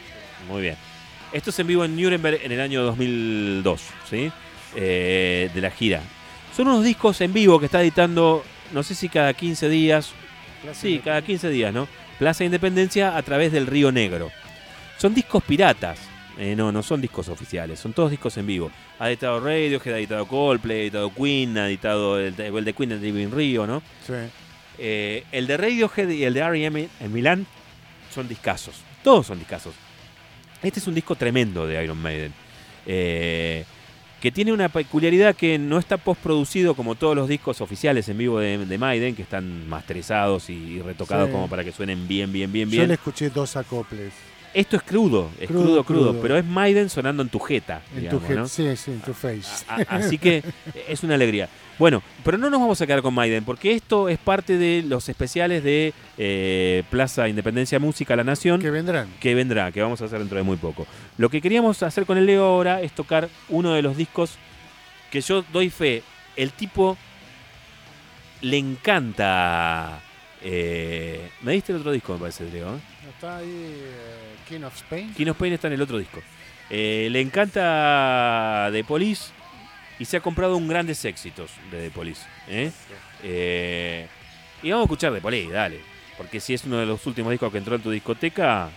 Muy 0.48 0.62
bien. 0.62 0.74
Esto 1.32 1.50
es 1.50 1.58
en 1.60 1.68
vivo 1.68 1.84
en 1.84 1.94
Nuremberg 1.94 2.40
en 2.42 2.50
el 2.50 2.60
año 2.60 2.82
2002, 2.82 3.82
¿sí? 4.10 4.32
Eh, 4.74 5.48
de 5.54 5.60
la 5.60 5.70
gira. 5.70 6.00
Son 6.56 6.66
unos 6.66 6.82
discos 6.82 7.20
en 7.20 7.32
vivo 7.32 7.60
que 7.60 7.66
está 7.66 7.80
editando, 7.82 8.44
no 8.72 8.82
sé 8.82 8.96
si 8.96 9.08
cada 9.08 9.32
15 9.32 9.68
días, 9.68 10.10
sí, 10.72 11.00
cada 11.04 11.22
15 11.22 11.50
días, 11.50 11.72
¿no? 11.72 11.86
Plaza 12.18 12.42
Independencia 12.42 13.16
a 13.16 13.22
través 13.22 13.52
del 13.52 13.68
Río 13.68 13.92
Negro. 13.92 14.32
Son 14.98 15.14
discos 15.14 15.44
piratas, 15.44 16.00
no, 16.56 16.72
no 16.72 16.82
son 16.82 17.00
discos 17.00 17.28
oficiales, 17.28 17.78
son 17.78 17.92
todos 17.92 18.10
discos 18.10 18.36
en 18.36 18.46
vivo. 18.46 18.72
Ha 19.02 19.08
editado 19.08 19.40
Radiohead, 19.40 19.94
ha 19.94 19.98
editado 19.98 20.26
Coldplay, 20.26 20.78
ha 20.78 20.82
editado 20.82 21.12
Queen, 21.12 21.58
ha 21.58 21.66
editado 21.66 22.20
el, 22.20 22.38
el 22.38 22.64
de 22.64 22.72
Queen, 22.72 22.92
el 22.92 23.02
Living 23.02 23.30
Río, 23.32 23.66
¿no? 23.66 23.82
Sí. 24.06 24.12
Eh, 24.78 25.24
el 25.32 25.46
de 25.48 25.56
Radiohead 25.56 26.08
y 26.08 26.22
el 26.24 26.34
de 26.34 26.40
R.E.M. 26.40 26.88
en 27.00 27.12
Milán 27.12 27.46
son 28.14 28.28
discazos. 28.28 28.76
Todos 29.02 29.26
son 29.26 29.38
discazos. 29.40 29.74
Este 30.62 30.78
es 30.78 30.86
un 30.86 30.94
disco 30.94 31.16
tremendo 31.16 31.66
de 31.66 31.82
Iron 31.82 31.98
Maiden. 32.00 32.32
eh, 32.86 33.64
que 34.20 34.30
tiene 34.30 34.52
una 34.52 34.68
peculiaridad 34.68 35.34
que 35.34 35.58
no 35.58 35.80
está 35.80 35.96
postproducido 35.96 36.76
como 36.76 36.94
todos 36.94 37.16
los 37.16 37.26
discos 37.28 37.60
oficiales 37.60 38.08
en 38.08 38.18
vivo 38.18 38.38
de, 38.38 38.56
de 38.66 38.78
Maiden, 38.78 39.16
que 39.16 39.22
están 39.22 39.68
masterizados 39.68 40.48
y, 40.48 40.52
y 40.52 40.80
retocados 40.80 41.26
Sí. 41.26 41.32
como 41.32 41.48
para 41.48 41.64
que 41.64 41.72
suenen 41.72 42.06
bien, 42.06 42.32
bien, 42.32 42.52
bien, 42.52 42.68
Yo 42.70 42.76
bien. 42.76 42.86
le 42.88 42.94
escuché 42.94 43.30
dos 43.30 43.56
acoples. 43.56 44.12
Esto 44.54 44.76
es 44.76 44.82
crudo, 44.82 45.30
es 45.40 45.48
crudo, 45.48 45.82
Crudo, 45.82 46.20
pero 46.20 46.36
es 46.36 46.44
Maiden 46.44 46.90
sonando 46.90 47.22
en 47.22 47.30
tu 47.30 47.38
jeta. 47.38 47.80
En 47.94 48.00
digamos, 48.02 48.22
tu 48.26 48.32
head. 48.32 48.38
¿no? 48.38 48.48
Sí, 48.48 48.76
sí, 48.76 48.90
en 48.90 49.00
tu 49.00 49.14
face. 49.14 49.64
A- 49.66 49.76
así 49.96 50.18
que 50.18 50.42
es 50.88 51.02
una 51.02 51.14
alegría. 51.14 51.48
Bueno, 51.78 52.02
pero 52.22 52.36
no 52.36 52.50
nos 52.50 52.60
vamos 52.60 52.80
a 52.82 52.86
quedar 52.86 53.00
con 53.00 53.14
Maiden, 53.14 53.44
porque 53.44 53.72
esto 53.72 54.10
es 54.10 54.18
parte 54.18 54.58
de 54.58 54.82
los 54.86 55.08
especiales 55.08 55.64
de 55.64 55.94
eh, 56.18 56.82
Plaza 56.90 57.28
Independencia 57.28 57.78
Música 57.78 58.14
La 58.14 58.24
Nación 58.24 58.60
que 58.60 58.70
vendrán. 58.70 59.08
que 59.20 59.34
vendrá, 59.34 59.72
que 59.72 59.80
vamos 59.80 60.02
a 60.02 60.04
hacer 60.04 60.18
dentro 60.18 60.36
de 60.36 60.42
muy 60.44 60.58
poco. 60.58 60.86
Lo 61.16 61.30
que 61.30 61.40
queríamos 61.40 61.82
hacer 61.82 62.04
con 62.04 62.18
el 62.18 62.26
Leo 62.26 62.44
ahora 62.44 62.82
es 62.82 62.92
tocar 62.92 63.30
uno 63.48 63.72
de 63.72 63.80
los 63.80 63.96
discos 63.96 64.34
que 65.10 65.22
yo 65.22 65.44
doy 65.50 65.70
fe. 65.70 66.02
El 66.36 66.52
tipo 66.52 66.98
le 68.42 68.58
encanta. 68.58 70.00
eh, 70.42 71.30
¿Me 71.42 71.52
diste 71.52 71.72
el 71.72 71.78
otro 71.78 71.90
disco, 71.92 72.12
me 72.12 72.18
parece, 72.20 72.44
Leo? 72.50 72.78
Está 73.08 73.38
ahí 73.38 73.46
eh, 73.48 74.21
King 74.52 74.64
of 74.64 74.74
Spain. 74.76 75.14
Kino 75.14 75.32
Spain 75.32 75.52
está 75.54 75.66
en 75.68 75.72
el 75.74 75.82
otro 75.82 75.98
disco. 75.98 76.20
Eh, 76.68 77.08
le 77.10 77.20
encanta 77.20 78.68
The 78.72 78.84
Police 78.84 79.30
y 79.98 80.04
se 80.04 80.16
ha 80.16 80.20
comprado 80.20 80.56
un 80.56 80.68
grandes 80.68 81.04
éxitos 81.04 81.50
de 81.70 81.84
The 81.84 81.90
Police. 81.90 82.22
¿eh? 82.48 82.70
Eh, 83.22 84.06
y 84.62 84.70
vamos 84.70 84.84
a 84.84 84.86
escuchar 84.86 85.12
The 85.12 85.20
Police, 85.20 85.50
dale. 85.52 85.80
Porque 86.16 86.40
si 86.40 86.54
es 86.54 86.64
uno 86.64 86.76
de 86.78 86.86
los 86.86 87.04
últimos 87.06 87.30
discos 87.30 87.50
que 87.50 87.58
entró 87.58 87.76
en 87.76 87.82
tu 87.82 87.90
discoteca, 87.90 88.68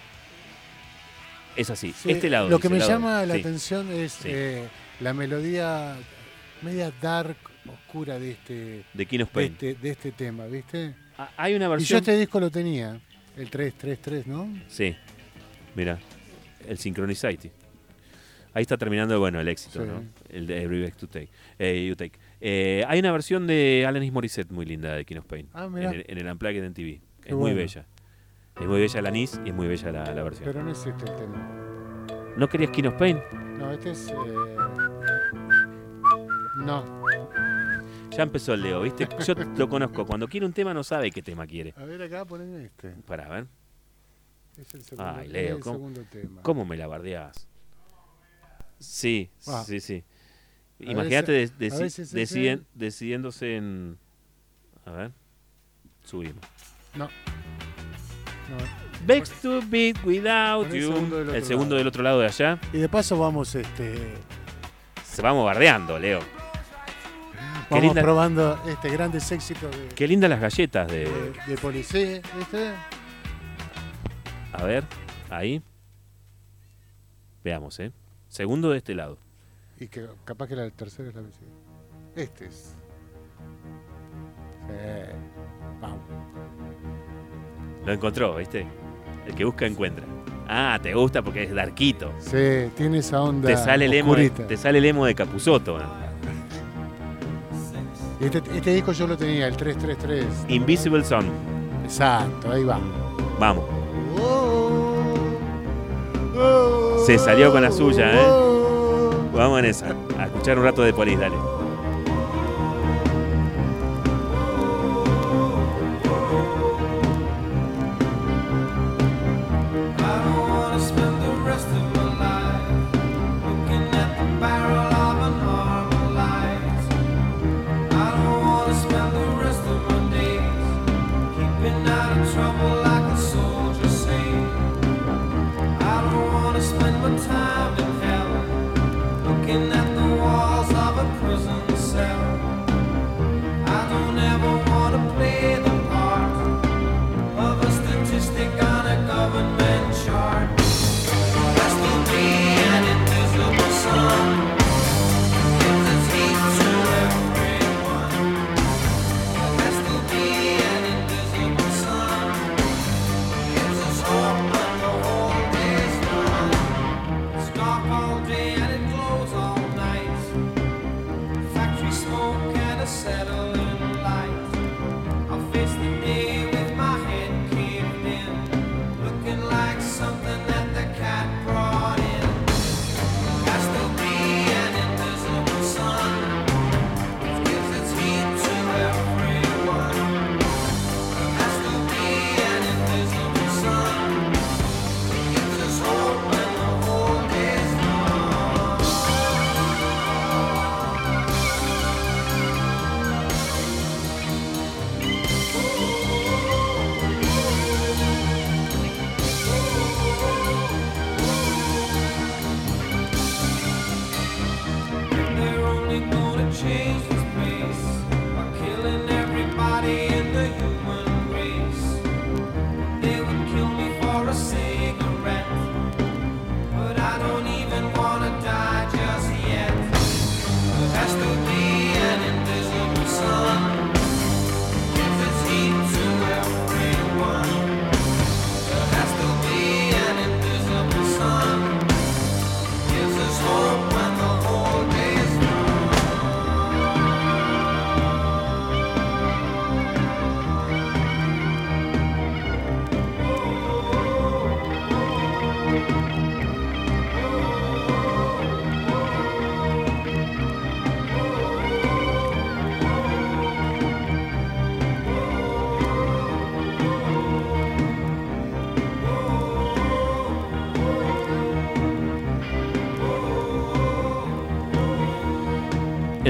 es 1.55 1.69
así. 1.69 1.93
Sí, 1.93 2.11
este 2.11 2.29
lado. 2.29 2.49
Lo 2.49 2.59
que 2.59 2.69
me 2.69 2.79
lado 2.79 2.89
llama 2.91 3.25
la 3.25 3.33
Sí. 3.35 3.39
atención 3.41 3.91
es 3.91 4.13
Sí. 4.13 4.29
eh, 4.31 4.67
la 5.01 5.13
melodía 5.13 5.95
media 6.61 6.91
dark, 7.01 7.35
oscura 7.67 8.17
de 8.17 8.31
este, 8.31 8.83
De 8.93 9.05
Kino 9.05 9.25
de 9.25 9.29
Spain. 9.29 9.51
este, 9.53 9.73
de 9.75 9.89
este 9.89 10.11
tema, 10.11 10.45
¿viste? 10.47 10.93
Ah, 11.17 11.29
Hay 11.37 11.53
una 11.55 11.65
Y 11.65 11.67
yo 11.67 11.71
versión. 11.71 11.97
este 11.99 12.17
disco 12.17 12.39
lo 12.39 12.49
tenía, 12.49 12.99
el 13.37 13.49
333, 13.49 14.25
¿no? 14.27 14.47
Sí. 14.67 14.95
Mira, 15.75 15.99
el 16.67 16.77
Synchronicity. 16.77 17.51
Ahí 18.53 18.61
está 18.61 18.77
terminando, 18.77 19.19
bueno, 19.19 19.41
el 19.41 19.47
éxito, 19.49 19.81
Sí. 19.83 19.87
¿no? 19.87 20.03
El 20.29 20.47
de 20.47 20.61
Every 20.63 20.89
to 20.91 21.07
Take. 21.07 21.29
eh, 21.59 21.85
you 21.87 21.95
take. 21.95 22.17
Eh, 22.39 22.83
hay 22.87 22.99
una 22.99 23.11
versión 23.11 23.47
de 23.47 23.85
Alanis 23.85 24.13
Morissette 24.13 24.49
muy 24.51 24.65
linda 24.65 24.95
de 24.95 25.03
Kino 25.03 25.19
Spain. 25.21 25.49
Ah, 25.53 25.65
en, 25.65 25.77
el, 25.77 26.05
en 26.07 26.17
el 26.17 26.27
Unplugged 26.31 26.63
en 26.63 26.73
TV. 26.73 27.01
Es 27.25 27.33
muy 27.35 27.53
bella. 27.53 27.85
Es 28.59 28.65
muy 28.67 28.79
bella 28.79 28.99
Alanis 28.99 29.41
y 29.43 29.49
es 29.49 29.55
muy 29.55 29.67
bella 29.67 29.91
la, 29.91 30.13
la 30.13 30.23
versión. 30.23 30.45
Pero 30.45 30.63
no 30.63 30.71
es 30.71 30.85
este 30.85 31.03
el 31.11 31.15
tema. 31.17 31.51
¿No 32.37 32.47
querías 32.47 32.71
Kino 32.71 32.89
Spain? 32.91 33.19
No, 33.57 33.71
este 33.73 33.91
es... 33.91 34.07
eh, 34.09 34.13
No. 36.57 37.05
Ya 38.11 38.23
empezó 38.23 38.53
el 38.53 38.61
Leo, 38.61 38.81
¿viste? 38.81 39.07
Yo 39.25 39.33
lo 39.57 39.67
conozco. 39.67 40.05
Cuando 40.05 40.27
quiere 40.29 40.45
un 40.45 40.53
tema 40.53 40.73
no 40.73 40.83
sabe 40.83 41.11
qué 41.11 41.21
tema 41.21 41.45
quiere. 41.45 41.73
A 41.75 41.83
ver 41.83 42.01
acá, 42.01 42.23
ponen 42.25 42.61
este. 42.61 42.91
Para 43.05 43.27
ver. 43.27 43.47
Es 44.57 44.73
el 44.73 44.83
segundo, 44.83 45.11
Ay, 45.17 45.25
es 45.27 45.31
Leo, 45.33 45.55
el 45.57 45.61
¿cómo- 45.61 45.75
segundo 45.75 46.03
tema. 46.09 46.41
¿Cómo 46.41 46.65
me 46.65 46.77
la 46.77 46.87
bardeás? 46.87 47.47
Sí, 48.79 49.29
Ah. 49.47 49.63
sí, 49.65 49.79
sí. 49.79 50.03
Imagínate 50.79 51.47
deci- 51.57 52.63
decidiéndose 52.73 53.55
en... 53.57 53.97
A 54.85 54.91
ver. 54.91 55.11
Subimos. 56.03 56.43
No. 56.93 57.05
No. 57.05 57.11
Begs 59.05 59.31
to 59.41 59.61
beat 59.67 59.97
without 60.05 60.67
el 60.67 60.81
you. 60.81 60.87
segundo 60.93 61.21
el 61.33 61.43
segundo 61.43 61.69
lado. 61.75 61.77
del 61.77 61.87
otro 61.87 62.03
lado 62.03 62.19
de 62.19 62.27
allá. 62.27 62.59
Y 62.73 62.77
de 62.77 62.89
paso 62.89 63.17
vamos 63.17 63.55
este 63.55 64.13
Se 65.03 65.21
vamos 65.21 65.45
bardeando, 65.45 65.97
Leo. 65.97 66.19
vamos 67.69 67.83
linda- 67.85 68.01
probando 68.01 68.61
este 68.67 68.89
grandes 68.89 69.31
éxitos 69.31 69.71
de, 69.75 69.87
Qué 69.95 70.07
lindas 70.07 70.29
las 70.29 70.39
galletas 70.41 70.87
de... 70.87 71.05
de, 71.09 71.33
de 71.47 71.57
policía, 71.57 72.21
¿viste? 72.37 72.71
A 74.57 74.63
ver, 74.63 74.83
ahí. 75.29 75.61
Veamos, 77.43 77.79
¿eh? 77.79 77.91
Segundo 78.29 78.71
de 78.71 78.77
este 78.77 78.95
lado. 78.95 79.17
Y 79.79 79.87
que 79.87 80.07
capaz 80.23 80.47
que 80.47 80.55
la 80.55 80.69
tercera 80.69 81.09
es 81.09 81.15
la 81.15 81.21
vencida. 81.21 81.49
Este 82.15 82.45
es. 82.45 82.75
Sí. 84.67 84.73
Vamos. 85.81 85.99
Lo 87.85 87.93
encontró, 87.93 88.35
¿viste? 88.37 88.65
El 89.27 89.35
que 89.35 89.43
busca 89.43 89.65
encuentra. 89.65 90.05
Ah, 90.47 90.79
te 90.81 90.93
gusta 90.93 91.21
porque 91.21 91.43
es 91.43 91.53
darquito. 91.53 92.13
Sí, 92.19 92.71
tiene 92.77 92.99
esa 92.99 93.21
onda. 93.21 93.47
Te 93.47 93.57
sale, 93.57 93.85
el 93.85 93.93
emo 93.93 94.15
de, 94.15 94.29
te 94.29 94.55
sale 94.55 94.77
el 94.77 94.85
emo 94.85 95.05
de 95.05 95.15
Capuzoto. 95.15 95.79
¿eh? 95.79 95.83
Este, 98.21 98.37
este 98.55 98.73
disco 98.73 98.93
yo 98.93 99.05
lo 99.05 99.17
tenía, 99.17 99.47
el 99.47 99.57
333. 99.57 100.45
Invisible 100.47 101.03
Sun. 101.03 101.25
Exacto, 101.83 102.51
ahí 102.51 102.63
va. 102.63 102.79
Vamos. 103.39 103.84
Se 107.05 107.19
salió 107.19 107.51
con 107.51 107.61
la 107.61 107.71
suya, 107.71 108.11
¿eh? 108.15 108.27
Vamos 109.31 109.59
en 109.59 109.65
esa. 109.65 109.95
A 110.17 110.25
escuchar 110.25 110.57
un 110.57 110.65
rato 110.65 110.81
de 110.81 110.91
Polis, 110.91 111.19
dale. 111.19 111.35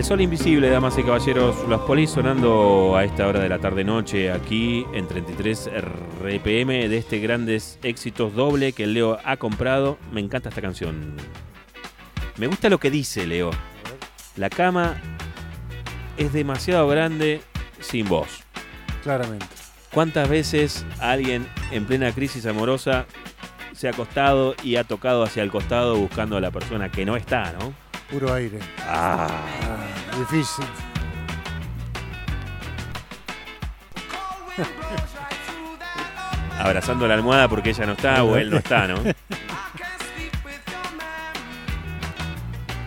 Sol 0.05 0.21
invisible, 0.21 0.69
damas 0.69 0.95
y 0.99 1.03
caballeros, 1.03 1.67
los 1.67 1.81
polis 1.81 2.11
sonando 2.11 2.95
a 2.95 3.03
esta 3.03 3.25
hora 3.27 3.39
de 3.39 3.49
la 3.49 3.57
tarde-noche 3.57 4.31
aquí 4.31 4.85
en 4.93 5.07
33 5.07 5.71
RPM 6.21 6.87
de 6.87 6.97
este 6.97 7.17
grandes 7.17 7.79
éxitos 7.81 8.35
doble 8.35 8.73
que 8.73 8.85
Leo 8.85 9.17
ha 9.23 9.37
comprado. 9.37 9.97
Me 10.11 10.21
encanta 10.21 10.49
esta 10.49 10.61
canción. 10.61 11.15
Me 12.37 12.45
gusta 12.45 12.69
lo 12.69 12.77
que 12.77 12.91
dice 12.91 13.25
Leo. 13.25 13.49
La 14.35 14.51
cama 14.51 15.01
es 16.17 16.31
demasiado 16.33 16.87
grande 16.87 17.41
sin 17.79 18.07
voz. 18.07 18.43
Claramente. 19.01 19.47
¿Cuántas 19.91 20.29
veces 20.29 20.85
alguien 20.99 21.47
en 21.71 21.85
plena 21.85 22.11
crisis 22.11 22.45
amorosa 22.45 23.07
se 23.73 23.87
ha 23.87 23.91
acostado 23.91 24.53
y 24.61 24.75
ha 24.75 24.83
tocado 24.83 25.23
hacia 25.23 25.41
el 25.41 25.49
costado 25.49 25.95
buscando 25.97 26.37
a 26.37 26.41
la 26.41 26.51
persona 26.51 26.91
que 26.91 27.05
no 27.05 27.15
está, 27.15 27.53
¿no? 27.53 27.73
Puro 28.11 28.31
aire. 28.31 28.59
Ah. 28.87 29.64
Difícil. 30.17 30.65
abrazando 36.59 37.07
la 37.07 37.13
almohada 37.13 37.47
porque 37.47 37.69
ella 37.71 37.85
no 37.85 37.93
está 37.93 38.23
o 38.23 38.35
él 38.37 38.49
no 38.49 38.57
está, 38.57 38.87
¿no? 38.87 38.95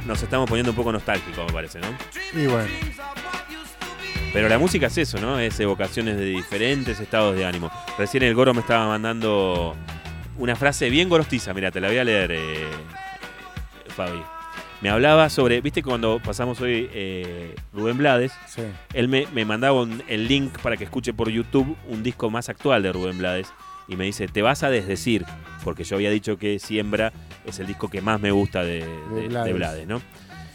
Nos 0.06 0.22
estamos 0.22 0.48
poniendo 0.48 0.72
un 0.72 0.76
poco 0.76 0.90
nostálgicos, 0.90 1.46
me 1.46 1.52
parece, 1.52 1.80
¿no? 1.80 1.86
Y 2.32 2.46
bueno, 2.46 2.68
Pero 4.32 4.48
la 4.48 4.58
música 4.58 4.86
es 4.86 4.98
eso, 4.98 5.18
¿no? 5.20 5.38
Es 5.38 5.60
evocaciones 5.60 6.16
de 6.16 6.24
diferentes 6.24 6.98
estados 6.98 7.36
de 7.36 7.44
ánimo. 7.44 7.70
Recién 7.98 8.22
el 8.22 8.34
Goro 8.34 8.54
me 8.54 8.60
estaba 8.60 8.86
mandando 8.88 9.76
una 10.38 10.56
frase 10.56 10.88
bien 10.88 11.08
gorostiza, 11.08 11.52
mira, 11.52 11.70
te 11.70 11.80
la 11.80 11.88
voy 11.88 11.98
a 11.98 12.04
leer, 12.04 12.32
eh, 12.32 12.68
Fabi. 13.94 14.22
Me 14.80 14.90
hablaba 14.90 15.28
sobre, 15.28 15.60
viste 15.60 15.82
cuando 15.82 16.20
pasamos 16.20 16.60
hoy 16.60 16.88
eh, 16.92 17.54
Rubén 17.72 17.98
Blades, 17.98 18.32
sí. 18.46 18.62
él 18.94 19.08
me, 19.08 19.26
me 19.34 19.44
mandaba 19.44 19.82
un- 19.82 20.02
el 20.08 20.28
link 20.28 20.56
para 20.60 20.76
que 20.76 20.84
escuche 20.84 21.12
por 21.12 21.28
YouTube 21.30 21.76
un 21.88 22.02
disco 22.04 22.30
más 22.30 22.48
actual 22.48 22.82
de 22.84 22.92
Rubén 22.92 23.18
Blades 23.18 23.48
y 23.88 23.96
me 23.96 24.04
dice, 24.04 24.28
te 24.28 24.40
vas 24.40 24.62
a 24.62 24.70
desdecir, 24.70 25.24
porque 25.64 25.82
yo 25.82 25.96
había 25.96 26.10
dicho 26.10 26.36
que 26.38 26.60
Siembra 26.60 27.12
es 27.44 27.58
el 27.58 27.66
disco 27.66 27.88
que 27.90 28.00
más 28.02 28.20
me 28.20 28.30
gusta 28.30 28.62
de, 28.62 28.84
de- 29.14 29.22
de 29.22 29.28
Blades. 29.28 29.54
Blades, 29.54 29.88
¿no? 29.88 30.00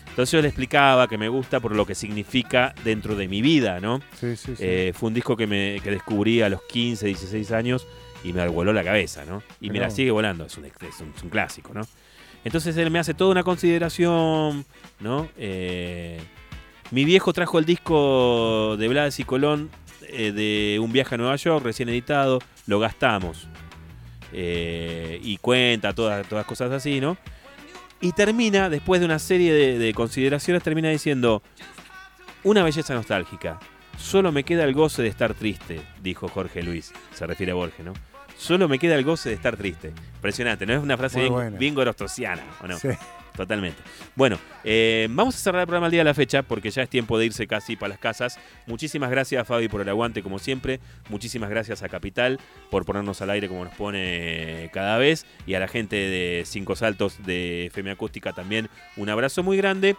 Entonces 0.08 0.32
yo 0.32 0.42
le 0.42 0.48
explicaba 0.48 1.08
que 1.08 1.18
me 1.18 1.28
gusta 1.28 1.60
por 1.60 1.76
lo 1.76 1.86
que 1.86 1.96
significa 1.96 2.74
dentro 2.86 3.16
de 3.16 3.28
mi 3.28 3.42
vida, 3.42 3.80
¿no? 3.80 4.00
Sí, 4.20 4.36
sí, 4.38 4.56
sí. 4.56 4.64
Eh, 4.64 4.94
fue 4.96 5.08
un 5.08 5.16
disco 5.16 5.36
que, 5.36 5.48
me, 5.48 5.82
que 5.84 5.90
descubrí 5.90 6.42
a 6.44 6.50
los 6.50 6.62
15, 6.62 7.08
16 7.08 7.52
años 7.52 7.88
y 8.24 8.32
me 8.32 8.48
voló 8.48 8.72
la 8.72 8.84
cabeza, 8.84 9.26
¿no? 9.26 9.42
Y 9.60 9.70
Mirá 9.72 9.88
mira, 9.88 9.90
sigue 9.90 10.12
volando, 10.12 10.46
es 10.46 10.56
un, 10.58 10.66
es 10.66 10.72
un- 11.02 11.12
es 11.18 11.24
un 11.24 11.30
clásico, 11.30 11.74
¿no? 11.74 11.82
Entonces 12.44 12.76
él 12.78 12.92
me 12.92 13.00
hace 13.00 13.14
toda 13.14 13.32
una 13.32 13.44
consideración, 13.44 14.66
¿no? 15.00 15.30
Eh, 15.38 16.20
mi 16.92 17.06
viejo 17.06 17.34
trajo 17.34 17.60
el 17.60 17.66
disco 17.66 18.76
de 18.78 18.88
Blades 18.88 19.20
y 19.20 19.24
Colón 19.24 19.70
eh, 20.08 20.32
de 20.32 20.80
Un 20.80 20.92
viaje 20.92 21.16
a 21.16 21.18
Nueva 21.18 21.36
York, 21.38 21.64
recién 21.64 21.90
editado, 21.90 22.40
lo 22.68 22.80
gastamos. 22.80 23.48
Eh, 24.34 25.20
y 25.24 25.38
cuenta 25.38 25.94
todas, 25.94 26.28
todas 26.28 26.46
cosas 26.46 26.72
así, 26.72 27.00
¿no? 27.00 27.18
Y 28.02 28.12
termina, 28.12 28.70
después 28.70 29.00
de 29.00 29.06
una 29.06 29.20
serie 29.20 29.54
de 29.54 29.94
consideraciones, 29.94 30.62
termina 30.62 30.90
diciendo, 30.90 31.42
una 32.44 32.64
belleza 32.64 32.94
nostálgica. 32.94 33.60
Solo 33.98 34.32
me 34.32 34.44
queda 34.44 34.66
el 34.66 34.74
goce 34.74 35.02
de 35.02 35.08
estar 35.08 35.34
triste, 35.34 35.82
dijo 36.02 36.28
Jorge 36.28 36.64
Luis. 36.64 36.92
Se 37.14 37.26
refiere 37.26 37.54
a 37.54 37.56
Borges, 37.56 37.86
¿no? 37.86 37.94
Solo 38.44 38.68
me 38.68 38.78
queda 38.78 38.96
el 38.96 39.06
goce 39.06 39.30
de 39.30 39.36
estar 39.36 39.56
triste. 39.56 39.94
Impresionante, 40.16 40.66
¿no? 40.66 40.74
Es 40.74 40.84
una 40.84 40.98
frase 40.98 41.20
Muy 41.20 41.24
bien, 41.24 41.34
buena. 41.34 41.58
bien 41.58 41.74
gorostosiana, 41.76 42.44
¿o 42.62 42.68
no? 42.68 42.78
Sí. 42.78 42.90
Totalmente. 43.38 43.82
Bueno, 44.16 44.38
eh, 44.66 45.08
vamos 45.10 45.36
a 45.36 45.40
cerrar 45.40 45.62
el 45.62 45.66
programa 45.68 45.86
al 45.88 45.92
día 45.92 46.02
de 46.02 46.04
la 46.04 46.14
fecha 46.14 46.44
porque 46.44 46.70
ya 46.70 46.84
es 46.84 46.90
tiempo 46.90 47.18
de 47.18 47.26
irse 47.28 47.48
casi 47.48 47.78
para 47.78 47.90
las 47.92 48.00
casas. 48.00 48.38
Muchísimas 48.68 49.10
gracias 49.10 49.48
Fabi 49.48 49.70
por 49.70 49.80
el 49.80 49.88
aguante 49.88 50.22
como 50.22 50.40
siempre. 50.40 50.82
Muchísimas 51.10 51.50
gracias 51.50 51.84
a 51.84 51.90
Capital 51.90 52.38
por 52.70 52.86
ponernos 52.86 53.22
al 53.22 53.30
aire 53.30 53.48
como 53.48 53.64
nos 53.64 53.74
pone 53.76 54.70
cada 54.74 54.98
vez. 54.98 55.26
Y 55.48 55.54
a 55.54 55.60
la 55.62 55.70
gente 55.70 55.96
de 55.96 56.44
Cinco 56.46 56.76
Saltos 56.76 57.26
de 57.26 57.68
FM 57.68 57.92
Acústica 57.92 58.34
también 58.34 58.70
un 58.98 59.10
abrazo 59.10 59.42
muy 59.42 59.56
grande. 59.56 59.96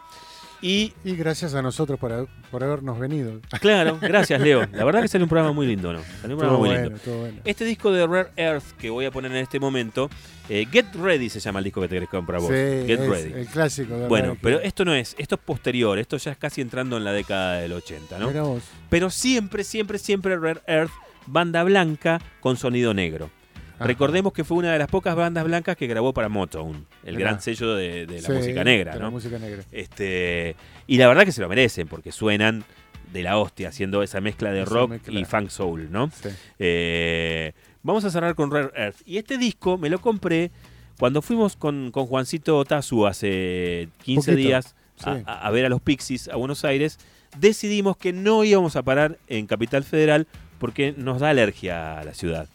Y 0.67 0.95
Y 1.05 1.15
gracias 1.15 1.55
a 1.55 1.61
nosotros 1.61 1.99
por, 2.01 2.27
por 2.51 2.65
habernos 2.65 2.99
venido. 2.99 3.39
claro, 3.61 3.99
gracias 4.01 4.41
Leo. 4.41 4.67
La 4.73 4.83
verdad 4.85 5.03
que 5.03 5.09
salió 5.09 5.27
un 5.27 5.29
programa 5.29 5.53
muy 5.53 5.67
lindo, 5.67 5.93
¿no? 5.93 6.01
Salió 6.23 6.37
un 6.37 6.41
programa 6.41 6.49
Todo 6.53 6.59
muy 6.59 6.69
bueno, 6.71 6.85
lindo. 6.85 6.99
todo 7.05 7.19
bueno. 7.21 7.41
Este 7.45 7.67
disco 7.67 7.93
de 7.93 8.07
Rare 8.07 8.31
Earth 8.37 8.65
que 8.79 8.89
voy 8.89 9.05
a 9.05 9.11
poner 9.11 9.31
en 9.33 9.37
este 9.37 9.61
momento, 9.61 10.09
eh, 10.49 10.67
Get 10.73 10.95
Ready 10.95 11.29
se 11.29 11.39
llama 11.41 11.59
el 11.59 11.65
disco 11.67 11.83
que 11.83 11.89
te 11.89 11.97
querés 11.97 12.09
comprar 12.09 12.41
vos. 12.41 12.49
Sí, 12.49 12.55
Get 12.55 12.99
es 13.01 13.09
Ready. 13.11 13.33
el 13.41 13.47
clásico. 13.47 13.95
de 13.95 14.09
Bueno, 14.09 14.39
pero 14.41 14.59
esto 14.61 14.87
no 14.87 14.95
es, 14.95 15.15
esto 15.19 15.35
es 15.35 15.41
posterior, 15.43 15.99
esto 15.99 16.17
ya 16.17 16.31
es 16.33 16.39
casi 16.39 16.63
entrando 16.63 16.97
en 16.97 17.05
la 17.05 17.13
década 17.13 17.59
del 17.59 17.75
80, 17.75 18.19
¿no? 18.19 18.31
Vos. 18.31 18.63
Pero 18.89 19.11
siempre, 19.11 19.65
siempre, 19.65 19.99
siempre 19.99 20.35
Rare 20.39 20.63
Earth, 20.67 20.93
banda 21.27 21.63
blanca 21.63 22.23
con 22.41 22.57
sonido 22.57 22.95
negro. 22.95 23.31
Ajá. 23.77 23.85
Recordemos 23.87 24.33
que 24.33 24.45
fue 24.45 24.57
una 24.59 24.73
de 24.73 24.79
las 24.79 24.89
pocas 24.89 25.17
bandas 25.17 25.45
blancas 25.45 25.77
que 25.77 25.87
grabó 25.87 26.13
para 26.15 26.29
Motown, 26.29 26.87
el 27.05 27.17
gran 27.19 27.41
sello 27.41 27.75
de, 27.75 28.07
de 28.07 28.21
la 28.23 28.29
Sí, 28.29 28.33
música 28.33 28.63
negra, 28.65 28.93
de 28.93 28.99
¿no? 29.01 29.05
La 29.07 29.11
música 29.11 29.39
negra. 29.39 29.63
Este, 29.73 30.55
y 30.87 30.97
la 30.99 31.09
verdad 31.09 31.25
que 31.25 31.33
se 31.33 31.41
lo 31.41 31.49
merecen, 31.49 31.89
porque 31.89 32.13
suenan 32.13 32.65
de 33.13 33.23
la 33.23 33.37
hostia, 33.39 33.69
haciendo 33.69 34.03
esa 34.03 34.21
mezcla 34.21 34.53
de 34.53 34.63
Esa 34.63 34.71
rock 34.71 34.91
mezcla. 34.91 35.21
y 35.21 35.25
funk 35.25 35.49
soul, 35.49 35.91
¿no? 35.91 36.11
Sí. 36.11 36.29
Eh, 36.59 37.53
vamos 37.83 38.05
a 38.05 38.11
cerrar 38.11 38.35
con 38.35 38.51
Rare 38.51 38.71
Earth. 38.77 38.97
Y 39.07 39.19
este 39.19 39.39
disco 39.39 39.77
me 39.79 39.89
lo 39.91 40.01
compré 40.01 40.51
cuando 40.99 41.21
fuimos 41.23 41.57
con, 41.57 41.91
con 41.91 42.07
Juancito 42.07 42.65
Tazu 42.65 43.07
hace 43.07 43.89
15 44.05 44.33
Poquito, 44.33 44.49
días 44.49 44.75
sí. 44.97 45.11
a- 45.27 45.47
a 45.47 45.51
ver 45.51 45.65
a 45.65 45.69
los 45.69 45.81
Pixies 45.81 46.29
a 46.29 46.37
Buenos 46.37 46.65
Aires. 46.65 46.99
Decidimos 47.39 47.97
que 47.97 48.13
no 48.13 48.45
íbamos 48.45 48.77
a 48.77 48.83
parar 48.83 49.19
en 49.27 49.47
Capital 49.47 49.83
Federal 49.85 50.27
porque 50.59 50.95
nos 50.97 51.21
da 51.21 51.31
alergia 51.31 51.99
a 51.99 52.05
la 52.05 52.15
ciudad. 52.15 52.49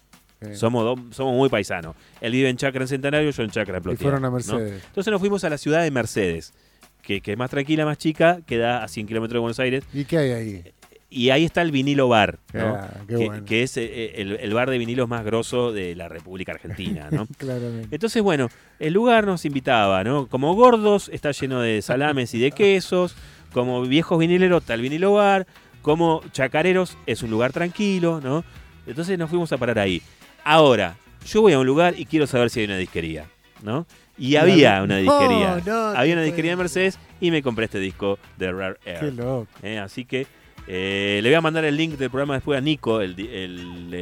Somos, 0.53 0.83
do- 0.83 1.11
somos 1.13 1.33
muy 1.35 1.49
paisanos. 1.49 1.95
Él 2.21 2.31
vive 2.31 2.49
en 2.49 2.57
Chacra 2.57 2.81
en 2.81 2.87
Centenario, 2.87 3.29
yo 3.29 3.43
en 3.43 3.49
Chacra 3.49 3.77
en 3.83 3.91
y 3.91 3.95
fueron 3.95 4.23
a 4.25 4.27
¿no? 4.27 4.33
Mercedes. 4.33 4.83
Entonces 4.87 5.11
nos 5.11 5.19
fuimos 5.19 5.43
a 5.43 5.49
la 5.49 5.57
ciudad 5.57 5.83
de 5.83 5.91
Mercedes, 5.91 6.53
que, 7.01 7.21
que 7.21 7.33
es 7.33 7.37
más 7.37 7.49
tranquila, 7.49 7.85
más 7.85 7.97
chica, 7.97 8.39
queda 8.45 8.83
a 8.83 8.87
100 8.87 9.07
kilómetros 9.07 9.35
de 9.35 9.39
Buenos 9.39 9.59
Aires. 9.59 9.83
¿Y 9.93 10.05
qué 10.05 10.17
hay 10.17 10.31
ahí? 10.31 10.63
Y 11.11 11.31
ahí 11.31 11.43
está 11.43 11.63
el 11.63 11.71
vinilo 11.71 12.07
bar, 12.07 12.37
¿no? 12.53 12.75
Ah, 12.75 12.89
qué 13.07 13.15
que, 13.15 13.25
bueno. 13.25 13.43
que 13.45 13.63
es 13.63 13.75
eh, 13.77 14.13
el, 14.21 14.33
el 14.39 14.53
bar 14.53 14.69
de 14.69 14.77
vinilos 14.77 15.09
más 15.09 15.25
grosso 15.25 15.71
de 15.73 15.95
la 15.95 16.07
República 16.07 16.51
Argentina, 16.51 17.07
¿no? 17.09 17.25
Claramente. 17.37 17.87
Entonces, 17.89 18.21
bueno, 18.21 18.49
el 18.77 18.93
lugar 18.93 19.25
nos 19.25 19.43
invitaba, 19.43 20.03
¿no? 20.03 20.27
Como 20.27 20.53
gordos, 20.53 21.09
está 21.11 21.31
lleno 21.31 21.61
de 21.61 21.81
salames 21.81 22.33
y 22.35 22.39
de 22.39 22.51
quesos. 22.51 23.15
Como 23.53 23.81
viejos 23.81 24.19
vinileros, 24.19 24.61
está 24.61 24.75
el 24.75 24.81
vinilo 24.81 25.13
bar. 25.13 25.47
Como 25.81 26.21
chacareros, 26.31 26.95
es 27.07 27.23
un 27.23 27.31
lugar 27.31 27.53
tranquilo, 27.53 28.21
¿no? 28.23 28.43
Entonces 28.85 29.17
nos 29.17 29.31
fuimos 29.31 29.51
a 29.51 29.57
parar 29.57 29.79
ahí. 29.79 30.03
Ahora, 30.43 30.97
yo 31.25 31.41
voy 31.41 31.53
a 31.53 31.59
un 31.59 31.67
lugar 31.67 31.95
y 31.97 32.05
quiero 32.05 32.27
saber 32.27 32.49
si 32.49 32.61
hay 32.61 32.65
una 32.65 32.77
disquería, 32.77 33.27
¿no? 33.61 33.85
Y 34.17 34.35
había 34.35 34.83
una 34.83 34.97
disquería. 34.97 35.61
No, 35.65 35.91
no, 35.93 35.97
había 35.97 36.13
una 36.13 36.23
disquería 36.23 36.51
de 36.51 36.57
Mercedes 36.57 36.99
y 37.21 37.31
me 37.31 37.41
compré 37.41 37.65
este 37.65 37.79
disco 37.79 38.19
de 38.37 38.51
Rare 38.51 38.77
Air. 38.85 38.99
Qué 38.99 39.11
loco. 39.11 39.47
¿eh? 39.63 39.79
Así 39.79 40.05
que 40.05 40.27
eh, 40.67 41.19
le 41.23 41.29
voy 41.29 41.35
a 41.35 41.41
mandar 41.41 41.63
el 41.65 41.77
link 41.77 41.97
del 41.97 42.09
programa 42.09 42.33
después 42.33 42.57
a 42.57 42.61
Nico, 42.61 43.01
el, 43.01 43.15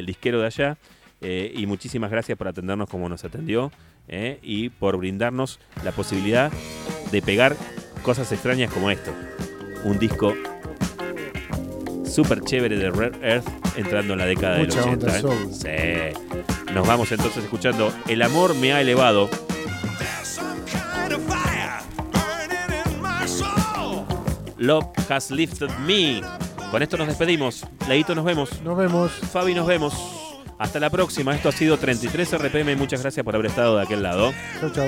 disquero 0.06 0.40
de 0.40 0.46
allá. 0.48 0.78
Eh, 1.22 1.52
y 1.56 1.66
muchísimas 1.66 2.12
gracias 2.12 2.38
por 2.38 2.48
atendernos 2.48 2.90
como 2.90 3.10
nos 3.10 3.24
atendió 3.24 3.72
y 4.42 4.70
por 4.70 4.98
brindarnos 4.98 5.60
la 5.84 5.92
posibilidad 5.92 6.52
de 7.12 7.22
pegar 7.22 7.58
cosas 8.04 8.32
extrañas 8.32 8.72
como 8.72 8.90
esto. 8.90 9.14
Un 9.84 10.00
disco 10.00 10.34
súper 12.08 12.42
chévere 12.42 12.78
de 12.78 12.90
Rare 12.90 13.18
Earth 13.22 13.48
entrando 13.78 14.14
en 14.14 14.20
la 14.20 14.26
década 14.26 14.58
Mucha 14.58 14.82
del 14.82 14.96
80. 14.96 15.22
Sí. 15.52 16.74
Nos 16.74 16.88
vamos 16.88 17.12
entonces 17.12 17.44
escuchando 17.44 17.94
El 18.08 18.22
amor 18.22 18.56
me 18.56 18.74
ha 18.74 18.82
elevado. 18.82 19.30
Love 24.58 24.88
has 25.10 25.30
lifted 25.30 25.70
me. 25.86 26.22
Con 26.72 26.82
esto 26.82 26.98
nos 26.98 27.08
despedimos. 27.08 27.66
Leito, 27.88 28.16
nos 28.16 28.26
vemos. 28.26 28.62
Nos 28.64 28.78
vemos. 28.78 29.12
Fabi, 29.12 29.54
nos 29.54 29.68
vemos. 29.68 29.94
Hasta 30.58 30.80
la 30.80 30.90
próxima. 30.90 31.36
Esto 31.36 31.50
ha 31.50 31.52
sido 31.52 31.78
33 31.78 32.38
RPM. 32.40 32.76
Muchas 32.76 33.02
gracias 33.02 33.24
por 33.24 33.36
haber 33.36 33.48
estado 33.48 33.78
de 33.78 33.84
aquel 33.84 34.02
lado. 34.02 34.34
Chau, 34.60 34.72
chau. 34.72 34.88